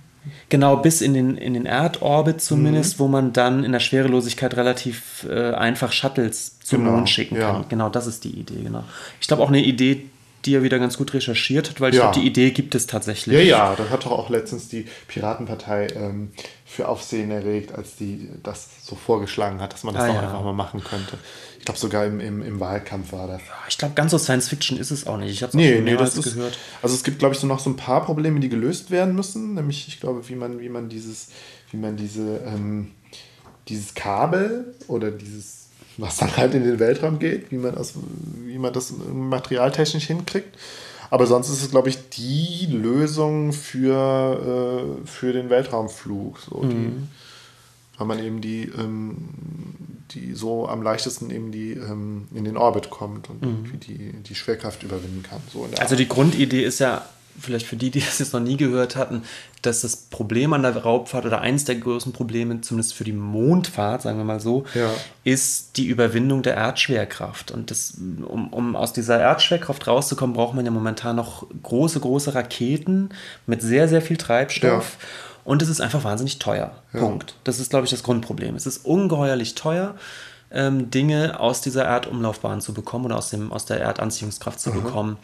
Genau, 0.50 0.76
bis 0.76 1.00
in 1.02 1.14
den, 1.14 1.38
in 1.38 1.54
den 1.54 1.66
Erdorbit 1.66 2.42
zumindest, 2.42 2.96
Mhm. 2.96 3.04
wo 3.04 3.08
man 3.08 3.32
dann 3.34 3.64
in 3.64 3.72
der 3.72 3.80
Schwerelosigkeit 3.80 4.58
relativ 4.58 5.26
äh, 5.30 5.52
einfach 5.54 5.94
Shuttles 5.94 6.60
zum 6.60 6.80
Genau, 6.84 6.98
Mond 6.98 7.10
schicken 7.10 7.38
ja. 7.38 7.52
kann. 7.54 7.66
Genau, 7.70 7.88
das 7.88 8.06
ist 8.06 8.26
die 8.26 8.32
Idee, 8.38 8.62
genau. 8.64 8.84
Ich 9.22 9.28
glaube 9.28 9.42
auch 9.42 9.48
eine 9.48 9.64
Idee, 9.64 10.08
die 10.46 10.56
er 10.56 10.64
wieder 10.64 10.80
ganz 10.80 10.98
gut 10.98 11.14
recherchiert 11.14 11.70
hat, 11.70 11.82
weil 11.82 11.90
ich 11.92 11.98
Ja. 11.98 12.10
glaube, 12.12 12.20
die 12.22 12.28
Idee 12.28 12.52
gibt 12.52 12.74
es 12.76 12.88
tatsächlich. 12.88 13.36
Ja, 13.36 13.42
ja, 13.42 13.76
das 13.76 13.90
hat 13.90 14.06
doch 14.06 14.12
auch 14.12 14.30
letztens 14.30 14.70
die 14.70 14.86
Piratenpartei 15.08 15.88
ähm, 15.96 16.32
für 16.66 16.88
Aufsehen 16.88 17.30
erregt, 17.32 17.74
als 17.76 17.96
die 17.98 18.30
das 18.44 18.68
so 18.84 18.96
vorgeschlagen 18.96 19.60
hat, 19.60 19.74
dass 19.74 19.84
man 19.84 19.94
das 19.94 20.04
Ah, 20.04 20.08
doch 20.08 20.16
ja. 20.16 20.22
einfach 20.22 20.44
mal 20.44 20.54
machen 20.54 20.84
könnte. 20.84 21.18
Ich 21.60 21.66
glaube, 21.66 21.80
sogar 21.80 22.06
im, 22.06 22.20
im, 22.22 22.42
im 22.42 22.60
Wahlkampf 22.62 23.12
war 23.12 23.28
das. 23.28 23.42
Ich 23.68 23.78
glaube, 23.78 23.94
ganz 23.96 24.12
so 24.12 24.18
Science 24.18 24.48
Fiction 24.48 24.78
ist 24.80 24.92
es 24.92 25.06
auch 25.08 25.18
nicht. 25.18 25.32
Ich 25.32 25.42
habe 25.44 25.50
es 25.50 25.56
auch 25.56 25.60
Nee, 25.60 25.82
nee, 25.82 25.98
das 25.98 26.16
ist, 26.18 26.36
gehört. 26.36 26.58
Also 26.82 26.96
es 26.96 27.04
gibt, 27.04 27.20
glaube 27.20 27.36
ich, 27.36 27.42
so 27.42 27.48
noch 27.48 27.60
so 27.60 27.70
ein 27.70 27.76
paar 27.76 28.06
Probleme, 28.06 28.40
die 28.40 28.48
gelöst 28.50 28.92
werden 28.92 29.14
müssen. 29.16 29.56
Nämlich, 29.56 29.88
ich 29.90 30.00
glaube, 30.00 30.28
wie 30.30 30.36
man, 30.36 30.60
wie 30.62 30.70
man 30.70 30.88
dieses, 30.88 31.28
wie 31.72 31.78
man 31.78 31.98
diese, 31.98 32.38
ähm, 32.46 32.92
dieses 33.68 33.94
Kabel 33.94 34.74
oder 34.88 35.12
dieses, 35.12 35.59
was 36.00 36.18
dann 36.18 36.36
halt 36.38 36.54
in 36.54 36.64
den 36.64 36.80
Weltraum 36.80 37.20
geht, 37.20 37.52
wie 37.52 37.58
man 37.58 37.76
das, 37.76 37.94
wie 38.46 38.58
man 38.58 38.74
das 38.74 38.94
materialtechnisch 39.14 40.06
hinkriegt. 40.06 40.58
Aber 41.12 41.26
sonst 41.26 41.50
ist 41.50 41.64
es, 41.64 41.72
glaube 41.72 41.90
ich, 41.90 42.10
die 42.10 42.68
Lösung 42.72 43.52
für, 43.52 44.96
äh, 45.04 45.08
für 45.08 45.34
den 45.34 45.50
Weltraumflug. 45.50 46.40
So 46.40 46.64
die, 46.64 46.92
weil 47.98 48.08
man 48.08 48.24
eben 48.24 48.42
die, 48.42 48.72
ähm, 48.78 49.18
die 50.12 50.34
so 50.34 50.68
am 50.68 50.82
leichtesten 50.82 51.32
eben 51.32 51.52
die 51.52 51.72
ähm, 51.72 52.28
in 52.34 52.46
den 52.46 52.58
Orbit 52.58 52.90
kommt 52.90 53.30
und 53.30 53.44
irgendwie 53.44 53.78
die, 53.78 54.14
die 54.24 54.36
Schwerkraft 54.36 54.84
überwinden 54.84 55.24
kann. 55.24 55.42
So 55.52 55.68
Also 55.80 55.96
die 55.96 56.08
Grundidee 56.08 56.64
ist 56.64 56.80
ja, 56.80 57.06
vielleicht 57.40 57.66
für 57.66 57.76
die, 57.76 57.92
die 57.92 58.00
das 58.06 58.20
jetzt 58.20 58.34
noch 58.34 58.40
nie 58.40 58.58
gehört 58.58 58.96
hatten, 58.96 59.24
dass 59.62 59.82
das 59.82 59.96
Problem 59.96 60.54
an 60.54 60.62
der 60.64 60.76
Raubfahrt 60.78 61.26
oder 61.26 61.42
eines 61.42 61.66
der 61.66 61.76
größten 61.76 62.14
Probleme, 62.14 62.62
zumindest 62.62 62.94
für 62.94 63.04
die 63.04 63.12
Mondfahrt, 63.14 64.02
sagen 64.02 64.18
wir 64.18 64.24
mal 64.24 64.40
so, 64.40 64.66
Ja. 64.74 64.90
ist 65.24 65.78
die 65.78 65.88
Überwindung 65.88 66.42
der 66.44 66.56
Erdschwerkraft. 66.56 67.52
Und 67.52 67.72
das, 67.72 67.96
um, 68.26 68.48
um 68.54 68.76
aus 68.76 68.94
dieser 68.94 69.20
Erdschwerkraft 69.20 69.88
rauszukommen, 69.88 70.36
braucht 70.36 70.54
man 70.56 70.66
ja 70.66 70.72
momentan 70.72 71.16
noch 71.16 71.46
große, 71.64 72.00
große 72.00 72.36
Raketen 72.36 73.10
mit 73.48 73.62
sehr, 73.62 73.88
sehr 73.88 74.02
viel 74.02 74.18
Treibstoff. 74.18 74.98
Und 75.46 75.62
es 75.62 75.70
ist 75.70 75.82
einfach 75.82 76.04
wahnsinnig 76.04 76.38
teuer. 76.40 76.72
Punkt. 76.94 77.36
Das 77.44 77.60
ist, 77.60 77.70
glaube 77.72 77.86
ich, 77.86 77.92
das 77.92 78.04
Grundproblem. 78.04 78.56
Es 78.56 78.66
ist 78.68 78.86
ungeheuerlich 78.86 79.56
teuer, 79.56 79.96
ähm, 80.52 80.90
Dinge 80.92 81.40
aus 81.40 81.62
dieser 81.62 81.86
Erdumlaufbahn 81.86 82.62
zu 82.62 82.74
bekommen 82.74 83.06
oder 83.06 83.18
aus, 83.18 83.30
dem, 83.30 83.52
aus 83.52 83.66
der 83.66 83.80
Erdanziehungskraft 83.82 84.60
zu 84.60 84.72
bekommen. 84.72 85.18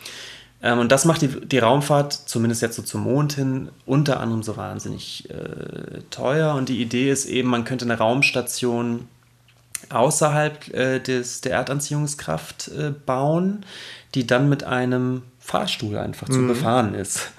Ähm, 0.66 0.80
und 0.80 0.92
das 0.92 1.06
macht 1.06 1.22
die, 1.22 1.28
die 1.28 1.60
Raumfahrt, 1.60 2.12
zumindest 2.12 2.64
jetzt 2.64 2.76
so 2.76 2.82
zum 2.82 3.04
Mond 3.04 3.34
hin, 3.34 3.70
unter 3.86 4.20
anderem 4.20 4.42
so 4.42 4.58
wahnsinnig 4.58 5.30
äh, 5.30 6.02
teuer. 6.10 6.56
Und 6.56 6.70
die 6.70 6.82
Idee 6.82 7.12
ist 7.12 7.26
eben, 7.26 7.50
man 7.50 7.66
könnte 7.66 7.86
eine 7.86 8.00
Raumstation 8.00 9.08
außerhalb 9.90 10.74
äh, 10.74 11.00
des, 11.00 11.42
der 11.42 11.54
Erdanziehungskraft 11.54 12.70
äh, 12.70 12.92
bauen, 13.06 13.64
die 14.16 14.26
dann 14.26 14.50
mit 14.50 14.64
einem 14.64 15.22
Fahrstuhl 15.40 15.98
einfach 15.98 16.28
zu 16.28 16.48
befahren 16.48 16.96
ist. 16.96 17.30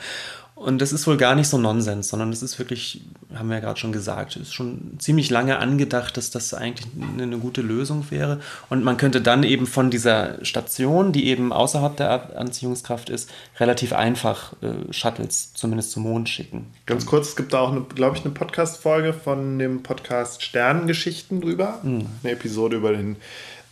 Und 0.56 0.80
das 0.80 0.90
ist 0.90 1.06
wohl 1.06 1.18
gar 1.18 1.34
nicht 1.34 1.48
so 1.48 1.58
Nonsens, 1.58 2.08
sondern 2.08 2.30
das 2.30 2.42
ist 2.42 2.58
wirklich, 2.58 3.02
haben 3.34 3.50
wir 3.50 3.56
ja 3.56 3.60
gerade 3.60 3.78
schon 3.78 3.92
gesagt, 3.92 4.36
ist 4.36 4.54
schon 4.54 4.98
ziemlich 4.98 5.28
lange 5.28 5.58
angedacht, 5.58 6.16
dass 6.16 6.30
das 6.30 6.54
eigentlich 6.54 6.88
eine, 7.18 7.36
gute 7.36 7.60
Lösung 7.60 8.06
wäre. 8.10 8.40
Und 8.70 8.82
man 8.82 8.96
könnte 8.96 9.20
dann 9.20 9.42
eben 9.42 9.66
von 9.66 9.90
dieser 9.90 10.42
Station, 10.42 11.12
die 11.12 11.26
eben 11.26 11.52
außerhalb 11.52 11.94
der 11.98 12.06
Erdanziehungskraft 12.06 13.10
ist, 13.10 13.30
relativ 13.60 13.92
einfach 13.92 14.54
äh, 14.62 14.90
Shuttles 14.94 15.52
zumindest 15.52 15.90
zum 15.90 16.04
Mond 16.04 16.30
schicken. 16.30 16.68
Ganz 16.86 17.04
kurz, 17.04 17.28
es 17.28 17.36
gibt 17.36 17.52
da 17.52 17.60
auch, 17.60 17.88
glaube 17.90 18.16
ich, 18.16 18.24
eine 18.24 18.32
Podcast-Folge 18.32 19.12
von 19.12 19.58
dem 19.58 19.82
Podcast 19.82 20.42
Sternengeschichten 20.42 21.42
drüber. 21.42 21.80
Mhm. 21.82 22.06
Eine 22.22 22.32
Episode 22.32 22.76
über 22.76 22.92
den 22.92 23.16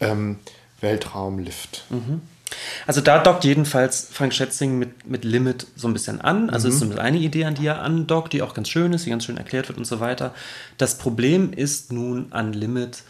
ähm, 0.01 0.37
Weltraumlift. 0.83 1.87
Mhm. 1.89 2.21
Also 2.87 3.01
da 3.01 3.19
dockt 3.19 3.45
jedenfalls 3.45 4.09
Frank 4.11 4.35
Schätzing 4.35 4.79
mit, 4.79 5.07
mit 5.07 5.25
Limit 5.25 5.67
so 5.77 5.89
ein 5.89 5.93
bisschen 5.93 6.21
an. 6.21 6.51
Also 6.51 6.69
ist 6.69 6.79
zumindest 6.79 7.01
eine 7.01 7.19
Idee, 7.19 7.45
an 7.45 7.55
die 7.55 7.67
er 7.67 7.83
andockt, 7.83 8.33
die 8.33 8.43
auch 8.43 8.55
ganz 8.55 8.69
schön 8.69 8.93
ist, 8.93 9.07
die 9.07 9.11
ganz 9.11 9.25
schön 9.25 9.37
erklärt 9.37 9.69
wird 9.69 9.79
und 9.79 9.87
so 9.87 10.01
weiter. 10.01 10.35
Das 10.79 10.99
Problem 10.99 11.53
ist 11.53 11.93
nun 11.93 12.27
an 12.31 12.53
Limit, 12.53 13.03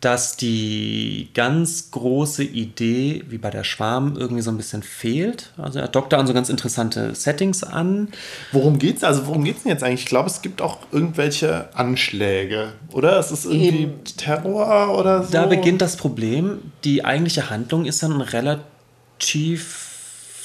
dass 0.00 0.36
die 0.36 1.28
ganz 1.34 1.90
große 1.90 2.44
Idee, 2.44 3.24
wie 3.28 3.38
bei 3.38 3.50
der 3.50 3.64
Schwarm, 3.64 4.16
irgendwie 4.16 4.42
so 4.42 4.50
ein 4.52 4.56
bisschen 4.56 4.84
fehlt. 4.84 5.52
Also 5.58 5.80
er 5.80 5.88
dockt 5.88 6.12
da 6.12 6.18
an 6.18 6.26
so 6.28 6.32
ganz 6.32 6.48
interessante 6.48 7.16
Settings 7.16 7.64
an. 7.64 8.08
Worum 8.52 8.78
geht's? 8.78 9.02
Also 9.02 9.26
worum 9.26 9.42
geht's 9.42 9.64
denn 9.64 9.72
jetzt 9.72 9.82
eigentlich? 9.82 10.02
Ich 10.02 10.06
glaube, 10.06 10.28
es 10.28 10.40
gibt 10.40 10.62
auch 10.62 10.78
irgendwelche 10.92 11.74
Anschläge, 11.76 12.74
oder? 12.92 13.18
Es 13.18 13.32
ist 13.32 13.44
irgendwie 13.44 13.82
Eben. 13.82 14.04
Terror 14.04 14.96
oder 14.96 15.24
so. 15.24 15.32
Da 15.32 15.46
beginnt 15.46 15.82
das 15.82 15.96
Problem. 15.96 16.58
Die 16.84 17.04
eigentliche 17.04 17.50
Handlung 17.50 17.84
ist 17.84 18.00
dann 18.02 18.12
ein 18.12 18.20
relativ 18.20 19.88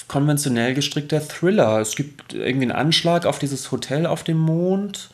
konventionell 0.07 0.73
gestrickter 0.73 1.27
Thriller. 1.27 1.80
Es 1.80 1.95
gibt 1.95 2.34
irgendwie 2.34 2.65
einen 2.65 2.71
Anschlag 2.71 3.27
auf 3.27 3.38
dieses 3.38 3.71
Hotel 3.71 4.07
auf 4.07 4.23
dem 4.23 4.38
Mond. 4.38 5.09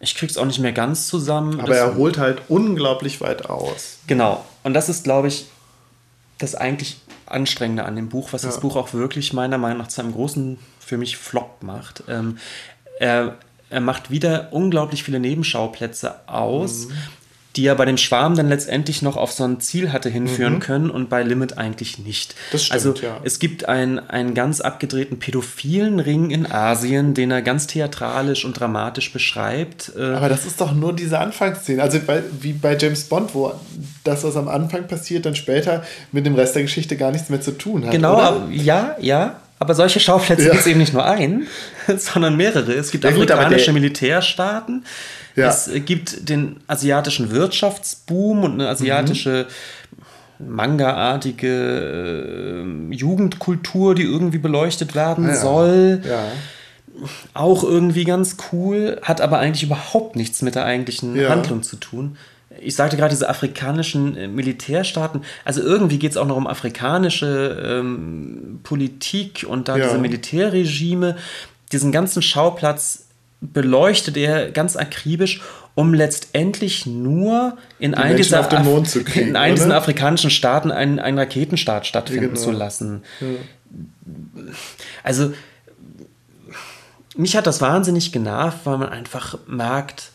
Ich 0.00 0.14
krieg's 0.14 0.36
auch 0.36 0.44
nicht 0.44 0.58
mehr 0.58 0.72
ganz 0.72 1.08
zusammen. 1.08 1.58
Aber 1.60 1.68
das, 1.68 1.78
er 1.78 1.94
holt 1.96 2.18
halt 2.18 2.42
unglaublich 2.48 3.20
weit 3.20 3.48
aus. 3.48 3.98
Genau. 4.06 4.44
Und 4.62 4.74
das 4.74 4.88
ist, 4.88 5.04
glaube 5.04 5.28
ich, 5.28 5.46
das 6.38 6.54
eigentlich 6.54 6.98
Anstrengende 7.24 7.84
an 7.84 7.96
dem 7.96 8.08
Buch, 8.08 8.32
was 8.32 8.42
ja. 8.42 8.50
das 8.50 8.60
Buch 8.60 8.76
auch 8.76 8.92
wirklich 8.92 9.32
meiner 9.32 9.58
Meinung 9.58 9.78
nach 9.78 9.88
zu 9.88 10.00
einem 10.00 10.12
großen, 10.12 10.58
für 10.78 10.98
mich, 10.98 11.16
Flop 11.16 11.62
macht. 11.62 12.04
Ähm, 12.08 12.38
er, 13.00 13.36
er 13.70 13.80
macht 13.80 14.10
wieder 14.10 14.52
unglaublich 14.52 15.02
viele 15.02 15.18
Nebenschauplätze 15.18 16.28
aus. 16.28 16.88
Mhm 16.88 16.92
die 17.56 17.62
ja 17.62 17.74
bei 17.74 17.84
dem 17.84 17.96
Schwarm 17.96 18.36
dann 18.36 18.48
letztendlich 18.48 19.02
noch 19.02 19.16
auf 19.16 19.32
so 19.32 19.44
ein 19.44 19.60
Ziel 19.60 19.92
hatte 19.92 20.08
hinführen 20.08 20.54
mhm. 20.54 20.60
können 20.60 20.90
und 20.90 21.08
bei 21.08 21.22
Limit 21.22 21.56
eigentlich 21.56 21.98
nicht. 21.98 22.34
Das 22.52 22.64
stimmt, 22.64 22.74
also 22.74 22.94
ja. 23.02 23.20
es 23.24 23.38
gibt 23.38 23.68
ein, 23.68 23.98
einen 23.98 24.34
ganz 24.34 24.60
abgedrehten 24.60 25.18
pädophilen 25.18 25.98
Ring 26.00 26.30
in 26.30 26.50
Asien, 26.50 27.14
den 27.14 27.30
er 27.30 27.42
ganz 27.42 27.66
theatralisch 27.66 28.44
und 28.44 28.58
dramatisch 28.58 29.12
beschreibt. 29.12 29.92
Äh, 29.96 30.02
Aber 30.02 30.28
das 30.28 30.44
ist 30.44 30.60
doch 30.60 30.74
nur 30.74 30.92
diese 30.92 31.18
Anfangsszene. 31.18 31.82
Also 31.82 31.98
bei, 32.06 32.22
wie 32.40 32.52
bei 32.52 32.76
James 32.76 33.04
Bond, 33.04 33.34
wo 33.34 33.52
das, 34.04 34.24
was 34.24 34.36
am 34.36 34.48
Anfang 34.48 34.86
passiert, 34.86 35.24
dann 35.26 35.34
später 35.34 35.82
mit 36.12 36.26
dem 36.26 36.34
Rest 36.34 36.54
der 36.54 36.62
Geschichte 36.62 36.96
gar 36.96 37.10
nichts 37.10 37.30
mehr 37.30 37.40
zu 37.40 37.52
tun 37.52 37.86
hat. 37.86 37.92
Genau, 37.92 38.14
oder? 38.14 38.48
ja, 38.50 38.96
ja. 39.00 39.40
Aber 39.58 39.74
solche 39.74 40.00
Schauplätze 40.00 40.44
ja. 40.44 40.50
gibt 40.50 40.60
es 40.60 40.66
eben 40.66 40.80
nicht 40.80 40.92
nur 40.92 41.04
ein, 41.04 41.46
sondern 41.96 42.36
mehrere. 42.36 42.72
Es 42.72 42.90
gibt 42.90 43.04
ja, 43.04 43.10
afrikanische 43.10 43.72
gut, 43.72 43.74
Militärstaaten, 43.74 44.84
ja. 45.36 45.48
Es 45.48 45.70
gibt 45.84 46.30
den 46.30 46.56
asiatischen 46.66 47.30
Wirtschaftsboom 47.30 48.42
und 48.42 48.54
eine 48.54 48.68
asiatische 48.68 49.46
mhm. 50.38 50.56
Manga-artige 50.56 52.64
äh, 52.90 52.94
Jugendkultur, 52.94 53.94
die 53.94 54.02
irgendwie 54.02 54.38
beleuchtet 54.38 54.94
werden 54.94 55.28
ja. 55.28 55.36
soll. 55.36 56.00
Auch 57.34 57.62
irgendwie 57.62 58.04
ganz 58.04 58.38
cool, 58.50 58.98
hat 59.02 59.20
aber 59.20 59.38
eigentlich 59.38 59.62
überhaupt 59.62 60.16
nichts 60.16 60.40
mit 60.40 60.54
der 60.54 60.64
eigentlichen. 60.64 61.28
Handlung 61.28 61.62
zu 61.62 61.76
tun. 61.76 62.16
Ich 62.60 62.76
sagte 62.76 62.96
gerade, 62.96 63.10
diese 63.10 63.28
afrikanischen 63.28 64.16
äh, 64.16 64.28
Militärstaaten, 64.28 65.22
also 65.44 65.60
irgendwie 65.62 65.98
geht 65.98 66.12
es 66.12 66.16
auch 66.16 66.26
noch 66.26 66.36
um 66.36 66.46
afrikanische 66.46 67.62
ähm, 67.64 68.60
Politik 68.62 69.46
und 69.48 69.68
da 69.68 69.76
diese 69.76 69.98
Militärregime. 69.98 71.16
Diesen 71.72 71.92
ganzen 71.92 72.22
Schauplatz 72.22 73.06
beleuchtet 73.40 74.16
er 74.16 74.50
ganz 74.50 74.76
akribisch, 74.76 75.40
um 75.74 75.92
letztendlich 75.92 76.86
nur 76.86 77.58
in 77.78 77.92
Die 77.92 77.98
einen, 77.98 78.16
dieser, 78.16 78.42
kriegen, 78.44 79.28
in 79.28 79.36
einen 79.36 79.56
dieser 79.56 79.76
afrikanischen 79.76 80.30
Staaten 80.30 80.70
einen, 80.70 80.98
einen 80.98 81.18
Raketenstart 81.18 81.86
stattfinden 81.86 82.30
genau. 82.30 82.40
zu 82.40 82.50
lassen. 82.50 83.02
Ja. 83.20 83.26
Also, 85.02 85.34
mich 87.16 87.36
hat 87.36 87.46
das 87.46 87.60
wahnsinnig 87.60 88.12
genervt, 88.12 88.60
weil 88.64 88.78
man 88.78 88.88
einfach 88.88 89.38
merkt, 89.46 90.12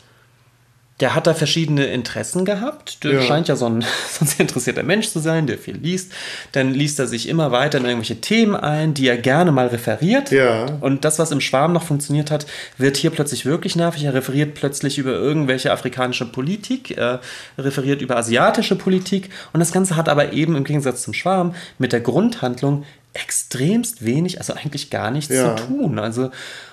der 1.02 1.16
hat 1.16 1.26
da 1.26 1.34
verschiedene 1.34 1.86
Interessen 1.86 2.44
gehabt. 2.44 3.02
Der 3.02 3.14
ja. 3.14 3.22
scheint 3.22 3.48
ja 3.48 3.56
so 3.56 3.66
ein, 3.66 3.82
so 4.08 4.24
ein 4.24 4.28
sehr 4.28 4.40
interessierter 4.40 4.84
Mensch 4.84 5.08
zu 5.08 5.18
sein, 5.18 5.48
der 5.48 5.58
viel 5.58 5.76
liest. 5.76 6.12
Dann 6.52 6.72
liest 6.72 7.00
er 7.00 7.08
sich 7.08 7.28
immer 7.28 7.50
weiter 7.50 7.78
in 7.78 7.84
irgendwelche 7.84 8.20
Themen 8.20 8.54
ein, 8.54 8.94
die 8.94 9.08
er 9.08 9.18
gerne 9.18 9.50
mal 9.50 9.66
referiert. 9.66 10.30
Ja. 10.30 10.66
Und 10.80 11.04
das, 11.04 11.18
was 11.18 11.32
im 11.32 11.40
Schwarm 11.40 11.72
noch 11.72 11.82
funktioniert 11.82 12.30
hat, 12.30 12.46
wird 12.78 12.96
hier 12.96 13.10
plötzlich 13.10 13.44
wirklich 13.44 13.74
nervig. 13.74 14.04
Er 14.04 14.14
referiert 14.14 14.54
plötzlich 14.54 14.96
über 14.96 15.10
irgendwelche 15.10 15.72
afrikanische 15.72 16.24
Politik, 16.24 16.96
er 16.96 17.20
referiert 17.58 18.00
über 18.00 18.16
asiatische 18.16 18.76
Politik. 18.76 19.30
Und 19.52 19.58
das 19.58 19.72
Ganze 19.72 19.96
hat 19.96 20.08
aber 20.08 20.32
eben 20.32 20.54
im 20.54 20.62
Gegensatz 20.62 21.02
zum 21.02 21.14
Schwarm 21.14 21.56
mit 21.78 21.92
der 21.92 22.00
Grundhandlung 22.00 22.84
extremst 23.14 24.04
wenig, 24.04 24.38
also 24.38 24.54
eigentlich 24.54 24.88
gar 24.90 25.10
nichts 25.10 25.34
ja. 25.34 25.56
zu 25.56 25.66
tun. 25.66 25.98
Also 25.98 26.30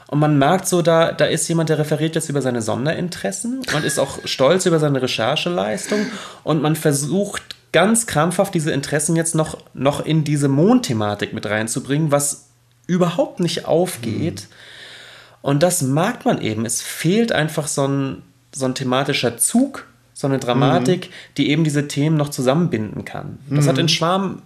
und 0.10 0.18
man 0.18 0.40
merkt 0.40 0.68
so, 0.68 0.82
da, 0.82 1.12
da 1.12 1.26
ist 1.26 1.48
jemand, 1.48 1.70
der 1.70 1.78
referiert 1.78 2.16
jetzt 2.16 2.30
über 2.30 2.42
seine 2.42 2.64
Sonderinteressen 2.64 3.62
und 3.76 3.86
ist 3.86 4.00
auch 4.00 4.18
stolz 4.26 4.66
über 4.66 4.80
seine 4.80 5.04
Rechercheleistung. 5.04 6.08
Und 6.44 6.64
man 6.64 6.76
versucht 6.76 7.44
ganz 7.72 8.08
krampfhaft 8.08 8.56
diese 8.56 8.72
Interessen 8.72 9.16
jetzt 9.16 9.36
noch, 9.36 9.60
noch 9.76 10.04
in 10.04 10.24
diese 10.24 10.48
Mondthematik 10.48 11.34
mit 11.34 11.46
reinzubringen, 11.46 12.12
was 12.12 12.48
überhaupt 12.88 13.40
nicht 13.40 13.66
aufgeht. 13.66 14.42
Mhm. 14.42 14.56
Und 15.44 15.62
das 15.62 15.84
merkt 15.84 16.26
man 16.26 16.42
eben. 16.42 16.66
Es 16.66 16.82
fehlt 16.82 17.32
einfach 17.32 17.68
so 17.68 17.88
ein, 17.88 18.24
so 18.52 18.66
ein 18.66 18.74
thematischer 18.74 19.38
Zug, 19.38 19.86
so 20.16 20.26
eine 20.26 20.40
Dramatik, 20.40 21.10
mhm. 21.10 21.14
die 21.38 21.52
eben 21.52 21.64
diese 21.64 21.88
Themen 21.88 22.18
noch 22.18 22.30
zusammenbinden 22.30 23.06
kann. 23.06 23.38
Das 23.48 23.66
mhm. 23.66 23.70
hat 23.70 23.78
in 23.78 23.90
Schwarm 23.90 24.42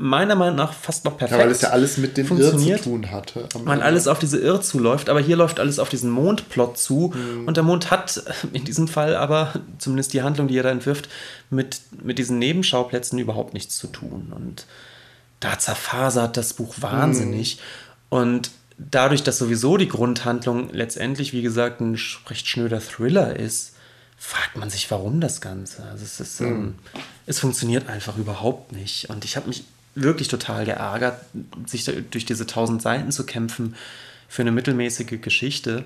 meiner 0.00 0.36
Meinung 0.36 0.54
nach 0.54 0.72
fast 0.72 1.04
noch 1.04 1.18
perfekt. 1.18 1.38
Ja, 1.38 1.44
weil 1.44 1.52
es 1.52 1.60
ja 1.60 1.70
alles 1.70 1.98
mit 1.98 2.16
dem 2.16 2.38
Irr 2.38 2.56
zu 2.56 2.76
tun 2.82 3.10
hatte. 3.10 3.48
Weil 3.64 3.82
alles 3.82 4.06
auf 4.06 4.20
diese 4.20 4.38
Irr 4.38 4.60
zuläuft, 4.60 5.10
aber 5.10 5.20
hier 5.20 5.36
läuft 5.36 5.58
alles 5.58 5.80
auf 5.80 5.88
diesen 5.88 6.10
Mondplot 6.10 6.78
zu. 6.78 7.12
Mhm. 7.14 7.48
Und 7.48 7.56
der 7.56 7.64
Mond 7.64 7.90
hat 7.90 8.22
in 8.52 8.64
diesem 8.64 8.86
Fall 8.86 9.16
aber, 9.16 9.54
zumindest 9.78 10.12
die 10.12 10.22
Handlung, 10.22 10.46
die 10.46 10.56
er 10.56 10.62
da 10.62 10.70
entwirft, 10.70 11.08
mit, 11.50 11.80
mit 12.00 12.18
diesen 12.18 12.38
Nebenschauplätzen 12.38 13.18
überhaupt 13.18 13.54
nichts 13.54 13.76
zu 13.76 13.88
tun. 13.88 14.32
Und 14.34 14.66
da 15.40 15.58
zerfasert 15.58 16.36
das 16.36 16.54
Buch 16.54 16.76
wahnsinnig. 16.78 17.56
Mhm. 17.56 18.18
Und 18.18 18.50
dadurch, 18.78 19.24
dass 19.24 19.38
sowieso 19.38 19.76
die 19.76 19.88
Grundhandlung 19.88 20.70
letztendlich, 20.72 21.32
wie 21.32 21.42
gesagt, 21.42 21.80
ein 21.80 21.98
recht 22.28 22.46
schnöder 22.46 22.80
Thriller 22.80 23.34
ist, 23.36 23.72
fragt 24.16 24.56
man 24.56 24.70
sich, 24.70 24.88
warum 24.92 25.20
das 25.20 25.40
Ganze. 25.40 25.82
Also 25.90 26.04
es, 26.04 26.20
ist, 26.20 26.40
mhm. 26.40 26.46
ähm, 26.46 26.74
es 27.26 27.40
funktioniert 27.40 27.88
einfach 27.88 28.16
überhaupt 28.16 28.70
nicht. 28.70 29.10
Und 29.10 29.24
ich 29.24 29.36
habe 29.36 29.48
mich 29.48 29.64
wirklich 30.02 30.28
total 30.28 30.64
geärgert, 30.64 31.20
sich 31.66 31.84
durch 31.84 32.24
diese 32.24 32.46
tausend 32.46 32.82
Seiten 32.82 33.12
zu 33.12 33.24
kämpfen 33.24 33.74
für 34.28 34.42
eine 34.42 34.52
mittelmäßige 34.52 35.20
Geschichte. 35.20 35.84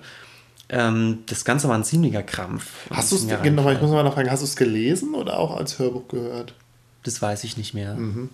Ähm, 0.68 1.20
das 1.26 1.44
Ganze 1.44 1.68
war 1.68 1.76
ein 1.76 1.84
ziemlicher 1.84 2.22
Krampf. 2.22 2.66
Hast 2.90 3.12
du 3.12 3.16
es, 3.16 3.26
genau, 3.42 3.70
ich 3.70 3.80
muss 3.80 3.90
mal 3.90 4.02
noch 4.02 4.14
fragen, 4.14 4.30
hast 4.30 4.40
du 4.40 4.46
es 4.46 4.56
gelesen 4.56 5.14
oder 5.14 5.38
auch 5.38 5.56
als 5.56 5.78
Hörbuch 5.78 6.08
gehört? 6.08 6.54
Das 7.02 7.20
weiß 7.20 7.44
ich 7.44 7.56
nicht 7.56 7.74
mehr. 7.74 7.94
Mhm. 7.94 8.30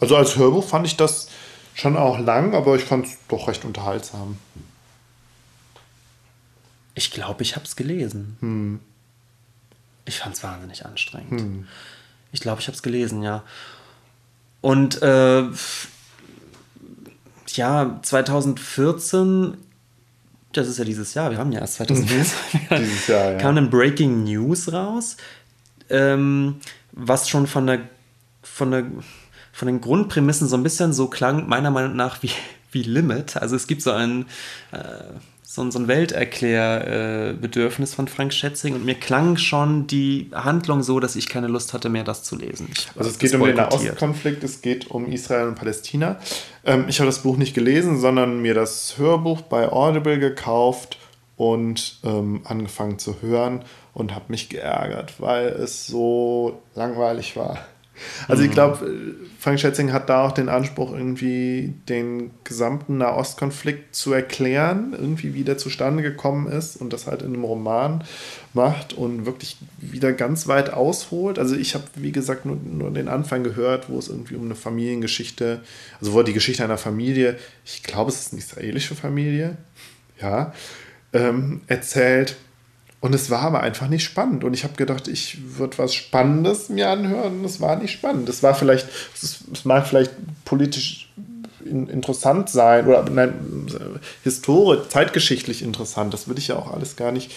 Also 0.00 0.16
als 0.16 0.36
Hörbuch 0.36 0.64
fand 0.64 0.86
ich 0.86 0.96
das 0.96 1.28
schon 1.74 1.96
auch 1.96 2.18
lang, 2.18 2.54
aber 2.54 2.76
ich 2.76 2.84
fand 2.84 3.06
es 3.06 3.18
doch 3.28 3.48
recht 3.48 3.64
unterhaltsam. 3.64 4.38
Ich 6.94 7.12
glaube, 7.12 7.42
ich 7.42 7.54
habe 7.54 7.64
es 7.64 7.76
gelesen. 7.76 8.36
Hm. 8.40 8.80
Ich 10.04 10.18
fand 10.18 10.34
es 10.34 10.42
wahnsinnig 10.42 10.84
anstrengend. 10.84 11.40
Hm. 11.40 11.68
Ich 12.32 12.40
glaube, 12.40 12.60
ich 12.60 12.66
habe 12.66 12.74
es 12.74 12.82
gelesen, 12.82 13.22
ja. 13.22 13.44
Und 14.60 15.00
äh, 15.02 15.44
ja, 17.48 18.00
2014, 18.02 19.56
das 20.52 20.68
ist 20.68 20.78
ja 20.78 20.84
dieses 20.84 21.14
Jahr, 21.14 21.30
wir 21.30 21.38
haben 21.38 21.52
ja 21.52 21.60
erst 21.60 21.74
2014, 21.74 22.36
dieses 22.78 23.06
Jahr, 23.06 23.32
ja. 23.32 23.38
kam 23.38 23.54
dann 23.54 23.70
Breaking 23.70 24.24
News 24.24 24.72
raus, 24.72 25.16
ähm, 25.88 26.56
was 26.92 27.28
schon 27.28 27.46
von 27.46 27.66
der, 27.66 27.80
von 28.42 28.70
der 28.70 28.84
von 29.58 29.66
den 29.66 29.80
Grundprämissen 29.80 30.46
so 30.46 30.56
ein 30.56 30.62
bisschen 30.62 30.92
so 30.92 31.08
klang, 31.08 31.48
meiner 31.48 31.72
Meinung 31.72 31.96
nach, 31.96 32.22
wie, 32.22 32.30
wie 32.70 32.84
Limit. 32.84 33.36
Also 33.36 33.56
es 33.56 33.66
gibt 33.66 33.82
so 33.82 33.90
ein, 33.90 34.26
äh, 34.70 34.78
so, 35.50 35.70
so 35.70 35.78
ein 35.78 35.88
Welterklärbedürfnis 35.88 37.94
von 37.94 38.06
Frank 38.06 38.34
Schätzing 38.34 38.74
und 38.74 38.84
mir 38.84 38.96
klang 38.96 39.38
schon 39.38 39.86
die 39.86 40.30
Handlung 40.34 40.82
so, 40.82 41.00
dass 41.00 41.16
ich 41.16 41.26
keine 41.26 41.46
Lust 41.46 41.72
hatte 41.72 41.88
mehr, 41.88 42.04
das 42.04 42.22
zu 42.22 42.36
lesen. 42.36 42.68
Ich 42.70 42.88
also 42.94 43.08
es 43.08 43.18
geht 43.18 43.34
um 43.34 43.42
den 43.42 43.56
Nahostkonflikt, 43.56 44.44
es 44.44 44.60
geht 44.60 44.90
um 44.90 45.10
Israel 45.10 45.48
und 45.48 45.54
Palästina. 45.54 46.20
Ähm, 46.66 46.84
ich 46.88 47.00
habe 47.00 47.06
das 47.06 47.20
Buch 47.20 47.38
nicht 47.38 47.54
gelesen, 47.54 47.98
sondern 47.98 48.42
mir 48.42 48.52
das 48.52 48.98
Hörbuch 48.98 49.40
bei 49.40 49.72
Audible 49.72 50.18
gekauft 50.18 50.98
und 51.38 51.98
ähm, 52.04 52.42
angefangen 52.44 52.98
zu 52.98 53.22
hören 53.22 53.64
und 53.94 54.14
habe 54.14 54.26
mich 54.28 54.50
geärgert, 54.50 55.14
weil 55.18 55.46
es 55.46 55.86
so 55.86 56.60
langweilig 56.74 57.38
war. 57.38 57.56
Also 58.26 58.42
ich 58.42 58.50
mhm. 58.50 58.54
glaube, 58.54 58.90
Frank 59.38 59.60
Schätzing 59.60 59.92
hat 59.92 60.08
da 60.08 60.26
auch 60.26 60.32
den 60.32 60.48
Anspruch, 60.48 60.92
irgendwie 60.92 61.74
den 61.88 62.30
gesamten 62.44 62.98
Nahostkonflikt 62.98 63.94
zu 63.94 64.12
erklären, 64.12 64.94
irgendwie 64.98 65.34
wie 65.34 65.44
der 65.44 65.58
zustande 65.58 66.02
gekommen 66.02 66.48
ist 66.48 66.76
und 66.76 66.92
das 66.92 67.06
halt 67.06 67.22
in 67.22 67.34
einem 67.34 67.44
Roman 67.44 68.04
macht 68.54 68.94
und 68.94 69.26
wirklich 69.26 69.56
wieder 69.78 70.12
ganz 70.12 70.48
weit 70.48 70.72
ausholt. 70.72 71.38
Also 71.38 71.54
ich 71.54 71.74
habe, 71.74 71.84
wie 71.94 72.12
gesagt, 72.12 72.46
nur, 72.46 72.56
nur 72.56 72.90
den 72.90 73.08
Anfang 73.08 73.44
gehört, 73.44 73.88
wo 73.88 73.98
es 73.98 74.08
irgendwie 74.08 74.34
um 74.34 74.44
eine 74.44 74.54
Familiengeschichte, 74.54 75.60
also 76.00 76.12
wo 76.12 76.22
die 76.22 76.32
Geschichte 76.32 76.64
einer 76.64 76.78
Familie, 76.78 77.38
ich 77.64 77.82
glaube, 77.82 78.10
es 78.10 78.20
ist 78.20 78.32
eine 78.32 78.40
israelische 78.40 78.94
Familie, 78.94 79.56
ja, 80.20 80.52
ähm, 81.12 81.60
erzählt 81.68 82.36
Und 83.00 83.14
es 83.14 83.30
war 83.30 83.42
aber 83.42 83.60
einfach 83.60 83.88
nicht 83.88 84.02
spannend. 84.02 84.42
Und 84.42 84.54
ich 84.54 84.64
habe 84.64 84.74
gedacht, 84.74 85.06
ich 85.06 85.38
würde 85.58 85.78
was 85.78 85.94
Spannendes 85.94 86.68
mir 86.68 86.88
anhören. 86.88 87.40
Und 87.40 87.44
es 87.44 87.60
war 87.60 87.76
nicht 87.76 87.92
spannend. 87.92 88.28
Es 88.28 88.42
war 88.42 88.54
vielleicht, 88.54 88.88
es, 89.14 89.44
es 89.52 89.64
mag 89.64 89.86
vielleicht 89.86 90.12
politisch 90.44 91.08
in, 91.64 91.86
interessant 91.88 92.48
sein 92.48 92.86
oder 92.86 93.08
nein, 93.08 93.66
historisch, 94.24 94.88
zeitgeschichtlich 94.88 95.62
interessant. 95.62 96.12
Das 96.12 96.26
würde 96.26 96.40
ich 96.40 96.48
ja 96.48 96.56
auch 96.56 96.72
alles 96.72 96.96
gar 96.96 97.12
nicht 97.12 97.30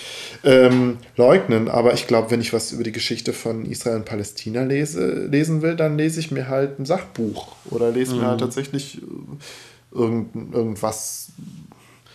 ähm, 0.44 0.98
leugnen. 1.16 1.70
Aber 1.70 1.94
ich 1.94 2.08
glaube, 2.08 2.32
wenn 2.32 2.42
ich 2.42 2.54
was 2.54 2.72
über 2.72 2.84
die 2.84 2.92
Geschichte 2.92 3.32
von 3.32 3.66
Israel 3.66 3.98
und 3.98 4.06
Palästina 4.06 4.64
lese, 4.64 5.28
lesen 5.28 5.62
will, 5.62 5.76
dann 5.76 5.96
lese 5.96 6.20
ich 6.20 6.32
mir 6.32 6.48
halt 6.48 6.80
ein 6.80 6.86
Sachbuch 6.86 7.56
oder 7.70 7.92
lese 7.92 8.16
mhm. 8.16 8.22
mir 8.22 8.28
halt 8.28 8.40
mhm. 8.40 8.46
tatsächlich 8.46 8.98
äh, 8.98 9.96
irgend, 9.96 10.54
irgendwas 10.54 11.34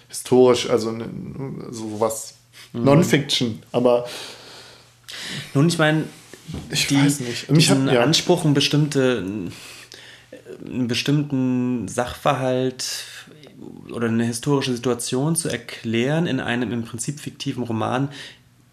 historisch, 0.08 0.70
also 0.70 0.90
ne, 0.90 1.08
sowas 1.70 2.34
mhm. 2.78 2.84
Non-Fiction, 2.84 3.62
aber. 3.72 4.06
Nun, 5.54 5.68
ich 5.68 5.78
meine, 5.78 6.04
ich 6.70 6.86
die, 6.86 6.96
weiß 6.96 7.20
nicht. 7.20 7.50
Mich 7.50 7.68
diesen 7.68 7.88
hab, 7.88 7.94
ja. 7.94 8.02
Anspruch, 8.02 8.44
einen, 8.44 8.54
bestimmte, 8.54 9.24
einen 10.64 10.88
bestimmten 10.88 11.88
Sachverhalt 11.88 13.04
oder 13.92 14.08
eine 14.08 14.24
historische 14.24 14.72
Situation 14.72 15.36
zu 15.36 15.48
erklären 15.48 16.26
in 16.26 16.40
einem 16.40 16.72
im 16.72 16.84
Prinzip 16.84 17.20
fiktiven 17.20 17.62
Roman, 17.62 18.08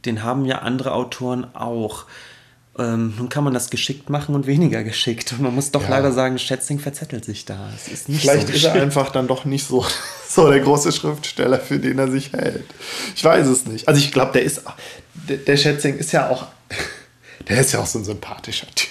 den 0.05 0.23
haben 0.23 0.45
ja 0.45 0.59
andere 0.59 0.93
Autoren 0.93 1.55
auch. 1.55 2.05
Ähm, 2.77 3.13
nun 3.17 3.29
kann 3.29 3.43
man 3.43 3.53
das 3.53 3.69
geschickt 3.69 4.09
machen 4.09 4.33
und 4.33 4.47
weniger 4.47 4.83
geschickt. 4.83 5.31
Und 5.33 5.41
man 5.41 5.53
muss 5.53 5.69
doch 5.69 5.83
ja. 5.83 5.89
leider 5.89 6.11
sagen, 6.11 6.39
Schätzing 6.39 6.79
verzettelt 6.79 7.23
sich 7.23 7.45
da. 7.45 7.69
Ist 7.91 8.05
Vielleicht 8.05 8.47
so 8.47 8.53
ist 8.53 8.63
er 8.63 8.73
einfach 8.73 9.11
dann 9.11 9.27
doch 9.27 9.45
nicht 9.45 9.67
so, 9.67 9.85
so 10.27 10.49
der 10.49 10.59
große 10.59 10.91
Schriftsteller, 10.91 11.59
für 11.59 11.77
den 11.77 11.99
er 11.99 12.09
sich 12.09 12.33
hält. 12.33 12.65
Ich 13.15 13.23
weiß 13.23 13.45
es 13.47 13.67
nicht. 13.67 13.87
Also 13.87 13.99
ich 13.99 14.11
glaube, 14.11 14.31
der 14.33 14.43
ist, 14.43 14.63
der, 15.13 15.37
der 15.37 15.57
Schätzing 15.57 15.97
ist 15.97 16.11
ja 16.13 16.29
auch, 16.29 16.47
der 17.47 17.61
ist 17.61 17.73
ja 17.73 17.79
auch 17.79 17.85
so 17.85 17.99
ein 17.99 18.05
sympathischer 18.05 18.67
Typ. 18.73 18.89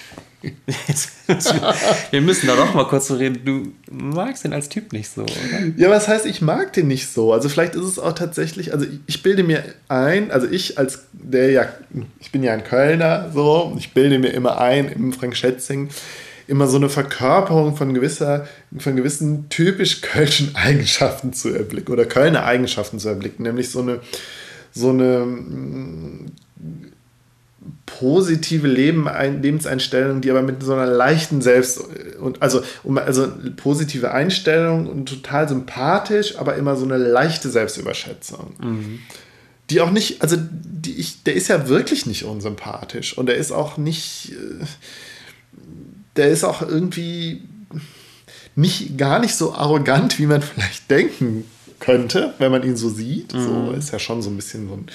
Wir 2.11 2.21
müssen 2.21 2.47
da 2.47 2.55
doch 2.55 2.73
mal 2.73 2.85
kurz 2.85 3.07
so 3.07 3.15
reden. 3.15 3.39
Du 3.45 3.71
magst 3.89 4.43
den 4.43 4.53
als 4.53 4.69
Typ 4.69 4.91
nicht 4.91 5.09
so, 5.09 5.21
oder? 5.21 5.33
Ja, 5.77 5.89
was 5.89 6.07
heißt, 6.07 6.25
ich 6.25 6.41
mag 6.41 6.73
den 6.73 6.87
nicht 6.87 7.07
so? 7.07 7.31
Also 7.31 7.49
vielleicht 7.49 7.75
ist 7.75 7.85
es 7.85 7.99
auch 7.99 8.13
tatsächlich, 8.13 8.73
also 8.73 8.85
ich 9.07 9.23
bilde 9.23 9.43
mir 9.43 9.63
ein, 9.87 10.31
also 10.31 10.47
ich 10.47 10.77
als 10.77 11.05
der 11.13 11.51
ja, 11.51 11.69
ich 12.19 12.31
bin 12.31 12.43
ja 12.43 12.53
ein 12.53 12.63
Kölner, 12.63 13.31
so, 13.33 13.73
ich 13.77 13.93
bilde 13.93 14.19
mir 14.19 14.29
immer 14.29 14.59
ein, 14.59 14.89
im 14.89 15.13
Frank 15.13 15.35
Schätzing, 15.37 15.89
immer 16.47 16.67
so 16.67 16.77
eine 16.77 16.89
Verkörperung 16.89 17.77
von 17.77 17.93
gewisser, 17.93 18.47
von 18.77 18.95
gewissen 18.95 19.47
typisch 19.49 20.01
kölschen 20.01 20.55
Eigenschaften 20.55 21.31
zu 21.31 21.49
erblicken 21.49 21.93
oder 21.93 22.05
Kölner 22.05 22.45
Eigenschaften 22.45 22.99
zu 22.99 23.07
erblicken, 23.09 23.43
nämlich 23.43 23.69
so 23.71 23.81
eine, 23.81 24.01
so 24.73 24.89
eine 24.89 25.25
positive 27.85 28.67
Leben, 28.67 29.07
Lebenseinstellung, 29.41 30.21
die 30.21 30.31
aber 30.31 30.41
mit 30.41 30.63
so 30.63 30.73
einer 30.73 30.85
leichten 30.85 31.41
Selbst- 31.41 31.81
und 32.19 32.41
also, 32.41 32.61
also 32.95 33.27
positive 33.55 34.11
Einstellung 34.11 34.87
und 34.87 35.07
total 35.07 35.47
sympathisch, 35.47 36.37
aber 36.37 36.55
immer 36.55 36.75
so 36.75 36.85
eine 36.85 36.97
leichte 36.97 37.49
Selbstüberschätzung. 37.49 38.53
Mhm. 38.61 38.99
Die 39.69 39.79
auch 39.79 39.91
nicht, 39.91 40.21
also 40.21 40.37
die 40.39 40.95
ich, 40.95 41.23
der 41.23 41.35
ist 41.35 41.47
ja 41.47 41.67
wirklich 41.69 42.05
nicht 42.05 42.25
unsympathisch 42.25 43.17
und 43.17 43.27
der 43.27 43.37
ist 43.37 43.51
auch 43.51 43.77
nicht, 43.77 44.33
äh, 44.33 44.65
der 46.15 46.29
ist 46.29 46.43
auch 46.43 46.61
irgendwie 46.61 47.43
nicht 48.55 48.97
gar 48.97 49.19
nicht 49.19 49.35
so 49.35 49.53
arrogant, 49.53 50.19
wie 50.19 50.25
man 50.25 50.41
vielleicht 50.41 50.91
denken 50.91 51.45
könnte, 51.79 52.33
wenn 52.39 52.51
man 52.51 52.63
ihn 52.63 52.77
so 52.77 52.89
sieht. 52.89 53.33
Mhm. 53.33 53.41
So 53.41 53.71
ist 53.71 53.91
ja 53.91 53.99
schon 53.99 54.21
so 54.21 54.29
ein 54.29 54.35
bisschen 54.35 54.67
so 54.67 54.75
ein 54.75 54.87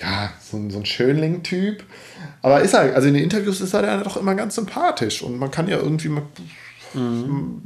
ja, 0.00 0.32
so 0.40 0.56
ein, 0.56 0.70
so 0.70 0.78
ein 0.78 0.86
Schönling-Typ. 0.86 1.84
Aber 2.42 2.60
ist 2.60 2.74
er, 2.74 2.94
also 2.94 3.08
in 3.08 3.14
den 3.14 3.24
Interviews 3.24 3.60
ist 3.60 3.74
er 3.74 3.84
ja 3.84 4.02
doch 4.02 4.16
immer 4.16 4.34
ganz 4.34 4.54
sympathisch 4.54 5.22
und 5.22 5.38
man 5.38 5.50
kann 5.50 5.68
ja 5.68 5.76
irgendwie, 5.76 6.08
mhm. 6.94 7.60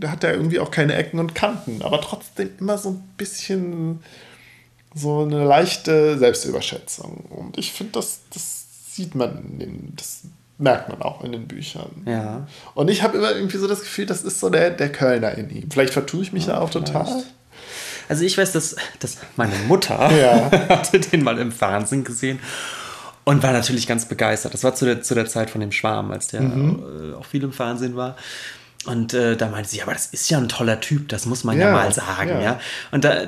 da 0.00 0.10
hat 0.10 0.24
er 0.24 0.34
irgendwie 0.34 0.58
auch 0.58 0.70
keine 0.70 0.94
Ecken 0.94 1.18
und 1.18 1.34
Kanten, 1.34 1.82
aber 1.82 2.00
trotzdem 2.00 2.50
immer 2.58 2.78
so 2.78 2.90
ein 2.90 3.04
bisschen 3.16 4.00
so 4.94 5.22
eine 5.22 5.44
leichte 5.44 6.18
Selbstüberschätzung. 6.18 7.26
Und 7.28 7.58
ich 7.58 7.72
finde, 7.72 7.92
das, 7.92 8.20
das 8.32 8.94
sieht 8.94 9.14
man, 9.14 9.44
in 9.44 9.58
den, 9.58 9.92
das 9.96 10.22
merkt 10.58 10.88
man 10.88 11.02
auch 11.02 11.22
in 11.22 11.32
den 11.32 11.46
Büchern. 11.46 11.90
Ja. 12.06 12.46
Und 12.74 12.88
ich 12.88 13.02
habe 13.02 13.18
immer 13.18 13.32
irgendwie 13.32 13.58
so 13.58 13.68
das 13.68 13.80
Gefühl, 13.80 14.06
das 14.06 14.22
ist 14.22 14.40
so 14.40 14.48
der, 14.48 14.70
der 14.70 14.90
Kölner 14.90 15.32
in 15.36 15.50
ihm. 15.50 15.70
Vielleicht 15.70 15.92
vertue 15.92 16.22
ich 16.22 16.32
mich 16.32 16.46
ja, 16.46 16.54
da 16.54 16.60
auch 16.60 16.70
vielleicht. 16.70 16.86
total. 16.88 17.22
Also 18.08 18.24
ich 18.24 18.36
weiß, 18.38 18.52
dass, 18.52 18.76
dass 19.00 19.18
meine 19.36 19.54
Mutter 19.66 20.10
ja. 20.10 20.50
hatte 20.68 21.00
den 21.00 21.22
mal 21.22 21.38
im 21.38 21.52
Fernsehen 21.52 22.04
gesehen 22.04 22.38
und 23.24 23.42
war 23.42 23.52
natürlich 23.52 23.86
ganz 23.86 24.06
begeistert. 24.06 24.54
Das 24.54 24.62
war 24.64 24.74
zu 24.74 24.84
der, 24.84 25.02
zu 25.02 25.14
der 25.14 25.26
Zeit 25.26 25.50
von 25.50 25.60
dem 25.60 25.72
Schwarm, 25.72 26.10
als 26.12 26.28
der 26.28 26.42
mhm. 26.42 27.14
auch 27.18 27.26
viel 27.26 27.42
im 27.42 27.52
Fernsehen 27.52 27.96
war. 27.96 28.16
Und 28.86 29.14
äh, 29.14 29.36
da 29.36 29.48
meinte 29.48 29.68
sie, 29.68 29.82
aber 29.82 29.92
das 29.92 30.06
ist 30.06 30.30
ja 30.30 30.38
ein 30.38 30.48
toller 30.48 30.80
Typ, 30.80 31.08
das 31.08 31.26
muss 31.26 31.42
man 31.42 31.58
ja, 31.58 31.68
ja 31.68 31.72
mal 31.72 31.92
sagen, 31.92 32.30
ja. 32.30 32.40
ja. 32.40 32.60
Und 32.92 33.04
da, 33.04 33.26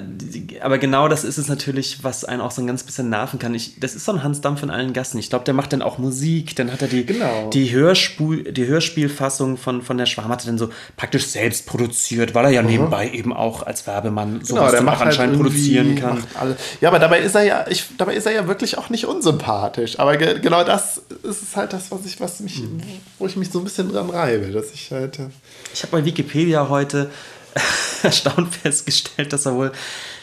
aber 0.63 0.79
genau 0.79 1.09
das 1.09 1.25
ist 1.25 1.37
es 1.37 1.49
natürlich, 1.49 2.05
was 2.05 2.25
einen 2.25 2.41
auch 2.41 2.53
so 2.53 2.63
ein 2.63 2.69
ganz 2.69 2.85
bisschen 2.85 3.11
nerven 3.11 3.41
kann. 3.41 3.55
Ich, 3.55 3.81
das 3.81 3.97
ist 3.97 4.05
so 4.05 4.13
ein 4.13 4.23
Hans 4.23 4.41
Dampf 4.41 4.63
in 4.63 4.71
allen 4.71 4.93
Gassen. 4.93 5.19
Ich 5.19 5.31
glaube, 5.31 5.45
der 5.45 5.55
macht 5.55 5.73
dann 5.73 5.83
auch 5.83 5.99
Musik, 5.99 6.55
dann 6.55 6.73
hat 6.73 6.83
er 6.83 6.89
die, 6.89 7.05
genau. 7.05 7.51
die, 7.51 7.73
Hörspul, 7.73 8.45
die 8.45 8.67
Hörspielfassung 8.67 9.57
von, 9.57 9.83
von 9.83 9.99
der 9.99 10.07
Schwarm 10.07 10.29
hat 10.29 10.45
er 10.45 10.47
dann 10.47 10.59
so 10.59 10.71
praktisch 10.97 11.27
selbst 11.27 11.67
produziert, 11.67 12.35
weil 12.35 12.45
er 12.47 12.51
ja 12.51 12.63
mhm. 12.63 12.69
nebenbei 12.69 13.11
eben 13.11 13.33
auch 13.33 13.67
als 13.67 13.87
Werbemann 13.87 14.45
sowas 14.45 14.49
genau, 14.49 14.71
der 14.71 14.83
macht 14.83 14.99
halt 15.01 15.09
anscheinend 15.09 15.37
produzieren 15.37 15.97
kann. 15.97 16.23
Ja, 16.81 16.89
aber 16.89 17.01
dabei 17.01 17.19
ist 17.19 17.35
er 17.35 17.43
ja, 17.43 17.67
ich, 17.69 17.85
dabei 17.99 18.15
ist 18.15 18.27
er 18.27 18.33
ja 18.33 18.47
wirklich 18.47 18.79
auch 18.79 18.91
nicht 18.91 19.07
unsympathisch. 19.07 19.99
Aber 19.99 20.17
ge 20.17 20.39
genau 20.39 20.63
das 20.63 21.03
ist 21.25 21.57
halt 21.57 21.73
das, 21.73 21.91
was 21.91 22.07
ich, 22.07 22.21
was 22.21 22.39
mich, 22.39 22.61
mhm. 22.61 22.81
wo 23.19 23.27
ich 23.27 23.37
mich 23.37 23.51
so 23.51 23.59
ein 23.59 23.65
bisschen 23.65 23.93
dran 23.93 24.11
reibe, 24.11 24.53
dass 24.53 24.73
ich 24.73 24.93
halt. 24.93 25.19
Ich 25.73 25.83
habe 25.83 25.93
bei 25.93 26.05
Wikipedia 26.05 26.69
heute 26.69 27.11
erstaunt 28.03 28.55
festgestellt, 28.55 29.33
dass 29.33 29.47
er 29.47 29.55
wohl 29.55 29.73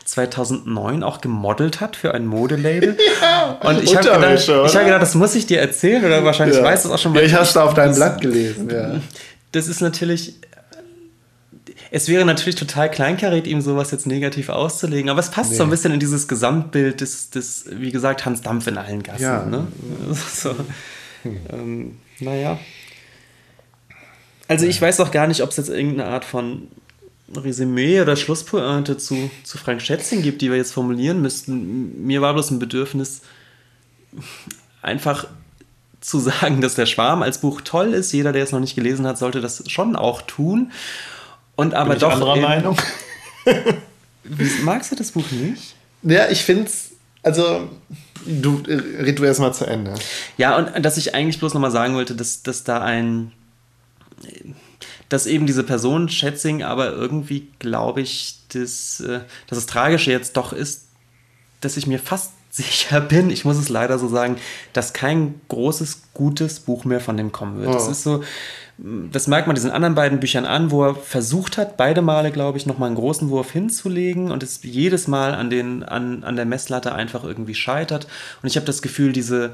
2009 0.06 1.02
auch 1.04 1.20
gemodelt 1.20 1.82
hat 1.82 1.96
für 1.96 2.14
ein 2.14 2.26
Modelabel. 2.28 2.98
Ja, 3.22 3.58
und 3.64 3.82
ich 3.82 3.96
habe 3.96 4.04
gedacht, 4.04 4.48
hab 4.48 4.86
gedacht, 4.86 5.02
das 5.02 5.16
muss 5.16 5.34
ich 5.36 5.46
dir 5.46 5.60
erzählen 5.60 6.04
oder 6.04 6.24
wahrscheinlich 6.24 6.58
ja. 6.58 6.64
weißt 6.64 6.86
du 6.86 6.90
es 6.90 6.96
auch 6.96 7.00
schon 7.00 7.14
mal. 7.14 7.20
Ja, 7.20 7.26
ich 7.26 7.34
habe 7.34 7.44
es 7.44 7.58
auf 7.58 7.74
deinem 7.74 7.96
Blatt 7.96 8.22
gelesen. 8.22 8.70
Ja. 8.70 9.00
Das 9.52 9.68
ist 9.68 9.82
natürlich. 9.82 10.36
Es 11.92 12.10
wäre 12.10 12.26
natürlich 12.26 12.56
total 12.56 12.92
kleinkariert, 12.92 13.48
ihm 13.48 13.62
sowas 13.62 13.92
jetzt 13.92 14.06
negativ 14.06 14.50
auszulegen, 14.50 15.10
aber 15.10 15.20
es 15.20 15.32
passt 15.32 15.52
nee. 15.52 15.58
so 15.58 15.64
ein 15.64 15.70
bisschen 15.70 15.94
in 15.94 16.00
dieses 16.00 16.28
Gesamtbild 16.28 17.00
des, 17.00 17.30
des, 17.30 17.66
wie 17.72 17.92
gesagt, 17.92 18.26
Hans 18.26 18.42
Dampf 18.42 18.68
in 18.68 18.78
allen 18.78 19.02
Gassen. 19.02 19.24
Ja. 19.24 19.46
Ne? 19.46 19.68
So, 20.34 20.56
hm. 21.24 21.40
ähm, 21.52 21.98
naja. 22.20 22.60
Also 24.48 24.66
ich 24.66 24.82
weiß 24.82 25.00
auch 25.00 25.12
gar 25.12 25.28
nicht, 25.28 25.42
ob 25.42 25.50
es 25.50 25.58
jetzt 25.58 25.70
irgendeine 25.70 26.10
Art 26.10 26.26
von 26.26 26.68
Resümee 27.36 28.02
oder 28.02 28.16
Schlusspointe 28.16 28.98
zu, 28.98 29.30
zu 29.44 29.58
Frank 29.58 29.82
Schätzing 29.82 30.22
gibt, 30.22 30.42
die 30.42 30.50
wir 30.50 30.58
jetzt 30.58 30.74
formulieren 30.74 31.22
müssten. 31.22 32.06
Mir 32.06 32.22
war 32.22 32.34
bloß 32.34 32.52
ein 32.52 32.60
Bedürfnis, 32.60 33.22
einfach 34.82 35.28
zu 36.02 36.20
sagen, 36.20 36.62
dass 36.62 36.76
der 36.76 36.86
Schwarm 36.86 37.24
als 37.24 37.40
Buch 37.40 37.62
toll 37.62 37.94
ist. 37.94 38.12
Jeder, 38.12 38.32
der 38.32 38.44
es 38.44 38.52
noch 38.52 38.60
nicht 38.60 38.76
gelesen 38.76 39.08
hat, 39.08 39.18
sollte 39.18 39.42
das 39.42 39.64
schon 39.70 39.96
auch 39.96 40.22
tun. 40.22 40.72
Und 41.56 41.74
aber 41.74 41.90
Bin 41.90 41.98
ich 41.98 42.02
doch. 42.02 42.12
Anderer 42.12 42.36
Meinung. 42.36 42.78
Wie, 44.24 44.50
magst 44.64 44.92
du 44.92 44.96
das 44.96 45.12
Buch 45.12 45.30
nicht? 45.32 45.76
Ja, 46.04 46.30
ich 46.30 46.44
finde 46.44 46.66
es. 46.66 46.92
Also, 47.24 47.70
du 48.26 48.62
red 48.68 49.18
du 49.18 49.24
erstmal 49.24 49.54
zu 49.54 49.66
Ende. 49.66 49.96
Ja, 50.38 50.58
und 50.58 50.86
dass 50.86 50.98
ich 50.98 51.16
eigentlich 51.16 51.40
bloß 51.40 51.56
nochmal 51.56 51.72
sagen 51.72 51.96
wollte, 51.96 52.14
dass, 52.14 52.44
dass 52.44 52.64
da 52.64 52.82
ein 52.82 53.32
dass 55.10 55.26
eben 55.26 55.46
diese 55.46 55.64
Person 55.64 56.10
Schätzing, 56.10 56.64
aber 56.64 56.92
irgendwie 56.92 57.48
glaube 57.60 58.02
ich, 58.02 58.40
dass, 58.50 59.00
äh, 59.02 59.22
dass 59.48 59.58
das 59.58 59.66
Tragische 59.66 60.12
jetzt 60.12 60.38
doch 60.38 60.54
ist, 60.54 60.88
dass 61.62 61.78
ich 61.78 61.88
mir 61.88 62.00
fast 62.00 62.32
sicher 62.56 63.02
bin, 63.02 63.32
ich 63.32 63.44
muss 63.44 63.58
es 63.58 63.68
leider 63.68 64.00
so 64.00 64.08
sagen, 64.08 64.38
dass 64.72 64.94
kein 64.94 65.42
großes, 65.50 66.14
gutes 66.14 66.62
Buch 66.62 66.86
mehr 66.86 67.02
von 67.02 67.18
dem 67.18 67.34
kommen 67.34 67.60
wird. 67.60 67.70
Oh. 67.70 67.74
Das 67.74 67.90
ist 67.90 68.04
so, 68.04 68.24
das 68.78 69.28
merkt 69.28 69.48
man 69.48 69.56
diesen 69.56 69.72
anderen 69.72 69.96
beiden 69.96 70.22
Büchern 70.22 70.46
an, 70.46 70.72
wo 70.72 70.86
er 70.86 70.96
versucht 70.96 71.58
hat, 71.58 71.76
beide 71.76 72.02
Male, 72.02 72.32
glaube 72.32 72.58
ich, 72.58 72.66
nochmal 72.66 72.88
einen 72.88 72.96
großen 72.96 73.30
Wurf 73.30 73.52
hinzulegen 73.52 74.32
und 74.32 74.42
es 74.42 74.62
jedes 74.64 75.08
Mal 75.08 75.34
an, 75.34 75.50
den, 75.50 75.84
an, 75.84 76.24
an 76.24 76.38
der 76.38 76.46
Messlatte 76.46 76.94
einfach 76.96 77.26
irgendwie 77.26 77.56
scheitert. 77.56 78.08
Und 78.42 78.48
ich 78.48 78.56
habe 78.56 78.66
das 78.66 78.82
Gefühl, 78.82 79.12
diese, 79.12 79.54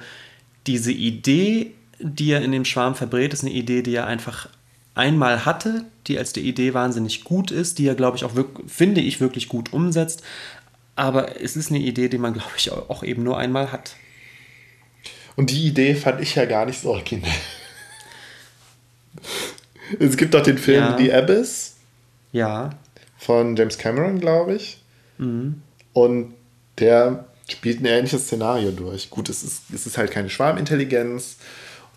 diese 0.68 0.92
Idee, 0.92 1.74
die 2.02 2.32
er 2.32 2.42
in 2.42 2.52
dem 2.52 2.66
Schwarm 2.66 2.96
verbrät, 2.96 3.34
ist 3.34 3.44
eine 3.44 3.54
Idee, 3.54 3.82
die 3.82 3.96
er 3.96 4.08
einfach 4.08 4.50
einmal 4.96 5.46
hatte, 5.46 5.86
die 6.08 6.18
als 6.18 6.34
die 6.34 6.42
Idee 6.42 6.74
wahnsinnig 6.74 7.24
gut 7.24 7.52
ist, 7.52 7.80
die 7.80 7.88
er, 7.88 7.96
glaube 7.96 8.18
ich, 8.18 8.24
auch, 8.24 8.32
finde 8.68 9.02
ich, 9.02 9.22
wirklich 9.22 9.48
gut 9.48 9.74
umsetzt. 9.74 10.24
Aber 10.96 11.42
es 11.42 11.56
ist 11.56 11.70
eine 11.70 11.80
Idee, 11.80 12.10
die 12.10 12.18
man, 12.18 12.34
glaube 12.34 12.52
ich, 12.58 12.72
auch 12.72 13.04
eben 13.04 13.24
nur 13.24 13.38
einmal 13.38 13.72
hat. 13.72 13.96
Und 15.36 15.50
die 15.50 15.68
Idee 15.68 15.96
fand 15.96 16.22
ich 16.22 16.36
ja 16.36 16.46
gar 16.46 16.66
nicht 16.66 16.82
so 16.82 16.90
originell. 16.90 17.30
es 20.00 20.18
gibt 20.18 20.34
doch 20.34 20.44
den 20.44 20.58
Film 20.58 20.84
ja. 20.84 20.98
The 20.98 21.14
Abyss. 21.14 21.76
Ja. 22.34 22.72
Von 23.18 23.56
James 23.56 23.78
Cameron, 23.78 24.20
glaube 24.20 24.56
ich. 24.56 24.82
Mhm. 25.18 25.62
Und 25.94 26.34
der 26.80 27.26
spielt 27.50 27.82
ein 27.82 27.86
ähnliches 27.86 28.26
Szenario 28.26 28.72
durch. 28.72 29.10
Gut, 29.10 29.30
es 29.30 29.44
ist, 29.44 29.64
es 29.74 29.86
ist 29.86 29.98
halt 29.98 30.12
keine 30.12 30.30
Schwarmintelligenz 30.30 31.38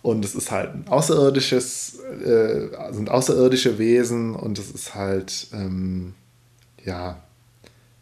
und 0.05 0.23
es 0.23 0.35
ist 0.35 0.51
halt 0.51 0.71
ein 0.75 0.87
außerirdisches, 0.87 1.97
äh, 2.23 2.93
sind 2.93 3.09
außerirdische 3.09 3.79
Wesen 3.79 4.35
und 4.35 4.59
es 4.59 4.69
ist 4.69 4.93
halt, 4.93 5.47
ähm, 5.51 6.13
ja, 6.83 7.23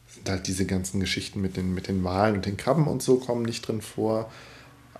sind 0.09 0.29
halt 0.29 0.47
diese 0.47 0.65
ganzen 0.65 0.99
Geschichten 0.99 1.39
mit 1.39 1.55
den, 1.55 1.73
mit 1.73 1.87
den 1.87 2.03
Walen 2.03 2.35
und 2.35 2.45
den 2.45 2.57
Krabben 2.57 2.89
und 2.89 3.01
so 3.01 3.19
kommen 3.19 3.43
nicht 3.43 3.65
drin 3.65 3.81
vor. 3.81 4.29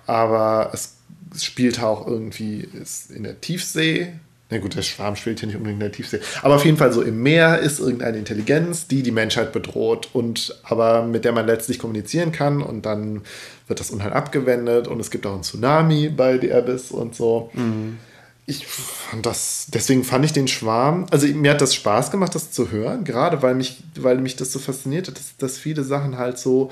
Aber 0.07 0.69
es, 0.73 0.95
es 1.35 1.43
spielt 1.43 1.83
auch 1.83 2.07
irgendwie 2.07 2.69
in 3.09 3.23
der 3.23 3.41
Tiefsee, 3.41 4.13
na 4.53 4.59
gut, 4.59 4.75
der 4.75 4.83
Schwarm 4.83 5.15
spielt 5.15 5.39
hier 5.39 5.47
nicht 5.47 5.57
unbedingt 5.57 5.81
in 5.81 5.87
der 5.87 5.91
Tiefsee. 5.91 6.19
Aber 6.43 6.55
auf 6.55 6.65
jeden 6.65 6.77
Fall 6.77 6.93
so 6.93 7.01
im 7.01 7.23
Meer 7.23 7.59
ist 7.59 7.79
irgendeine 7.79 8.17
Intelligenz, 8.17 8.87
die 8.87 9.01
die 9.01 9.11
Menschheit 9.11 9.51
bedroht 9.51 10.09
und 10.13 10.55
aber 10.63 11.03
mit 11.03 11.25
der 11.25 11.31
man 11.31 11.47
letztlich 11.47 11.79
kommunizieren 11.79 12.31
kann 12.31 12.61
und 12.61 12.85
dann 12.85 13.21
wird 13.67 13.79
das 13.79 13.89
Unheil 13.89 14.13
abgewendet 14.13 14.87
und 14.87 14.99
es 14.99 15.09
gibt 15.09 15.25
auch 15.25 15.33
einen 15.33 15.43
Tsunami 15.43 16.09
bei 16.09 16.39
The 16.39 16.53
Abyss 16.53 16.91
und 16.91 17.15
so. 17.15 17.49
Mhm. 17.53 17.97
Ich 18.45 18.67
fand 18.67 19.25
das, 19.25 19.67
deswegen 19.73 20.03
fand 20.03 20.25
ich 20.25 20.33
den 20.33 20.47
Schwarm, 20.47 21.07
also 21.11 21.25
mir 21.27 21.51
hat 21.51 21.61
das 21.61 21.73
Spaß 21.73 22.11
gemacht, 22.11 22.35
das 22.35 22.51
zu 22.51 22.71
hören, 22.71 23.05
gerade 23.05 23.41
weil 23.41 23.55
mich, 23.55 23.81
weil 23.97 24.17
mich 24.17 24.35
das 24.35 24.51
so 24.51 24.59
fasziniert 24.59 25.07
hat, 25.07 25.17
dass, 25.17 25.37
dass 25.37 25.57
viele 25.57 25.83
Sachen 25.83 26.17
halt 26.17 26.37
so, 26.37 26.69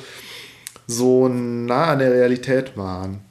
so 0.86 1.30
nah 1.30 1.86
an 1.86 2.00
der 2.00 2.12
Realität 2.12 2.78
waren. 2.78 3.22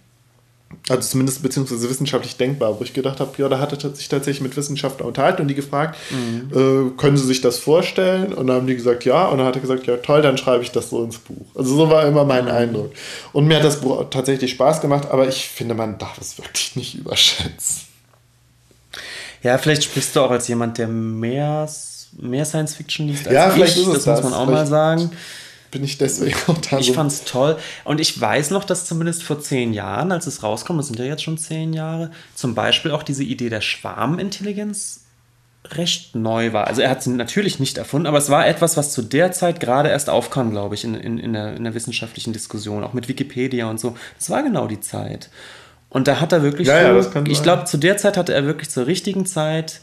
Also 0.89 1.03
zumindest 1.11 1.43
beziehungsweise 1.43 1.91
wissenschaftlich 1.91 2.37
denkbar, 2.37 2.79
wo 2.79 2.85
ich 2.85 2.93
gedacht 2.93 3.19
habe, 3.21 3.31
ja, 3.39 3.49
da 3.49 3.59
hat 3.59 3.73
er 3.73 3.95
sich 3.95 4.09
tatsächlich 4.09 4.41
mit 4.41 4.57
Wissenschaftlern 4.57 5.09
unterhalten 5.09 5.43
und 5.43 5.49
die 5.49 5.55
gefragt, 5.55 5.99
mhm. 6.11 6.51
äh, 6.53 6.91
können 6.97 7.17
Sie 7.17 7.27
sich 7.27 7.41
das 7.41 7.59
vorstellen? 7.59 8.33
Und 8.33 8.47
dann 8.47 8.57
haben 8.57 8.67
die 8.67 8.77
gesagt, 8.77 9.05
ja. 9.05 9.27
Und 9.27 9.39
dann 9.39 9.47
hat 9.47 9.57
er 9.57 9.61
gesagt, 9.61 9.87
ja, 9.87 9.97
toll, 9.97 10.23
dann 10.23 10.39
schreibe 10.39 10.63
ich 10.63 10.71
das 10.71 10.91
so 10.91 11.03
ins 11.03 11.19
Buch. 11.19 11.45
Also 11.57 11.75
so 11.75 11.91
war 11.91 12.07
immer 12.07 12.25
mein 12.25 12.45
mhm. 12.45 12.51
Eindruck. 12.51 12.93
Und 13.33 13.47
mir 13.47 13.57
hat 13.57 13.65
das 13.65 13.81
Buch 13.81 14.05
tatsächlich 14.11 14.53
Spaß 14.53 14.81
gemacht, 14.81 15.09
aber 15.11 15.29
ich 15.29 15.49
finde, 15.49 15.75
man 15.75 15.99
darf 15.99 16.19
es 16.21 16.39
wirklich 16.39 16.77
nicht 16.77 16.95
überschätzen. 16.95 17.83
Ja, 19.43 19.59
vielleicht 19.59 19.85
sprichst 19.85 20.15
du 20.15 20.21
auch 20.21 20.31
als 20.31 20.47
jemand, 20.49 20.79
der 20.79 20.87
mehr, 20.87 21.69
mehr 22.19 22.45
Science 22.45 22.75
Fiction 22.75 23.09
liest 23.09 23.27
als 23.27 23.35
ja, 23.35 23.51
vielleicht 23.51 23.77
ich. 23.77 23.83
Ist 23.83 23.89
es 23.89 23.95
das, 23.95 24.05
das 24.05 24.23
muss 24.23 24.31
man 24.31 24.41
auch 24.41 24.47
vielleicht. 24.47 24.71
mal 24.71 24.95
sagen 24.99 25.11
bin 25.71 25.85
ich 25.85 25.99
deswegen 25.99 26.37
auch 26.47 26.59
da. 26.59 26.79
Ich 26.79 26.87
so. 26.89 26.93
fand's 26.95 27.25
toll. 27.25 27.57
Und 27.85 28.01
ich 28.01 28.21
weiß 28.21 28.51
noch, 28.51 28.65
dass 28.65 28.87
zumindest 28.87 29.23
vor 29.23 29.41
zehn 29.41 29.73
Jahren, 29.73 30.13
als 30.13 30.27
es 30.27 30.43
rauskam, 30.43 30.77
das 30.77 30.89
sind 30.89 30.99
ja 30.99 31.05
jetzt 31.05 31.23
schon 31.23 31.39
zehn 31.39 31.73
Jahre, 31.73 32.11
zum 32.35 32.55
Beispiel 32.55 32.91
auch 32.91 33.03
diese 33.03 33.25
Idee 33.25 33.49
der 33.49 33.61
Schwarmintelligenz 33.61 35.05
recht 35.73 36.15
neu 36.15 36.53
war. 36.53 36.67
Also 36.67 36.81
er 36.81 36.91
hat 36.91 37.03
sie 37.03 37.11
natürlich 37.11 37.61
nicht 37.61 37.79
erfunden, 37.79 38.07
aber 38.07 38.19
es 38.19 38.31
war 38.31 38.47
etwas, 38.47 38.77
was 38.77 38.93
zu 38.93 39.03
der 39.03 39.33
Zeit 39.33 39.61
gerade 39.61 39.91
erst 39.91 40.09
aufkam, 40.09 40.51
glaube 40.51 40.75
ich, 40.75 40.85
in, 40.85 40.95
in, 40.95 41.19
in, 41.19 41.33
der, 41.35 41.55
in 41.55 41.65
der 41.65 41.75
wissenschaftlichen 41.75 42.33
Diskussion, 42.33 42.83
auch 42.83 42.95
mit 42.95 43.09
Wikipedia 43.09 43.69
und 43.69 43.79
so. 43.79 43.97
Das 44.19 44.31
war 44.31 44.43
genau 44.43 44.67
die 44.67 44.81
Zeit. 44.81 45.31
Und 45.91 46.09
da 46.09 46.21
hat 46.21 46.33
er 46.33 46.43
wirklich, 46.43 46.69
ja, 46.69 47.03
so, 47.03 47.11
ja, 47.11 47.25
ich 47.27 47.43
glaube, 47.43 47.65
zu 47.65 47.77
der 47.77 47.97
Zeit 47.97 48.17
hatte 48.17 48.33
er 48.33 48.45
wirklich 48.45 48.71
zur 48.71 48.87
richtigen 48.87 49.27
Zeit 49.27 49.81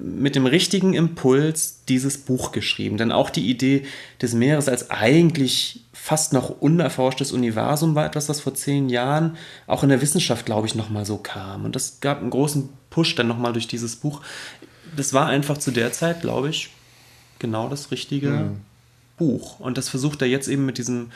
mit 0.00 0.36
dem 0.36 0.46
richtigen 0.46 0.94
Impuls 0.94 1.80
dieses 1.88 2.18
Buch 2.18 2.52
geschrieben. 2.52 2.98
Denn 2.98 3.10
auch 3.10 3.30
die 3.30 3.50
Idee 3.50 3.84
des 4.22 4.32
Meeres 4.32 4.68
als 4.68 4.90
eigentlich 4.90 5.84
fast 5.92 6.32
noch 6.32 6.60
unerforschtes 6.60 7.32
Universum 7.32 7.96
war 7.96 8.06
etwas, 8.06 8.28
was 8.28 8.40
vor 8.40 8.54
zehn 8.54 8.88
Jahren 8.88 9.36
auch 9.66 9.82
in 9.82 9.88
der 9.88 10.00
Wissenschaft, 10.00 10.46
glaube 10.46 10.68
ich, 10.68 10.76
nochmal 10.76 11.04
so 11.04 11.16
kam. 11.16 11.64
Und 11.64 11.74
das 11.74 11.98
gab 12.00 12.20
einen 12.20 12.30
großen 12.30 12.68
Push 12.90 13.16
dann 13.16 13.26
nochmal 13.26 13.52
durch 13.52 13.66
dieses 13.66 13.96
Buch. 13.96 14.22
Das 14.96 15.12
war 15.12 15.26
einfach 15.26 15.58
zu 15.58 15.72
der 15.72 15.92
Zeit, 15.92 16.20
glaube 16.20 16.50
ich, 16.50 16.70
genau 17.40 17.68
das 17.68 17.90
richtige 17.90 18.30
mhm. 18.30 18.60
Buch. 19.16 19.58
Und 19.58 19.78
das 19.78 19.88
versucht 19.88 20.22
er 20.22 20.28
jetzt 20.28 20.46
eben 20.46 20.64
mit 20.64 20.78
diesem, 20.78 21.10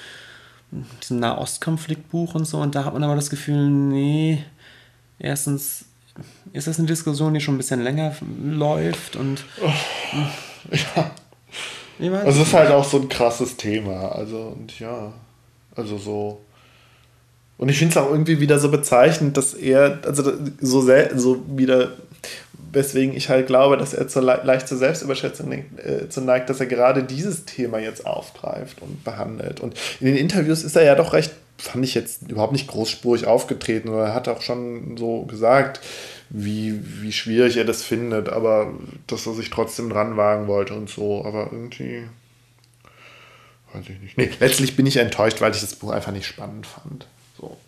diesem 1.00 1.20
Nahostkonfliktbuch 1.20 2.34
und 2.34 2.46
so. 2.46 2.58
Und 2.58 2.74
da 2.74 2.84
hat 2.84 2.94
man 2.94 3.04
aber 3.04 3.14
das 3.14 3.30
Gefühl, 3.30 3.70
nee, 3.70 4.44
erstens 5.20 5.84
ist 6.52 6.66
das 6.66 6.78
eine 6.78 6.88
Diskussion, 6.88 7.34
die 7.34 7.40
schon 7.40 7.54
ein 7.54 7.58
bisschen 7.58 7.82
länger 7.82 8.14
läuft 8.42 9.16
und. 9.16 9.44
Oh, 9.62 9.70
ja. 10.70 11.10
Also 12.24 12.42
es 12.42 12.48
ist 12.48 12.54
halt 12.54 12.70
auch 12.70 12.84
so 12.84 12.98
ein 12.98 13.08
krasses 13.08 13.56
Thema. 13.56 14.12
Also, 14.12 14.54
und 14.56 14.78
ja. 14.78 15.12
Also 15.74 15.98
so. 15.98 16.40
Und 17.58 17.68
ich 17.68 17.78
finde 17.78 17.92
es 17.92 17.96
auch 17.96 18.10
irgendwie 18.10 18.40
wieder 18.40 18.58
so 18.58 18.70
bezeichnend, 18.70 19.36
dass 19.36 19.54
er, 19.54 20.00
also 20.04 20.32
so, 20.60 20.80
so 21.14 21.42
wieder, 21.46 21.92
weswegen 22.72 23.16
ich 23.16 23.28
halt 23.28 23.46
glaube, 23.46 23.76
dass 23.76 23.94
er 23.94 24.08
zur, 24.08 24.22
leicht 24.22 24.66
zur 24.66 24.78
Selbstüberschätzung 24.78 25.52
äh, 25.52 26.08
zu 26.08 26.22
neigt, 26.22 26.50
dass 26.50 26.60
er 26.60 26.66
gerade 26.66 27.04
dieses 27.04 27.44
Thema 27.44 27.78
jetzt 27.78 28.04
aufgreift 28.04 28.82
und 28.82 29.04
behandelt. 29.04 29.60
Und 29.60 29.74
in 30.00 30.06
den 30.06 30.16
Interviews 30.16 30.64
ist 30.64 30.74
er 30.74 30.84
ja 30.84 30.94
doch 30.96 31.12
recht 31.12 31.32
fand 31.62 31.84
ich 31.84 31.94
jetzt 31.94 32.28
überhaupt 32.28 32.52
nicht 32.52 32.66
großspurig 32.66 33.26
aufgetreten. 33.26 33.88
Oder 33.88 34.06
er 34.06 34.14
hat 34.14 34.28
auch 34.28 34.42
schon 34.42 34.96
so 34.96 35.22
gesagt, 35.22 35.80
wie, 36.34 36.80
wie 37.02 37.12
schwierig 37.12 37.58
er 37.58 37.64
das 37.64 37.82
findet, 37.82 38.30
aber 38.30 38.72
dass 39.06 39.26
er 39.26 39.34
sich 39.34 39.50
trotzdem 39.50 39.90
dran 39.90 40.16
wagen 40.16 40.46
wollte 40.46 40.72
und 40.74 40.88
so. 40.88 41.24
Aber 41.24 41.50
irgendwie. 41.52 42.04
Weiß 43.72 43.84
ich 43.88 44.00
nicht. 44.00 44.18
Nee, 44.18 44.30
letztlich 44.40 44.74
bin 44.74 44.86
ich 44.86 44.96
enttäuscht, 44.96 45.42
weil 45.42 45.52
ich 45.52 45.60
das 45.60 45.74
Buch 45.74 45.90
einfach 45.90 46.12
nicht 46.12 46.26
spannend 46.26 46.66
fand. 46.66 47.06
So. 47.38 47.58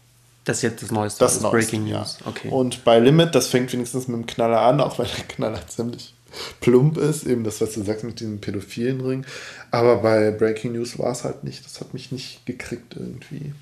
Das 0.45 0.59
ist 0.59 0.63
jetzt 0.63 0.83
das 0.83 0.91
Neueste, 0.91 1.21
das, 1.21 1.35
das 1.35 1.43
Neueste, 1.43 1.73
Breaking 1.73 1.91
News. 1.91 2.19
Ja. 2.21 2.27
Okay. 2.27 2.49
Und 2.49 2.85
bei 2.85 2.99
Limit, 2.99 3.35
das 3.35 3.49
fängt 3.49 3.71
wenigstens 3.73 4.09
mit 4.09 4.17
dem 4.17 4.27
Knaller 4.27 4.63
an, 4.63 4.81
auch 4.81 4.99
weil 4.99 5.07
der 5.07 5.25
Knaller 5.25 5.67
ziemlich 5.69 6.15
plump 6.61 6.97
ist, 6.97 7.25
eben 7.25 7.45
das, 7.45 7.61
was 7.61 7.75
du 7.75 7.83
sagst 7.83 8.03
mit 8.03 8.19
diesem 8.19 8.41
pädophilen 8.41 9.03
Ring. 9.03 9.27
Aber 9.71 9.97
bei 9.99 10.31
Breaking 10.31 10.73
News 10.73 10.99
war 10.99 11.13
es 11.13 11.25
halt 11.25 11.45
nicht. 11.45 11.65
Das 11.67 11.81
hat 11.81 11.93
mich 11.93 12.13
nicht 12.13 12.47
gekriegt 12.47 12.97
irgendwie. 12.97 13.53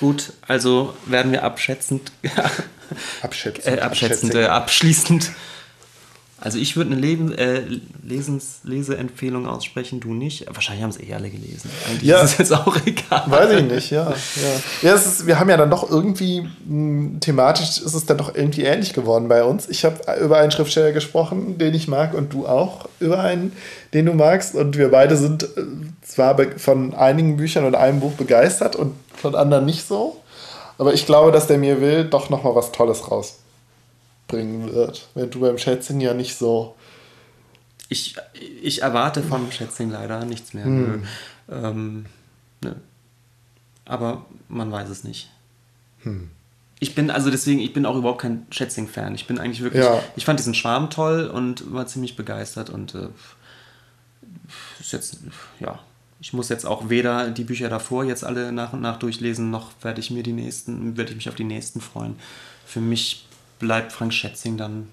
Gut, 0.00 0.32
also 0.48 0.96
werden 1.04 1.30
wir 1.30 1.44
abschätzend, 1.44 2.10
abschätzend, 3.22 3.66
äh, 3.76 3.80
abschätzend 3.80 4.34
äh, 4.34 4.46
abschließend 4.46 5.30
also 6.40 6.58
ich 6.58 6.74
würde 6.74 6.92
eine 6.92 7.00
Leben, 7.00 7.32
äh, 7.32 7.62
Lesens, 8.02 8.60
Leseempfehlung 8.64 9.46
aussprechen, 9.46 10.00
du 10.00 10.14
nicht. 10.14 10.46
Wahrscheinlich 10.52 10.82
haben 10.82 10.90
es 10.90 10.98
eh 10.98 11.12
alle 11.12 11.28
gelesen. 11.28 11.70
Eigentlich 11.86 12.08
ja, 12.08 12.22
ist 12.22 12.32
es 12.32 12.38
jetzt 12.38 12.52
auch 12.52 12.76
egal. 12.86 13.24
Weiß 13.26 13.52
ich 13.52 13.70
nicht, 13.70 13.90
ja. 13.90 14.10
Ja, 14.10 14.88
ja 14.88 14.94
es 14.94 15.06
ist, 15.06 15.26
wir 15.26 15.38
haben 15.38 15.50
ja 15.50 15.58
dann 15.58 15.68
doch 15.68 15.90
irgendwie, 15.90 16.40
mh, 16.40 16.48
hm, 16.66 17.20
thematisch 17.20 17.68
ist 17.80 17.94
es 17.94 18.06
dann 18.06 18.16
doch 18.16 18.34
irgendwie 18.34 18.62
ähnlich 18.62 18.94
geworden 18.94 19.28
bei 19.28 19.44
uns. 19.44 19.68
Ich 19.68 19.84
habe 19.84 19.96
über 20.22 20.38
einen 20.38 20.50
Schriftsteller 20.50 20.92
gesprochen, 20.92 21.58
den 21.58 21.74
ich 21.74 21.88
mag 21.88 22.14
und 22.14 22.32
du 22.32 22.46
auch 22.46 22.88
über 23.00 23.20
einen, 23.20 23.52
den 23.92 24.06
du 24.06 24.14
magst. 24.14 24.54
Und 24.54 24.78
wir 24.78 24.90
beide 24.90 25.18
sind 25.18 25.42
äh, 25.42 25.46
zwar 26.00 26.38
von 26.56 26.94
einigen 26.94 27.36
Büchern 27.36 27.66
und 27.66 27.74
einem 27.74 28.00
Buch 28.00 28.12
begeistert 28.12 28.76
und 28.76 28.94
von 29.14 29.34
anderen 29.34 29.66
nicht 29.66 29.86
so. 29.86 30.16
Aber 30.78 30.94
ich 30.94 31.04
glaube, 31.04 31.32
dass 31.32 31.46
der 31.46 31.58
mir 31.58 31.82
will 31.82 32.04
doch 32.04 32.30
nochmal 32.30 32.54
was 32.54 32.72
Tolles 32.72 33.10
raus 33.10 33.39
bringen 34.30 34.72
wird. 34.72 35.08
Wenn 35.14 35.30
du 35.30 35.40
beim 35.40 35.58
Schätzing 35.58 36.00
ja 36.00 36.14
nicht 36.14 36.36
so. 36.36 36.76
Ich, 37.88 38.14
ich 38.62 38.82
erwarte 38.82 39.22
vom 39.22 39.50
Schätzing 39.50 39.90
leider 39.90 40.24
nichts 40.24 40.54
mehr. 40.54 40.64
Hm. 40.64 41.02
Ähm, 41.48 42.06
ne. 42.62 42.76
Aber 43.84 44.26
man 44.48 44.70
weiß 44.70 44.88
es 44.88 45.02
nicht. 45.02 45.30
Hm. 46.02 46.30
Ich 46.78 46.94
bin 46.94 47.10
also 47.10 47.30
deswegen, 47.30 47.60
ich 47.60 47.72
bin 47.72 47.84
auch 47.84 47.96
überhaupt 47.96 48.22
kein 48.22 48.46
Schätzing-Fan. 48.50 49.14
Ich 49.14 49.26
bin 49.26 49.38
eigentlich 49.38 49.60
wirklich, 49.60 49.84
ja. 49.84 50.02
ich 50.16 50.24
fand 50.24 50.38
diesen 50.38 50.54
Schwarm 50.54 50.88
toll 50.88 51.26
und 51.26 51.72
war 51.72 51.86
ziemlich 51.86 52.16
begeistert 52.16 52.70
und 52.70 52.94
äh, 52.94 53.08
ist 54.78 54.92
jetzt, 54.92 55.18
ja, 55.58 55.80
ich 56.20 56.32
muss 56.32 56.48
jetzt 56.48 56.64
auch 56.64 56.88
weder 56.88 57.30
die 57.30 57.44
Bücher 57.44 57.68
davor 57.68 58.04
jetzt 58.04 58.24
alle 58.24 58.52
nach 58.52 58.72
und 58.72 58.80
nach 58.80 58.98
durchlesen, 58.98 59.50
noch 59.50 59.72
werde 59.82 60.00
ich 60.00 60.10
mir 60.10 60.22
die 60.22 60.32
nächsten, 60.32 60.96
werde 60.96 61.10
ich 61.10 61.16
mich 61.16 61.28
auf 61.28 61.34
die 61.34 61.44
nächsten 61.44 61.80
freuen. 61.80 62.16
Für 62.64 62.80
mich 62.80 63.26
bleibt 63.60 63.92
Frank 63.92 64.12
Schätzing 64.12 64.56
dann 64.56 64.88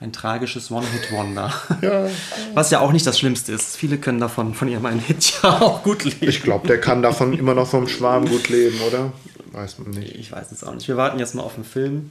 ein 0.00 0.12
tragisches 0.12 0.70
One-Hit-Wonder. 0.70 1.52
Ja. 1.82 2.08
Was 2.54 2.70
ja 2.70 2.80
auch 2.80 2.92
nicht 2.92 3.06
das 3.06 3.18
Schlimmste 3.18 3.52
ist. 3.52 3.76
Viele 3.76 3.98
können 3.98 4.20
davon, 4.20 4.54
von 4.54 4.68
ihrem 4.68 4.84
einen 4.86 5.00
Hit 5.00 5.42
ja 5.42 5.60
auch 5.60 5.82
gut 5.82 6.04
leben. 6.04 6.28
Ich 6.28 6.42
glaube, 6.42 6.66
der 6.66 6.80
kann 6.80 7.02
davon 7.02 7.32
immer 7.32 7.54
noch 7.54 7.68
vom 7.68 7.88
Schwarm 7.88 8.28
gut 8.28 8.48
leben, 8.48 8.80
oder? 8.80 9.12
Weiß 9.52 9.78
man 9.78 9.90
nicht. 9.90 10.14
Ich 10.16 10.32
weiß 10.32 10.52
es 10.52 10.64
auch 10.64 10.74
nicht. 10.74 10.88
Wir 10.88 10.96
warten 10.96 11.18
jetzt 11.18 11.34
mal 11.34 11.42
auf 11.42 11.54
den 11.54 11.64
Film. 11.64 12.10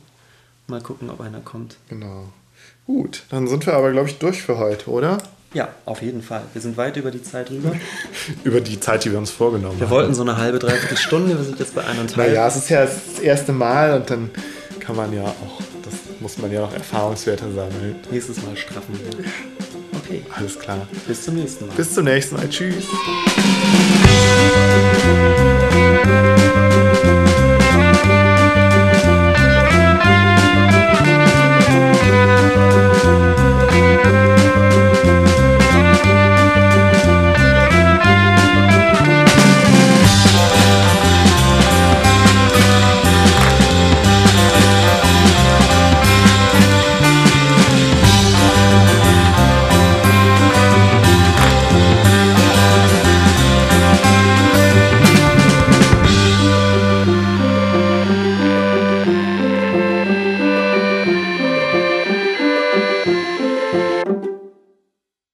Mal 0.68 0.82
gucken, 0.82 1.10
ob 1.10 1.22
einer 1.22 1.40
kommt. 1.40 1.78
Genau. 1.90 2.26
Gut, 2.86 3.24
dann 3.30 3.48
sind 3.48 3.66
wir 3.66 3.74
aber, 3.74 3.92
glaube 3.92 4.10
ich, 4.10 4.18
durch 4.18 4.42
für 4.42 4.58
heute, 4.58 4.90
oder? 4.90 5.18
Ja, 5.54 5.70
auf 5.86 6.02
jeden 6.02 6.22
Fall. 6.22 6.44
Wir 6.54 6.62
sind 6.62 6.78
weit 6.78 6.98
über 6.98 7.12
die 7.12 7.24
Zeit 7.24 7.52
rüber. 7.52 7.74
über 8.44 8.62
die 8.62 8.80
Zeit, 8.80 9.06
die 9.06 9.12
wir 9.12 9.18
uns 9.18 9.32
vorgenommen 9.32 9.80
wir 9.80 9.86
haben. 9.86 9.92
Wir 9.92 9.98
wollten 9.98 10.14
so 10.14 10.24
eine 10.24 10.38
halbe, 10.38 10.60
dreiviertel 10.60 10.98
Stunde. 10.98 11.38
Wir 11.38 11.44
sind 11.44 11.60
jetzt 11.60 11.76
bei 11.76 11.82
eineinhalb. 11.82 12.18
Naja, 12.18 12.48
es 12.48 12.58
ist 12.58 12.70
ja 12.70 12.86
das 12.86 13.20
erste 13.20 13.54
Mal 13.54 13.94
und 13.96 14.10
dann 14.10 14.30
kann 14.80 14.96
man 14.96 15.14
ja 15.14 15.24
auch 15.24 15.77
muss 16.20 16.38
man 16.38 16.52
ja 16.52 16.62
noch 16.62 16.74
Erfahrungswerte 16.74 17.52
sammeln. 17.52 17.96
Nächstes 18.12 18.42
Mal 18.44 18.56
straffen 18.56 19.00
wir. 19.00 19.26
Okay. 20.00 20.24
Alles 20.36 20.60
klar. 20.60 20.88
Bis 21.08 21.24
zum 21.24 21.36
nächsten 21.36 21.68
Mal. 21.68 21.76
Bis 21.76 21.94
zum 21.94 22.06
nächsten 22.06 22.36
Mal. 22.36 22.50
Tschüss. 22.50 22.86